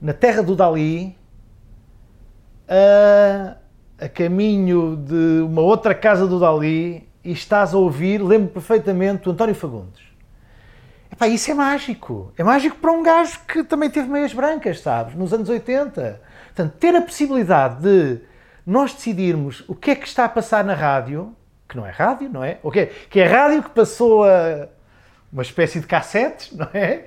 na 0.00 0.12
terra 0.12 0.42
do 0.42 0.56
Dali, 0.56 1.16
a, 2.66 3.56
a 4.02 4.08
caminho 4.08 4.96
de 4.96 5.42
uma 5.42 5.60
outra 5.60 5.94
casa 5.94 6.26
do 6.26 6.40
Dali, 6.40 7.06
e 7.22 7.32
estás 7.32 7.74
a 7.74 7.78
ouvir, 7.78 8.22
lembro 8.22 8.48
perfeitamente, 8.48 9.28
o 9.28 9.32
António 9.32 9.54
Fagundes. 9.54 10.02
Epá, 11.12 11.28
isso 11.28 11.50
é 11.50 11.54
mágico. 11.54 12.32
É 12.36 12.42
mágico 12.42 12.76
para 12.76 12.90
um 12.90 13.02
gajo 13.02 13.40
que 13.46 13.62
também 13.64 13.90
teve 13.90 14.08
meias 14.08 14.32
brancas, 14.32 14.80
sabes? 14.80 15.14
Nos 15.14 15.32
anos 15.32 15.48
80. 15.48 16.20
Portanto, 16.46 16.74
ter 16.78 16.96
a 16.96 17.02
possibilidade 17.02 17.82
de 17.82 18.20
nós 18.66 18.94
decidirmos 18.94 19.62
o 19.68 19.74
que 19.74 19.90
é 19.90 19.94
que 19.94 20.06
está 20.06 20.24
a 20.24 20.28
passar 20.28 20.64
na 20.64 20.74
rádio, 20.74 21.36
que 21.74 21.76
não 21.76 21.84
é 21.84 21.90
rádio, 21.90 22.30
não 22.30 22.44
é? 22.44 22.58
O 22.62 22.70
que 22.70 22.80
é, 22.80 22.86
que 22.86 23.20
é 23.20 23.26
rádio 23.26 23.64
que 23.64 23.70
passou 23.70 24.24
a 24.24 24.68
uma 25.32 25.42
espécie 25.42 25.80
de 25.80 25.86
cassetes, 25.86 26.52
não 26.52 26.68
é? 26.72 27.06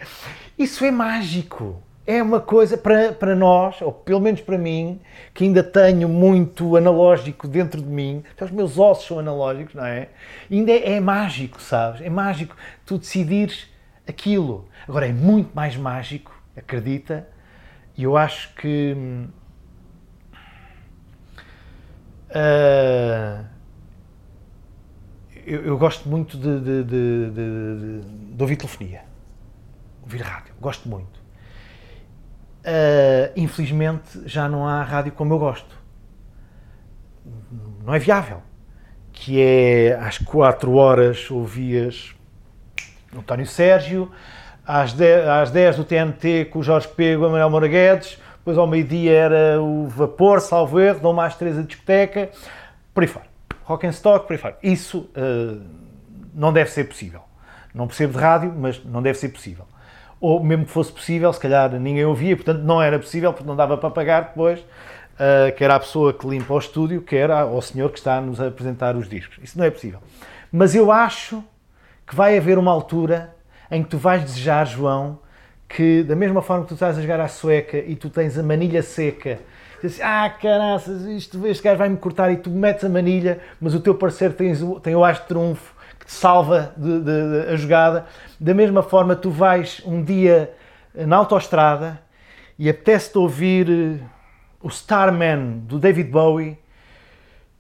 Isso 0.60 0.84
é 0.84 0.92
mágico. 0.92 1.82
É 2.06 2.22
uma 2.22 2.40
coisa 2.40 2.78
para, 2.78 3.12
para 3.14 3.36
nós, 3.36 3.82
ou 3.82 3.92
pelo 3.92 4.20
menos 4.20 4.42
para 4.42 4.58
mim, 4.58 5.00
que 5.34 5.44
ainda 5.44 5.64
tenho 5.64 6.08
muito 6.08 6.76
analógico 6.76 7.48
dentro 7.48 7.82
de 7.82 7.88
mim, 7.88 8.24
os 8.40 8.52
meus 8.52 8.78
ossos 8.78 9.08
são 9.08 9.20
analógicos, 9.20 9.74
não 9.74 9.86
é? 9.86 10.10
Ainda 10.52 10.72
é, 10.72 10.94
é 10.94 11.00
mágico, 11.00 11.62
sabes? 11.62 12.02
É 12.02 12.10
mágico 12.10 12.56
tu 12.86 12.98
decidires 12.98 13.68
aquilo. 14.08 14.70
Agora 14.88 15.08
é 15.08 15.12
muito 15.14 15.54
mais 15.54 15.76
mágico, 15.76 16.34
acredita, 16.56 17.28
e 17.98 18.04
eu 18.04 18.16
acho 18.18 18.54
que 18.56 18.96
Uh, 22.30 23.57
eu, 25.48 25.66
eu, 25.66 25.78
gosto 25.78 26.10
muito 26.10 26.38
de, 26.38 26.60
de, 26.60 26.84
de, 26.84 28.02
de, 28.34 28.42
ouvir 28.44 28.58
telefonia, 28.58 29.02
ouvir 30.04 30.22
rádio, 30.22 30.54
gosto 30.60 30.90
muito. 30.90 31.18
Uh, 32.60 33.32
infelizmente 33.36 34.24
já 34.26 34.50
não 34.50 34.68
há 34.68 34.84
rádio 34.84 35.14
como 35.14 35.34
eu 35.34 35.40
gosto. 35.40 35.78
Não 37.86 37.94
é 37.94 38.00
viável. 38.00 38.42
Que 39.14 39.42
é 39.42 39.98
às 40.00 40.18
4 40.18 40.74
horas 40.74 41.32
ouvias 41.32 42.14
António 43.16 43.46
Sérgio, 43.46 44.12
às 44.66 44.94
10, 44.94 45.28
às 45.28 45.52
10 45.52 45.78
do 45.78 45.84
TNT 45.86 46.46
com 46.46 46.60
o 46.60 46.64
Jorge 46.64 46.88
Pego 46.90 47.26
e 47.26 47.30
Manuel 47.30 47.50
Moura 47.50 47.68
Guedes, 47.68 48.20
depois 48.38 48.58
ao 48.58 48.68
meio-dia 48.68 49.12
era 49.12 49.62
o 49.62 49.88
Vapor, 49.88 50.42
salvo 50.42 50.80
erro, 50.80 51.00
Dom 51.00 51.14
Mais 51.14 51.36
três 51.36 51.58
a 51.58 51.62
discoteca, 51.62 52.30
por 52.94 53.04
aí 53.04 53.08
fora. 53.08 53.27
Rock 53.68 53.86
and 53.86 53.90
Stock, 53.90 54.26
por 54.26 54.34
aí 54.34 54.40
fora. 54.40 54.58
Isso 54.64 55.10
uh, 55.18 55.62
não 56.34 56.54
deve 56.54 56.72
ser 56.72 56.86
possível. 56.86 57.20
Não 57.76 57.86
percebo 57.86 58.14
de 58.14 58.20
rádio, 58.20 58.54
mas 58.58 58.82
não 58.86 59.02
deve 59.02 59.20
ser 59.20 59.28
possível. 59.28 59.66
Ou 60.22 60.42
mesmo 60.42 60.66
que 60.66 60.72
fosse 60.72 60.90
possível, 60.90 61.32
se 61.34 61.40
calhar 61.40 61.70
ninguém 61.74 62.06
ouvia, 62.06 62.34
portanto 62.36 62.62
não 62.62 62.82
era 62.82 62.98
possível, 62.98 63.34
porque 63.34 63.46
não 63.46 63.58
dava 63.58 63.78
para 63.78 63.90
pagar 63.90 64.22
depois, 64.22 64.62
uh, 64.62 65.54
quer 65.58 65.70
a 65.70 65.78
pessoa 65.78 66.14
que 66.14 66.26
limpa 66.26 66.54
o 66.54 66.58
estúdio, 66.58 67.02
quer 67.02 67.30
ao 67.30 67.62
senhor 67.62 67.92
que 67.92 67.98
está 67.98 68.18
a 68.18 68.22
nos 68.22 68.40
apresentar 68.40 68.96
os 68.96 69.10
discos. 69.10 69.38
Isso 69.44 69.58
não 69.58 69.66
é 69.66 69.70
possível. 69.70 70.00
Mas 70.50 70.74
eu 70.74 70.90
acho 70.90 71.44
que 72.08 72.16
vai 72.16 72.38
haver 72.38 72.58
uma 72.58 72.72
altura 72.72 73.36
em 73.70 73.84
que 73.84 73.90
tu 73.90 73.98
vais 73.98 74.24
desejar, 74.24 74.66
João, 74.66 75.20
que 75.68 76.04
da 76.04 76.16
mesma 76.16 76.42
forma 76.42 76.64
que 76.64 76.70
tu 76.70 76.76
estás 76.76 76.98
a 76.98 77.02
jogar 77.02 77.20
à 77.20 77.28
sueca 77.28 77.78
e 77.78 77.98
tu 77.98 78.10
tens 78.10 78.38
a 78.38 78.44
manilha 78.44 78.82
seca, 78.82 79.40
dizes, 79.82 80.02
ah, 80.02 80.30
caraças, 80.30 81.04
isto, 81.04 81.46
este 81.46 81.64
gajo 81.64 81.78
vai-me 81.78 81.98
cortar 81.98 82.32
e 82.32 82.38
tu 82.38 82.50
metes 82.50 82.84
a 82.84 82.90
manilha, 82.90 83.40
mas 83.60 83.74
o 83.74 83.80
teu 83.80 83.96
parceiro 83.96 84.34
tem, 84.34 84.54
tem 84.82 84.96
o 84.96 85.04
as 85.04 85.20
de 85.20 85.26
trunfo 85.26 85.74
que 86.00 86.06
te 86.06 86.12
salva 86.12 86.74
de, 86.78 87.00
de, 87.00 87.04
de, 87.04 87.50
a 87.52 87.56
jogada. 87.56 88.06
Da 88.40 88.54
mesma 88.54 88.82
forma, 88.82 89.16
tu 89.16 89.30
vais 89.30 89.82
um 89.86 90.04
dia 90.04 90.54
na 90.94 91.18
autoestrada 91.18 92.00
e 92.58 92.70
apetece-te 92.70 93.18
ouvir 93.18 93.70
eh, 93.70 94.04
o 94.62 94.68
Starman 94.70 95.60
do 95.60 95.78
David 95.78 96.10
Bowie 96.10 96.58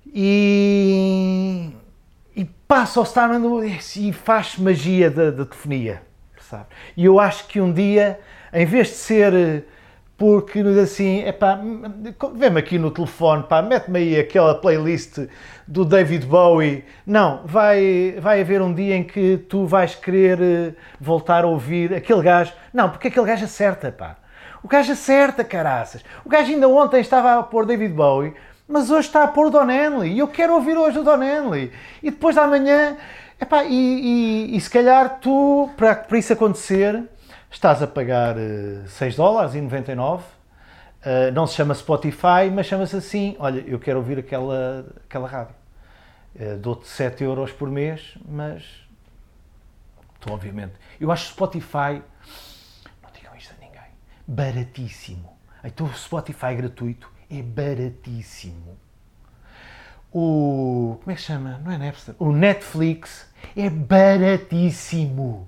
e, 0.07 1.69
e 2.35 2.45
passa 2.67 2.99
o 2.99 3.03
Starman 3.03 3.41
do, 3.41 3.63
e 3.63 4.13
faz 4.13 4.57
magia 4.57 5.11
da, 5.11 5.29
da 5.29 5.45
telefonia 5.45 6.01
sabe? 6.49 6.65
E 6.95 7.05
eu 7.05 7.19
acho 7.19 7.47
que 7.47 7.59
um 7.59 7.71
dia, 7.71 8.19
em 8.53 8.65
vez 8.65 8.87
de 8.87 8.93
ser 8.93 9.33
eh, 9.33 9.63
porque 10.17 10.63
nos 10.63 10.77
assim, 10.77 11.21
é 11.21 11.31
pá, 11.31 11.59
vem-me 12.33 12.59
aqui 12.59 12.79
no 12.79 12.89
telefone, 12.89 13.43
pá, 13.43 13.61
mete-me 13.61 13.99
aí 13.99 14.19
aquela 14.19 14.55
playlist 14.55 15.19
do 15.67 15.85
David 15.85 16.25
Bowie. 16.25 16.83
Não, 17.05 17.41
vai, 17.45 18.15
vai 18.19 18.41
haver 18.41 18.61
um 18.61 18.73
dia 18.73 18.95
em 18.95 19.03
que 19.03 19.37
tu 19.37 19.65
vais 19.65 19.93
querer 19.93 20.41
eh, 20.41 20.73
voltar 20.99 21.43
a 21.43 21.47
ouvir 21.47 21.93
aquele 21.93 22.23
gajo. 22.23 22.51
Não, 22.73 22.89
porque 22.89 23.09
aquele 23.09 23.27
gajo 23.27 23.45
acerta, 23.45 23.91
pá. 23.91 24.15
O 24.63 24.67
gajo 24.67 24.91
acerta, 24.91 25.43
caraças. 25.43 26.03
O 26.25 26.29
gajo 26.29 26.51
ainda 26.51 26.67
ontem 26.67 26.99
estava 26.99 27.37
a 27.39 27.43
pôr 27.43 27.67
David 27.67 27.93
Bowie, 27.93 28.33
mas 28.67 28.89
hoje 28.89 29.07
está 29.07 29.23
a 29.23 29.27
pôr 29.27 29.47
o 29.47 29.49
Don 29.51 29.69
Henley. 29.69 30.13
E 30.13 30.19
eu 30.19 30.27
quero 30.27 30.55
ouvir 30.55 30.75
hoje 30.75 30.97
o 30.97 31.03
Don 31.03 31.21
Henley. 31.21 31.71
E 32.01 32.09
depois 32.09 32.35
da 32.35 32.47
manhã 32.47 32.97
Epá, 33.39 33.63
e, 33.65 33.69
e, 34.49 34.57
e 34.57 34.59
se 34.61 34.69
calhar 34.69 35.19
tu, 35.21 35.69
para, 35.77 35.93
para 35.95 36.17
isso 36.17 36.33
acontecer, 36.33 37.03
estás 37.49 37.81
a 37.81 37.87
pagar 37.87 38.35
uh, 38.37 38.87
6 38.87 39.15
dólares 39.15 39.55
e 39.55 39.61
99. 39.61 40.23
Uh, 40.23 41.31
não 41.33 41.47
se 41.47 41.55
chama 41.55 41.73
Spotify, 41.73 42.49
mas 42.53 42.65
chama-se 42.65 42.95
assim: 42.95 43.35
olha, 43.39 43.61
eu 43.61 43.79
quero 43.79 43.99
ouvir 43.99 44.19
aquela, 44.19 44.85
aquela 45.05 45.27
rádio. 45.27 45.55
Uh, 46.35 46.57
Dou-te 46.57 46.87
7 46.87 47.23
euros 47.23 47.51
por 47.51 47.69
mês, 47.69 48.17
mas. 48.27 48.63
Então, 50.19 50.33
obviamente. 50.33 50.73
Eu 50.99 51.11
acho 51.11 51.31
Spotify. 51.31 52.01
Não 53.03 53.11
digam 53.13 53.35
isto 53.35 53.53
a 53.57 53.65
ninguém. 53.65 53.91
Baratíssimo. 54.27 55.37
Então, 55.63 55.85
o 55.85 55.93
Spotify 55.93 56.55
gratuito 56.55 57.11
é 57.29 57.41
baratíssimo 57.41 58.77
o. 60.11 60.97
Como 60.99 61.11
é 61.11 61.15
que 61.15 61.21
chama? 61.21 61.61
Não 61.63 61.71
é 61.71 61.77
Napster? 61.77 62.15
O 62.17 62.31
Netflix 62.31 63.29
é 63.55 63.69
baratíssimo. 63.69 65.47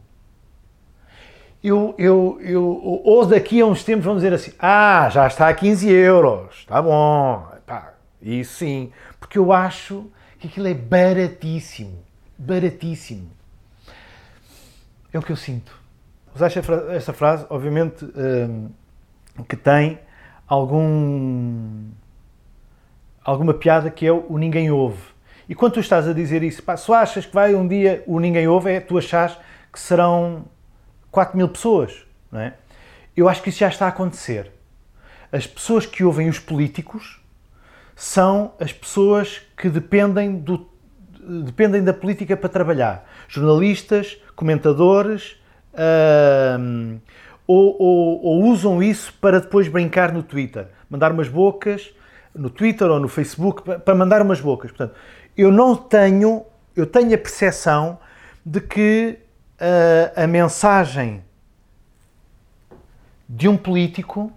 Eu, 1.62 1.94
eu, 1.98 2.40
eu, 2.42 2.64
ou 3.04 3.26
daqui 3.26 3.60
a 3.60 3.66
uns 3.66 3.84
tempos 3.84 4.06
vão 4.06 4.16
dizer 4.16 4.34
assim: 4.34 4.54
ah, 4.58 5.10
já 5.10 5.28
está 5.28 5.50
a 5.50 5.54
15 5.54 5.90
euros, 5.90 6.56
está 6.60 6.82
bom. 6.82 7.46
Pá, 7.66 7.94
isso 8.22 8.60
sim, 8.60 8.92
porque 9.20 9.38
eu 9.38 9.52
acho 9.52 10.10
que 10.40 10.48
aquilo 10.48 10.68
é 10.68 10.74
baratíssimo. 10.74 12.02
Baratíssimo. 12.38 13.30
É 15.12 15.20
o 15.20 15.22
que 15.22 15.32
eu 15.32 15.36
sinto. 15.36 15.78
Usaste 16.34 16.60
esta 16.92 17.12
frase, 17.12 17.46
obviamente, 17.50 18.06
hum, 18.06 18.70
que 19.48 19.58
tem 19.58 20.00
algum 20.48 21.90
alguma 23.24 23.54
piada 23.54 23.92
que 23.92 24.06
é 24.06 24.12
o 24.12 24.38
ninguém 24.38 24.72
ouve. 24.72 25.02
E 25.48 25.56
quando 25.56 25.74
tu 25.74 25.80
estás 25.80 26.08
a 26.08 26.14
dizer 26.14 26.44
isso, 26.44 26.64
pá, 26.64 26.78
só 26.78 26.94
achas 26.94 27.26
que 27.26 27.34
vai 27.34 27.56
um 27.56 27.68
dia 27.68 28.04
o 28.08 28.20
ninguém 28.20 28.48
ouve, 28.48 28.72
é 28.72 28.80
tu 28.80 28.98
achas 28.98 29.38
que 29.74 29.80
serão 29.80 30.46
4 31.12 31.38
mil 31.38 31.50
pessoas, 31.50 32.06
não 32.32 32.40
é? 32.40 32.54
Eu 33.16 33.28
acho 33.28 33.42
que 33.42 33.50
isso 33.50 33.60
já 33.60 33.68
está 33.68 33.86
a 33.86 33.90
acontecer. 33.90 34.52
As 35.32 35.46
pessoas 35.46 35.86
que 35.86 36.04
ouvem 36.04 36.30
os 36.30 36.40
políticos 36.40 37.22
são 37.96 38.54
as 38.60 38.72
pessoas 38.72 39.42
que 39.58 39.70
dependem, 39.70 40.38
do, 40.38 40.68
dependem 41.46 41.84
da 41.84 41.94
política 41.94 42.38
para 42.38 42.48
trabalhar. 42.48 43.10
Jornalistas, 43.28 44.18
comentadores, 44.36 45.36
ou, 47.46 47.76
ou, 47.80 48.24
ou 48.24 48.44
usam 48.46 48.82
isso 48.82 49.14
para 49.20 49.40
depois 49.40 49.68
brincar 49.68 50.12
no 50.14 50.24
Twitter. 50.24 50.68
Mandar 50.90 51.12
umas 51.12 51.28
bocas 51.28 51.94
no 52.34 52.50
Twitter 52.50 52.90
ou 52.90 53.00
no 53.00 53.08
Facebook 53.08 53.64
para 53.80 53.96
mandar 53.96 54.22
umas 54.22 54.40
bocas. 54.40 54.72
Portanto, 54.72 54.96
eu 55.38 55.52
não 55.52 55.76
tenho, 55.76 56.46
eu 56.76 56.86
tenho 56.86 57.14
a 57.14 57.18
percepção 57.18 58.00
de 58.46 58.62
que 58.62 59.20
uh, 59.60 60.24
a 60.24 60.28
mensagem 60.28 61.24
de 63.28 63.48
um 63.48 63.56
político 63.56 64.34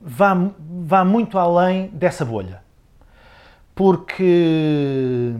vá, 0.00 0.34
vá 0.84 1.04
muito 1.04 1.38
além 1.38 1.88
dessa 1.88 2.24
bolha. 2.24 2.62
Porque 3.74 5.34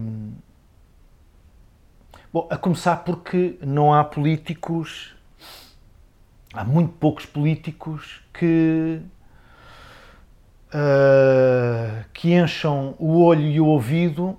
Bom, 2.32 2.48
a 2.51 2.56
começar 2.56 2.97
porque 3.05 3.59
não 3.60 3.93
há 3.93 4.02
políticos, 4.02 5.14
há 6.55 6.64
muito 6.64 6.94
poucos 6.94 7.26
políticos 7.26 8.22
que, 8.32 9.02
uh, 10.68 12.05
que 12.14 12.32
encham 12.32 12.94
o 12.98 13.22
olho 13.22 13.43
e 13.43 13.60
o 13.60 13.66
ouvido 13.66 14.34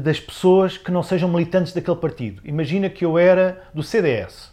das 0.00 0.20
pessoas 0.20 0.78
que 0.78 0.90
não 0.90 1.02
sejam 1.02 1.28
militantes 1.28 1.72
daquele 1.72 1.96
partido. 1.96 2.40
Imagina 2.44 2.88
que 2.88 3.04
eu 3.04 3.18
era 3.18 3.64
do 3.74 3.82
CDS 3.82 4.52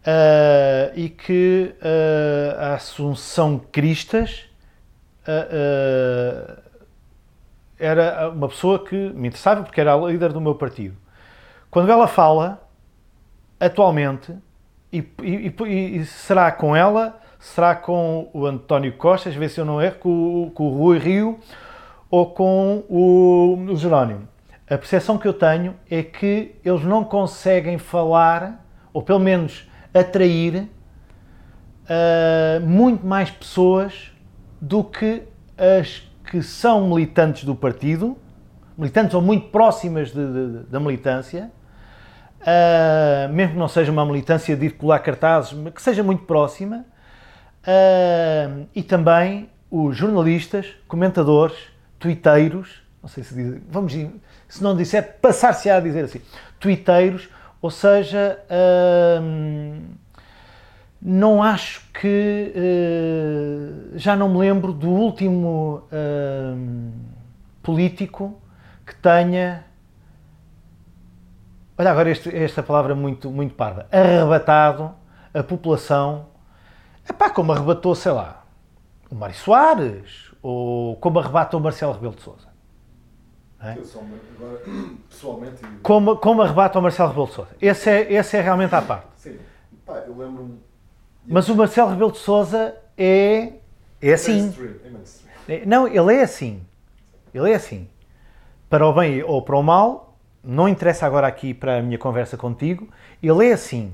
uh, 0.00 0.92
e 0.94 1.08
que 1.08 1.74
a 2.58 2.74
Assunção 2.74 3.60
Cristas 3.70 4.46
era 7.78 8.28
uma 8.30 8.48
pessoa 8.48 8.84
que 8.84 8.94
me 8.94 9.28
interessava 9.28 9.62
porque 9.62 9.80
era 9.80 9.94
a 9.94 9.96
líder 9.96 10.32
do 10.32 10.40
meu 10.40 10.54
partido. 10.54 10.96
Quando 11.70 11.90
ela 11.90 12.06
fala, 12.08 12.68
atualmente, 13.58 14.34
e, 14.92 15.04
e, 15.22 15.54
e, 15.98 16.04
será 16.04 16.50
com 16.50 16.74
ela, 16.74 17.20
será 17.38 17.76
com 17.76 18.28
o 18.32 18.44
António 18.44 18.92
Costa, 18.94 19.28
às 19.28 19.34
vezes 19.36 19.56
eu 19.56 19.64
não 19.64 19.80
erro, 19.80 19.96
com, 20.00 20.50
com 20.52 20.64
o 20.64 20.76
Rui 20.76 20.98
Rio 20.98 21.38
ou 22.10 22.26
com 22.32 22.84
o, 22.88 23.76
Jerónimo. 23.76 24.28
A 24.68 24.76
percepção 24.76 25.16
que 25.16 25.28
eu 25.28 25.32
tenho 25.32 25.74
é 25.90 26.02
que 26.02 26.56
eles 26.64 26.84
não 26.84 27.04
conseguem 27.04 27.78
falar, 27.78 28.64
ou 28.92 29.02
pelo 29.02 29.20
menos 29.20 29.68
atrair, 29.94 30.68
uh, 31.84 32.60
muito 32.66 33.06
mais 33.06 33.30
pessoas 33.30 34.12
do 34.60 34.82
que 34.82 35.22
as 35.56 36.02
que 36.30 36.42
são 36.42 36.88
militantes 36.88 37.44
do 37.44 37.54
partido, 37.54 38.16
militantes 38.78 39.14
ou 39.14 39.22
muito 39.22 39.48
próximas 39.48 40.12
de, 40.12 40.24
de, 40.24 40.58
da 40.68 40.78
militância, 40.78 41.50
uh, 42.40 43.32
mesmo 43.32 43.54
que 43.54 43.58
não 43.58 43.68
seja 43.68 43.90
uma 43.90 44.04
militância 44.06 44.56
de 44.56 44.66
ir 44.66 44.70
colar 44.70 45.00
cartazes, 45.00 45.52
mas 45.52 45.74
que 45.74 45.82
seja 45.82 46.02
muito 46.02 46.24
próxima, 46.24 46.84
uh, 47.62 48.66
e 48.74 48.82
também 48.82 49.50
os 49.70 49.96
jornalistas, 49.96 50.66
comentadores, 50.86 51.56
tuiteiros, 52.00 52.82
não 53.00 53.08
sei 53.08 53.22
se 53.22 53.34
diz, 53.34 53.62
vamos, 53.68 53.92
se 54.48 54.62
não 54.62 54.76
disser, 54.76 55.18
passar-se 55.20 55.70
a 55.70 55.78
dizer 55.78 56.04
assim, 56.04 56.20
tuiteiros, 56.58 57.28
ou 57.62 57.70
seja, 57.70 58.38
uh, 58.50 59.80
não 61.00 61.42
acho 61.42 61.82
que. 61.92 62.52
Uh, 62.56 63.98
já 63.98 64.16
não 64.16 64.28
me 64.30 64.38
lembro 64.38 64.72
do 64.72 64.88
último 64.88 65.82
uh, 65.92 66.92
político 67.62 68.40
que 68.86 68.94
tenha. 68.96 69.64
Olha, 71.76 71.90
agora 71.90 72.10
este, 72.10 72.34
esta 72.34 72.62
palavra 72.62 72.94
muito, 72.94 73.30
muito 73.30 73.54
parda. 73.54 73.86
Arrebatado 73.92 74.94
a 75.32 75.42
população. 75.42 76.26
É 77.08 77.12
pá, 77.12 77.30
como 77.30 77.52
arrebatou, 77.52 77.94
sei 77.94 78.12
lá, 78.12 78.44
o 79.10 79.14
Mário 79.14 79.34
Soares, 79.34 80.29
ou 80.42 80.96
como 80.96 81.18
arrebata 81.18 81.56
o 81.56 81.60
Marcelo 81.60 81.92
Rebelo 81.92 82.14
de 82.14 82.22
Souza. 82.22 82.48
É? 83.62 83.72
Agora, 83.72 84.60
pessoalmente. 85.08 85.62
Como, 85.82 86.16
como 86.16 86.42
arrebata 86.42 86.78
o 86.78 86.82
Marcelo 86.82 87.10
Rebelo 87.10 87.26
de 87.26 87.34
Souza. 87.34 87.50
Esse 87.60 87.90
é, 87.90 88.12
esse 88.12 88.36
é 88.36 88.40
realmente 88.40 88.74
à 88.74 88.82
parte. 88.82 89.06
Sim. 89.16 89.38
Pá, 89.84 90.04
eu 90.06 90.16
lembro-me 90.16 90.58
mas 91.26 91.48
o 91.48 91.54
Marcelo 91.54 91.90
Rebelo 91.90 92.12
de 92.12 92.18
Souza 92.18 92.74
é, 92.96 93.52
é 94.00 94.12
assim. 94.12 94.52
É, 95.48 95.64
não, 95.66 95.86
ele 95.86 96.14
é 96.14 96.22
assim. 96.22 96.62
Ele 97.32 97.50
é 97.50 97.54
assim. 97.54 97.88
Para 98.68 98.86
o 98.86 98.92
bem 98.92 99.22
ou 99.22 99.42
para 99.42 99.56
o 99.56 99.62
mal, 99.62 100.18
não 100.42 100.68
interessa 100.68 101.06
agora 101.06 101.26
aqui 101.26 101.52
para 101.52 101.78
a 101.78 101.82
minha 101.82 101.98
conversa 101.98 102.36
contigo, 102.36 102.88
ele 103.22 103.48
é 103.48 103.52
assim. 103.52 103.92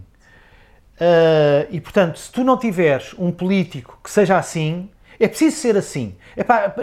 Uh, 0.94 1.68
e 1.70 1.80
portanto, 1.80 2.18
se 2.18 2.32
tu 2.32 2.42
não 2.42 2.58
tiveres 2.58 3.14
um 3.18 3.30
político 3.30 3.98
que 4.02 4.10
seja 4.10 4.38
assim, 4.38 4.88
é 5.18 5.28
preciso 5.28 5.56
ser 5.56 5.76
assim. 5.76 6.14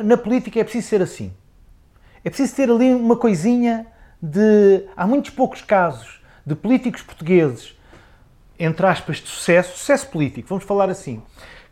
Na 0.04 0.18
política 0.18 0.60
é 0.60 0.64
preciso 0.64 0.88
ser 0.88 1.02
assim. 1.02 1.34
É 2.24 2.30
preciso 2.30 2.56
ter 2.56 2.70
ali 2.70 2.94
uma 2.94 3.16
coisinha 3.16 3.86
de. 4.22 4.86
Há 4.96 5.06
muitos 5.06 5.32
poucos 5.32 5.62
casos 5.62 6.22
de 6.46 6.56
políticos 6.56 7.02
portugueses 7.02 7.76
entre 8.60 8.86
aspas, 8.86 9.18
de 9.18 9.28
sucesso, 9.28 9.78
sucesso 9.78 10.08
político, 10.08 10.48
vamos 10.48 10.64
falar 10.64 10.90
assim, 10.90 11.22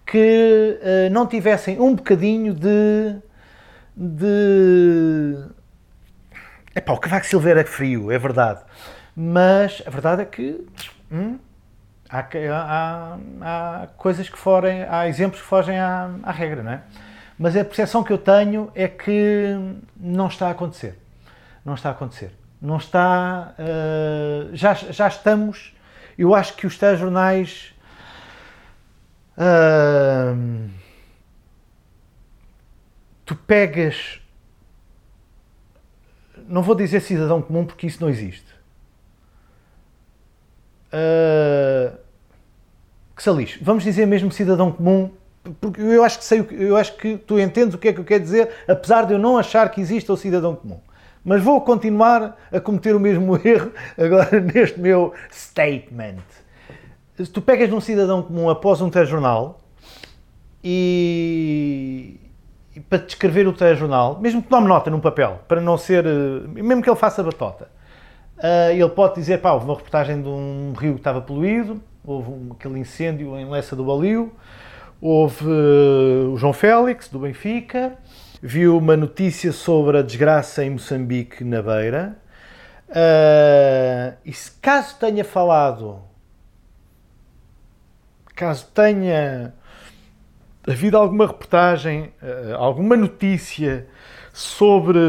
que 0.06 0.80
uh, 0.82 1.14
não 1.14 1.28
tivessem 1.28 1.80
um 1.80 1.96
bocadinho 1.96 2.54
de. 2.54 3.16
de. 3.96 5.38
Epá, 6.76 6.94
o 6.94 6.98
Cavaco 6.98 7.26
Silveira 7.26 7.62
é 7.62 7.66
frio, 7.66 8.12
é 8.12 8.18
verdade. 8.18 8.62
Mas 9.16 9.82
a 9.86 9.90
verdade 9.90 10.24
é 10.24 10.26
que. 10.26 10.66
Hum, 11.12 11.38
há, 12.12 12.28
há, 12.52 13.18
há, 13.42 13.88
coisas 13.98 14.28
que 14.28 14.38
forem. 14.38 14.84
há 14.84 15.08
exemplos 15.08 15.42
que 15.42 15.48
fogem 15.48 15.80
à, 15.80 16.10
à 16.24 16.32
regra, 16.32 16.64
não 16.64 16.72
é? 16.72 16.82
Mas 17.38 17.56
a 17.56 17.64
percepção 17.64 18.04
que 18.04 18.14
eu 18.14 18.18
tenho 18.18 18.72
é 18.76 18.88
que 18.88 19.56
não 19.96 20.28
está 20.28 20.48
a 20.48 20.52
acontecer. 20.52 21.00
Não 21.66 21.74
está 21.74 21.90
a 21.90 21.92
acontecer. 21.92 22.32
Não 22.62 22.78
está. 22.78 23.56
Uh, 23.58 24.56
já, 24.56 24.74
já 24.74 25.08
estamos 25.08 25.74
eu 26.22 26.36
acho 26.36 26.56
que 26.56 26.68
os 26.68 26.78
telejornais. 26.78 27.74
Uh, 29.36 30.70
tu 33.26 33.36
pegas. 33.36 34.20
Não 36.48 36.62
vou 36.62 36.76
dizer 36.76 37.00
cidadão 37.02 37.42
comum 37.42 37.66
porque 37.66 37.88
isso 37.88 38.00
não 38.02 38.08
existe. 38.08 38.51
Uh, 40.94 41.98
que 43.16 43.24
se 43.24 43.60
Vamos 43.62 43.84
dizer 43.84 44.06
mesmo 44.06 44.32
cidadão 44.32 44.72
comum, 44.72 45.12
porque 45.60 45.82
eu 45.82 46.04
acho 46.04 46.20
que 46.20 46.26
sei, 46.26 46.46
eu 46.52 46.76
acho 46.76 46.96
que 46.98 47.18
tu 47.18 47.40
entendes 47.40 47.74
o 47.74 47.78
que 47.78 47.90
é 47.90 47.94
que 47.94 48.00
eu 48.00 48.04
quero 48.04 48.24
dizer, 48.24 48.50
apesar 48.68 49.06
de 49.06 49.14
eu 49.14 49.20
não 49.20 49.38
achar 49.38 49.70
que 49.70 49.80
exista 49.80 50.12
o 50.12 50.18
cidadão 50.18 50.56
comum. 50.56 50.80
Mas 51.24 51.44
vou 51.44 51.62
continuar 51.62 52.38
a 52.52 52.60
cometer 52.60 52.96
o 52.96 53.00
mesmo 53.00 53.40
erro 53.46 53.72
agora 53.98 54.40
neste 54.40 54.80
meu 54.80 55.14
statement. 55.32 56.18
Se 57.16 57.28
tu 57.28 57.42
pegas 57.42 57.70
num 57.70 57.82
cidadão 57.82 58.24
comum 58.24 58.50
após 58.50 58.82
um 58.82 58.90
telejornal 58.90 59.60
e, 60.64 62.20
e 62.76 62.80
para 62.80 63.00
descrever 63.00 63.48
o 63.48 63.54
telejornal, 63.54 64.20
mesmo 64.20 64.42
que 64.42 64.50
tome 64.50 64.68
nota 64.68 64.90
num 64.90 65.00
papel, 65.00 65.42
para 65.48 65.62
não 65.62 65.78
ser, 65.78 66.06
eh, 66.06 66.48
mesmo 66.48 66.82
que 66.82 66.90
ele 66.90 66.98
faça 66.98 67.22
batota, 67.22 67.70
uh, 68.42 68.72
ele 68.72 68.90
pode 68.90 69.16
dizer, 69.16 69.40
pá, 69.40 69.52
houve 69.54 69.66
uma 69.66 69.76
reportagem 69.76 70.22
de 70.22 70.28
um 70.28 70.74
rio 70.78 70.94
que 70.94 71.00
estava 71.00 71.22
poluído, 71.22 71.82
houve 72.04 72.30
um, 72.30 72.50
aquele 72.52 72.80
incêndio 72.80 73.38
em 73.38 73.50
Lessa 73.50 73.76
do 73.76 73.86
Balio, 73.86 74.34
houve 75.00 75.46
uh, 75.46 76.34
o 76.34 76.38
João 76.38 76.54
Félix, 76.54 77.08
do 77.08 77.20
Benfica, 77.20 77.98
viu 78.42 78.78
uma 78.78 78.98
notícia 78.98 79.52
sobre 79.52 80.00
a 80.00 80.02
desgraça 80.02 80.64
em 80.64 80.72
Moçambique, 80.72 81.44
na 81.44 81.62
Beira. 81.62 82.18
Uh, 82.90 84.18
e 84.26 84.34
se 84.34 84.52
caso 84.60 84.98
tenha 85.00 85.24
falado, 85.24 86.02
caso 88.36 88.68
tenha 88.74 89.54
havido 90.68 90.98
alguma 90.98 91.26
reportagem, 91.26 92.12
alguma 92.58 92.96
notícia 92.96 93.88
sobre 94.34 95.00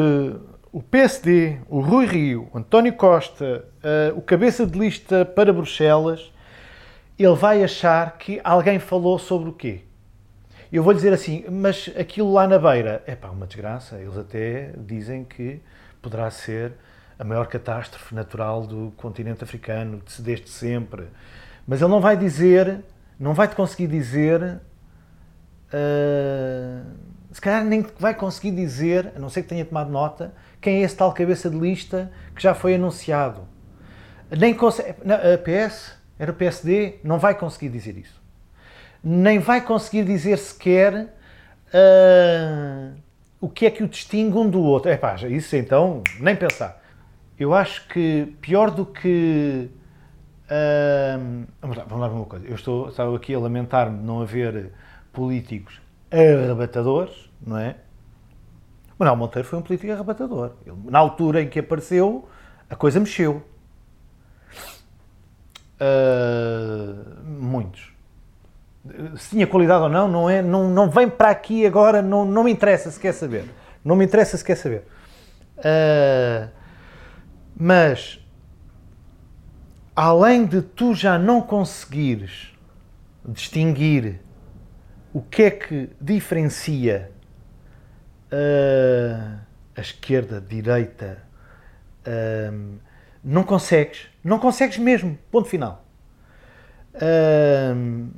o 0.73 0.83
PSD, 0.83 1.59
o 1.69 1.81
Rui 1.81 2.07
Rio, 2.07 2.49
o 2.51 2.59
António 2.59 2.95
Costa, 2.95 3.67
uh, 3.85 4.17
o 4.17 4.23
cabeça 4.23 4.67
de 4.67 4.79
lista 4.79 5.23
para 5.23 5.53
Bruxelas, 5.53 6.33
ele 7.19 7.35
vai 7.35 7.63
achar 7.63 8.17
que 8.17 8.41
alguém 8.43 8.79
falou 8.79 9.19
sobre 9.19 9.51
o 9.51 9.53
quê? 9.53 9.83
Eu 10.73 10.83
vou 10.83 10.95
dizer 10.95 11.13
assim, 11.13 11.45
mas 11.51 11.91
aquilo 11.99 12.33
lá 12.33 12.49
na 12.49 12.59
beira, 12.59 13.03
é 13.07 13.15
pá, 13.15 13.29
uma 13.29 13.47
desgraça. 13.47 13.97
Eles 13.99 14.17
até 14.17 14.73
dizem 14.79 15.23
que 15.23 15.61
poderá 16.01 16.31
ser 16.31 16.73
a 17.19 17.25
maior 17.25 17.47
catástrofe 17.47 18.15
natural 18.15 18.67
do 18.67 18.95
continente 18.97 19.45
africano, 19.45 20.01
desde 20.21 20.49
sempre. 20.49 21.09
Mas 21.67 21.83
ele 21.83 21.91
não 21.91 22.01
vai 22.01 22.17
dizer, 22.17 22.83
não 23.21 23.35
vai 23.35 23.47
te 23.47 23.55
conseguir 23.55 23.89
dizer, 23.89 24.59
uh, 25.69 26.87
se 27.31 27.41
calhar 27.41 27.63
nem 27.63 27.87
vai 27.99 28.15
conseguir 28.15 28.53
dizer, 28.53 29.13
a 29.15 29.19
não 29.19 29.29
ser 29.29 29.43
que 29.43 29.49
tenha 29.49 29.67
tomado 29.67 29.91
nota, 29.91 30.33
quem 30.63 30.77
é 30.77 30.81
esse 30.83 30.97
tal 30.97 31.13
cabeça 31.13 31.51
de 31.51 31.59
lista 31.59 32.11
que 32.35 32.43
já 32.43 32.55
foi 32.55 32.77
anunciado. 32.77 33.47
Nem 34.31 34.55
consegue, 34.55 34.95
a 35.13 35.37
PS, 35.37 35.99
era 36.19 36.33
o 36.33 36.35
PSD, 36.35 37.01
não 37.05 37.19
vai 37.19 37.35
conseguir 37.35 37.69
dizer 37.69 37.99
isso 37.99 38.23
nem 39.03 39.39
vai 39.39 39.61
conseguir 39.61 40.05
dizer 40.05 40.39
sequer 40.39 41.15
uh, 41.75 42.95
o 43.41 43.49
que 43.49 43.67
é 43.67 43.71
que 43.71 43.83
o 43.83 43.89
distingue 43.89 44.37
um 44.37 44.49
do 44.49 44.63
outro. 44.63 44.91
É 44.91 44.97
pá, 44.97 45.17
isso 45.29 45.57
então, 45.57 46.03
nem 46.21 46.37
pensar. 46.37 46.81
Eu 47.39 47.53
acho 47.53 47.89
que 47.89 48.37
pior 48.41 48.71
do 48.71 48.87
que. 48.87 49.69
Uh, 50.45 51.47
vamos, 51.61 51.77
lá, 51.77 51.85
vamos 51.85 52.01
lá 52.01 52.09
ver 52.09 52.15
uma 52.15 52.27
coisa. 52.27 52.47
Eu 52.47 52.55
estou, 52.55 52.89
estava 52.89 53.17
aqui 53.17 53.35
a 53.35 53.39
lamentar-me 53.39 53.99
de 53.99 54.05
não 54.05 54.21
haver 54.21 54.71
políticos 55.13 55.81
arrebatadores, 56.11 57.31
não 57.45 57.59
é? 57.59 57.77
Manuel 59.03 59.17
Monteiro 59.17 59.49
foi 59.49 59.59
um 59.59 59.63
político 59.63 59.93
arrebatador. 59.93 60.53
Ele, 60.65 60.77
na 60.85 61.01
altura 61.01 61.43
em 61.43 61.49
que 61.49 61.59
apareceu, 61.59 62.29
a 62.71 62.77
coisa 62.77 63.01
mexeu. 63.01 63.43
Uh, 65.81 67.21
muitos. 67.27 67.93
Se 69.17 69.31
tinha 69.31 69.47
qualidade 69.47 69.83
ou 69.83 69.89
não, 69.89 70.07
não, 70.07 70.31
é, 70.31 70.41
não, 70.41 70.71
não 70.71 70.89
vem 70.89 71.09
para 71.09 71.31
aqui 71.31 71.67
agora, 71.67 72.01
não, 72.01 72.25
não 72.25 72.45
me 72.45 72.53
interessa 72.53 72.91
se 72.93 73.01
quer 73.01 73.13
saber. 73.13 73.45
Não 73.85 73.97
me 73.97 74.05
interessa 74.05 74.37
se 74.37 74.45
quer 74.45 74.55
saber. 74.55 74.85
Uh, 75.59 76.49
mas, 77.57 78.21
além 79.97 80.47
de 80.47 80.63
tu 80.63 80.95
já 80.95 81.19
não 81.19 81.41
conseguires 81.41 82.53
distinguir 83.25 84.21
o 85.13 85.21
que 85.21 85.43
é 85.43 85.51
que 85.51 85.91
diferencia 86.01 87.11
uh, 88.33 89.39
a 89.77 89.81
esquerda, 89.81 90.39
a 90.39 90.41
direita, 90.41 91.23
uh, 92.07 92.79
não 93.23 93.45
consegues, 93.45 94.09
não 94.25 94.39
consegues 94.39 94.79
mesmo, 94.79 95.19
ponto 95.31 95.49
final. 95.49 95.85
Uh, 96.95 98.09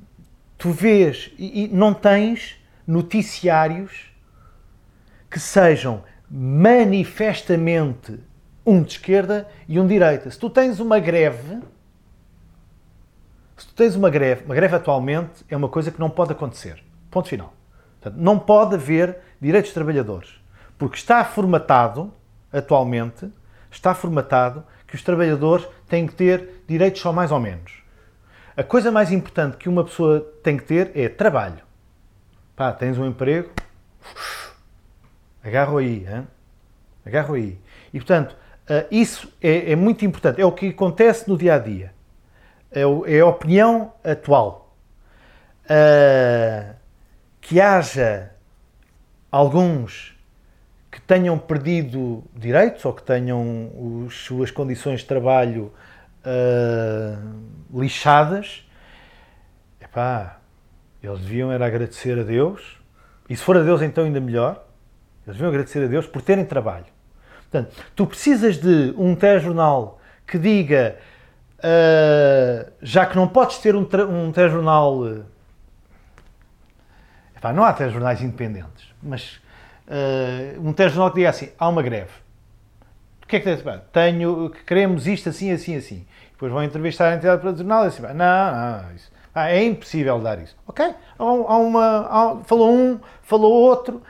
tu 0.57 0.71
vês 0.71 1.33
e, 1.39 1.65
e 1.65 1.69
não 1.69 1.93
tens 1.93 2.57
noticiários 2.87 4.11
que 5.31 5.39
sejam 5.39 6.03
manifestamente 6.31 8.19
um 8.67 8.83
de 8.83 8.93
esquerda 8.93 9.49
e 9.69 9.79
um 9.79 9.87
de 9.87 9.95
direita. 9.95 10.31
Se 10.31 10.39
tu 10.39 10.49
tens 10.49 10.81
uma 10.81 10.99
greve, 10.99 11.61
se 13.57 13.67
tu 13.67 13.75
tens 13.75 13.95
uma 13.95 14.11
greve, 14.11 14.45
uma 14.45 14.55
greve 14.55 14.75
atualmente 14.75 15.45
é 15.49 15.57
uma 15.57 15.69
coisa 15.69 15.91
que 15.91 16.01
não 16.01 16.11
pode 16.11 16.33
acontecer. 16.33 16.83
Ponto 17.11 17.29
final. 17.29 17.53
Portanto, 18.01 18.21
não 18.21 18.39
pode 18.39 18.75
haver 18.75 19.19
direitos 19.45 19.69
de 19.69 19.75
trabalhadores, 19.75 20.41
porque 20.79 20.97
está 20.97 21.23
formatado 21.23 22.13
atualmente, 22.51 23.31
está 23.71 23.95
formatado 23.95 24.65
que 24.87 24.95
os 24.95 25.03
trabalhadores 25.03 25.69
têm 25.87 26.07
que 26.07 26.15
ter 26.15 26.63
direitos 26.67 27.03
só 27.03 27.13
mais 27.13 27.31
ou 27.31 27.39
menos. 27.39 27.83
A 28.57 28.63
coisa 28.63 28.91
mais 28.91 29.13
importante 29.13 29.59
que 29.59 29.69
uma 29.69 29.85
pessoa 29.85 30.21
tem 30.43 30.57
que 30.57 30.65
ter 30.65 30.93
é 30.95 31.09
trabalho. 31.09 31.63
Pá, 32.57 32.73
tens 32.73 32.97
um 32.97 33.07
emprego, 33.07 33.51
agarro 35.45 35.77
aí, 35.77 36.07
hein? 36.09 36.27
agarro 37.05 37.35
aí. 37.35 37.59
E 37.93 37.99
portanto, 37.99 38.33
uh, 38.33 38.87
isso 38.91 39.31
é, 39.43 39.73
é, 39.73 39.77
muito 39.77 40.07
importante, 40.07 40.41
é 40.41 40.47
o 40.47 40.53
que 40.53 40.69
acontece 40.69 41.29
no 41.29 41.37
dia 41.37 41.57
a 41.57 41.59
dia, 41.59 41.93
é, 42.71 42.83
a 43.21 43.27
opinião 43.27 43.93
atual. 44.03 44.75
Uh, 45.65 46.75
que 47.41 47.61
haja 47.61 48.34
alguns 49.35 50.17
que 50.93 51.01
tenham 51.01 51.37
perdido 51.37 52.23
direitos 52.37 52.85
ou 52.85 52.93
que 52.93 53.03
tenham 53.03 54.07
as 54.07 54.15
suas 54.15 54.53
condições 54.53 55.01
de 55.01 55.07
trabalho 55.07 55.73
uh, 56.25 57.81
lixadas, 57.81 58.65
epá, 59.81 60.39
eles 61.03 61.19
deviam 61.19 61.51
era 61.51 61.67
agradecer 61.67 62.17
a 62.17 62.23
Deus, 62.23 62.79
e 63.29 63.37
se 63.37 63.43
for 63.43 63.57
a 63.57 63.63
Deus 63.65 63.83
então 63.83 64.05
ainda 64.05 64.21
melhor, 64.21 64.65
eles 65.27 65.37
deviam 65.37 65.49
agradecer 65.49 65.83
a 65.83 65.89
Deus 65.89 66.07
por 66.07 66.23
terem 66.23 66.45
trabalho. 66.45 66.87
Portanto, 67.51 67.75
tu 67.97 68.07
precisas 68.07 68.57
de 68.57 68.95
um 68.97 69.17
telejornal 69.17 70.01
que 70.25 70.39
diga, 70.39 70.97
uh, 71.59 72.73
já 72.81 73.05
que 73.05 73.17
não 73.17 73.27
podes 73.27 73.59
ter 73.59 73.75
um, 73.75 73.85
um 74.09 74.31
telejornal 74.31 75.25
Pá, 77.45 77.53
não 77.53 77.63
há 77.63 77.75
telejornais 77.75 78.23
independentes, 78.23 78.94
mas 79.05 79.41
uh, 79.89 80.61
um 80.61 80.73
telejornal 80.73 81.11
que 81.11 81.17
diga 81.17 81.31
assim, 81.31 81.51
há 81.59 81.69
uma 81.69 81.83
greve. 81.83 82.11
O 83.23 83.27
que 83.27 83.37
é 83.37 83.41
que 83.41 83.45
tem 83.45 83.57
pá, 83.59 83.79
Tenho, 83.93 84.51
queremos 84.67 85.07
isto 85.07 85.29
assim, 85.29 85.51
assim, 85.51 85.77
assim. 85.77 86.07
Depois 86.33 86.53
vão 86.53 86.63
entrevistar 86.63 87.11
a 87.11 87.15
entidade 87.15 87.41
profissional 87.41 87.85
e 87.85 87.89
assim, 87.89 88.03
não, 88.03 88.13
não, 88.13 88.95
isso, 88.95 89.11
pá, 89.33 89.49
é 89.49 89.65
impossível 89.65 90.19
dar 90.21 90.39
isso. 90.39 90.57
Ok? 90.67 90.95
Há 91.19 91.25
uma, 91.25 92.07
há, 92.11 92.37
falou 92.45 92.71
um, 92.71 93.01
falou 93.23 93.53
outro, 93.53 94.03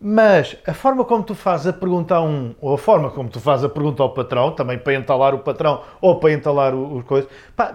mas 0.00 0.56
a 0.66 0.74
forma 0.74 1.04
como 1.04 1.22
tu 1.22 1.34
fazes 1.34 1.68
a 1.68 1.72
pergunta 1.72 2.16
a 2.16 2.22
um, 2.22 2.54
ou 2.60 2.74
a 2.74 2.78
forma 2.78 3.10
como 3.10 3.28
tu 3.28 3.40
fazes 3.40 3.64
a 3.64 3.68
pergunta 3.68 4.02
ao 4.02 4.10
patrão, 4.10 4.50
também 4.50 4.76
para 4.76 4.94
entalar 4.94 5.32
o 5.34 5.38
patrão 5.38 5.82
ou 6.00 6.18
para 6.18 6.32
entalar 6.32 6.74
os 6.74 7.04
coisas, 7.04 7.30
pá, 7.54 7.74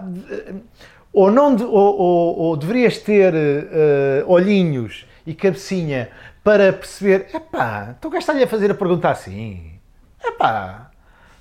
ou, 1.12 1.30
não, 1.30 1.56
ou, 1.56 1.98
ou, 1.98 2.38
ou 2.38 2.56
deverias 2.56 2.98
ter 2.98 3.34
uh, 3.34 4.30
olhinhos 4.30 5.06
e 5.26 5.34
cabecinha 5.34 6.10
para 6.48 6.72
perceber, 6.72 7.26
epá, 7.34 7.94
então 7.98 8.08
o 8.08 8.10
gajo 8.10 8.20
está-lhe 8.22 8.42
a 8.42 8.48
fazer 8.48 8.70
a 8.70 8.74
pergunta 8.74 9.10
assim, 9.10 9.78
epá, 10.24 10.90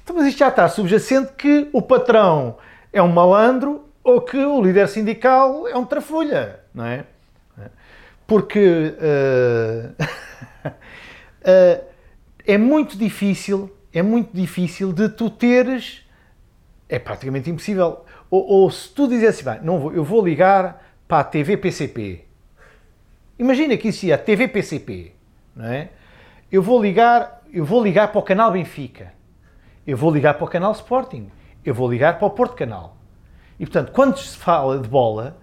então, 0.03 0.13
mas 0.13 0.27
isto 0.27 0.39
já 0.39 0.49
está 0.49 0.67
subjacente 0.67 1.31
que 1.31 1.69
o 1.71 1.81
patrão 1.81 2.57
é 2.91 3.01
um 3.01 3.07
malandro 3.07 3.87
ou 4.03 4.19
que 4.19 4.35
o 4.35 4.61
líder 4.61 4.89
sindical 4.89 5.65
é 5.65 5.77
um 5.77 5.85
trafulha, 5.85 6.59
não 6.73 6.83
é? 6.83 7.05
Porque 8.27 8.95
uh, 8.99 10.03
uh, 11.41 11.85
é 12.45 12.57
muito 12.57 12.97
difícil, 12.97 13.73
é 13.93 14.01
muito 14.01 14.35
difícil 14.35 14.91
de 14.91 15.07
tu 15.07 15.29
teres, 15.29 16.05
é 16.89 16.99
praticamente 16.99 17.49
impossível, 17.49 18.03
ou, 18.29 18.45
ou 18.45 18.69
se 18.69 18.89
tu 18.89 19.07
dissesse, 19.07 19.47
assim, 19.47 19.63
não 19.63 19.79
vou, 19.79 19.93
eu 19.93 20.03
vou 20.03 20.21
ligar 20.21 20.85
para 21.07 21.19
a 21.19 21.23
TV 21.23 21.55
PCP. 21.55 22.26
Imagina 23.39 23.77
que 23.77 23.89
isso 23.89 24.05
ia 24.05 24.15
a 24.15 24.17
TV 24.17 24.47
PCP, 24.47 25.11
não 25.55 25.65
é? 25.65 25.89
Eu 26.51 26.63
vou 26.63 26.81
ligar, 26.81 27.43
eu 27.53 27.65
vou 27.65 27.83
ligar 27.83 28.07
para 28.09 28.19
o 28.19 28.23
canal 28.23 28.51
Benfica. 28.51 29.13
Eu 29.85 29.95
vou 29.95 30.11
ligar 30.11 30.33
para 30.35 30.45
o 30.45 30.47
canal 30.47 30.71
Sporting. 30.71 31.29
Eu 31.63 31.73
vou 31.73 31.89
ligar 31.89 32.17
para 32.17 32.27
o 32.27 32.29
Porto 32.29 32.55
Canal. 32.55 32.97
E 33.59 33.65
portanto, 33.65 33.91
quando 33.91 34.17
se 34.17 34.37
fala 34.37 34.79
de 34.79 34.87
bola, 34.87 35.37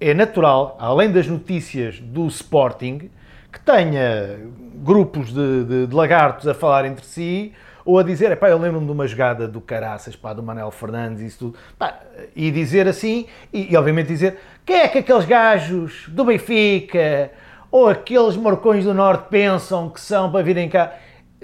é 0.00 0.12
natural, 0.12 0.76
além 0.78 1.10
das 1.10 1.26
notícias 1.26 2.00
do 2.00 2.26
Sporting, 2.26 3.10
que 3.50 3.60
tenha 3.60 4.38
grupos 4.74 5.32
de, 5.32 5.64
de, 5.64 5.86
de 5.86 5.94
lagartos 5.94 6.46
a 6.46 6.54
falar 6.54 6.84
entre 6.84 7.04
si, 7.04 7.52
ou 7.84 7.98
a 7.98 8.02
dizer, 8.02 8.34
pá, 8.36 8.48
eu 8.48 8.58
lembro-me 8.58 8.86
de 8.86 8.92
uma 8.92 9.06
jogada 9.06 9.46
do 9.46 9.60
Caraças, 9.60 10.16
pá, 10.16 10.32
do 10.32 10.42
Manuel 10.42 10.70
Fernandes 10.70 11.22
e 11.22 11.26
isso 11.26 11.38
tudo, 11.38 11.58
pá, 11.78 12.00
e 12.34 12.50
dizer 12.50 12.88
assim, 12.88 13.26
e, 13.52 13.72
e, 13.72 13.76
obviamente 13.76 14.06
dizer, 14.06 14.38
quem 14.64 14.76
é 14.76 14.88
que 14.88 14.98
aqueles 14.98 15.26
gajos 15.26 16.06
do 16.08 16.24
Benfica 16.24 17.30
ou 17.70 17.88
aqueles 17.88 18.36
morcões 18.36 18.84
do 18.84 18.94
Norte 18.94 19.28
pensam 19.28 19.90
que 19.90 20.00
são 20.00 20.30
para 20.32 20.42
virem 20.42 20.68
cá? 20.68 20.94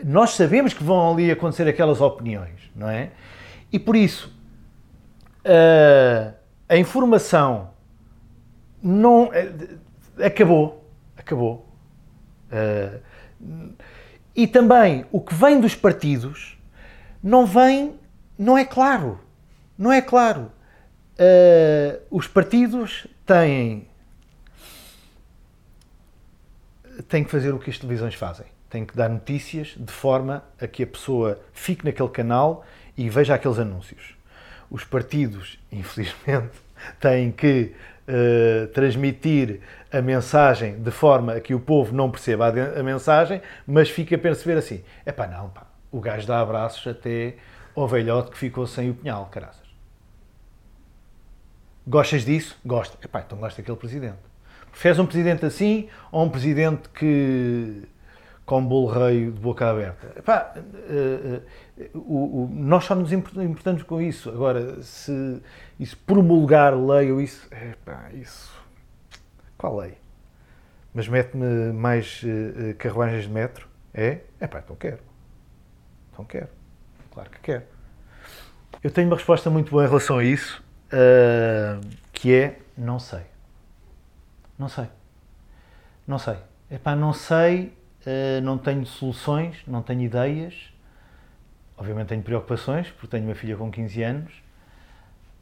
Nós 0.02 0.30
sabemos 0.30 0.72
que 0.72 0.82
vão 0.82 1.12
ali 1.12 1.30
acontecer 1.30 1.68
aquelas 1.68 2.00
opiniões, 2.00 2.70
não 2.74 2.88
é? 2.88 3.10
E 3.70 3.78
por 3.78 3.94
isso, 3.94 4.34
uh, 5.44 6.32
a 6.66 6.76
informação 6.76 7.70
não 8.82 9.24
uh, 9.24 9.78
acabou, 10.24 10.88
acabou. 11.18 11.66
Uh, 12.50 13.00
e 14.34 14.46
também 14.46 15.04
o 15.10 15.20
que 15.20 15.34
vem 15.34 15.60
dos 15.60 15.74
partidos 15.74 16.58
não 17.22 17.44
vem, 17.46 17.94
não 18.38 18.56
é 18.56 18.64
claro. 18.64 19.20
Não 19.76 19.92
é 19.92 20.00
claro. 20.00 20.50
Uh, 21.18 22.00
os 22.10 22.26
partidos 22.26 23.06
têm, 23.26 23.86
têm 27.08 27.24
que 27.24 27.30
fazer 27.30 27.52
o 27.52 27.58
que 27.58 27.70
as 27.70 27.78
televisões 27.78 28.14
fazem. 28.14 28.46
Têm 28.70 28.84
que 28.86 28.96
dar 28.96 29.08
notícias 29.08 29.74
de 29.76 29.92
forma 29.92 30.44
a 30.60 30.66
que 30.66 30.82
a 30.82 30.86
pessoa 30.86 31.40
fique 31.52 31.84
naquele 31.84 32.08
canal 32.08 32.64
e 32.96 33.10
veja 33.10 33.34
aqueles 33.34 33.58
anúncios. 33.58 34.14
Os 34.70 34.84
partidos, 34.84 35.58
infelizmente, 35.70 36.52
têm 36.98 37.30
que 37.32 37.74
uh, 38.08 38.66
transmitir 38.68 39.60
a 39.92 40.00
mensagem 40.00 40.80
de 40.80 40.90
forma 40.90 41.34
a 41.34 41.40
que 41.40 41.54
o 41.54 41.60
povo 41.60 41.94
não 41.94 42.10
perceba 42.10 42.48
a, 42.48 42.82
mensagem, 42.82 43.42
mas 43.66 43.90
fica 43.90 44.14
a 44.16 44.18
perceber 44.18 44.58
assim: 44.58 44.82
é 45.04 45.12
pá, 45.12 45.26
não, 45.26 45.48
pá, 45.50 45.66
o 45.90 46.00
gajo 46.00 46.26
dá 46.26 46.40
abraços 46.40 46.86
até 46.86 47.36
ao 47.74 47.88
velhote 47.88 48.30
que 48.30 48.38
ficou 48.38 48.66
sem 48.66 48.90
o 48.90 48.94
punhal, 48.94 49.26
caraças. 49.26 49.68
Gostas 51.86 52.24
disso? 52.24 52.58
Gosto. 52.64 52.96
É 53.02 53.08
pá, 53.08 53.22
então 53.26 53.38
gosto 53.38 53.56
daquele 53.56 53.76
presidente. 53.76 54.18
Preferes 54.70 54.98
um 54.98 55.06
presidente 55.06 55.44
assim 55.44 55.88
ou 56.12 56.24
um 56.24 56.28
presidente 56.28 56.88
que 56.90 57.82
com 58.46 58.64
bolo 58.64 58.86
rei 58.86 59.24
de 59.26 59.40
boca 59.40 59.68
aberta? 59.68 60.12
Epá, 60.16 60.54
uh, 60.56 61.96
uh, 61.96 61.98
uh, 61.98 62.50
nós 62.52 62.84
só 62.84 62.94
nos 62.94 63.12
importamos 63.12 63.82
com 63.82 64.00
isso. 64.00 64.28
Agora, 64.28 64.80
se 64.82 65.42
isso 65.78 65.96
promulgar 66.06 66.76
lei 66.76 67.10
ou 67.10 67.20
isso, 67.20 67.48
epá, 67.52 68.10
isso 68.12 68.59
qual 69.60 69.76
lei? 69.76 69.98
Mas 70.94 71.06
mete-me 71.06 71.70
mais 71.70 72.22
uh, 72.22 72.74
carruagens 72.78 73.24
de 73.24 73.28
metro? 73.28 73.68
É? 73.92 74.20
É 74.40 74.46
pá, 74.46 74.60
então 74.60 74.74
quero. 74.74 75.00
Então 76.10 76.24
quero. 76.24 76.48
Claro 77.12 77.28
que 77.28 77.38
quero. 77.40 77.64
Eu 78.82 78.90
tenho 78.90 79.08
uma 79.08 79.16
resposta 79.16 79.50
muito 79.50 79.70
boa 79.70 79.84
em 79.84 79.86
relação 79.86 80.16
a 80.16 80.24
isso, 80.24 80.64
uh, 80.86 81.86
que 82.10 82.34
é 82.34 82.58
não 82.74 82.98
sei. 82.98 83.20
Não 84.58 84.66
sei. 84.66 84.88
Não 86.06 86.18
sei. 86.18 86.38
É 86.70 86.78
pá, 86.78 86.96
não 86.96 87.12
sei, 87.12 87.76
uh, 88.06 88.40
não 88.42 88.56
tenho 88.56 88.86
soluções, 88.86 89.62
não 89.66 89.82
tenho 89.82 90.00
ideias. 90.00 90.72
Obviamente 91.76 92.08
tenho 92.08 92.22
preocupações, 92.22 92.90
porque 92.90 93.08
tenho 93.08 93.26
uma 93.26 93.34
filha 93.34 93.58
com 93.58 93.70
15 93.70 94.02
anos. 94.02 94.32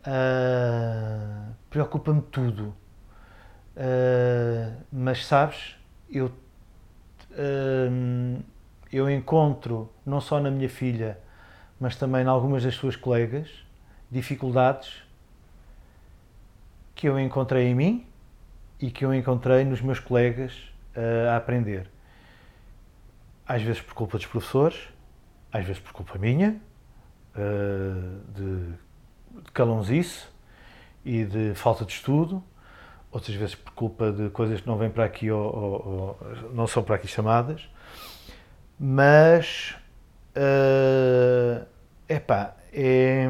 Uh, 0.00 1.54
Preocupa-me 1.70 2.22
tudo. 2.22 2.74
Uh, 3.78 4.74
mas 4.90 5.24
sabes, 5.24 5.76
eu, 6.10 6.26
uh, 6.26 8.42
eu 8.92 9.08
encontro, 9.08 9.88
não 10.04 10.20
só 10.20 10.40
na 10.40 10.50
minha 10.50 10.68
filha, 10.68 11.16
mas 11.78 11.94
também 11.94 12.24
em 12.24 12.26
algumas 12.26 12.64
das 12.64 12.74
suas 12.74 12.96
colegas, 12.96 13.48
dificuldades 14.10 15.00
que 16.92 17.08
eu 17.08 17.20
encontrei 17.20 17.68
em 17.68 17.74
mim 17.74 18.06
e 18.80 18.90
que 18.90 19.04
eu 19.04 19.14
encontrei 19.14 19.64
nos 19.64 19.80
meus 19.80 20.00
colegas 20.00 20.52
uh, 20.96 21.30
a 21.30 21.36
aprender. 21.36 21.88
Às 23.46 23.62
vezes 23.62 23.80
por 23.80 23.94
culpa 23.94 24.18
dos 24.18 24.26
professores, 24.26 24.88
às 25.52 25.64
vezes 25.64 25.80
por 25.80 25.92
culpa 25.92 26.18
minha, 26.18 26.60
de, 28.34 29.42
de 29.42 29.52
calãozice 29.52 30.26
e 31.04 31.24
de 31.24 31.54
falta 31.54 31.84
de 31.84 31.92
estudo, 31.92 32.42
outras 33.10 33.36
vezes 33.36 33.54
por 33.54 33.72
culpa 33.72 34.12
de 34.12 34.30
coisas 34.30 34.60
que 34.60 34.66
não 34.66 34.76
vêm 34.76 34.90
para 34.90 35.04
aqui 35.04 35.30
ou, 35.30 35.40
ou, 35.40 36.18
ou 36.20 36.52
não 36.52 36.66
são 36.66 36.82
para 36.82 36.96
aqui 36.96 37.08
chamadas, 37.08 37.68
mas 38.78 39.76
uh, 40.36 41.66
epá, 42.08 42.56
é 42.72 43.26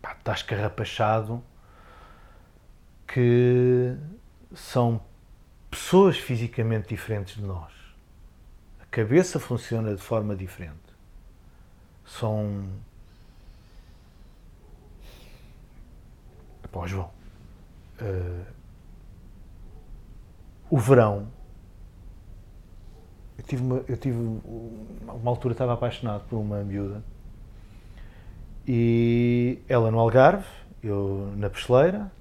pá, 0.00 0.14
está 0.18 0.32
escarrapachado 0.32 1.42
que 3.06 3.96
são 4.54 5.00
pessoas 5.70 6.18
fisicamente 6.18 6.88
diferentes 6.88 7.36
de 7.36 7.42
nós. 7.42 7.72
A 8.80 8.86
cabeça 8.86 9.38
funciona 9.40 9.94
de 9.94 10.02
forma 10.02 10.36
diferente. 10.36 10.76
São. 12.04 12.68
Pô, 16.70 16.86
João. 16.86 17.10
Uh, 18.00 18.44
o 20.70 20.78
verão. 20.78 21.28
Eu 23.36 23.44
tive, 23.44 23.62
uma, 23.62 23.84
eu 23.88 23.96
tive 23.96 24.18
uma 24.18 25.30
altura 25.30 25.52
estava 25.52 25.72
apaixonado 25.72 26.24
por 26.28 26.38
uma 26.38 26.62
miúda 26.64 27.02
e 28.70 29.60
ela 29.66 29.90
no 29.90 29.98
Algarve, 29.98 30.44
eu 30.82 31.32
na 31.38 31.48
Pesteleira, 31.48 32.12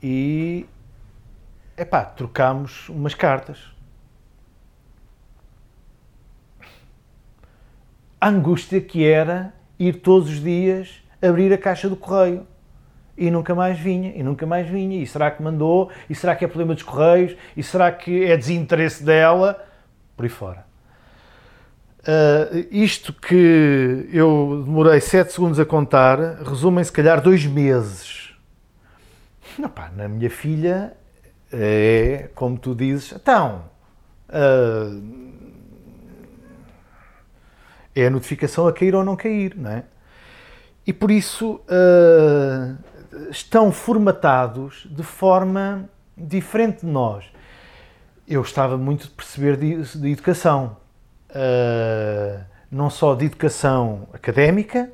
e 0.00 0.68
epá, 1.76 2.04
trocámos 2.04 2.88
umas 2.88 3.12
cartas. 3.12 3.58
A 8.20 8.28
angústia 8.28 8.80
que 8.80 9.04
era 9.04 9.52
ir 9.78 9.94
todos 9.94 10.28
os 10.28 10.40
dias 10.40 11.02
abrir 11.20 11.52
a 11.52 11.58
caixa 11.58 11.88
do 11.88 11.96
correio 11.96 12.46
e 13.20 13.30
nunca 13.30 13.54
mais 13.54 13.78
vinha, 13.78 14.14
e 14.16 14.22
nunca 14.22 14.46
mais 14.46 14.66
vinha. 14.66 15.00
E 15.02 15.06
será 15.06 15.30
que 15.30 15.42
mandou? 15.42 15.90
E 16.08 16.14
será 16.14 16.34
que 16.34 16.42
é 16.42 16.48
problema 16.48 16.72
dos 16.72 16.82
correios? 16.82 17.36
E 17.54 17.62
será 17.62 17.92
que 17.92 18.24
é 18.24 18.34
desinteresse 18.34 19.04
dela? 19.04 19.62
Por 20.16 20.24
aí 20.24 20.30
fora. 20.30 20.64
Uh, 22.00 22.66
isto 22.70 23.12
que 23.12 24.08
eu 24.10 24.62
demorei 24.64 25.02
7 25.02 25.34
segundos 25.34 25.60
a 25.60 25.66
contar 25.66 26.18
resume 26.42 26.80
em 26.80 26.84
se 26.84 26.90
calhar 26.90 27.20
dois 27.20 27.44
meses. 27.44 28.34
Não, 29.58 29.68
pá, 29.68 29.90
na 29.94 30.08
minha 30.08 30.30
filha 30.30 30.94
é 31.52 32.30
como 32.34 32.56
tu 32.56 32.74
dizes, 32.74 33.12
então 33.12 33.64
uh, 34.30 35.30
é 37.94 38.06
a 38.06 38.10
notificação 38.10 38.66
a 38.66 38.72
cair 38.72 38.94
ou 38.94 39.04
não 39.04 39.14
cair, 39.14 39.54
não 39.54 39.70
é? 39.70 39.84
E 40.86 40.92
por 40.92 41.10
isso 41.10 41.60
uh, 41.66 42.78
estão 43.30 43.72
formatados 43.72 44.86
de 44.90 45.02
forma 45.02 45.88
diferente 46.16 46.80
de 46.80 46.86
nós. 46.86 47.24
Eu 48.26 48.42
estava 48.42 48.76
muito 48.76 49.04
de 49.04 49.10
perceber 49.10 49.56
de, 49.56 49.98
de 49.98 50.12
educação 50.12 50.76
uh, 51.30 52.44
não 52.70 52.88
só 52.88 53.14
de 53.14 53.26
educação 53.26 54.06
académica, 54.12 54.90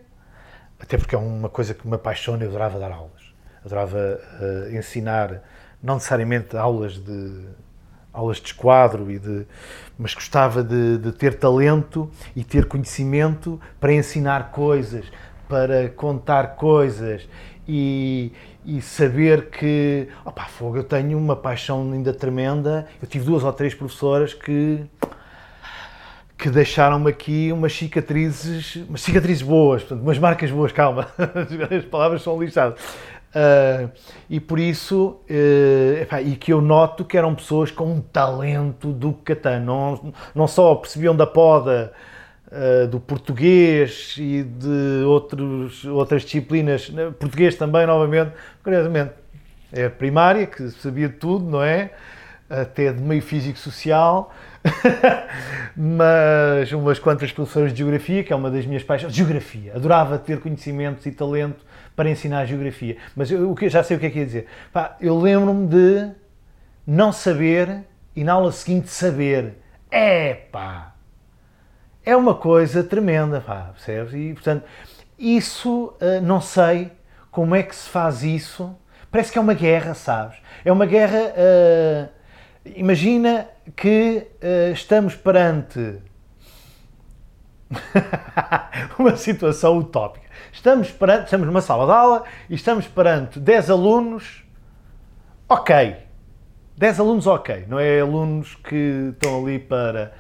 até 0.81 0.97
porque 0.97 1.15
é 1.15 1.19
uma 1.19 1.49
coisa 1.49 1.75
que 1.75 1.87
me 1.87 1.95
apaixona, 1.95 2.45
eu 2.45 2.49
adorava 2.49 2.79
dar 2.79 2.93
aulas. 2.93 3.35
Adorava 3.65 3.99
uh, 4.41 4.77
ensinar, 4.77 5.43
não 5.83 5.95
necessariamente 5.95 6.57
aulas 6.57 6.95
de 6.99 7.47
aulas 8.13 8.39
de 8.39 8.47
esquadro, 8.47 9.11
e 9.11 9.19
de, 9.19 9.47
mas 9.99 10.15
gostava 10.15 10.65
de, 10.65 10.97
de 10.97 11.13
ter 11.13 11.35
talento 11.35 12.11
e 12.35 12.43
ter 12.43 12.65
conhecimento 12.65 13.61
para 13.79 13.93
ensinar 13.93 14.51
coisas, 14.53 15.05
para 15.47 15.91
contar 15.91 16.57
coisas 16.57 17.29
e, 17.69 18.33
e 18.65 18.81
saber 18.81 19.51
que, 19.51 20.09
opá, 20.25 20.45
fogo, 20.45 20.77
eu 20.77 20.85
tenho 20.85 21.19
uma 21.19 21.37
paixão 21.37 21.93
ainda 21.93 22.13
tremenda. 22.13 22.87
Eu 23.01 23.09
tive 23.09 23.25
duas 23.25 23.43
ou 23.43 23.53
três 23.53 23.75
professoras 23.75 24.35
que 24.35 24.85
que 26.39 26.51
deixaram-me 26.51 27.09
aqui 27.09 27.51
umas 27.51 27.73
cicatrizes, 27.75 28.77
umas 28.89 29.01
cicatrizes 29.01 29.43
boas, 29.43 29.83
portanto, 29.83 30.03
umas 30.03 30.19
marcas 30.19 30.51
boas, 30.51 30.71
calma, 30.71 31.09
as 31.75 31.85
palavras 31.87 32.23
são 32.23 32.39
lixadas. 32.39 32.79
Uh, 33.37 33.91
e 34.31 34.39
por 34.39 34.59
isso, 34.59 35.19
uh, 35.29 36.03
epá, 36.03 36.23
e 36.23 36.37
que 36.37 36.53
eu 36.53 36.61
noto 36.61 37.05
que 37.05 37.17
eram 37.19 37.35
pessoas 37.35 37.71
com 37.71 37.85
um 37.93 38.01
talento 38.01 38.93
do 38.93 39.13
Catan, 39.13 39.61
não, 39.61 40.15
não 40.35 40.47
só 40.47 40.75
percebiam 40.75 41.15
da 41.17 41.27
poda 41.27 41.93
uh, 42.49 42.87
do 42.87 43.01
português 43.01 44.17
e 44.19 44.43
de 44.43 45.05
outros, 45.07 45.85
outras 45.85 46.23
disciplinas, 46.23 46.91
né, 46.91 47.13
português 47.19 47.55
também, 47.55 47.87
novamente, 47.87 48.33
curiosamente, 48.63 49.13
é 49.73 49.89
primária, 49.89 50.47
que 50.47 50.71
sabia 50.71 51.09
tudo, 51.09 51.45
não 51.45 51.63
é? 51.63 51.91
Até 52.49 52.93
de 52.93 53.03
meio 53.03 53.23
físico-social, 53.23 54.33
mas 55.77 56.71
umas 56.73 56.99
quantas 56.99 57.33
professoras 57.33 57.73
de 57.73 57.79
geografia, 57.79 58.23
que 58.23 58.33
é 58.33 58.37
uma 58.37 58.51
das 58.51 58.65
minhas 58.65 58.85
paixões, 58.85 59.13
geografia, 59.13 59.75
adorava 59.75 60.19
ter 60.19 60.41
conhecimentos 60.41 61.05
e 61.07 61.11
talento 61.11 61.65
para 61.97 62.09
ensinar 62.11 62.45
geografia, 62.45 62.97
mas 63.17 63.31
eu, 63.31 63.57
eu 63.61 63.69
já 63.69 63.83
sei 63.83 63.97
o 63.97 64.01
que 64.01 64.07
é 64.07 64.11
que 64.11 64.19
ia 64.19 64.27
dizer. 64.27 64.47
Pá, 64.73 64.97
eu 65.01 65.19
lembro-me 65.19 65.67
de 65.67 66.11
não 66.87 67.13
saber 67.13 67.81
e 68.15 68.23
na 68.23 68.35
aula 68.35 68.53
seguinte 68.53 68.89
saber. 68.89 69.55
É 69.91 70.35
pá! 70.35 70.96
É 72.07 72.15
uma 72.15 72.37
coisa 72.37 72.85
tremenda, 72.85 73.41
pá, 73.41 73.73
percebes? 73.75 74.15
E 74.15 74.33
portanto, 74.33 74.65
isso 75.19 75.87
uh, 76.01 76.21
não 76.23 76.41
sei 76.41 76.93
como 77.33 77.53
é 77.57 77.65
que 77.65 77.75
se 77.75 77.89
faz 77.89 78.23
isso. 78.23 78.75
Parece 79.11 79.33
que 79.33 79.39
é 79.39 79.41
uma 79.41 79.55
guerra, 79.55 79.93
sabes? 79.93 80.39
É 80.65 80.71
uma 80.71 80.87
guerra. 80.87 81.33
Uh, 81.35 82.09
imagina 82.77 83.49
que 83.75 84.25
uh, 84.41 84.73
estamos 84.73 85.17
perante 85.17 85.99
uma 88.97 89.17
situação 89.17 89.77
utópica. 89.77 90.27
Estamos, 90.53 90.93
perante, 90.93 91.25
estamos 91.25 91.45
numa 91.45 91.61
sala 91.61 91.87
de 91.87 91.93
aula 91.93 92.25
e 92.49 92.55
estamos 92.55 92.87
perante 92.87 93.41
10 93.41 93.69
alunos, 93.69 94.45
ok. 95.49 95.97
10 96.77 97.01
alunos, 97.01 97.27
ok. 97.27 97.65
Não 97.67 97.81
é 97.81 98.01
alunos 98.01 98.55
que 98.55 99.11
estão 99.13 99.43
ali 99.43 99.59
para. 99.59 100.15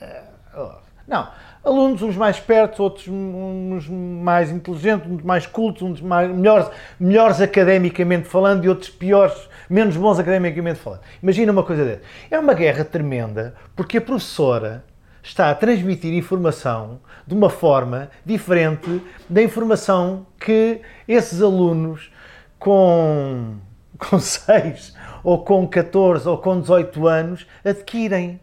Eh, 0.00 0.24
oh, 0.56 0.79
não. 1.10 1.28
Alunos, 1.62 2.00
uns 2.00 2.16
mais 2.16 2.36
espertos, 2.36 2.80
outros 2.80 3.06
uns 3.08 3.86
mais 3.88 4.50
inteligentes, 4.50 5.10
uns 5.10 5.22
mais 5.22 5.44
cultos, 5.44 5.82
uns 5.82 6.00
mais, 6.00 6.30
melhores, 6.30 6.70
melhores 6.98 7.40
academicamente 7.40 8.26
falando 8.26 8.64
e 8.64 8.68
outros 8.68 8.88
piores 8.88 9.48
menos 9.68 9.96
bons 9.96 10.18
academicamente 10.18 10.78
falando. 10.78 11.00
Imagina 11.22 11.52
uma 11.52 11.62
coisa 11.62 11.84
dessa. 11.84 12.00
É 12.30 12.38
uma 12.38 12.54
guerra 12.54 12.84
tremenda 12.84 13.54
porque 13.76 13.98
a 13.98 14.00
professora 14.00 14.84
está 15.22 15.50
a 15.50 15.54
transmitir 15.54 16.14
informação 16.14 17.00
de 17.26 17.34
uma 17.34 17.50
forma 17.50 18.08
diferente 18.24 19.02
da 19.28 19.42
informação 19.42 20.26
que 20.38 20.80
esses 21.06 21.42
alunos 21.42 22.10
com, 22.58 23.56
com 23.98 24.18
6 24.18 24.94
ou 25.22 25.44
com 25.44 25.66
14 25.68 26.26
ou 26.28 26.38
com 26.38 26.60
18 26.60 27.06
anos 27.06 27.46
adquirem. 27.64 28.40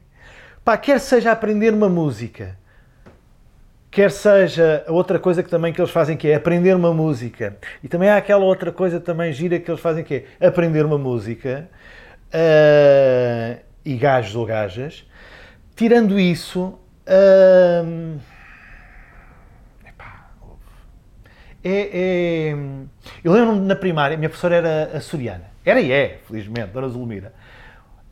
Pá, 0.68 0.78
quer 0.78 1.00
seja 1.00 1.32
aprender 1.32 1.74
uma 1.74 1.88
música, 1.88 2.58
quer 3.90 4.12
seja 4.12 4.84
outra 4.90 5.18
coisa 5.18 5.42
que 5.42 5.50
também 5.50 5.72
que 5.72 5.80
eles 5.80 5.92
fazem 5.92 6.18
que 6.18 6.28
é 6.28 6.36
aprender 6.36 6.76
uma 6.76 6.94
música. 6.94 7.56
E 7.82 7.88
também 7.88 8.10
há 8.10 8.18
aquela 8.18 8.44
outra 8.44 8.70
coisa 8.70 9.00
também 9.00 9.32
gira 9.32 9.62
que 9.62 9.72
eles 9.72 9.80
fazem 9.80 10.04
que 10.04 10.26
é 10.38 10.48
aprender 10.48 10.84
uma 10.84 10.98
música 10.98 11.70
uh, 12.34 13.64
e 13.86 13.96
gajos 13.96 14.36
ou 14.36 14.46
gajas. 14.46 15.10
Tirando 15.74 16.20
isso 16.20 16.78
uh, 17.08 18.20
epá, 19.88 20.32
é, 21.64 22.50
é, 22.52 22.56
eu 23.24 23.32
lembro-me 23.32 23.66
na 23.66 23.76
primária 23.78 24.16
a 24.16 24.18
minha 24.18 24.28
professora 24.28 24.56
era 24.56 24.98
açoriana. 24.98 25.46
Era 25.64 25.80
e 25.80 25.94
é, 25.94 26.20
felizmente, 26.28 26.72
Dona 26.74 26.90
Zulmira 26.90 27.32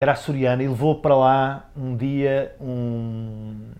Era 0.00 0.12
açoriana 0.12 0.62
e 0.62 0.68
levou 0.68 1.00
para 1.00 1.14
lá 1.14 1.70
um 1.76 1.94
dia 1.94 2.56
um, 2.58 3.70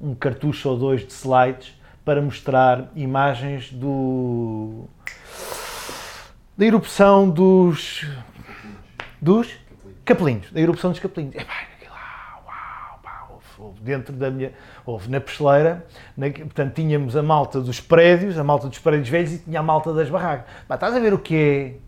um 0.00 0.14
cartucho 0.14 0.70
ou 0.70 0.78
dois 0.78 1.06
de 1.06 1.12
slides 1.12 1.74
para 2.02 2.22
mostrar 2.22 2.90
imagens 2.96 3.70
do 3.70 4.84
da 6.56 6.64
erupção 6.64 7.28
dos 7.28 8.06
dos 9.20 9.54
capelinhos, 10.06 10.50
da 10.50 10.60
erupção 10.60 10.90
dos 10.90 10.98
capelinhos. 10.98 11.36
Aquilo 11.36 11.92
lá, 11.92 12.40
uau, 12.46 13.00
pá, 13.02 13.28
dentro 13.82 14.14
da 14.14 14.30
minha, 14.30 14.54
houve 14.86 15.10
na 15.10 15.20
pesteleira, 15.20 15.86
na, 16.16 16.30
portanto 16.30 16.74
tínhamos 16.74 17.14
a 17.14 17.22
malta 17.22 17.60
dos 17.60 17.78
prédios, 17.78 18.38
a 18.38 18.44
malta 18.44 18.68
dos 18.68 18.78
prédios 18.78 19.10
velhos 19.10 19.32
e 19.34 19.38
tinha 19.40 19.60
a 19.60 19.62
malta 19.62 19.92
das 19.92 20.08
barracas. 20.08 20.46
Pá, 20.66 20.76
estás 20.76 20.94
a 20.94 20.98
ver 20.98 21.12
o 21.12 21.18
que 21.18 21.36
é? 21.36 21.85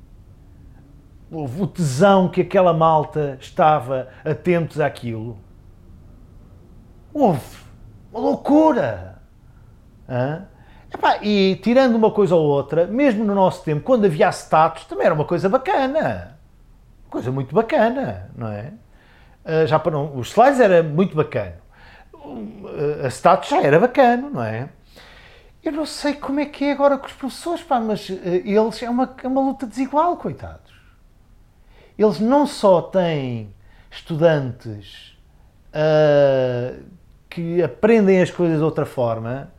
Houve 1.30 1.62
o 1.62 1.66
tesão 1.66 2.28
que 2.28 2.40
aquela 2.40 2.72
malta 2.72 3.36
estava 3.40 4.08
atentos 4.24 4.80
àquilo. 4.80 5.38
Houve 7.12 7.58
uma 8.10 8.20
loucura. 8.20 9.20
Hã? 10.08 10.46
Epá, 10.92 11.18
e 11.22 11.56
tirando 11.56 11.96
uma 11.96 12.10
coisa 12.10 12.34
ou 12.34 12.42
outra, 12.46 12.86
mesmo 12.86 13.24
no 13.24 13.34
nosso 13.34 13.62
tempo, 13.62 13.82
quando 13.82 14.06
havia 14.06 14.30
status, 14.30 14.84
também 14.86 15.04
era 15.04 15.14
uma 15.14 15.24
coisa 15.26 15.48
bacana. 15.48 16.38
Coisa 17.10 17.30
muito 17.30 17.54
bacana, 17.54 18.30
não 18.34 18.48
é? 18.48 18.72
Ah, 19.44 19.66
já 19.66 19.78
para 19.78 19.98
os 19.98 20.28
slides 20.30 20.60
era 20.60 20.82
muito 20.82 21.14
bacana. 21.16 21.56
Ah, 22.14 23.06
A 23.06 23.10
status 23.10 23.50
já 23.50 23.62
era 23.62 23.78
bacana, 23.78 24.30
não 24.30 24.42
é? 24.42 24.68
Eu 25.62 25.72
não 25.72 25.86
sei 25.86 26.14
como 26.14 26.40
é 26.40 26.46
que 26.46 26.64
é 26.64 26.72
agora 26.72 26.96
com 26.98 27.06
os 27.06 27.12
professores, 27.12 27.62
pá, 27.62 27.80
mas 27.80 28.08
ah, 28.10 28.14
eles 28.24 28.82
é 28.82 28.88
uma, 28.90 29.14
é 29.22 29.28
uma 29.28 29.40
luta 29.42 29.66
desigual, 29.66 30.16
coitados. 30.16 30.67
Eles 31.98 32.20
não 32.20 32.46
só 32.46 32.80
têm 32.80 33.52
estudantes 33.90 35.16
ah, 35.74 36.74
que 37.28 37.62
aprendem 37.62 38.20
as 38.22 38.30
coisas 38.30 38.58
de 38.58 38.64
outra 38.64 38.86
forma, 38.86 39.50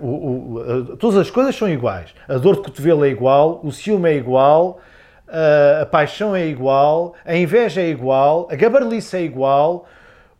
o- 0.00 0.06
o- 0.54 0.92
a- 0.92 0.96
todas 0.96 1.16
as 1.16 1.30
coisas 1.30 1.54
são 1.56 1.68
iguais. 1.68 2.14
A 2.28 2.36
dor 2.38 2.56
de 2.56 2.62
cotovelo 2.62 3.04
é 3.04 3.08
igual, 3.08 3.60
o 3.62 3.72
ciúme 3.72 4.10
é 4.10 4.14
igual, 4.14 4.78
a, 5.26 5.82
a 5.82 5.86
paixão 5.86 6.34
é 6.34 6.46
igual, 6.46 7.14
a 7.24 7.36
inveja 7.36 7.80
é 7.80 7.88
igual, 7.88 8.48
a 8.50 8.56
gabarlice 8.56 9.16
é 9.16 9.22
igual, 9.22 9.86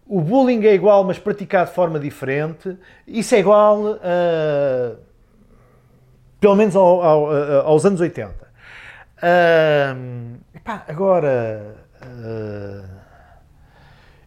o 0.06 0.20
bullying 0.20 0.64
é 0.64 0.74
igual, 0.74 1.04
mas 1.04 1.18
praticado 1.18 1.68
de 1.70 1.74
forma 1.74 1.98
diferente. 1.98 2.76
Isso 3.06 3.34
é 3.34 3.40
igual, 3.40 3.98
a, 4.02 4.96
pelo 6.40 6.54
menos 6.56 6.74
ao- 6.76 7.02
ao- 7.02 7.66
aos 7.66 7.84
anos 7.84 8.00
80. 8.00 8.47
Epá, 10.54 10.84
agora, 10.88 11.76
ah, 12.00 12.84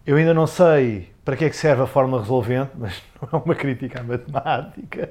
eu 0.06 0.18
ainda 0.18 0.34
não 0.34 0.48
sei 0.48 1.12
para 1.24 1.38
que 1.38 1.46
é 1.46 1.50
que 1.50 1.56
serve 1.56 1.84
a 1.84 1.88
fórmula 1.88 2.22
resolvente, 2.22 2.72
mas 2.78 3.02
não 3.22 3.40
é 3.40 3.44
uma 3.44 3.56
crítica 3.56 4.02
à 4.02 4.04
matemática. 4.04 5.10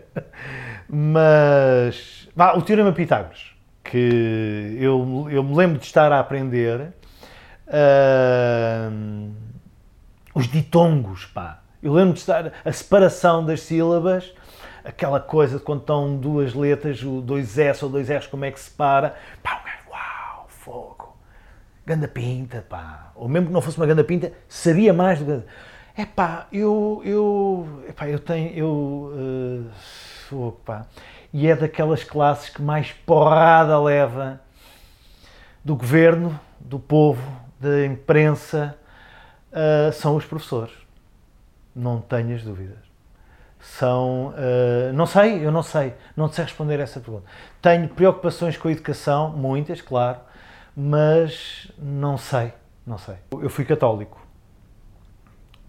Mas, 0.89 2.29
vá, 2.35 2.55
o 2.55 2.63
Teorema 2.63 2.93
Pitágoras, 2.93 3.53
que 3.85 4.77
eu, 4.79 5.29
eu 5.31 5.43
me 5.43 5.55
lembro 5.55 5.79
de 5.79 5.85
estar 5.85 6.13
a 6.13 6.21
aprender, 6.21 6.93
ahm, 7.69 9.31
os 10.35 10.49
ditongos, 10.49 11.27
pá. 11.27 11.63
Eu 11.83 11.95
lembro 11.95 12.13
de 12.13 12.21
estar, 12.21 12.53
a 12.65 12.73
separação 12.73 13.45
das 13.45 13.63
sílabas, 13.63 14.35
aquela 14.85 15.21
coisa 15.21 15.59
de 15.59 15.65
quando 15.65 15.81
estão 15.81 16.17
duas 16.17 16.53
letras, 16.55 17.03
o 17.03 17.21
dois 17.21 17.57
S 17.57 17.85
ou 17.85 17.91
dois 17.91 18.11
R's, 18.11 18.27
como 18.27 18.45
é 18.45 18.51
que 18.51 18.61
se 18.61 18.71
separa. 18.71 19.15
Pá, 19.43 19.63
fogo. 20.71 21.17
Ganda 21.85 22.07
pinta, 22.07 22.65
pá. 22.69 23.11
Ou 23.15 23.29
mesmo 23.29 23.49
que 23.49 23.53
não 23.53 23.61
fosse 23.61 23.77
uma 23.77 23.87
ganda 23.87 24.05
pinta, 24.05 24.33
sabia 24.49 24.93
mais 24.93 25.19
do 25.19 25.25
que. 25.25 25.47
É 26.03 26.07
pá, 26.07 26.47
eu. 26.53 27.03
eu 27.05 27.83
epá, 27.89 28.09
eu 28.09 28.19
tenho. 28.19 28.53
Eu. 28.57 29.13
eh, 29.17 29.71
fogo, 30.29 30.61
pá. 30.65 30.87
E 31.33 31.49
é 31.49 31.57
daquelas 31.57 32.05
classes 32.05 32.49
que 32.51 32.63
mais 32.63 32.93
porrada 32.93 33.79
leva 33.81 34.41
do 35.65 35.77
governo, 35.77 36.39
do 36.59 36.79
povo, 36.79 37.23
da 37.59 37.85
imprensa, 37.87 38.77
eh, 39.53 39.91
são 39.93 40.17
os 40.17 40.25
professores. 40.25 40.75
Não 41.75 42.01
tenhas 42.01 42.43
dúvidas. 42.43 42.79
São. 43.61 44.33
eh, 44.37 44.93
não 44.93 45.07
sei, 45.07 45.45
eu 45.45 45.51
não 45.51 45.63
sei. 45.63 45.95
Não 46.17 46.31
sei 46.31 46.45
responder 46.45 46.79
a 46.79 46.83
essa 46.85 47.01
pergunta. 47.01 47.27
Tenho 47.61 47.89
preocupações 47.89 48.57
com 48.57 48.69
a 48.69 48.73
educação, 48.73 49.31
muitas, 49.31 49.81
claro, 49.81 50.19
mas 50.81 51.71
não 51.79 52.17
sei. 52.17 52.55
Não 52.87 52.97
sei. 52.97 53.17
Eu 53.33 53.51
fui 53.51 53.67
católico. 53.67 54.27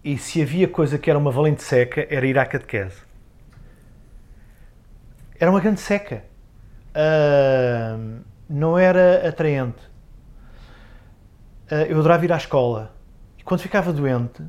E 0.02 0.16
se 0.16 0.40
havia 0.40 0.66
coisa 0.66 0.98
que 0.98 1.10
era 1.10 1.18
uma 1.18 1.30
valente 1.30 1.62
seca, 1.62 2.06
era 2.08 2.26
ir 2.26 2.38
à 2.38 2.46
catequese. 2.46 3.02
Era 5.38 5.50
uma 5.50 5.60
grande 5.60 5.80
seca. 5.80 6.24
Ah, 6.94 7.98
não 8.48 8.78
era 8.78 9.28
atraente. 9.28 9.82
Ah, 11.70 11.82
eu 11.82 11.98
adorava 11.98 12.24
ir 12.24 12.32
à 12.32 12.36
escola. 12.38 12.94
E 13.38 13.42
quando 13.42 13.60
ficava 13.60 13.92
doente, 13.92 14.42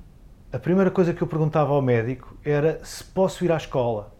a 0.52 0.58
primeira 0.58 0.90
coisa 0.90 1.14
que 1.14 1.22
eu 1.22 1.28
perguntava 1.28 1.74
ao 1.74 1.82
médico 1.82 2.38
era 2.44 2.80
se 2.86 3.04
posso 3.04 3.44
ir 3.44 3.52
à 3.52 3.58
escola. 3.58 4.16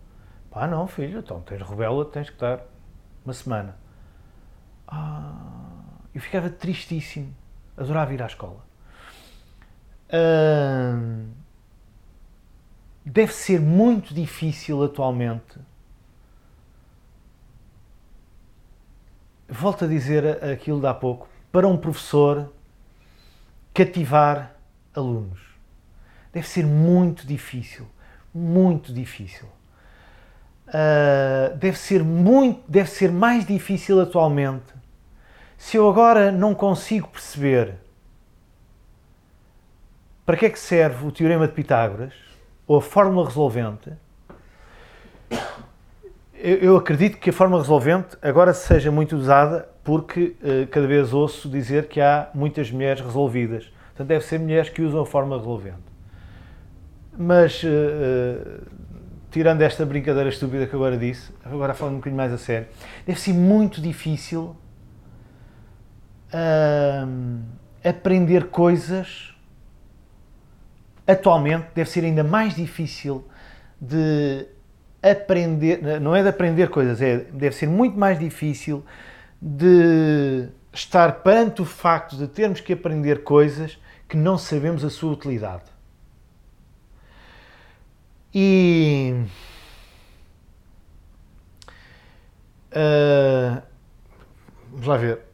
Pá, 0.52 0.68
não, 0.68 0.88
filho, 0.88 1.20
então 1.20 1.40
tens 1.40 1.62
rubela, 1.62 2.04
tens 2.04 2.28
que 2.30 2.36
estar 2.36 2.60
uma 3.24 3.34
semana. 3.34 3.78
Ah, 4.88 5.63
eu 6.14 6.22
ficava 6.22 6.50
tristíssimo. 6.50 7.34
Adorava 7.76 8.14
ir 8.14 8.22
à 8.22 8.28
escola. 8.28 8.64
Deve 13.06 13.34
ser 13.34 13.60
muito 13.60 14.14
difícil 14.14 14.84
atualmente. 14.84 15.60
Volto 19.50 19.86
a 19.86 19.88
dizer 19.88 20.44
aquilo 20.44 20.80
de 20.80 20.88
há 20.88 20.94
pouco. 20.94 21.28
Para 21.52 21.68
um 21.68 21.78
professor 21.78 22.52
cativar 23.74 24.56
alunos. 24.96 25.42
Deve 26.32 26.48
ser 26.48 26.66
muito 26.66 27.28
difícil. 27.28 27.88
Muito 28.34 28.94
difícil. 28.94 29.48
Ah, 30.68 31.54
deve 31.56 31.78
ser 31.78 32.04
muito, 32.04 32.64
deve 32.68 32.90
ser 32.90 33.12
mais 33.12 33.46
difícil 33.46 34.02
atualmente. 34.02 34.74
Se 35.64 35.78
eu 35.78 35.90
agora 35.90 36.30
não 36.30 36.54
consigo 36.54 37.08
perceber 37.08 37.76
para 40.26 40.36
que 40.36 40.46
é 40.46 40.50
que 40.50 40.60
serve 40.60 41.08
o 41.08 41.12
teorema 41.12 41.48
de 41.48 41.54
Pitágoras 41.54 42.14
ou 42.68 42.78
a 42.78 42.82
fórmula 42.82 43.26
resolvente, 43.26 43.94
eu, 46.36 46.76
acredito 46.76 47.18
que 47.18 47.30
a 47.30 47.34
fórmula 47.34 47.62
resolvente 47.62 48.18
agora 48.22 48.54
seja 48.54 48.92
muito 48.92 49.16
usada 49.16 49.70
porque 49.86 50.36
eh, 50.44 50.68
cada 50.70 50.86
vez 50.86 51.14
ouço 51.14 51.50
dizer 51.50 51.88
que 51.88 52.02
há 52.02 52.30
muitas 52.34 52.70
mulheres 52.70 53.02
resolvidas. 53.02 53.72
Portanto, 53.88 54.08
deve 54.10 54.26
ser 54.26 54.40
mulheres 54.42 54.70
que 54.70 54.82
usam 54.82 55.02
a 55.02 55.06
fórmula 55.06 55.38
resolvente. 55.40 55.82
Mas, 57.18 57.64
eh, 57.64 57.68
eh, 57.70 58.62
tirando 59.32 59.62
esta 59.62 59.86
brincadeira 59.86 60.28
estúpida 60.28 60.68
que 60.68 60.76
agora 60.76 60.98
disse, 60.98 61.32
agora 61.44 61.74
falando 61.74 61.94
um 61.94 61.98
bocadinho 62.00 62.18
mais 62.18 62.34
a 62.34 62.38
sério, 62.38 62.68
deve 63.08 63.20
ser 63.20 63.34
muito 63.34 63.82
difícil 63.82 64.58
ahm, 66.34 67.42
aprender 67.84 68.48
coisas 68.50 69.34
atualmente 71.06 71.68
deve 71.76 71.90
ser 71.90 72.04
ainda 72.06 72.24
mais 72.24 72.56
difícil 72.56 73.26
de 73.80 74.48
aprender, 75.02 76.00
não 76.00 76.16
é 76.16 76.22
de 76.24 76.30
aprender 76.30 76.70
coisas, 76.70 77.02
é, 77.02 77.18
deve 77.18 77.56
ser 77.56 77.68
muito 77.68 77.98
mais 77.98 78.18
difícil 78.18 78.86
de 79.42 80.48
estar 80.72 81.22
perante 81.22 81.62
o 81.62 81.66
facto 81.66 82.16
de 82.16 82.28
termos 82.28 82.62
que 82.62 82.72
aprender 82.74 83.24
coisas 83.24 83.78
que 84.08 84.16
não 84.16 84.38
sabemos 84.38 84.86
a 84.86 84.90
sua 84.90 85.12
utilidade. 85.12 85.64
E 88.34 89.26
ah, 92.72 93.62
vamos 94.72 94.88
lá 94.88 94.98
ver. 94.98 95.33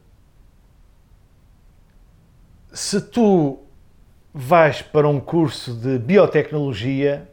Se 2.82 2.98
tu 2.98 3.58
vais 4.32 4.80
para 4.80 5.06
um 5.06 5.20
curso 5.20 5.74
de 5.74 5.98
biotecnologia, 5.98 7.28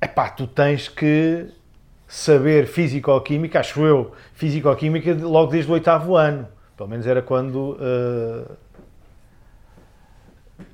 epá, 0.00 0.30
tu 0.30 0.46
tens 0.46 0.86
que 0.86 1.48
saber 2.06 2.68
físico-química, 2.68 3.58
acho 3.58 3.84
eu, 3.84 4.12
físico-química 4.32 5.12
logo 5.12 5.50
desde 5.50 5.68
o 5.68 5.74
oitavo 5.74 6.14
ano. 6.14 6.46
Pelo 6.76 6.88
menos 6.88 7.04
era 7.04 7.20
quando 7.20 7.72
uh, 7.72 8.56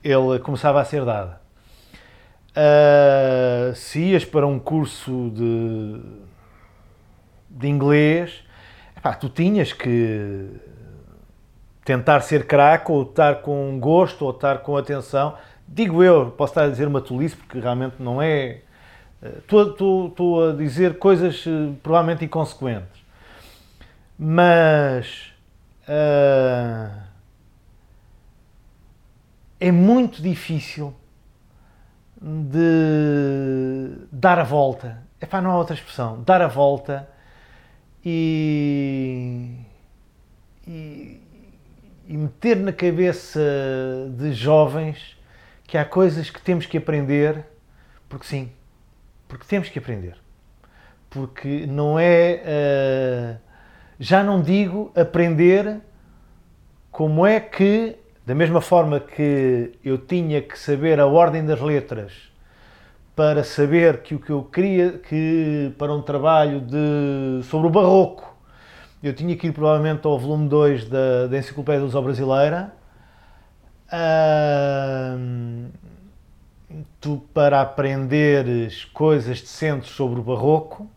ele 0.05 0.39
começava 0.41 0.83
a 0.83 0.85
ser 0.85 1.03
dado. 1.03 1.35
Uh, 2.51 3.75
se 3.75 4.11
ias 4.11 4.27
para 4.27 4.47
um 4.47 4.59
curso 4.59 5.33
de, 5.35 6.03
de 7.49 7.67
inglês, 7.67 8.45
epá, 8.95 9.15
tu 9.15 9.31
tinhas 9.31 9.73
que 9.73 10.51
tentar 11.85 12.21
ser 12.21 12.47
craque 12.47 12.91
ou 12.91 13.03
estar 13.03 13.43
com 13.43 13.79
gosto 13.79 14.25
ou 14.25 14.31
estar 14.31 14.59
com 14.59 14.77
atenção. 14.77 15.37
Digo 15.67 16.03
eu, 16.03 16.31
posso 16.31 16.53
estar 16.53 16.65
a 16.65 16.69
dizer 16.69 16.87
uma 16.87 17.01
tolice 17.01 17.37
porque 17.37 17.59
realmente 17.59 17.97
não 17.99 18.21
é. 18.21 18.61
Estou 19.39 20.51
a 20.51 20.53
dizer 20.53 20.99
coisas 20.99 21.47
uh, 21.47 21.75
provavelmente 21.83 22.25
inconsequentes. 22.25 23.03
Mas. 24.19 25.33
Uh, 25.83 27.03
é 29.63 29.71
muito 29.71 30.21
difícil 30.21 30.93
de 32.21 33.97
dar 34.11 34.41
a 34.41 34.43
volta. 34.43 34.99
Epá, 35.21 35.41
não 35.41 35.53
há 35.53 35.57
outra 35.57 35.77
expressão. 35.77 36.21
Dar 36.25 36.43
a 36.43 36.49
volta 36.49 37.09
e, 38.05 39.61
e 42.07 42.17
meter 42.17 42.57
na 42.57 42.73
cabeça 42.73 43.41
de 44.17 44.33
jovens 44.33 45.17
que 45.67 45.79
há 45.79 45.85
coisas 45.85 46.29
que 46.31 46.41
temos 46.41 46.67
que 46.67 46.77
aprender, 46.77 47.45
porque 48.09 48.27
sim, 48.27 48.51
porque 49.29 49.47
temos 49.47 49.69
que 49.69 49.79
aprender. 49.79 50.17
Porque 51.09 51.67
não 51.67 51.99
é. 51.99 52.43
Uh, 52.43 53.53
já 53.99 54.23
não 54.23 54.43
digo 54.43 54.91
aprender 54.95 55.81
como 56.91 57.27
é 57.27 57.39
que 57.39 57.97
da 58.25 58.35
mesma 58.35 58.61
forma 58.61 59.01
que 59.01 59.73
eu 59.85 59.99
tinha 59.99 60.41
que 60.41 60.59
saber 60.59 61.01
a 61.01 61.07
ordem 61.07 61.45
das 61.45 61.61
letras 61.61 62.13
para 63.17 63.43
saber 63.43 64.03
que 64.03 64.15
o 64.15 64.21
que 64.21 64.31
eu 64.31 64.43
queria 64.45 64.93
que 64.93 65.73
para 65.77 65.93
um 65.93 66.03
trabalho 66.03 66.61
de, 66.61 67.43
sobre 67.45 67.67
o 67.67 67.71
barroco 67.71 68.32
eu 69.03 69.13
tinha 69.15 69.37
que 69.37 69.49
ir 69.49 69.53
provavelmente 69.53 70.07
ao 70.07 70.19
volume 70.19 70.49
2 70.49 70.89
da, 70.89 71.27
da 71.27 71.39
Enciclopédia 71.39 71.81
de 71.81 71.87
Lusão 71.87 72.03
Brasileira 72.03 72.73
tu 77.01 77.23
para 77.35 77.61
aprenderes 77.61 78.85
coisas 78.87 79.41
decentes 79.41 79.91
sobre 79.91 80.21
o 80.21 80.23
barroco 80.23 80.89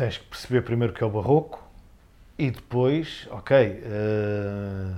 tens 0.00 0.16
que 0.16 0.24
perceber 0.24 0.62
primeiro 0.62 0.94
o 0.94 0.96
que 0.96 1.04
é 1.04 1.06
o 1.06 1.10
barroco 1.10 1.62
e 2.38 2.50
depois, 2.50 3.28
ok, 3.30 3.82
uh, 3.84 4.96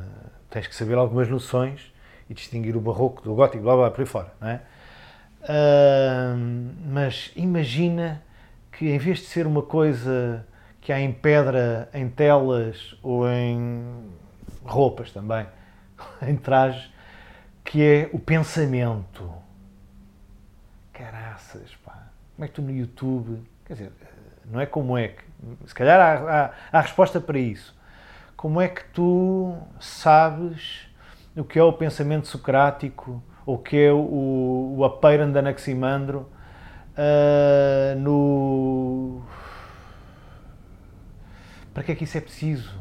tens 0.49 0.69
que 0.69 0.77
saber 0.77 0.95
algumas 0.95 1.29
noções 1.29 1.93
e 2.31 2.35
distinguir 2.35 2.77
o 2.77 2.81
barroco 2.81 3.21
do 3.21 3.35
gótico, 3.35 3.65
blá 3.65 3.75
blá, 3.75 3.91
por 3.91 4.01
aí 4.01 4.07
fora, 4.07 4.33
não 4.41 4.49
é? 4.49 4.61
Uh, 5.43 6.73
mas 6.87 7.33
imagina 7.35 8.23
que 8.71 8.89
em 8.91 8.99
vez 8.99 9.19
de 9.19 9.25
ser 9.25 9.45
uma 9.45 9.63
coisa 9.63 10.47
que 10.83 10.93
há 10.93 11.01
em 11.01 11.13
pedra, 11.13 11.89
em 11.95 12.09
telas 12.11 12.95
ou 13.03 13.27
em 13.27 14.11
roupas 14.63 15.11
também, 15.11 15.47
em 16.21 16.37
trajes, 16.37 16.93
que 17.65 17.83
é 17.83 18.11
o 18.13 18.19
pensamento. 18.19 19.33
Caraças, 20.93 21.75
pá. 21.83 22.09
Como 22.37 22.45
é 22.45 22.49
que 22.49 22.55
tu 22.55 22.61
no 22.61 22.71
YouTube, 22.71 23.43
quer 23.65 23.73
dizer, 23.73 23.93
não 24.45 24.61
é 24.61 24.67
como 24.67 24.99
é 24.99 25.09
que, 25.09 25.25
se 25.65 25.75
calhar 25.75 25.99
há, 25.99 26.45
há, 26.45 26.51
há 26.71 26.81
resposta 26.83 27.19
para 27.19 27.39
isso 27.39 27.81
como 28.43 28.61
é 28.61 28.67
que 28.67 28.83
tu 28.87 29.57
sabes 29.79 30.89
o 31.37 31.45
que 31.45 31.61
é 31.61 31.63
o 31.63 31.73
pensamento 31.73 32.27
socrático, 32.27 33.23
o 33.47 33.57
que 33.57 33.77
é 33.77 33.93
o, 33.93 34.75
o 34.79 34.85
Apeiron 34.85 35.31
de 35.31 35.39
Anaximandro 35.39 36.29
uh, 36.99 37.97
no... 38.01 39.23
Para 41.73 41.83
que 41.83 41.93
é 41.93 41.95
que 41.95 42.05
isso 42.05 42.19
é 42.19 42.21
preciso? 42.21 42.73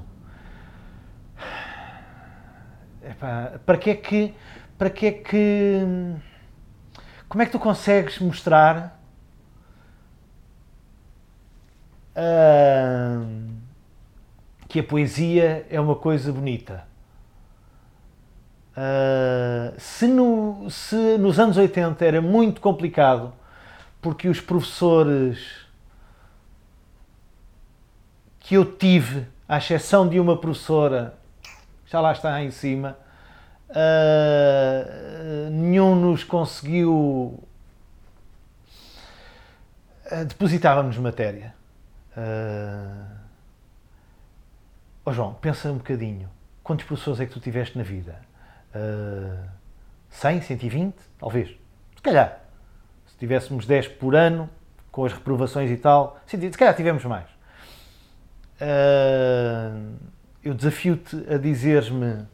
Epá, 3.04 3.60
para 3.66 3.78
que 3.78 3.90
é 3.90 3.96
que... 3.96 4.34
Para 4.78 4.90
que 4.90 5.06
é 5.06 5.12
que... 5.12 5.80
Como 7.30 7.42
é 7.42 7.46
que 7.46 7.52
tu 7.52 7.60
consegues 7.60 8.20
mostrar... 8.20 9.00
Uh, 12.14 13.52
que 14.68 14.80
a 14.80 14.84
poesia 14.84 15.66
é 15.70 15.80
uma 15.80 15.96
coisa 15.96 16.32
bonita. 16.32 16.86
Uh, 18.72 19.78
se, 19.78 20.08
no, 20.08 20.70
se 20.70 21.18
nos 21.18 21.38
anos 21.40 21.58
80 21.58 22.06
era 22.06 22.22
muito 22.22 22.62
complicado 22.62 23.34
porque 24.02 24.30
os 24.30 24.40
professores 24.40 25.61
que 28.52 28.58
eu 28.58 28.66
tive, 28.66 29.26
à 29.48 29.60
exceção 29.60 30.06
de 30.06 30.20
uma 30.20 30.36
professora, 30.36 31.18
já 31.86 32.02
lá 32.02 32.12
está 32.12 32.44
em 32.44 32.52
cima, 32.52 32.98
uh, 33.70 35.50
nenhum 35.50 35.96
nos 35.96 36.26
conseguiu. 36.26 37.42
Uh, 40.12 40.26
depositávamos 40.28 40.98
matéria. 40.98 41.56
Uh, 42.10 43.22
Oh 45.06 45.14
João, 45.14 45.34
pensa 45.36 45.72
um 45.72 45.78
bocadinho. 45.78 46.30
Quantos 46.62 46.86
professores 46.86 47.22
é 47.22 47.26
que 47.26 47.32
tu 47.32 47.40
tiveste 47.40 47.78
na 47.78 47.86
vida? 47.86 48.20
Uh, 48.76 49.48
100, 50.10 50.42
120? 50.42 50.94
Talvez. 51.18 51.58
Se 51.96 52.02
calhar. 52.02 52.42
Se 53.08 53.16
tivéssemos 53.18 53.66
10 53.66 53.88
por 53.88 54.14
ano, 54.14 54.50
com 54.92 55.06
as 55.06 55.14
reprovações 55.14 55.72
e 55.72 55.78
tal, 55.78 56.20
se 56.28 56.38
calhar 56.52 56.76
tivemos 56.76 57.06
mais. 57.06 57.41
Uh, 58.62 59.96
eu 60.44 60.54
desafio-te 60.54 61.16
a 61.34 61.38
dizeres-me 61.38 62.26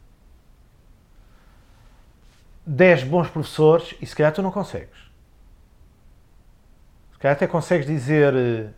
10 2.66 3.04
bons 3.04 3.30
professores 3.30 3.94
e 4.00 4.06
se 4.06 4.14
calhar 4.14 4.32
tu 4.32 4.42
não 4.42 4.50
consegues. 4.50 5.08
Se 7.12 7.18
calhar 7.18 7.34
até 7.34 7.46
consegues 7.46 7.86
dizer 7.86 8.72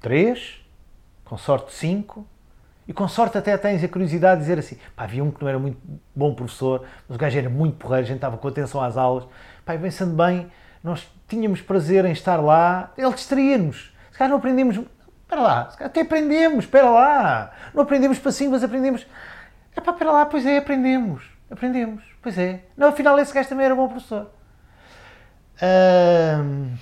3, 0.00 0.60
com 1.24 1.38
sorte 1.38 1.72
5, 1.72 2.26
e 2.88 2.92
com 2.92 3.06
sorte 3.06 3.38
até 3.38 3.56
tens 3.56 3.84
a 3.84 3.88
curiosidade 3.88 4.40
de 4.40 4.48
dizer 4.48 4.58
assim, 4.58 4.76
pá, 4.96 5.04
havia 5.04 5.22
um 5.22 5.30
que 5.30 5.40
não 5.40 5.48
era 5.48 5.60
muito 5.60 5.78
bom 6.14 6.34
professor, 6.34 6.84
mas 7.08 7.14
o 7.14 7.18
gajo 7.18 7.38
era 7.38 7.48
muito 7.48 7.76
porreiro, 7.76 8.02
a 8.04 8.06
gente 8.06 8.16
estava 8.16 8.36
com 8.36 8.48
atenção 8.48 8.82
às 8.82 8.96
aulas, 8.96 9.24
pá, 9.64 9.78
pensando 9.78 10.12
bem, 10.12 10.50
nós 10.82 11.08
tínhamos 11.28 11.60
prazer 11.60 12.04
em 12.04 12.10
estar 12.10 12.38
lá, 12.38 12.92
ele 12.98 13.12
distraía-nos, 13.14 13.94
se 14.10 14.18
calhar 14.18 14.30
não 14.30 14.38
aprendemos, 14.38 14.80
espera 15.30 15.42
lá, 15.42 15.72
até 15.80 16.00
aprendemos, 16.00 16.64
espera 16.64 16.90
lá, 16.90 17.52
não 17.72 17.82
aprendemos 17.82 18.18
para 18.18 18.32
sim, 18.32 18.48
mas 18.48 18.64
aprendemos, 18.64 19.06
é 19.76 19.80
pá, 19.80 19.92
espera 19.92 20.10
lá, 20.10 20.26
pois 20.26 20.44
é, 20.44 20.58
aprendemos, 20.58 21.24
aprendemos, 21.50 22.02
pois 22.20 22.36
é, 22.36 22.64
não, 22.76 22.88
afinal 22.88 23.18
esse 23.18 23.32
gajo 23.32 23.48
também 23.48 23.66
era 23.66 23.74
bom 23.74 23.88
professor. 23.88 24.30
Hum 25.62 26.76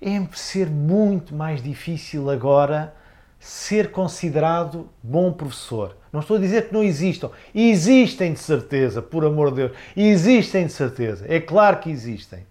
é 0.00 0.26
ser 0.32 0.68
muito 0.68 1.34
mais 1.34 1.62
difícil 1.62 2.30
agora 2.30 2.94
ser 3.38 3.90
considerado 3.90 4.88
bom 5.02 5.32
professor. 5.32 5.96
Não 6.12 6.20
estou 6.20 6.36
a 6.36 6.40
dizer 6.40 6.68
que 6.68 6.74
não 6.74 6.82
existam. 6.82 7.30
Existem 7.54 8.32
de 8.32 8.38
certeza, 8.38 9.00
por 9.00 9.24
amor 9.24 9.50
de 9.50 9.56
Deus. 9.56 9.72
Existem 9.96 10.66
de 10.66 10.72
certeza. 10.72 11.24
É 11.28 11.40
claro 11.40 11.78
que 11.78 11.90
existem. 11.90 12.46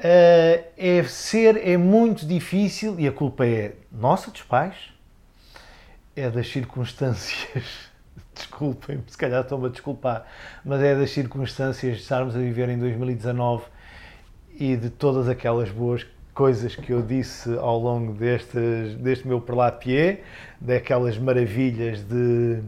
Uh, 0.00 0.64
é 0.78 1.02
ser, 1.04 1.58
é 1.58 1.76
muito 1.76 2.24
difícil, 2.26 2.98
e 2.98 3.06
a 3.06 3.12
culpa 3.12 3.44
é 3.44 3.74
nossa, 3.92 4.30
dos 4.30 4.40
pais, 4.40 4.74
é 6.16 6.30
das 6.30 6.48
circunstâncias. 6.48 7.90
Desculpem, 8.34 9.04
se 9.06 9.18
calhar 9.18 9.42
estão-me 9.42 9.66
a 9.66 9.68
desculpar, 9.68 10.26
mas 10.64 10.80
é 10.80 10.94
das 10.94 11.10
circunstâncias 11.10 11.96
de 11.96 12.02
estarmos 12.02 12.34
a 12.34 12.38
viver 12.38 12.70
em 12.70 12.78
2019 12.78 13.64
e 14.58 14.74
de 14.74 14.88
todas 14.88 15.28
aquelas 15.28 15.68
boas 15.70 16.06
coisas 16.32 16.74
que 16.74 16.90
eu 16.90 17.02
disse 17.02 17.54
ao 17.58 17.78
longo 17.78 18.14
destes, 18.14 18.94
deste 18.94 19.28
meu 19.28 19.42
perlapié, 19.42 20.22
daquelas 20.58 21.18
maravilhas 21.18 22.02
de, 22.02 22.62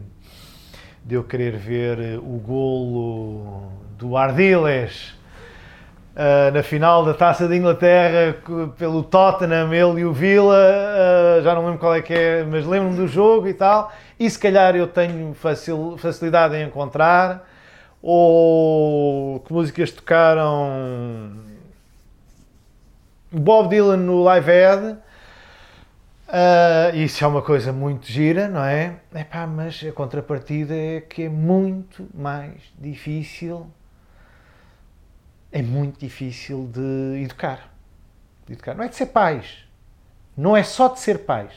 de 1.03 1.15
eu 1.15 1.23
querer 1.23 1.57
ver 1.57 2.19
o 2.19 2.37
golo 2.37 3.71
do 3.97 4.15
Ardiles 4.15 5.15
Uh, 6.13 6.53
na 6.53 6.61
final 6.61 7.03
da 7.03 7.11
Taça 7.11 7.47
de 7.47 7.55
Inglaterra 7.55 8.35
pelo 8.77 9.01
Tottenham, 9.01 9.73
ele 9.73 10.01
e 10.01 10.05
o 10.05 10.13
Villa, 10.13 10.55
uh, 10.55 11.41
já 11.41 11.55
não 11.55 11.65
lembro 11.65 11.79
qual 11.79 11.95
é 11.95 12.03
que 12.03 12.13
é, 12.13 12.43
mas 12.43 12.67
lembro-me 12.67 12.95
do 12.95 13.07
jogo 13.07 13.47
e 13.47 13.53
tal, 13.55 13.91
e 14.19 14.29
se 14.29 14.37
calhar 14.37 14.75
eu 14.75 14.85
tenho 14.85 15.33
facil, 15.33 15.95
facilidade 15.97 16.55
em 16.55 16.67
encontrar, 16.67 17.49
ou 17.99 19.39
que 19.39 19.51
músicas 19.51 19.91
tocaram? 19.91 21.31
Bob 23.31 23.69
Dylan 23.69 23.97
no 23.97 24.21
Live 24.21 24.51
Aid, 24.51 24.91
uh, 24.91 26.95
isso 26.95 27.23
é 27.23 27.27
uma 27.27 27.41
coisa 27.41 27.73
muito 27.73 28.05
gira, 28.05 28.47
não 28.47 28.63
é? 28.63 28.97
Epá, 29.15 29.47
mas 29.47 29.83
a 29.83 29.91
contrapartida 29.91 30.75
é 30.75 31.01
que 31.01 31.23
é 31.23 31.29
muito 31.29 32.07
mais 32.13 32.53
difícil 32.77 33.65
é 35.53 35.61
muito 35.61 35.99
difícil 35.99 36.67
de 36.67 37.21
educar. 37.23 37.71
de 38.47 38.53
educar. 38.53 38.73
Não 38.73 38.83
é 38.83 38.87
de 38.87 38.95
ser 38.95 39.05
pais, 39.05 39.59
não 40.35 40.57
é 40.57 40.63
só 40.63 40.87
de 40.87 40.99
ser 40.99 41.19
pais, 41.19 41.53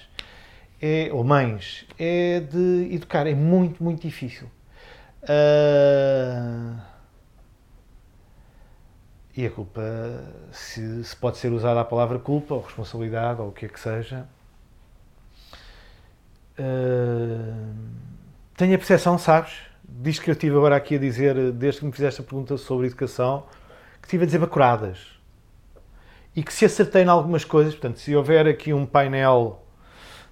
é, 0.81 1.09
ou 1.10 1.24
mães, 1.24 1.86
é 1.98 2.40
de 2.40 2.90
educar. 2.93 3.27
É 3.27 3.35
muito, 3.35 3.82
muito 3.82 4.02
difícil. 4.02 4.48
Uh... 5.23 6.78
E 9.35 9.47
a 9.47 9.51
culpa, 9.51 9.82
se, 10.52 11.05
se, 11.05 11.16
pode 11.16 11.39
ser 11.39 11.52
usada 11.52 11.81
a 11.81 11.85
palavra 11.85 12.18
culpa, 12.18 12.55
ou 12.55 12.60
responsabilidade, 12.60 13.40
ou 13.40 13.48
o 13.48 13.52
que 13.52 13.64
é 13.64 13.68
que 13.68 13.81
seja. 13.81 14.27
Uh... 16.59 17.74
Tenho 18.56 18.74
a 18.74 18.78
percepção, 18.78 19.18
sabes, 19.18 19.55
diz 19.86 20.18
que 20.18 20.31
eu 20.31 20.32
estive 20.32 20.56
agora 20.56 20.77
aqui 20.77 20.97
a 20.97 20.98
dizer, 20.98 21.52
desde 21.52 21.81
que 21.81 21.86
me 21.86 21.93
fizeste 21.93 22.20
a 22.20 22.24
pergunta 22.24 22.56
sobre 22.56 22.86
educação, 22.86 23.44
que 24.06 24.10
estive 24.10 24.22
a 24.22 24.26
dizer 24.26 24.38
bacuradas. 24.38 24.98
E 26.34 26.42
que 26.42 26.52
se 26.52 26.64
acertei 26.64 27.02
em 27.02 27.08
algumas 27.08 27.44
coisas, 27.44 27.74
portanto, 27.74 27.98
se 27.98 28.14
houver 28.14 28.46
aqui 28.46 28.72
um 28.72 28.86
painel 28.86 29.62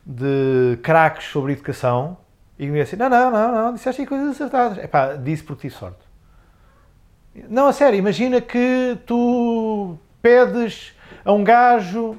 de 0.06 0.78
craques 0.82 1.28
sobre 1.28 1.54
educação, 1.54 2.16
e 2.58 2.66
me 2.66 2.80
assim, 2.80 2.94
não, 2.94 3.08
não, 3.08 3.30
não, 3.30 3.52
não, 3.52 3.74
disseste 3.74 4.06
coisas 4.06 4.30
acertadas. 4.30 4.78
É 4.78 4.86
pá, 4.86 5.14
disse 5.14 5.42
porque 5.42 5.62
tive 5.62 5.74
sorte. 5.74 5.98
Não, 7.48 7.66
a 7.66 7.72
sério, 7.72 7.98
imagina 7.98 8.40
que 8.40 8.96
tu 9.06 9.98
pedes 10.22 10.94
a 11.24 11.32
um 11.32 11.42
gajo 11.42 12.16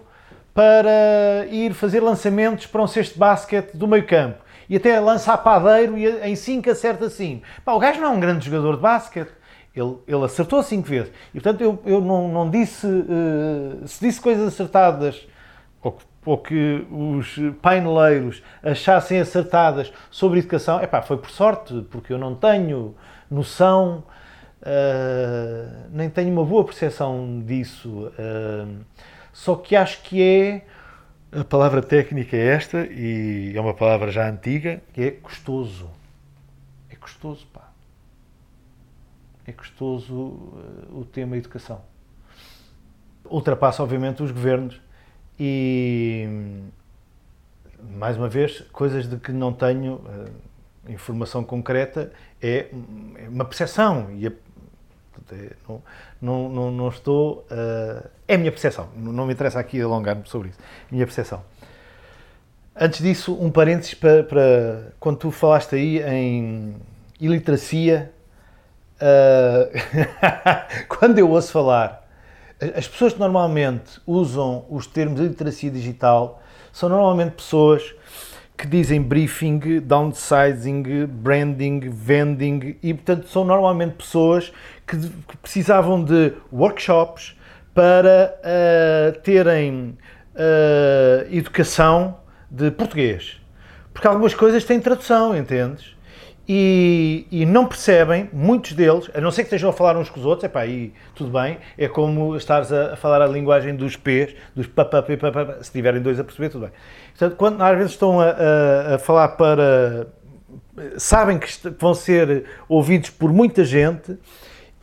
para 0.53 1.45
ir 1.49 1.73
fazer 1.73 2.01
lançamentos 2.01 2.65
para 2.65 2.81
um 2.81 2.87
cesto 2.87 3.13
de 3.13 3.19
basquete 3.19 3.77
do 3.77 3.87
meio 3.87 4.05
campo 4.05 4.43
e 4.67 4.75
até 4.75 4.99
lança 4.99 5.31
a 5.31 5.37
padeiro 5.37 5.97
e 5.97 6.05
em 6.27 6.35
5 6.35 6.69
acerta 6.69 7.05
assim. 7.05 7.41
Pá, 7.63 7.71
o 7.73 7.79
gajo 7.79 8.01
não 8.01 8.07
é 8.07 8.09
um 8.09 8.19
grande 8.19 8.45
jogador 8.45 8.75
de 8.75 8.81
basquete, 8.81 9.31
ele, 9.75 9.97
ele 10.07 10.23
acertou 10.23 10.63
cinco 10.63 10.87
vezes. 10.87 11.11
E 11.33 11.39
portanto 11.39 11.61
eu, 11.61 11.81
eu 11.85 11.99
não, 11.99 12.29
não 12.29 12.49
disse. 12.49 12.87
Uh, 12.87 13.85
se 13.85 14.05
disse 14.05 14.21
coisas 14.21 14.47
acertadas 14.47 15.27
ou, 15.83 15.97
ou, 16.25 16.37
que 16.37 16.87
os 16.89 17.37
paineleiros 17.61 18.41
achassem 18.63 19.19
acertadas 19.19 19.91
sobre 20.09 20.39
educação, 20.39 20.81
epá, 20.81 21.01
foi 21.01 21.17
por 21.17 21.29
sorte, 21.29 21.85
porque 21.91 22.13
eu 22.13 22.17
não 22.17 22.33
tenho 22.35 22.95
noção, 23.29 24.03
uh, 24.61 25.89
nem 25.91 26.09
tenho 26.09 26.31
uma 26.31 26.45
boa 26.45 26.63
percepção 26.63 27.41
disso. 27.45 28.11
Uh, 28.17 28.77
só 29.33 29.55
que 29.55 29.75
acho 29.75 30.01
que 30.03 30.21
é. 30.23 30.65
A 31.31 31.43
palavra 31.43 31.81
técnica 31.81 32.37
é 32.37 32.45
esta, 32.45 32.87
e 32.89 33.51
é 33.53 33.59
uma 33.59 33.73
palavra 33.73 34.09
já 34.09 34.29
antiga, 34.29 34.81
que 34.93 35.01
é 35.01 35.11
custoso. 35.11 35.89
É 36.89 36.95
custoso, 36.95 37.45
pá 37.51 37.64
é 39.47 39.51
custoso 39.51 40.13
uh, 40.13 40.99
o 40.99 41.05
tema 41.05 41.37
educação. 41.37 41.81
Ultrapassa, 43.25 43.81
obviamente, 43.83 44.21
os 44.21 44.31
governos 44.31 44.79
e, 45.39 46.27
mais 47.97 48.17
uma 48.17 48.29
vez, 48.29 48.61
coisas 48.71 49.07
de 49.07 49.17
que 49.17 49.31
não 49.31 49.51
tenho 49.51 49.95
uh, 49.95 50.91
informação 50.91 51.43
concreta, 51.43 52.11
é, 52.41 52.69
é 53.15 53.29
uma 53.29 53.45
percepção. 53.45 54.11
E 54.11 54.27
a, 54.27 54.31
é, 55.31 55.51
não, 56.21 56.49
não, 56.49 56.71
não, 56.71 56.89
estou. 56.89 57.45
Uh, 57.51 58.07
é 58.27 58.35
a 58.35 58.37
minha 58.37 58.51
percepção, 58.51 58.89
não 58.95 59.25
me 59.25 59.33
interessa 59.33 59.59
aqui 59.59 59.81
alongar-me 59.81 60.27
sobre 60.27 60.49
isso. 60.49 60.59
Minha 60.91 61.05
percepção. 61.05 61.43
Antes 62.75 63.01
disso, 63.01 63.33
um 63.39 63.49
parênteses 63.49 63.93
para, 63.93 64.23
para 64.23 64.91
quando 64.99 65.17
tu 65.17 65.31
falaste 65.31 65.75
aí 65.75 66.01
em 66.03 66.75
iliteracia 67.19 68.11
Uh, 68.95 69.69
quando 70.87 71.19
eu 71.19 71.29
ouço 71.29 71.51
falar, 71.51 72.07
as 72.75 72.87
pessoas 72.87 73.13
que 73.13 73.19
normalmente 73.19 73.99
usam 74.07 74.65
os 74.69 74.87
termos 74.87 75.19
de 75.19 75.27
literacia 75.27 75.69
digital 75.69 76.41
são 76.71 76.89
normalmente 76.89 77.33
pessoas 77.33 77.93
que 78.57 78.65
dizem 78.65 79.01
briefing, 79.01 79.81
downsizing, 79.81 81.05
branding, 81.07 81.89
vending 81.89 82.77
e, 82.81 82.93
portanto, 82.93 83.27
são 83.27 83.43
normalmente 83.43 83.95
pessoas 83.95 84.53
que, 84.87 84.97
que 84.97 85.37
precisavam 85.37 86.03
de 86.03 86.33
workshops 86.51 87.35
para 87.73 88.33
uh, 88.39 89.19
terem 89.19 89.97
uh, 90.35 91.27
educação 91.29 92.17
de 92.49 92.71
português. 92.71 93.41
Porque 93.93 94.07
algumas 94.07 94.33
coisas 94.33 94.63
têm 94.63 94.79
tradução, 94.79 95.35
entendes? 95.35 95.94
E, 96.47 97.25
e, 97.31 97.45
não 97.45 97.65
percebem, 97.65 98.29
muitos 98.31 98.73
deles, 98.73 99.09
a 99.15 99.19
não 99.19 99.31
ser 99.31 99.41
que 99.41 99.47
estejam 99.47 99.71
a 99.71 99.73
falar 99.73 99.97
uns 99.97 100.09
com 100.09 100.19
os 100.19 100.25
outros, 100.25 100.43
epá, 100.43 100.61
aí 100.61 100.93
tudo 101.15 101.31
bem, 101.31 101.57
é 101.75 101.87
como 101.87 102.35
estares 102.35 102.71
a, 102.71 102.93
a 102.93 102.95
falar 102.95 103.21
a 103.21 103.27
linguagem 103.27 103.75
dos 103.75 103.95
P's, 103.95 104.35
dos 104.55 104.67
papapá, 104.67 105.07
se 105.61 105.71
tiverem 105.71 106.01
dois 106.01 106.19
a 106.19 106.23
perceber, 106.23 106.49
tudo 106.49 106.61
bem. 106.61 106.71
Portanto, 107.17 107.35
quando 107.35 107.61
às 107.61 107.75
vezes 107.75 107.91
estão 107.93 108.21
a, 108.21 108.25
a, 108.25 108.95
a 108.95 108.99
falar 108.99 109.29
para. 109.29 110.07
sabem 110.97 111.39
que 111.39 111.47
vão 111.79 111.95
ser 111.95 112.45
ouvidos 112.69 113.09
por 113.09 113.33
muita 113.33 113.65
gente 113.65 114.15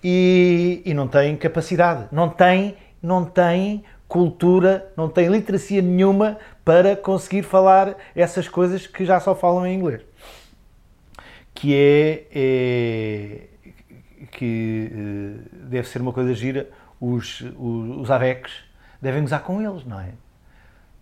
e, 0.03 0.83
e 0.85 0.93
não 0.93 1.07
têm 1.07 1.37
capacidade, 1.37 2.09
não 2.11 2.29
têm, 2.29 2.75
não 3.01 3.25
têm 3.25 3.85
cultura, 4.09 4.91
não 4.97 5.09
têm 5.09 5.29
literacia 5.29 5.81
nenhuma 5.81 6.39
para 6.65 6.97
conseguir 6.97 7.45
falar 7.45 7.97
essas 8.17 8.49
coisas 8.49 8.85
que 8.85 9.05
já 9.05 9.21
só 9.21 9.33
falam 9.35 9.65
em 9.65 9.75
inglês 9.77 10.03
que 11.63 11.77
é, 11.77 12.27
é 12.35 13.39
que 14.33 14.91
eh, 14.93 15.59
deve 15.69 15.87
ser 15.87 16.03
uma 16.03 16.13
coisa 16.13 16.35
gira, 16.35 16.69
os, 17.01 17.41
os, 17.41 18.01
os 18.01 18.11
AVECs 18.11 18.53
devem 19.01 19.21
gozar 19.23 19.45
com 19.45 19.63
eles, 19.63 19.85
não 19.85 20.01
é? 20.01 20.09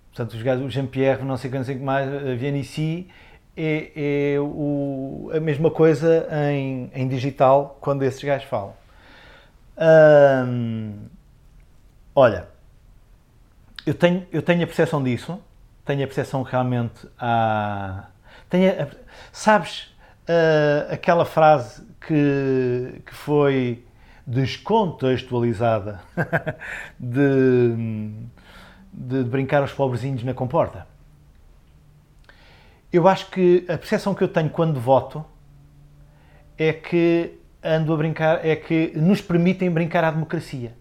Portanto, 0.09 0.35
os 0.35 0.43
gajos, 0.43 0.67
o 0.67 0.69
Jean-Pierre, 0.69 1.25
não 1.25 1.39
sei 1.39 1.51
não 1.51 1.65
sei 1.65 1.77
que 1.77 1.83
mais, 1.83 2.07
a 2.07 2.35
Vianici, 2.35 3.09
é, 3.57 4.35
é 4.35 4.39
o, 4.39 5.31
a 5.35 5.41
mesma 5.41 5.71
coisa 5.71 6.29
em, 6.53 6.91
em 6.95 7.09
digital 7.09 7.79
quando 7.81 8.03
esses 8.03 8.23
gajos 8.23 8.47
falam. 8.47 8.75
Hum, 10.47 11.07
olha, 12.15 12.49
eu 13.87 13.95
tenho, 13.95 14.27
eu 14.31 14.43
tenho 14.43 14.63
a 14.63 14.67
percepção 14.67 15.03
disso, 15.03 15.43
tenho 15.87 16.05
a 16.05 16.07
percepção 16.07 16.43
realmente 16.43 17.09
há. 17.19 18.09
Tenho 18.51 18.71
a, 18.83 18.89
sabes, 19.33 19.91
uh, 20.29 20.93
aquela 20.93 21.25
frase 21.25 21.83
que, 22.01 23.03
que 23.05 23.15
foi 23.15 23.85
descontextualizada 24.27 26.01
de, 26.99 28.11
de, 28.93 29.25
brincar 29.25 29.63
aos 29.63 29.73
pobrezinhos 29.73 30.23
na 30.23 30.35
comporta. 30.35 30.87
Eu 32.93 33.07
acho 33.09 33.31
que 33.31 33.65
a 33.69 33.77
percepção 33.79 34.15
que 34.15 34.23
eu 34.23 34.29
tenho 34.29 34.51
quando 34.51 34.81
voto 34.81 35.25
é 36.59 36.73
que 36.73 37.39
ando 37.63 37.93
a 37.93 37.97
brincar, 37.97 38.45
é 38.45 38.57
que 38.57 38.93
nos 38.97 39.21
permitem 39.21 39.71
brincar 39.71 40.05
à 40.05 40.11
democracia. 40.11 40.75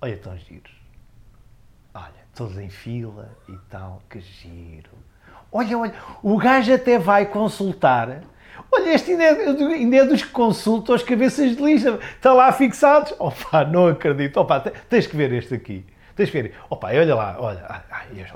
Olha, 0.00 0.16
tão 0.16 0.36
giros. 0.36 0.72
Olha, 1.94 2.12
todos 2.34 2.58
em 2.58 2.68
fila 2.68 3.30
e 3.48 3.56
tal, 3.70 4.02
que 4.08 4.20
giro. 4.20 4.90
Olha, 5.50 5.78
olha, 5.78 5.94
o 6.22 6.36
gajo 6.36 6.74
até 6.74 6.98
vai 6.98 7.26
consultar 7.26 8.22
Olha, 8.70 8.94
este 8.94 9.12
ainda 9.12 9.24
é, 9.24 9.46
ainda 9.74 9.96
é 9.96 10.04
dos 10.04 10.22
que 10.22 10.30
consultam 10.30 10.94
as 10.94 11.02
cabeças 11.02 11.56
de 11.56 11.62
lista. 11.62 11.98
Está 12.16 12.32
lá 12.32 12.50
fixados. 12.52 13.14
Opa, 13.18 13.64
não 13.64 13.88
acredito. 13.88 14.38
Opa, 14.38 14.60
tens 14.60 15.06
que 15.06 15.16
ver 15.16 15.32
este 15.32 15.54
aqui. 15.54 15.84
Tens 16.16 16.30
que 16.30 16.42
ver. 16.42 16.54
Opa, 16.68 16.88
olha 16.88 17.14
lá, 17.14 17.36
olha, 17.38 17.84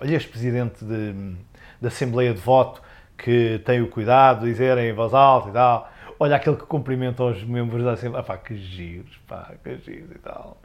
olha 0.00 0.16
este 0.16 0.28
presidente 0.28 0.84
de, 0.84 1.34
da 1.80 1.88
Assembleia 1.88 2.32
de 2.32 2.40
Voto 2.40 2.82
que 3.16 3.60
tem 3.64 3.82
o 3.82 3.88
cuidado 3.88 4.44
de 4.44 4.46
dizerem 4.46 4.90
em 4.90 4.92
voz 4.92 5.12
alta 5.12 5.48
e 5.48 5.52
tal. 5.52 5.90
Olha 6.20 6.36
aquele 6.36 6.56
que 6.56 6.66
cumprimenta 6.66 7.22
os 7.24 7.42
membros 7.44 7.84
da 7.84 7.92
Assembleia. 7.92 8.22
Opa, 8.22 8.36
que 8.38 8.56
giros, 8.56 9.16
pá, 9.26 9.52
que 9.62 9.76
giros 9.78 10.10
e 10.10 10.18
tal. 10.18 10.60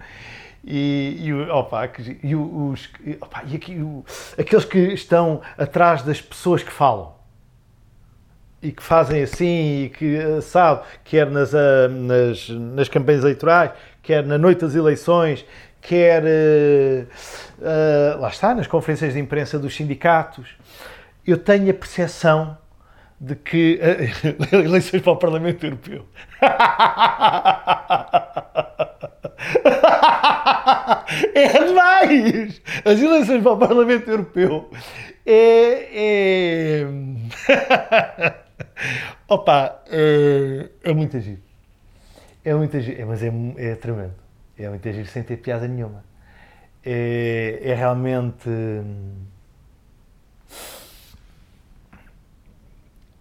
E, 0.63 1.17
e, 1.19 1.34
opa, 1.34 1.88
que, 1.88 2.19
e 2.23 2.35
os, 2.35 2.89
opa, 3.19 3.43
e 3.45 3.55
aqui, 3.55 3.77
aqueles 4.38 4.65
que 4.65 4.80
estão 4.93 5.41
atrás 5.57 6.03
das 6.03 6.21
pessoas 6.21 6.63
que 6.63 6.71
falam 6.71 7.22
e 8.64 8.72
que 8.72 8.81
fazem 8.81 9.22
assim 9.22 9.84
e 9.84 9.90
que 9.90 10.15
eh, 10.15 10.41
sabe, 10.41 10.81
quer 11.03 11.30
nas, 11.30 11.53
ah, 11.53 11.90
nas, 11.90 12.49
nas 12.49 12.88
campanhas 12.88 13.22
eleitorais, 13.22 13.72
quer 14.02 14.26
na 14.26 14.38
noite 14.38 14.61
das 14.61 14.73
eleições, 14.73 15.45
quer 15.81 16.23
uh, 16.23 17.06
uh, 17.60 18.22
lá 18.22 18.30
está, 18.30 18.56
nas 18.56 18.68
conferências 18.68 19.14
de 19.14 19.19
imprensa 19.19 19.60
dos 19.60 19.76
sindicatos, 19.76 20.48
eu 21.27 21.38
tenho 21.38 21.69
a 21.69 21.73
percepção 21.73 22.57
de 23.19 23.35
que 23.35 23.81
uh, 23.81 24.56
eleições 24.64 25.02
para 25.02 25.11
o 25.11 25.18
Parlamento 25.18 25.65
Europeu. 25.65 26.07
é 31.35 31.65
demais! 31.65 32.61
As 32.85 33.02
eleições 33.02 33.44
para 33.44 33.52
o 33.52 33.57
Parlamento 33.57 34.10
Europeu 34.10 34.72
é. 35.26 35.90
é... 35.94 36.88
Opa, 39.27 39.81
é, 39.88 40.69
é 40.84 40.93
muito 40.93 41.18
agir. 41.18 41.39
É 42.43 42.53
muito 42.53 42.76
agir, 42.76 42.99
é, 42.99 43.05
mas 43.05 43.23
é, 43.23 43.31
é 43.57 43.76
tremendo. 43.76 44.14
É 44.57 44.69
muito 44.69 44.88
agir 44.88 45.07
sem 45.07 45.23
ter 45.23 45.38
piada 45.38 45.68
nenhuma. 45.68 46.03
É, 46.85 47.60
é 47.64 47.73
realmente. 47.73 48.49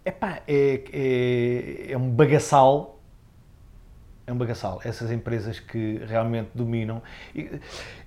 Epá, 0.05 0.41
é, 0.47 0.83
é, 0.91 1.91
é 1.93 1.97
um 1.97 2.09
bagaçal. 2.09 2.99
É 4.27 4.33
um 4.33 4.37
bagaçal. 4.37 4.81
Essas 4.83 5.11
empresas 5.11 5.59
que 5.59 6.01
realmente 6.07 6.49
dominam. 6.53 7.01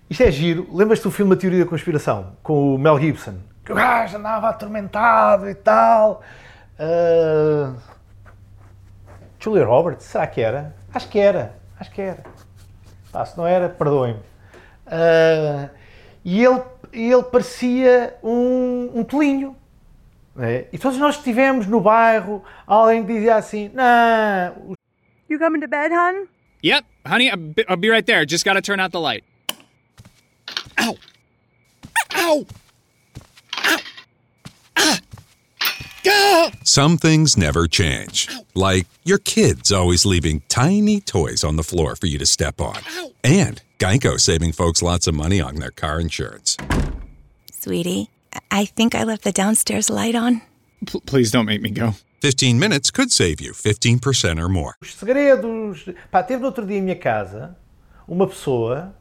Isto 0.09 0.23
é 0.23 0.31
giro. 0.31 0.69
Lembras-te 0.73 1.05
do 1.05 1.11
filme 1.11 1.33
A 1.35 1.37
Teoria 1.37 1.65
da 1.65 1.71
Conspiração? 1.71 2.37
Com 2.43 2.75
o 2.75 2.79
Mel 2.79 2.99
Gibson? 3.01 3.39
Que 3.65 3.73
o 3.73 3.75
gajo 3.75 4.17
andava 4.17 4.49
atormentado 4.49 5.49
e 5.49 5.55
tal. 5.55 6.23
Uh... 6.79 7.77
Julia 9.39 9.65
Roberts? 9.65 10.05
Será 10.05 10.27
que 10.27 10.41
era? 10.41 10.75
Acho 10.93 11.09
que 11.09 11.19
era. 11.19 11.57
Acho 11.79 11.91
que 11.91 12.03
era. 12.03 12.25
Ah, 13.13 13.25
se 13.25 13.37
não 13.37 13.47
era, 13.47 13.69
perdoem-me. 13.69 14.21
Uh... 14.87 15.71
E 16.25 16.45
ele, 16.45 16.61
ele 16.93 17.23
parecia 17.23 18.17
um, 18.23 18.91
um 18.95 19.05
tolinho. 19.05 19.57
É? 20.39 20.67
E 20.73 20.77
todos 20.77 20.99
nós 20.99 21.17
estivemos 21.17 21.67
no 21.67 21.81
bairro, 21.81 22.43
alguém 22.67 23.05
dizia 23.05 23.37
assim: 23.37 23.71
Não. 23.73 24.75
You 25.29 25.39
coming 25.39 25.61
to 25.61 25.69
bed, 25.69 25.95
hon? 25.95 26.27
Yep, 26.63 26.85
honey, 27.07 27.31
I'll 27.31 27.37
be, 27.37 27.65
I'll 27.69 27.77
be 27.77 27.89
right 27.89 28.05
there. 28.05 28.27
Just 28.27 28.45
gotta 28.45 28.61
turn 28.61 28.81
out 28.81 28.91
the 28.91 29.01
light. 29.01 29.25
Ow! 30.79 30.97
Ow! 32.17 32.47
Ow! 33.65 33.79
Some 36.65 36.99
things 36.99 37.37
never 37.37 37.67
change. 37.67 38.29
Like 38.55 38.87
your 39.05 39.19
kids 39.19 39.73
always 39.73 40.07
leaving 40.07 40.43
tiny 40.49 41.01
toys 41.01 41.45
on 41.45 41.57
the 41.57 41.63
floor 41.63 41.97
for 41.97 42.07
you 42.07 42.19
to 42.19 42.27
step 42.27 42.61
on. 42.61 42.81
And 43.25 43.63
Geico 43.79 44.19
saving 44.21 44.53
folks 44.53 44.83
lots 44.83 45.07
of 45.07 45.15
money 45.15 45.41
on 45.41 45.57
their 45.57 45.71
car 45.71 46.01
insurance. 46.01 46.57
Sweetie, 47.53 48.11
I 48.51 48.65
think 48.67 48.95
I 48.95 49.05
left 49.05 49.25
the 49.25 49.33
downstairs 49.33 49.91
light 49.91 50.15
on. 50.15 50.43
P- 50.87 51.01
please 51.07 51.31
don't 51.31 51.47
make 51.47 51.63
me 51.63 51.71
go. 51.71 51.95
15 52.21 52.59
minutes 52.59 52.91
could 52.91 53.11
save 53.13 53.41
you 53.41 53.53
15% 53.53 54.41
or 54.41 54.49
more. 54.49 54.75
Os 54.83 54.95
segredos. 54.95 55.95
Pá, 56.11 56.23
teve 56.23 56.41
no 56.41 56.47
outro 56.47 56.67
dia 56.67 56.79
em 56.79 56.83
minha 56.83 56.97
casa 56.97 57.57
uma 58.09 58.27
pessoa 58.27 58.95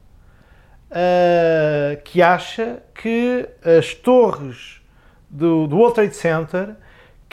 uh, 0.91 2.01
que 2.03 2.21
acha 2.21 2.83
que 2.93 3.47
as 3.63 3.93
torres 3.93 4.81
do, 5.29 5.67
do 5.67 5.77
World 5.77 5.95
Trade 5.95 6.15
Center 6.15 6.75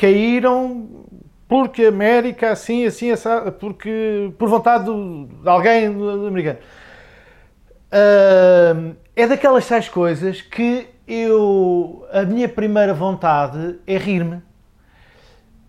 caíram 0.02 1.06
porque 1.46 1.84
América 1.84 2.50
assim, 2.50 2.84
assim, 2.84 3.12
essa, 3.12 3.52
porque 3.52 4.32
por 4.36 4.48
vontade 4.48 4.86
de 4.86 5.48
alguém 5.48 5.86
americano. 5.86 6.58
Uh, 7.92 8.96
é 9.14 9.26
daquelas 9.28 9.68
tais 9.68 9.88
coisas 9.88 10.40
que 10.40 10.88
eu 11.06 12.04
a 12.10 12.22
minha 12.22 12.48
primeira 12.48 12.92
vontade 12.92 13.78
é 13.86 13.96
rir-me. 13.96 14.42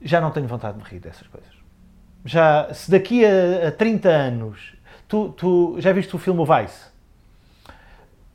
Já 0.02 0.20
não 0.20 0.32
tenho 0.32 0.48
vontade 0.48 0.78
de 0.78 0.84
me 0.84 0.90
rir 0.90 1.00
dessas 1.00 1.28
coisas. 1.28 1.52
Já, 2.26 2.74
se 2.74 2.90
daqui 2.90 3.24
a, 3.24 3.68
a 3.68 3.72
30 3.72 4.10
anos 4.10 4.76
tu, 5.08 5.30
tu 5.30 5.76
já 5.78 5.92
viste 5.92 6.16
o 6.16 6.18
filme 6.18 6.44
Vice? 6.44 6.86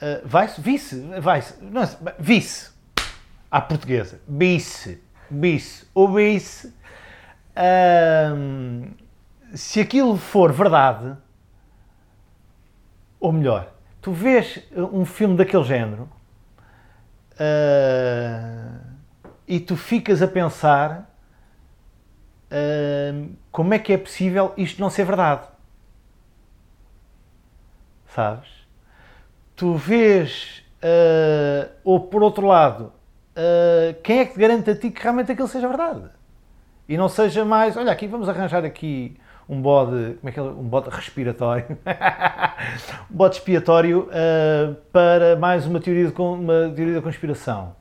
Uh, 0.01 0.23
Vice? 0.25 0.61
Vice? 0.61 0.97
Vice? 0.97 1.55
Não, 1.61 1.83
Vice. 2.21 2.71
À 3.51 3.61
portuguesa. 3.61 4.21
Vice. 4.29 5.08
Vice. 5.31 5.87
O. 5.95 6.07
Uh, 6.07 6.19
se 9.55 9.81
aquilo 9.81 10.17
for 10.17 10.53
verdade, 10.53 11.17
ou 13.19 13.33
melhor, 13.33 13.73
tu 14.01 14.13
vês 14.13 14.63
um 14.77 15.05
filme 15.05 15.37
daquele 15.37 15.65
género 15.65 16.09
uh, 17.35 18.81
e 19.47 19.59
tu 19.59 19.77
ficas 19.77 20.23
a 20.23 20.29
pensar 20.29 21.11
uh, 22.53 23.31
como 23.51 23.75
é 23.75 23.79
que 23.79 23.93
é 23.93 23.99
possível 23.99 24.53
isto 24.57 24.81
não 24.81 24.91
ser 24.91 25.05
verdade. 25.05 25.47
Sabes? 28.15 28.49
Tu 29.57 29.75
vês, 29.75 30.65
uh, 30.83 31.71
ou 31.83 32.01
por 32.01 32.23
outro 32.23 32.47
lado, 32.47 32.93
quem 34.03 34.21
é 34.21 34.25
que 34.25 34.35
te 34.35 34.41
garante 34.41 34.71
a 34.71 34.77
ti 34.77 34.91
que 34.91 35.03
realmente 35.03 35.33
aquilo 35.33 35.49
seja 35.49 35.69
verdade? 35.69 36.03
E 36.89 36.97
não 36.97 37.09
seja 37.09 37.45
mais, 37.45 37.77
olha 37.77 37.93
aqui, 37.93 38.07
vamos 38.07 38.29
arranjar 38.29 38.65
aqui 38.65 39.17
um 39.49 39.63
bode, 39.63 40.17
como 40.21 40.29
é 40.29 40.33
que 40.33 40.39
é, 40.39 40.43
um 40.43 40.69
bode 40.69 40.91
respiratório, 40.91 41.79
um 43.11 43.17
bode 43.17 43.37
expiatório 43.37 44.09
uh, 44.09 44.75
para 44.93 45.37
mais 45.37 45.67
uma 45.67 45.81
teoria, 45.81 46.11
de, 46.11 46.21
uma 46.21 46.71
teoria 46.75 46.95
da 46.95 47.03
conspiração. 47.03 47.75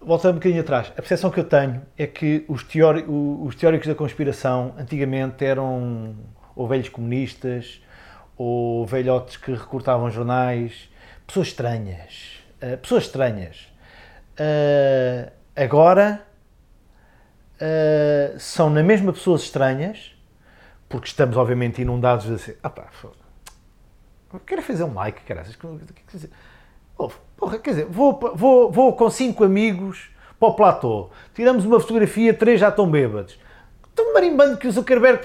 Voltando 0.00 0.32
um 0.32 0.38
bocadinho 0.38 0.60
atrás, 0.60 0.88
a 0.88 0.96
percepção 0.96 1.30
que 1.30 1.40
eu 1.40 1.44
tenho 1.44 1.80
é 1.96 2.06
que 2.06 2.44
os, 2.46 2.62
os 2.62 3.54
teóricos 3.54 3.88
da 3.88 3.94
conspiração 3.94 4.74
antigamente 4.78 5.42
eram 5.42 6.14
ou 6.54 6.68
velhos 6.68 6.90
comunistas, 6.90 7.80
ou 8.36 8.84
velhotes 8.84 9.38
que 9.38 9.52
recortavam 9.52 10.10
jornais, 10.10 10.90
pessoas 11.26 11.48
estranhas, 11.48 12.38
uh, 12.62 12.76
pessoas 12.76 13.04
estranhas. 13.04 13.73
Uh, 14.38 15.30
agora 15.54 16.22
são 18.38 18.68
na 18.68 18.82
mesma 18.82 19.12
pessoas 19.12 19.42
estranhas, 19.42 20.14
porque 20.88 21.06
estamos 21.06 21.36
obviamente 21.36 21.80
inundados 21.80 22.26
de 22.26 22.34
assim, 22.34 22.54
ah 22.62 22.68
pá, 22.68 22.88
quero 24.44 24.60
fazer 24.60 24.84
um 24.84 24.92
like, 24.92 25.22
caraças, 25.22 25.56
quer 25.56 25.68
dizer, 26.12 26.30
porra, 27.36 27.58
quer 27.58 27.70
dizer, 27.70 27.86
vou, 27.86 28.18
vou, 28.34 28.70
vou 28.70 28.92
com 28.94 29.08
cinco 29.08 29.44
amigos 29.44 30.10
para 30.38 30.48
o 30.48 30.54
platô, 30.54 31.10
tiramos 31.34 31.64
uma 31.64 31.80
fotografia, 31.80 32.34
três 32.34 32.60
já 32.60 32.68
estão 32.68 32.90
bêbados, 32.90 33.38
estão 33.88 34.12
marimbando 34.12 34.58
que 34.58 34.68
o 34.68 34.72
Zuckerberg 34.72 35.20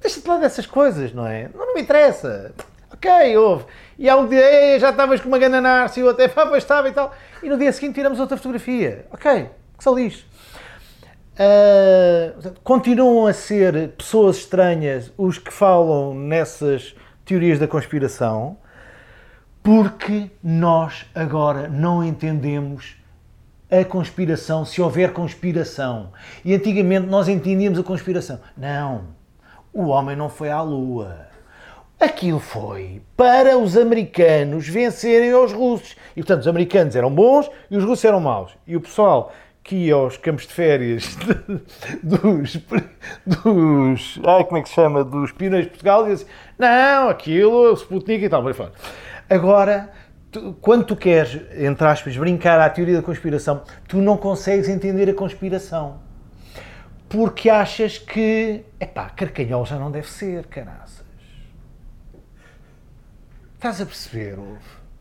deixa-te 0.00 0.26
lá 0.26 0.38
dessas 0.38 0.66
coisas, 0.66 1.12
não 1.12 1.26
é? 1.26 1.48
Não, 1.54 1.66
não 1.66 1.74
me 1.74 1.82
interessa. 1.82 2.52
Ok, 2.92 3.36
houve. 3.36 3.64
E 3.98 4.08
há 4.08 4.16
um 4.16 4.26
dia, 4.26 4.78
já 4.78 4.90
estavas 4.90 5.20
com 5.20 5.28
uma 5.28 5.38
gana 5.38 5.60
narce 5.60 6.00
e 6.00 6.02
o 6.02 6.06
outro, 6.06 6.28
pá, 6.30 6.56
estava 6.56 6.88
e 6.88 6.92
tal. 6.92 7.14
E 7.42 7.48
no 7.48 7.56
dia 7.56 7.72
seguinte 7.72 7.94
tiramos 7.94 8.18
outra 8.18 8.36
fotografia. 8.36 9.06
Ok, 9.10 9.48
que 9.76 9.84
só 9.84 9.94
lixo. 9.94 10.26
Uh, 11.34 12.52
continuam 12.62 13.26
a 13.26 13.32
ser 13.32 13.88
pessoas 13.90 14.36
estranhas 14.36 15.12
os 15.18 15.36
que 15.36 15.52
falam 15.52 16.14
nessas 16.14 16.94
teorias 17.24 17.58
da 17.58 17.66
conspiração, 17.66 18.56
porque 19.62 20.30
nós 20.42 21.06
agora 21.12 21.68
não 21.68 22.04
entendemos 22.04 22.96
a 23.70 23.84
conspiração 23.84 24.64
se 24.64 24.80
houver 24.80 25.12
conspiração. 25.12 26.12
E 26.44 26.54
antigamente 26.54 27.08
nós 27.08 27.28
entendíamos 27.28 27.78
a 27.78 27.82
conspiração. 27.82 28.38
Não, 28.56 29.06
o 29.72 29.86
homem 29.86 30.14
não 30.14 30.28
foi 30.28 30.50
à 30.50 30.60
Lua. 30.60 31.33
Aquilo 31.98 32.40
foi 32.40 33.00
para 33.16 33.56
os 33.56 33.76
americanos 33.76 34.68
vencerem 34.68 35.32
os 35.34 35.52
russos. 35.52 35.96
E 36.16 36.20
portanto 36.20 36.40
os 36.40 36.48
americanos 36.48 36.96
eram 36.96 37.10
bons 37.10 37.50
e 37.70 37.76
os 37.76 37.84
russos 37.84 38.04
eram 38.04 38.20
maus. 38.20 38.56
E 38.66 38.76
o 38.76 38.80
pessoal 38.80 39.32
que 39.62 39.76
ia 39.76 39.94
aos 39.94 40.18
campos 40.18 40.46
de 40.46 40.52
férias 40.52 41.16
dos, 42.02 42.56
dos 43.24 44.20
como 44.46 44.58
é 44.58 44.62
que 44.62 44.68
se 44.68 44.74
chama, 44.74 45.02
dos 45.02 45.32
pioneiros 45.32 45.66
de 45.66 45.70
Portugal 45.70 46.06
e 46.06 46.12
disse, 46.12 46.26
não, 46.58 47.08
aquilo, 47.08 47.72
Sputnik 47.72 48.24
e 48.24 48.28
tal, 48.28 48.42
vai 48.42 48.52
fora. 48.52 48.72
Agora, 49.28 49.90
tu, 50.30 50.54
quando 50.60 50.84
tu 50.84 50.94
queres, 50.94 51.40
entre 51.56 51.86
aspas, 51.86 52.14
brincar 52.14 52.60
à 52.60 52.68
teoria 52.68 52.96
da 52.96 53.02
conspiração, 53.02 53.62
tu 53.88 53.98
não 53.98 54.18
consegues 54.18 54.68
entender 54.68 55.08
a 55.08 55.14
conspiração. 55.14 56.02
Porque 57.08 57.48
achas 57.48 57.96
que, 57.96 58.64
epá, 58.78 59.08
carcanhol 59.08 59.64
já 59.64 59.78
não 59.78 59.90
deve 59.90 60.10
ser, 60.10 60.44
caraças. 60.46 61.03
Estás 63.64 63.80
a 63.80 63.86
perceber, 63.86 64.38
ouve? 64.38 64.60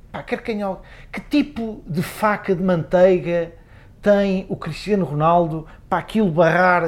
Pá, 0.10 0.24
carcanhol, 0.24 0.82
que 1.12 1.20
tipo 1.20 1.84
de 1.86 2.02
faca 2.02 2.56
de 2.56 2.64
manteiga 2.64 3.52
tem 4.02 4.46
o 4.48 4.56
Cristiano 4.56 5.04
Ronaldo 5.04 5.68
para 5.90 5.98
aquilo 5.98 6.32
barrar. 6.32 6.84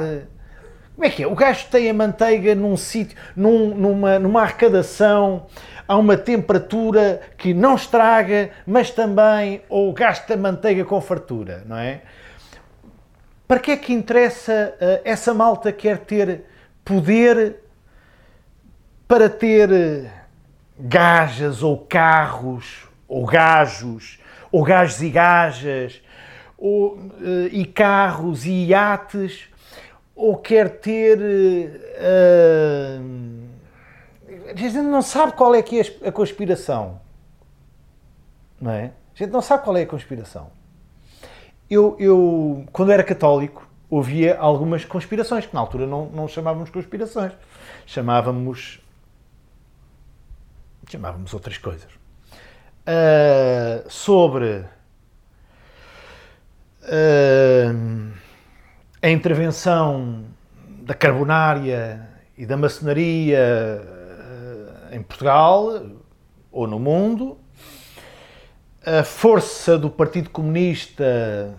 Como 0.94 1.04
é 1.04 1.10
que 1.10 1.22
é? 1.22 1.26
O 1.26 1.34
gajo 1.34 1.66
tem 1.70 1.90
a 1.90 1.92
manteiga 1.92 2.54
num 2.54 2.78
sítio, 2.78 3.18
num, 3.36 3.74
numa, 3.74 4.18
numa 4.18 4.40
arrecadação, 4.40 5.48
a 5.86 5.98
uma 5.98 6.16
temperatura 6.16 7.20
que 7.36 7.52
não 7.52 7.74
estraga, 7.74 8.52
mas 8.66 8.90
também 8.90 9.60
ou 9.68 9.92
gasta 9.92 10.34
manteiga 10.34 10.82
com 10.82 10.98
fartura, 10.98 11.62
não 11.66 11.76
é? 11.76 12.00
Para 13.46 13.60
que 13.60 13.72
é 13.72 13.76
que 13.76 13.92
interessa 13.92 14.74
uh, 14.80 15.02
essa 15.04 15.34
malta 15.34 15.70
quer 15.70 15.98
ter 15.98 16.44
poder 16.82 17.56
para 19.06 19.28
ter 19.28 19.70
uh, 19.70 20.15
gajas 20.78 21.62
ou 21.62 21.78
carros 21.78 22.86
ou 23.08 23.24
gajos 23.24 24.18
ou 24.52 24.62
gajos 24.62 25.02
e 25.02 25.10
gajas 25.10 26.02
ou, 26.58 26.94
uh, 26.94 27.46
e 27.50 27.64
carros 27.64 28.44
e 28.46 28.66
iates 28.66 29.48
ou 30.14 30.36
quer 30.36 30.80
ter 30.80 31.18
a 34.50 34.56
gente 34.56 34.76
não 34.78 35.02
sabe 35.02 35.32
qual 35.32 35.54
é 35.54 35.62
que 35.62 35.80
é 35.80 36.08
a 36.08 36.12
conspiração 36.12 37.00
não 38.60 38.70
é? 38.70 38.92
A 39.14 39.18
gente 39.18 39.30
não 39.30 39.42
sabe 39.42 39.64
qual 39.64 39.76
é 39.76 39.82
a 39.82 39.86
conspiração 39.86 40.50
eu, 41.68 41.96
eu, 41.98 42.64
quando 42.72 42.92
era 42.92 43.02
católico, 43.02 43.68
ouvia 43.90 44.38
algumas 44.38 44.84
conspirações, 44.84 45.46
que 45.46 45.54
na 45.54 45.60
altura 45.60 45.86
não, 45.86 46.06
não 46.06 46.28
chamávamos 46.28 46.70
conspirações, 46.70 47.32
chamávamos. 47.84 48.80
Chamávamos 50.88 51.32
outras 51.34 51.58
coisas. 51.58 51.90
Uh, 52.86 53.88
sobre 53.88 54.64
uh, 56.82 58.12
a 59.02 59.10
intervenção 59.10 60.24
da 60.82 60.94
carbonária 60.94 62.08
e 62.38 62.46
da 62.46 62.56
maçonaria 62.56 63.82
uh, 63.82 64.94
em 64.94 65.02
Portugal 65.02 65.84
ou 66.52 66.66
no 66.66 66.78
mundo, 66.78 67.38
a 68.84 69.02
força 69.02 69.76
do 69.76 69.90
Partido 69.90 70.30
Comunista, 70.30 71.58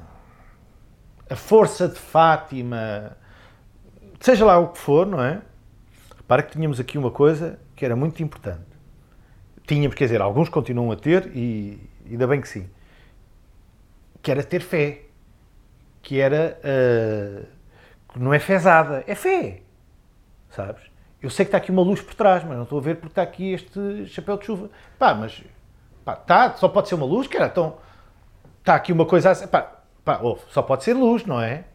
a 1.29 1.35
força 1.35 1.89
de 1.89 1.99
Fátima, 1.99 3.17
seja 4.19 4.45
lá 4.45 4.57
o 4.57 4.69
que 4.69 4.77
for, 4.77 5.05
não 5.05 5.21
é? 5.21 5.41
Repara 6.15 6.41
que 6.41 6.53
tínhamos 6.53 6.79
aqui 6.79 6.97
uma 6.97 7.11
coisa 7.11 7.59
que 7.75 7.83
era 7.83 7.97
muito 7.97 8.23
importante. 8.23 8.76
Tínhamos, 9.67 9.95
quer 9.95 10.05
dizer, 10.05 10.21
alguns 10.21 10.49
continuam 10.49 10.91
a 10.91 10.95
ter, 10.95 11.29
e 11.35 11.79
ainda 12.09 12.25
bem 12.25 12.41
que 12.41 12.47
sim, 12.47 12.67
que 14.21 14.31
era 14.31 14.43
ter 14.43 14.61
fé. 14.61 15.01
Que 16.01 16.19
era. 16.19 16.57
Uh, 16.63 17.45
não 18.15 18.33
é 18.33 18.39
fezada, 18.39 19.03
é 19.05 19.13
fé. 19.13 19.61
Sabes? 20.49 20.81
Eu 21.21 21.29
sei 21.29 21.45
que 21.45 21.49
está 21.49 21.57
aqui 21.57 21.69
uma 21.69 21.81
luz 21.81 22.01
por 22.01 22.15
trás, 22.15 22.43
mas 22.43 22.55
não 22.55 22.63
estou 22.63 22.79
a 22.79 22.81
ver 22.81 22.95
porque 22.95 23.11
está 23.11 23.21
aqui 23.21 23.51
este 23.51 24.05
chapéu 24.07 24.37
de 24.37 24.45
chuva. 24.45 24.69
Pá, 24.97 25.13
mas 25.13 25.43
Pá, 26.07 26.15
tá, 26.15 26.53
só 26.53 26.69
pode 26.69 26.87
ser 26.87 26.95
uma 26.95 27.05
luz, 27.05 27.27
cara. 27.27 27.47
Então, 27.47 27.79
está 28.59 28.75
aqui 28.75 28.93
uma 28.93 29.05
coisa 29.05 29.31
assim. 29.31 29.45
Pá, 29.45 29.73
pá, 30.05 30.21
oh, 30.23 30.37
só 30.47 30.61
pode 30.61 30.85
ser 30.85 30.93
luz, 30.93 31.25
não 31.25 31.41
é? 31.41 31.65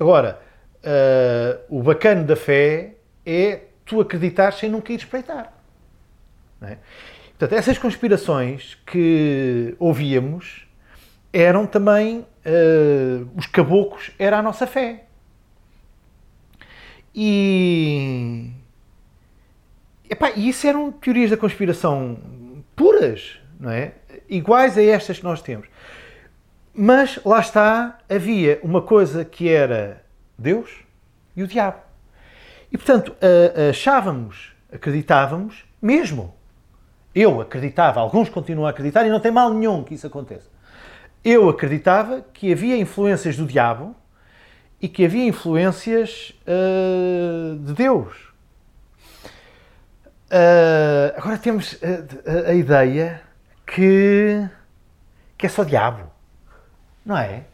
Agora, 0.00 0.40
uh, 0.78 1.78
o 1.78 1.82
bacana 1.82 2.24
da 2.24 2.34
fé 2.34 2.94
é 3.26 3.64
tu 3.84 4.00
acreditar 4.00 4.54
sem 4.54 4.70
nunca 4.70 4.94
ir 4.94 4.96
espreitar. 4.96 5.52
Não 6.58 6.68
é? 6.68 6.78
Portanto, 7.38 7.58
essas 7.58 7.78
conspirações 7.78 8.78
que 8.86 9.74
ouvíamos 9.78 10.66
eram 11.32 11.66
também 11.66 12.20
uh, 12.20 13.28
os 13.36 13.46
caboclos, 13.46 14.10
era 14.18 14.38
a 14.38 14.42
nossa 14.42 14.66
fé. 14.66 15.04
E, 17.14 18.50
epá, 20.08 20.30
isso 20.30 20.66
eram 20.66 20.92
teorias 20.92 21.30
da 21.30 21.36
conspiração 21.36 22.18
puras 22.74 23.42
não 23.62 23.70
é? 23.70 23.92
Iguais 24.28 24.76
a 24.76 24.82
estas 24.82 25.18
que 25.18 25.24
nós 25.24 25.40
temos. 25.40 25.68
Mas 26.74 27.20
lá 27.24 27.38
está, 27.38 27.98
havia 28.10 28.58
uma 28.62 28.82
coisa 28.82 29.24
que 29.24 29.48
era 29.48 30.04
Deus 30.36 30.70
e 31.36 31.44
o 31.44 31.46
diabo. 31.46 31.78
E 32.72 32.76
portanto, 32.76 33.14
achávamos, 33.70 34.52
acreditávamos, 34.72 35.64
mesmo. 35.80 36.34
Eu 37.14 37.40
acreditava, 37.40 38.00
alguns 38.00 38.28
continuam 38.28 38.66
a 38.66 38.70
acreditar 38.70 39.06
e 39.06 39.10
não 39.10 39.20
tem 39.20 39.30
mal 39.30 39.52
nenhum 39.52 39.84
que 39.84 39.94
isso 39.94 40.06
aconteça. 40.06 40.48
Eu 41.24 41.48
acreditava 41.48 42.24
que 42.32 42.52
havia 42.52 42.76
influências 42.76 43.36
do 43.36 43.46
diabo 43.46 43.94
e 44.80 44.88
que 44.88 45.04
havia 45.04 45.24
influências 45.24 46.34
uh, 46.42 47.56
de 47.58 47.72
Deus. 47.74 48.32
Uh, 50.32 51.12
agora 51.16 51.36
temos 51.36 51.78
a, 51.82 52.48
a, 52.48 52.50
a 52.50 52.54
ideia 52.54 53.20
que, 53.66 54.48
que 55.36 55.46
é 55.46 55.48
só 55.48 55.62
diabo, 55.62 56.10
não 57.04 57.16
é? 57.16 57.44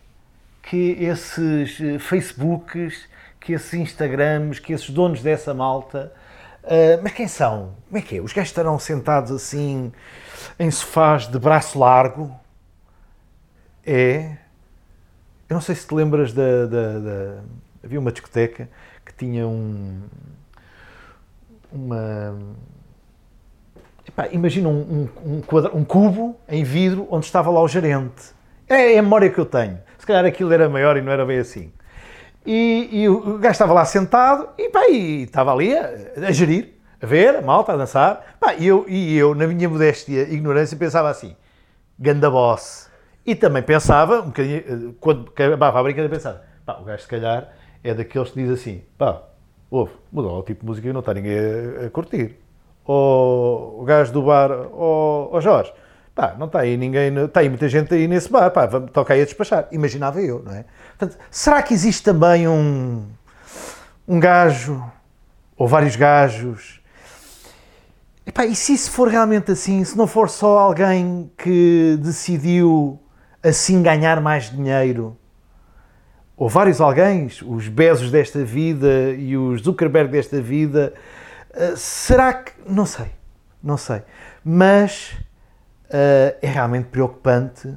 Que 0.63 0.93
esses 1.05 1.81
eh, 1.81 1.99
Facebooks, 1.99 3.09
que 3.41 3.55
esses 3.55 3.73
Instagrams, 3.73 4.59
que 4.59 4.73
esses 4.73 4.91
donos 4.91 5.23
dessa 5.23 5.55
malta, 5.55 6.13
uh, 6.69 7.03
mas 7.03 7.13
quem 7.13 7.27
são? 7.27 7.75
Como 7.89 7.99
é 7.99 8.03
que 8.03 8.17
é? 8.17 8.21
Os 8.21 8.33
gajos 8.33 8.51
estarão 8.51 8.79
sentados 8.79 9.33
assim 9.33 9.93
em 10.59 10.71
sofás 10.71 11.27
de 11.27 11.39
braço 11.39 11.79
largo? 11.79 12.35
É. 13.85 14.37
Eu 15.49 15.55
não 15.55 15.61
sei 15.61 15.75
se 15.75 15.87
te 15.87 15.95
lembras 15.95 16.33
da. 16.33 16.67
da, 16.67 16.99
da... 16.99 17.41
Havia 17.83 17.99
uma 17.99 18.13
discoteca 18.13 18.69
que 19.05 19.13
tinha 19.15 19.47
um. 19.47 20.03
Uma 21.71 22.35
Epá, 24.09 24.27
imagina 24.33 24.71
um, 24.71 25.09
um, 25.25 25.35
um, 25.35 25.41
quadro, 25.43 25.77
um, 25.77 25.85
cubo 25.85 26.35
em 26.49 26.65
vidro 26.65 27.07
onde 27.11 27.27
estava 27.27 27.51
lá 27.51 27.61
o 27.61 27.69
gerente. 27.69 28.33
É, 28.67 28.95
é 28.95 28.99
a 28.99 29.03
memória 29.03 29.29
que 29.29 29.39
eu 29.39 29.45
tenho. 29.45 29.79
Se 29.99 30.07
calhar 30.07 30.25
aquilo 30.25 30.53
era 30.53 30.69
maior 30.69 30.97
e 30.97 31.03
não 31.03 31.13
era 31.13 31.27
bem 31.27 31.39
assim. 31.39 31.71
E, 32.51 32.89
e 33.03 33.09
o 33.09 33.37
gajo 33.39 33.53
estava 33.53 33.75
lá 33.75 33.85
sentado 33.85 34.49
e, 34.57 34.71
pá, 34.71 34.89
e 34.89 35.25
estava 35.25 35.53
ali 35.53 35.77
a, 35.77 35.91
a, 36.27 36.33
gerir, 36.33 36.77
a 37.01 37.07
ver, 37.07 37.37
a 37.37 37.43
malta, 37.43 37.73
a 37.73 37.77
dançar. 37.77 38.37
Pá, 38.41 38.55
e, 38.55 38.67
eu, 38.67 38.87
e 38.89 39.19
eu, 39.19 39.35
na 39.35 39.47
minha 39.47 39.69
modéstia 39.69 40.23
e 40.23 40.35
ignorância, 40.35 40.77
pensava 40.77 41.11
assim: 41.11 41.37
ganda 41.99 42.31
boss. 42.31 42.89
E 43.27 43.35
também 43.35 43.63
pensava, 43.63 44.23
um 44.23 44.27
bocadinho, 44.27 44.59
eh, 44.67 44.95
quando 44.99 45.29
acabava 45.29 45.79
a 45.79 45.83
brincadeira, 45.83 46.15
pensava: 46.15 46.43
pá, 46.65 46.79
o 46.81 46.85
gajo 46.85 47.03
se 47.03 47.09
calhar 47.09 47.53
é 47.85 47.93
daqueles 47.93 48.31
que 48.31 48.43
diz 48.43 48.51
assim: 48.51 48.83
pá, 48.97 49.23
ouve, 49.71 49.93
mudou 50.11 50.39
o 50.39 50.43
tipo 50.43 50.61
de 50.61 50.67
música 50.67 50.89
e 50.89 50.93
não 50.93 51.01
está 51.01 51.13
ninguém 51.13 51.39
a, 51.39 51.87
a 51.87 51.91
curtir 51.91 52.37
ou 52.89 53.83
o 53.83 53.85
gajo 53.85 54.11
do 54.13 54.23
bar, 54.23 54.51
ou 54.51 55.31
oh, 55.31 55.41
Jorge, 55.43 55.71
pá, 56.15 56.35
não 56.39 56.47
está 56.47 56.61
aí 56.61 56.75
ninguém, 56.79 57.15
está 57.19 57.41
aí 57.41 57.49
muita 57.51 57.69
gente 57.69 57.93
aí 57.93 58.09
nesse 58.09 58.33
bar, 58.33 58.51
pá, 58.51 58.67
toca 58.67 59.13
aí 59.13 59.21
a 59.21 59.25
despachar. 59.27 59.69
Imaginava 59.71 60.23
eu, 60.23 60.43
não 60.43 60.53
é? 60.53 60.65
Portanto, 60.99 61.19
será 61.31 61.63
que 61.63 61.73
existe 61.73 62.03
também 62.03 62.49
um, 62.49 63.07
um 64.07 64.19
gajo, 64.19 64.83
ou 65.57 65.69
vários 65.69 65.95
gajos, 65.95 66.79
Epá, 68.27 68.45
e 68.45 68.55
se 68.55 68.75
isso 68.75 68.91
for 68.91 69.09
realmente 69.09 69.51
assim, 69.53 69.83
se 69.83 69.97
não 69.97 70.07
for 70.07 70.29
só 70.29 70.59
alguém 70.59 71.31
que 71.39 71.97
decidiu 71.99 73.01
assim 73.43 73.83
ganhar 73.83 74.21
mais 74.21 74.51
dinheiro, 74.51 75.17
ou 76.37 76.47
vários 76.47 76.79
alguém, 76.79 77.27
os 77.47 77.69
Bezos 77.69 78.11
desta 78.11 78.45
vida 78.45 79.13
e 79.17 79.35
os 79.35 79.63
Zuckerberg 79.63 80.11
desta 80.11 80.43
vida, 80.43 80.93
eh, 81.55 81.75
será 81.75 82.35
que. 82.35 82.53
Não 82.67 82.85
sei. 82.85 83.07
Não 83.63 83.77
sei. 83.77 84.03
Mas 84.45 85.17
uh, 85.87 86.37
é 86.41 86.47
realmente 86.47 86.89
preocupante. 86.89 87.75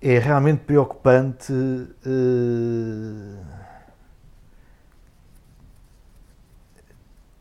É 0.00 0.18
realmente 0.18 0.60
preocupante. 0.60 1.52
Uh, 1.52 3.38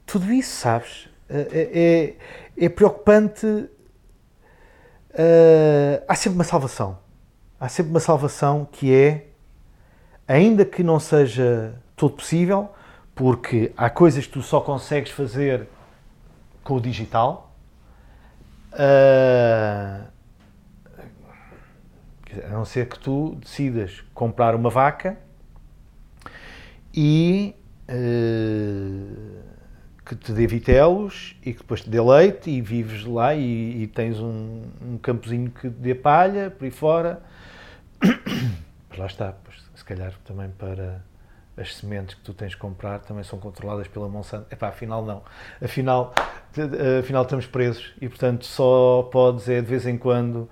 tudo 0.05 0.31
isso, 0.31 0.55
sabes? 0.55 1.09
É, 1.29 2.15
é, 2.57 2.65
é 2.65 2.69
preocupante. 2.69 3.69
há 6.07 6.15
sempre 6.15 6.37
uma 6.37 6.43
salvação. 6.43 6.99
Há 7.59 7.69
sempre 7.69 7.91
uma 7.91 7.99
salvação 7.99 8.67
que 8.71 8.93
é, 8.93 9.27
ainda 10.27 10.65
que 10.65 10.83
não 10.83 10.99
seja 10.99 11.75
todo 11.95 12.15
possível, 12.15 12.69
porque 13.13 13.71
há 13.77 13.89
coisas 13.89 14.25
que 14.25 14.33
tu 14.33 14.41
só 14.41 14.59
consegues 14.59 15.11
fazer 15.11 15.67
com 16.63 16.75
o 16.75 16.81
digital. 16.81 17.55
Uh, 18.73 20.14
a 22.43 22.49
não 22.49 22.65
ser 22.65 22.87
que 22.87 22.99
tu 22.99 23.35
decidas 23.41 24.03
comprar 24.13 24.55
uma 24.55 24.69
vaca 24.69 25.17
e 26.93 27.55
uh, 27.89 29.43
que 30.05 30.15
te 30.15 30.31
dê 30.31 30.45
vitelos 30.45 31.35
e 31.41 31.51
que 31.51 31.59
depois 31.59 31.81
te 31.81 31.89
dê 31.89 31.99
leite 31.99 32.49
e 32.49 32.61
vives 32.61 33.05
lá 33.05 33.33
e, 33.33 33.83
e 33.83 33.87
tens 33.87 34.19
um, 34.19 34.63
um 34.81 34.97
campozinho 34.97 35.49
que 35.49 35.67
dê 35.67 35.95
palha 35.95 36.51
por 36.51 36.65
aí 36.65 36.71
fora. 36.71 37.21
Mas 38.89 38.99
lá 38.99 39.05
está, 39.07 39.33
pois, 39.43 39.57
se 39.73 39.83
calhar 39.83 40.13
também 40.23 40.49
para 40.49 41.03
as 41.57 41.75
sementes 41.75 42.15
que 42.15 42.21
tu 42.21 42.33
tens 42.33 42.51
de 42.51 42.57
comprar 42.57 42.99
também 42.99 43.23
são 43.23 43.39
controladas 43.39 43.87
pela 43.87 44.07
Monsanto. 44.07 44.47
Epá, 44.51 44.67
afinal 44.67 45.03
não. 45.05 45.23
Afinal, 45.63 46.13
afinal 46.99 47.23
estamos 47.23 47.47
presos 47.47 47.93
e 47.99 48.07
portanto 48.07 48.45
só 48.45 49.09
podes 49.11 49.47
é 49.49 49.61
de 49.61 49.67
vez 49.67 49.87
em 49.87 49.97
quando 49.97 50.49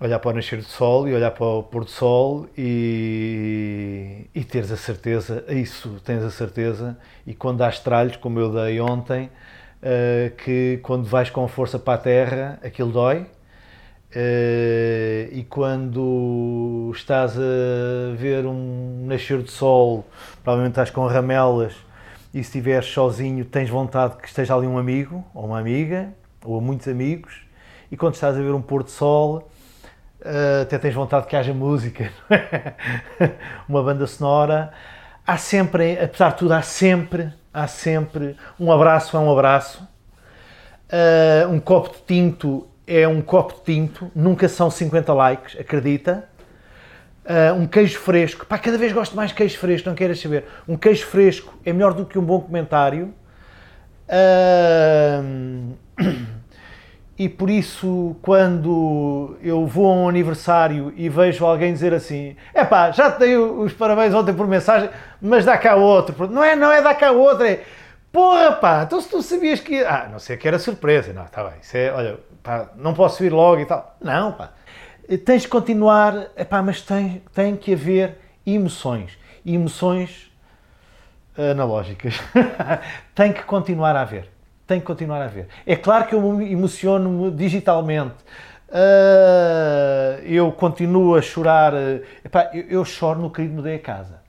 olhar 0.00 0.18
para 0.18 0.30
o 0.30 0.34
nascer 0.34 0.58
do 0.58 0.64
sol 0.64 1.08
e 1.08 1.14
olhar 1.14 1.30
para 1.32 1.46
o 1.46 1.62
pôr 1.62 1.84
do 1.84 1.90
sol 1.90 2.46
e, 2.56 4.26
e 4.34 4.44
teres 4.44 4.70
a 4.70 4.76
certeza, 4.76 5.44
isso 5.48 6.00
tens 6.04 6.22
a 6.22 6.30
certeza, 6.30 6.96
e 7.26 7.34
quando 7.34 7.62
há 7.62 7.68
estralhos, 7.68 8.16
como 8.16 8.38
eu 8.38 8.52
dei 8.52 8.80
ontem, 8.80 9.26
uh, 9.82 10.36
que 10.36 10.78
quando 10.82 11.04
vais 11.04 11.30
com 11.30 11.46
força 11.48 11.78
para 11.78 11.94
a 11.94 11.98
terra, 11.98 12.58
aquilo 12.62 12.92
dói, 12.92 13.26
Uh, 14.10 15.28
e 15.32 15.46
quando 15.50 16.90
estás 16.94 17.36
a 17.36 18.16
ver 18.16 18.46
um 18.46 19.04
nascer 19.06 19.42
de 19.42 19.50
sol, 19.50 20.02
provavelmente 20.42 20.72
estás 20.72 20.88
com 20.90 21.06
ramelas 21.06 21.74
e 22.32 22.38
se 22.38 22.40
estiveres 22.40 22.88
sozinho 22.88 23.44
tens 23.44 23.68
vontade 23.68 24.16
que 24.16 24.26
esteja 24.26 24.54
ali 24.54 24.66
um 24.66 24.78
amigo 24.78 25.22
ou 25.34 25.44
uma 25.44 25.58
amiga 25.58 26.08
ou 26.42 26.58
muitos 26.58 26.88
amigos. 26.88 27.42
E 27.92 27.98
quando 27.98 28.14
estás 28.14 28.34
a 28.34 28.40
ver 28.40 28.54
um 28.54 28.62
pôr 28.62 28.82
de 28.82 28.92
sol 28.92 29.46
uh, 30.28 30.62
até 30.62 30.78
tens 30.78 30.94
vontade 30.94 31.26
que 31.26 31.34
haja 31.34 31.54
música, 31.54 32.10
uma 33.68 33.82
banda 33.82 34.06
sonora. 34.06 34.70
Há 35.26 35.36
sempre, 35.36 35.98
apesar 35.98 36.30
de 36.30 36.38
tudo, 36.38 36.52
há 36.52 36.62
sempre, 36.62 37.32
há 37.52 37.66
sempre 37.66 38.36
um 38.60 38.70
abraço 38.70 39.16
é 39.16 39.20
um 39.20 39.30
abraço. 39.32 39.86
Uh, 40.90 41.48
um 41.50 41.60
copo 41.60 41.90
de 41.90 42.02
tinto 42.06 42.66
é 42.86 43.06
um 43.06 43.20
copo 43.20 43.54
de 43.54 43.62
tinto, 43.62 44.10
nunca 44.14 44.48
são 44.48 44.70
50 44.70 45.12
likes, 45.12 45.60
acredita. 45.60 46.28
Uh, 47.24 47.54
um 47.60 47.66
queijo 47.66 47.98
fresco, 47.98 48.46
pá, 48.46 48.56
cada 48.56 48.78
vez 48.78 48.90
gosto 48.90 49.14
mais 49.14 49.30
de 49.30 49.36
queijo 49.36 49.58
fresco, 49.58 49.88
não 49.88 49.94
queiras 49.96 50.18
saber. 50.18 50.44
Um 50.66 50.78
queijo 50.78 51.04
fresco 51.04 51.58
é 51.64 51.72
melhor 51.74 51.92
do 51.92 52.06
que 52.06 52.18
um 52.18 52.24
bom 52.24 52.40
comentário. 52.40 53.12
Uh, 54.08 55.76
e 57.18 57.28
por 57.28 57.50
isso, 57.50 58.14
quando 58.22 59.36
eu 59.42 59.66
vou 59.66 59.90
a 59.90 59.96
um 59.96 60.08
aniversário 60.08 60.92
e 60.96 61.08
vejo 61.08 61.44
alguém 61.44 61.72
dizer 61.72 61.92
assim: 61.92 62.36
é 62.54 62.64
pá, 62.64 62.92
já 62.92 63.10
te 63.10 63.18
dei 63.18 63.36
os 63.36 63.72
parabéns 63.72 64.14
ontem 64.14 64.32
por 64.32 64.46
mensagem, 64.46 64.88
mas 65.20 65.44
dá 65.44 65.58
cá 65.58 65.74
outro. 65.74 66.28
Não 66.28 66.44
é, 66.44 66.54
não 66.54 66.70
é 66.70 66.80
dá 66.80 66.94
cá 66.94 67.10
outro, 67.10 67.44
é 67.44 67.64
porra, 68.12 68.52
pá, 68.52 68.84
então 68.84 69.00
se 69.00 69.08
tu 69.08 69.20
sabias 69.20 69.58
que. 69.58 69.82
Ah, 69.82 70.08
não 70.12 70.20
sei 70.20 70.36
que 70.36 70.46
era 70.46 70.60
surpresa, 70.60 71.12
não, 71.12 71.24
está 71.24 71.42
bem, 71.42 71.54
isso 71.60 71.76
é, 71.76 71.92
olha, 71.92 72.20
pá, 72.40 72.70
não 72.76 72.94
posso 72.94 73.20
vir 73.20 73.32
logo 73.32 73.60
e 73.60 73.66
tal. 73.66 73.96
Não, 74.00 74.30
pá. 74.30 74.52
Tens 75.24 75.42
de 75.42 75.48
continuar, 75.48 76.28
epá, 76.36 76.62
mas 76.62 76.82
tem, 76.82 77.22
tem 77.34 77.56
que 77.56 77.72
haver 77.72 78.16
emoções. 78.46 79.18
Emoções 79.44 80.30
analógicas. 81.36 82.20
tem 83.12 83.32
que 83.32 83.42
continuar 83.42 83.96
a 83.96 84.02
haver. 84.02 84.37
Tem 84.68 84.78
que 84.78 84.86
continuar 84.86 85.22
a 85.22 85.24
haver. 85.24 85.48
É 85.66 85.74
claro 85.74 86.06
que 86.06 86.14
eu 86.14 86.20
me 86.20 86.52
emociono 86.52 87.30
digitalmente. 87.30 88.16
Uh, 88.68 90.22
eu 90.24 90.52
continuo 90.52 91.16
a 91.16 91.22
chorar. 91.22 91.72
Epá, 92.22 92.50
eu, 92.52 92.64
eu, 92.68 92.84
choro 92.84 93.18
no 93.18 93.30
querido 93.30 93.54
mudei 93.54 93.76
a 93.76 93.78
casa. 93.78 94.20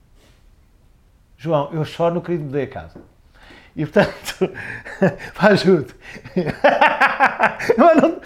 João, 1.36 1.68
eu 1.72 1.84
choro 1.84 2.14
no 2.14 2.22
querido 2.22 2.44
mudei 2.44 2.64
a 2.64 2.66
casa. 2.66 3.02
E 3.76 3.84
portanto, 3.84 4.50
ajude. 5.38 5.94
não... 7.76 8.20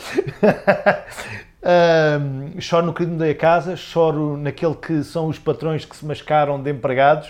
um, 2.56 2.60
choro 2.60 2.86
no 2.86 2.94
querido 2.94 3.16
da 3.16 3.34
casa, 3.34 3.74
choro 3.74 4.36
naquele 4.36 4.76
que 4.76 5.02
são 5.02 5.26
os 5.26 5.38
patrões 5.40 5.84
que 5.84 5.96
se 5.96 6.06
mascaram 6.06 6.62
de 6.62 6.70
empregados, 6.70 7.28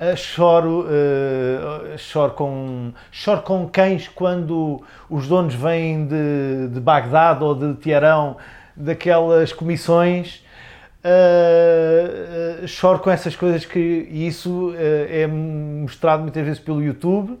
uh, 0.00 0.16
choro, 0.16 0.86
uh, 0.86 1.98
choro, 1.98 2.32
com, 2.32 2.92
choro 3.12 3.42
com 3.42 3.68
cães 3.68 4.08
quando 4.08 4.82
os 5.08 5.28
donos 5.28 5.54
vêm 5.54 6.06
de, 6.06 6.68
de 6.68 6.80
ou 7.40 7.54
de 7.54 7.74
Tiarão 7.80 8.36
daquelas 8.74 9.52
comissões 9.52 10.42
Uh, 11.02 12.68
choro 12.68 12.98
com 12.98 13.10
essas 13.10 13.34
coisas 13.34 13.64
que 13.64 14.06
e 14.10 14.26
isso 14.26 14.74
é 14.76 15.26
mostrado 15.26 16.22
muitas 16.22 16.44
vezes 16.44 16.60
pelo 16.60 16.82
YouTube. 16.82 17.38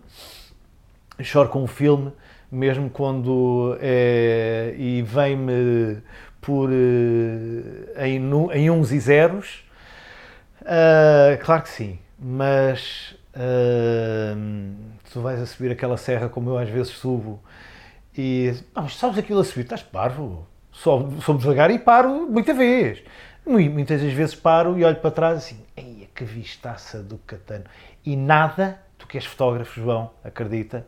Choro 1.22 1.50
com 1.50 1.64
um 1.64 1.66
filme, 1.66 2.10
mesmo 2.50 2.88
quando 2.88 3.76
é, 3.78 4.74
e 4.78 5.02
vem-me 5.02 5.98
por 6.40 6.70
em, 7.98 8.30
em, 8.54 8.70
uns 8.70 8.90
e 8.92 8.98
zeros. 8.98 9.62
claro 11.42 11.62
que 11.62 11.68
sim, 11.68 11.98
mas 12.20 13.14
tu 15.10 15.20
vais 15.20 15.40
a 15.40 15.46
subir 15.46 15.72
aquela 15.72 15.96
serra 15.96 16.28
como 16.28 16.50
eu 16.50 16.58
às 16.58 16.68
vezes 16.68 16.92
subo 16.92 17.40
e 18.16 18.54
ah, 18.74 18.82
mas 18.82 18.96
sabes 18.96 19.18
aquilo 19.18 19.40
a 19.40 19.44
subir, 19.44 19.62
estás 19.62 19.82
parvo. 19.82 20.46
Sobe, 20.72 21.20
sobe 21.22 21.40
devagar 21.40 21.70
e 21.70 21.78
paro 21.78 22.28
muita 22.30 22.54
vez. 22.54 23.02
Muitas 23.46 24.02
das 24.02 24.12
vezes 24.12 24.34
paro 24.34 24.78
e 24.78 24.84
olho 24.84 24.96
para 24.96 25.10
trás 25.10 25.38
assim, 25.38 25.64
Eia, 25.76 26.06
que 26.14 26.24
vistaça 26.24 27.02
do 27.02 27.18
Catano. 27.18 27.64
E 28.04 28.16
nada, 28.16 28.80
tu 28.98 29.06
que 29.06 29.16
és 29.16 29.24
fotógrafo, 29.24 29.80
João, 29.80 30.10
acredita, 30.22 30.86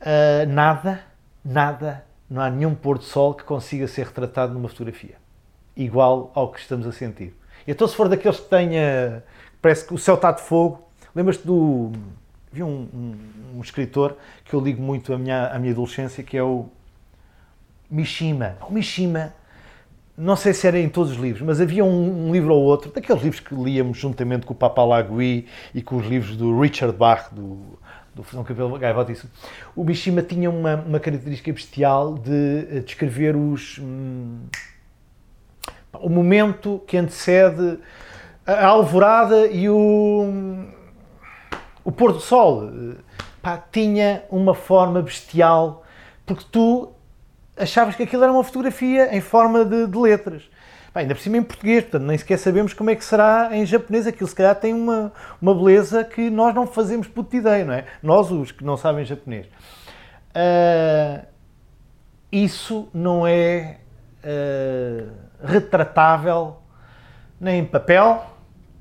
uh, 0.00 0.46
nada, 0.48 1.00
nada, 1.44 2.04
não 2.28 2.42
há 2.42 2.50
nenhum 2.50 2.74
pôr 2.74 2.98
do 2.98 3.04
sol 3.04 3.34
que 3.34 3.44
consiga 3.44 3.86
ser 3.86 4.06
retratado 4.06 4.52
numa 4.52 4.68
fotografia. 4.68 5.16
Igual 5.76 6.32
ao 6.34 6.50
que 6.50 6.60
estamos 6.60 6.86
a 6.86 6.92
sentir. 6.92 7.34
Então 7.66 7.86
se 7.86 7.94
for 7.94 8.08
daqueles 8.08 8.40
que 8.40 8.48
tenha, 8.48 9.22
parece 9.60 9.86
que 9.86 9.94
o 9.94 9.98
céu 9.98 10.14
está 10.14 10.32
de 10.32 10.42
fogo, 10.42 10.88
lembras-te 11.14 11.46
do... 11.46 11.92
Vi 12.50 12.62
um, 12.62 12.88
um, 12.94 13.16
um, 13.56 13.60
escritor 13.60 14.16
que 14.44 14.54
eu 14.54 14.60
ligo 14.60 14.80
muito 14.80 15.12
à 15.12 15.18
minha, 15.18 15.48
à 15.48 15.58
minha 15.58 15.72
adolescência, 15.72 16.24
que 16.24 16.36
é 16.36 16.42
o 16.42 16.66
Mishima. 17.90 18.56
O 18.66 18.72
Mishima 18.72 19.34
não 20.18 20.34
sei 20.34 20.52
se 20.52 20.66
era 20.66 20.78
em 20.78 20.88
todos 20.88 21.12
os 21.12 21.18
livros, 21.18 21.42
mas 21.42 21.60
havia 21.60 21.84
um, 21.84 22.28
um, 22.28 22.32
livro 22.32 22.52
ou 22.52 22.64
outro, 22.64 22.90
daqueles 22.90 23.22
livros 23.22 23.40
que 23.40 23.54
líamos 23.54 23.98
juntamente 23.98 24.44
com 24.44 24.52
o 24.52 24.56
Papa 24.56 24.82
Lagui 24.82 25.46
e 25.72 25.80
com 25.80 25.96
os 25.96 26.06
livros 26.06 26.36
do 26.36 26.58
Richard 26.60 26.96
Bach, 26.96 27.32
do, 27.32 27.78
do 28.16 28.24
Fusão 28.24 28.42
Cabelo 28.42 28.76
Gaivota. 28.76 29.12
Isso. 29.12 29.30
O 29.76 29.84
Mishima 29.84 30.20
tinha 30.20 30.50
uma, 30.50 30.74
uma 30.74 30.98
característica 30.98 31.52
bestial 31.52 32.14
de 32.18 32.66
eh, 32.68 32.80
descrever 32.80 33.36
os, 33.36 33.78
hum, 33.78 34.40
o 35.92 36.08
momento 36.08 36.82
que 36.84 36.96
antecede 36.96 37.78
a 38.48 38.66
alvorada 38.66 39.46
e 39.48 39.68
o, 39.68 40.64
o 41.84 41.92
pôr 41.92 42.14
do 42.14 42.20
sol. 42.20 42.70
Pá, 43.42 43.62
tinha 43.70 44.24
uma 44.30 44.54
forma 44.54 45.02
bestial, 45.02 45.84
porque 46.24 46.44
tu 46.50 46.90
achavas 47.56 47.94
que 47.94 48.04
aquilo 48.04 48.22
era 48.22 48.32
uma 48.32 48.42
fotografia 48.42 49.14
em 49.14 49.20
forma 49.20 49.66
de, 49.66 49.86
de 49.86 49.98
letras. 49.98 50.48
Pá, 50.94 51.00
ainda 51.00 51.14
por 51.14 51.20
cima 51.20 51.36
em 51.36 51.42
português, 51.42 51.82
portanto 51.82 52.04
nem 52.04 52.16
sequer 52.16 52.38
sabemos 52.38 52.72
como 52.72 52.88
é 52.88 52.96
que 52.96 53.04
será 53.04 53.50
em 53.52 53.66
japonês. 53.66 54.06
Aquilo 54.06 54.28
se 54.28 54.34
calhar 54.34 54.54
tem 54.54 54.72
uma, 54.72 55.12
uma 55.42 55.54
beleza 55.54 56.02
que 56.02 56.30
nós 56.30 56.54
não 56.54 56.66
fazemos 56.66 57.06
puta 57.06 57.36
ideia, 57.36 57.66
não 57.66 57.74
é? 57.74 57.84
Nós, 58.02 58.30
os 58.30 58.50
que 58.50 58.64
não 58.64 58.78
sabem 58.78 59.04
japonês. 59.04 59.46
Uh, 60.30 61.26
isso 62.32 62.88
não 62.94 63.26
é 63.26 63.76
uh, 64.24 65.12
retratável 65.44 66.56
nem 67.40 67.60
em 67.60 67.64
papel, 67.64 68.37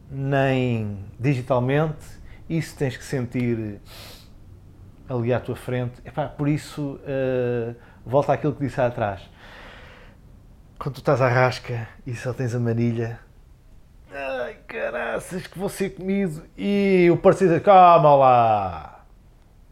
nem 0.09 1.05
digitalmente. 1.19 2.05
Isso 2.49 2.77
tens 2.77 2.95
que 2.95 3.03
sentir 3.03 3.79
ali 5.09 5.33
à 5.33 5.39
tua 5.39 5.55
frente. 5.55 6.01
Epá, 6.05 6.27
por 6.27 6.47
isso. 6.47 6.99
Uh, 7.03 7.75
volta 8.05 8.33
àquilo 8.33 8.53
que 8.53 8.65
disse 8.65 8.79
atrás. 8.79 9.21
Quando 10.79 10.95
tu 10.95 10.99
estás 10.99 11.21
à 11.21 11.27
rasca 11.27 11.87
e 12.05 12.15
só 12.15 12.31
tens 12.31 12.53
a 12.55 12.59
manilha, 12.59 13.19
ai 14.13 14.55
caraças, 14.67 15.47
que 15.47 15.57
vou 15.57 15.69
ser 15.69 15.91
comido. 15.91 16.43
E 16.57 17.09
o 17.11 17.17
parceiro 17.17 17.59
calma 17.61 18.15
lá, 18.15 19.05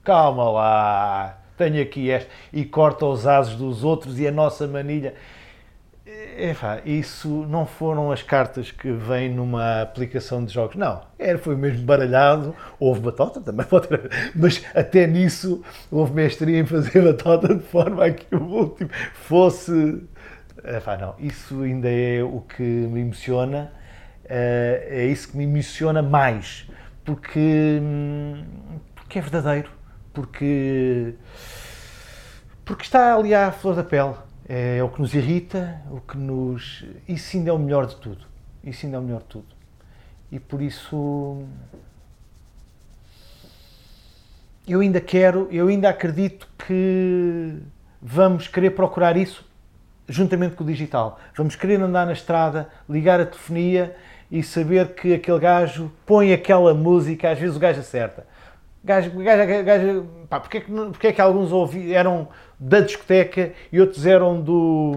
calma 0.04 0.50
lá, 0.50 1.38
tenho 1.58 1.82
aqui 1.82 2.10
este. 2.10 2.30
E 2.52 2.66
corta 2.66 3.06
os 3.06 3.26
asos 3.26 3.56
dos 3.56 3.84
outros 3.84 4.20
e 4.20 4.28
a 4.28 4.32
nossa 4.32 4.68
manilha. 4.68 5.14
Epá, 6.38 6.82
isso 6.86 7.46
não 7.48 7.66
foram 7.66 8.12
as 8.12 8.22
cartas 8.22 8.70
que 8.70 8.92
vêm 8.92 9.30
numa 9.30 9.82
aplicação 9.82 10.44
de 10.44 10.54
jogos, 10.54 10.76
não. 10.76 11.02
Era, 11.18 11.38
foi 11.38 11.56
mesmo 11.56 11.86
baralhado, 11.86 12.54
houve 12.78 13.00
batota 13.00 13.40
também, 13.40 13.64
pode 13.68 13.88
mas 14.36 14.62
até 14.76 15.08
nisso 15.08 15.64
houve 15.90 16.14
mestria 16.14 16.60
em 16.60 16.66
fazer 16.66 17.02
batota 17.02 17.56
de 17.56 17.64
forma 17.64 18.06
a 18.06 18.12
que 18.12 18.36
o 18.36 18.44
último 18.44 18.90
fosse. 19.14 20.04
Epá, 20.62 20.98
não, 20.98 21.16
isso 21.20 21.62
ainda 21.62 21.90
é 21.90 22.22
o 22.22 22.42
que 22.42 22.62
me 22.62 23.00
emociona, 23.00 23.72
eh, 24.26 24.88
é 24.90 25.06
isso 25.06 25.30
que 25.30 25.38
me 25.38 25.46
emociona 25.46 26.02
mais, 26.02 26.70
porque, 27.06 27.82
porque 28.94 29.20
é 29.20 29.22
verdadeiro, 29.22 29.72
porque, 30.14 31.14
porque 32.66 32.84
está 32.84 33.16
ali 33.16 33.34
à 33.34 33.52
flor 33.52 33.76
da 33.76 33.84
pele 33.84 34.16
é 34.48 34.84
o 34.84 34.90
que 34.90 35.02
nos 35.02 35.14
irrita, 35.14 35.82
o 35.92 36.00
que 36.00 36.18
nos. 36.18 36.86
Isso 37.08 37.36
ainda 37.38 37.50
é 37.50 37.54
o 37.54 37.60
melhor 37.60 37.88
de 37.88 37.96
tudo. 37.96 38.26
Isso 38.64 38.86
ainda 38.86 38.98
é 38.98 39.00
o 39.00 39.04
melhor 39.04 39.22
de 39.22 39.28
tudo. 39.28 39.48
E 40.32 40.40
por 40.40 40.62
isso 40.62 41.44
eu 44.68 44.80
ainda 44.80 45.00
quero, 45.00 45.48
eu 45.52 45.68
ainda 45.68 45.90
acredito 45.90 46.48
que 46.68 47.58
vamos 48.02 48.48
querer 48.48 48.72
procurar 48.72 49.16
isso 49.16 49.46
juntamente 50.08 50.56
com 50.56 50.64
o 50.64 50.68
digital. 50.68 51.20
Vamos 51.36 51.56
querer 51.56 51.82
andar 51.82 52.06
na 52.06 52.14
estrada, 52.14 52.70
ligar 52.90 53.20
a 53.20 53.26
telefonia 53.26 53.96
e 54.32 54.42
saber 54.42 54.94
que 54.96 55.14
aquele 55.14 55.40
gajo 55.40 55.92
põe 56.06 56.34
aquela 56.34 56.74
música, 56.74 57.32
às 57.32 57.40
vezes 57.40 57.56
o 57.56 57.60
gajo 57.60 57.80
acerta. 57.80 58.26
Gajo, 58.86 59.10
gajo, 59.18 59.64
gajo, 59.64 60.08
pá, 60.30 60.40
porque, 60.40 60.58
é 60.60 60.62
que, 60.62 60.72
porque 60.72 61.08
é 61.08 61.12
que 61.12 61.20
alguns 61.20 61.52
ouvi, 61.52 61.92
eram 61.92 62.28
da 62.60 62.82
discoteca 62.82 63.52
e 63.72 63.82
outros 63.82 64.06
eram 64.06 64.40
do, 64.40 64.94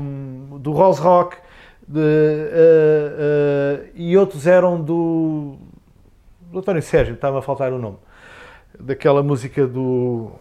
do 0.60 0.73
Rolls 0.73 1.01
Rock 1.01 1.39
de, 1.86 1.98
uh, 1.98 2.02
uh, 2.02 3.89
e 3.94 4.15
outros 4.15 4.47
eram 4.47 4.78
do, 4.78 5.56
do 6.43 6.59
António 6.59 6.82
Sérgio, 6.82 7.15
estava 7.15 7.39
a 7.39 7.43
faltar 7.43 7.73
o 7.73 7.78
nome, 7.78 7.97
daquela 8.78 9.23
música 9.23 9.66
do, 9.66 10.32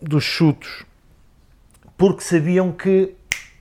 dos 0.00 0.24
chutos, 0.24 0.84
porque 1.96 2.22
sabiam 2.22 2.72
que 2.72 3.14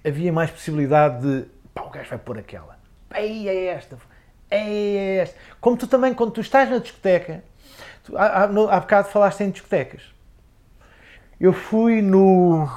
havia 0.03 0.33
mais 0.33 0.49
possibilidade 0.49 1.21
de 1.21 1.45
pá, 1.75 1.83
o 1.83 1.91
gajo 1.91 2.09
vai 2.09 2.17
pôr 2.17 2.39
aquela, 2.39 2.79
ei, 3.13 3.47
é 3.47 3.65
esta, 3.65 3.99
ei, 4.49 4.97
é 4.97 5.17
esta. 5.17 5.37
Como 5.59 5.77
tu 5.77 5.85
também, 5.85 6.11
quando 6.11 6.31
tu 6.31 6.41
estás 6.41 6.67
na 6.71 6.79
discoteca, 6.79 7.43
tu, 8.03 8.17
há, 8.17 8.43
há, 8.43 8.47
no, 8.47 8.69
há 8.69 8.79
bocado 8.79 9.09
falaste 9.09 9.41
em 9.41 9.49
discotecas. 9.49 10.03
Eu 11.39 11.53
fui 11.53 12.01
no 12.01 12.67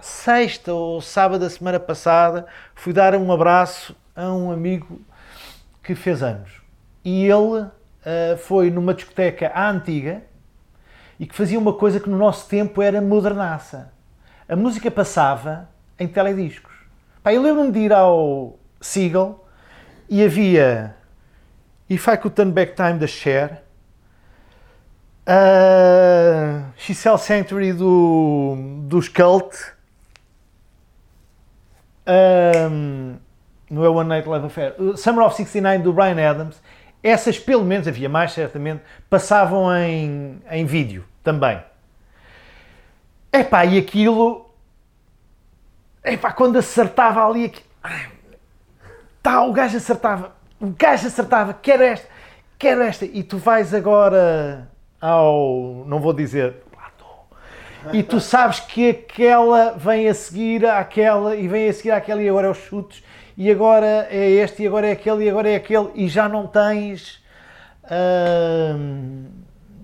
sexta 0.00 0.72
ou 0.72 1.00
sábado 1.00 1.42
da 1.42 1.50
semana 1.50 1.78
passada, 1.78 2.46
fui 2.74 2.92
dar 2.92 3.14
um 3.14 3.30
abraço 3.30 3.96
a 4.16 4.32
um 4.32 4.50
amigo 4.50 5.00
que 5.82 5.94
fez 5.94 6.22
anos. 6.22 6.50
E 7.04 7.24
ele 7.24 7.62
uh, 7.62 7.70
foi 8.38 8.70
numa 8.70 8.94
discoteca 8.94 9.50
à 9.54 9.70
antiga 9.70 10.22
e 11.18 11.26
que 11.26 11.34
fazia 11.34 11.58
uma 11.58 11.72
coisa 11.72 12.00
que 12.00 12.10
no 12.10 12.16
nosso 12.16 12.48
tempo 12.48 12.82
era 12.82 13.00
modernaça. 13.00 13.92
A 14.48 14.56
música 14.56 14.90
passava 14.90 15.68
em 15.98 16.08
telediscos. 16.08 16.72
Pá, 17.22 17.32
eu 17.32 17.42
lembro-me 17.42 17.70
de 17.70 17.78
ir 17.78 17.92
ao 17.92 18.58
Seagull 18.80 19.44
e 20.08 20.24
havia 20.24 20.96
If 21.92 22.08
I 22.08 22.16
Could 22.16 22.34
Turn 22.34 22.52
Back 22.52 22.74
Time 22.74 22.98
da 22.98 23.06
Cher, 23.06 23.62
uh, 25.26 26.72
She 26.78 26.94
Sanctuary 26.94 27.74
do, 27.74 28.56
dos 28.88 29.08
Cult, 29.08 29.54
um, 32.06 33.16
não 33.68 33.84
é 33.84 33.88
One 33.90 34.08
Night 34.08 34.26
Love 34.26 34.46
Affair, 34.46 34.74
Summer 34.96 35.26
of 35.26 35.36
69 35.36 35.82
do 35.82 35.92
Brian 35.92 36.16
Adams, 36.30 36.62
essas 37.02 37.38
pelo 37.38 37.62
menos, 37.62 37.86
havia 37.86 38.08
mais 38.08 38.32
certamente, 38.32 38.82
passavam 39.10 39.70
em, 39.76 40.40
em 40.50 40.64
vídeo 40.64 41.04
também. 41.22 41.62
Epá, 43.30 43.66
e 43.66 43.76
aquilo, 43.76 44.50
epá, 46.02 46.32
quando 46.32 46.56
acertava 46.56 47.22
ali, 47.22 47.52
tá, 49.22 49.42
o 49.42 49.52
gajo 49.52 49.76
acertava, 49.76 50.40
o 50.62 50.68
gajo 50.78 51.08
acertava, 51.08 51.52
quero 51.52 51.82
esta, 51.82 52.06
quero 52.56 52.82
esta, 52.82 53.04
e 53.04 53.24
tu 53.24 53.36
vais 53.36 53.74
agora 53.74 54.70
ao, 55.00 55.84
não 55.88 55.98
vou 55.98 56.12
dizer, 56.12 56.54
e 57.92 58.00
tu 58.00 58.20
sabes 58.22 58.60
que 58.60 58.90
aquela 58.90 59.72
vem 59.72 60.08
a 60.08 60.14
seguir 60.14 60.64
àquela 60.64 61.34
e 61.34 61.48
vem 61.48 61.68
a 61.68 61.72
seguir 61.72 61.90
àquela 61.90 62.22
e 62.22 62.28
agora 62.28 62.46
é 62.46 62.50
os 62.50 62.58
chutes 62.58 63.02
e 63.36 63.50
agora 63.50 64.06
é 64.08 64.30
este 64.30 64.62
e 64.62 64.66
agora 64.68 64.86
é 64.86 64.92
aquele 64.92 65.24
e 65.24 65.30
agora 65.30 65.50
é 65.50 65.56
aquele 65.56 65.88
e 65.96 66.06
já 66.06 66.28
não 66.28 66.46
tens 66.46 67.20
hum, 68.78 69.24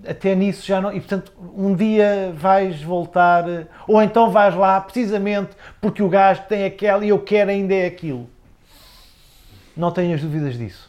até 0.07 0.33
nisso 0.33 0.65
já 0.65 0.79
não 0.79 0.93
e 0.93 1.01
portanto 1.01 1.33
um 1.57 1.75
dia 1.75 2.31
vais 2.35 2.81
voltar 2.81 3.43
ou 3.85 4.01
então 4.01 4.31
vais 4.31 4.55
lá 4.55 4.79
precisamente 4.79 5.49
porque 5.81 6.01
o 6.01 6.07
gajo 6.07 6.43
tem 6.47 6.63
aquela 6.63 7.03
e 7.03 7.09
eu 7.09 7.19
quero 7.19 7.49
ainda 7.49 7.73
é 7.73 7.85
aquilo 7.85 8.29
não 9.79 9.91
tenhas 9.91 10.21
dúvidas 10.21 10.57
disso 10.57 10.88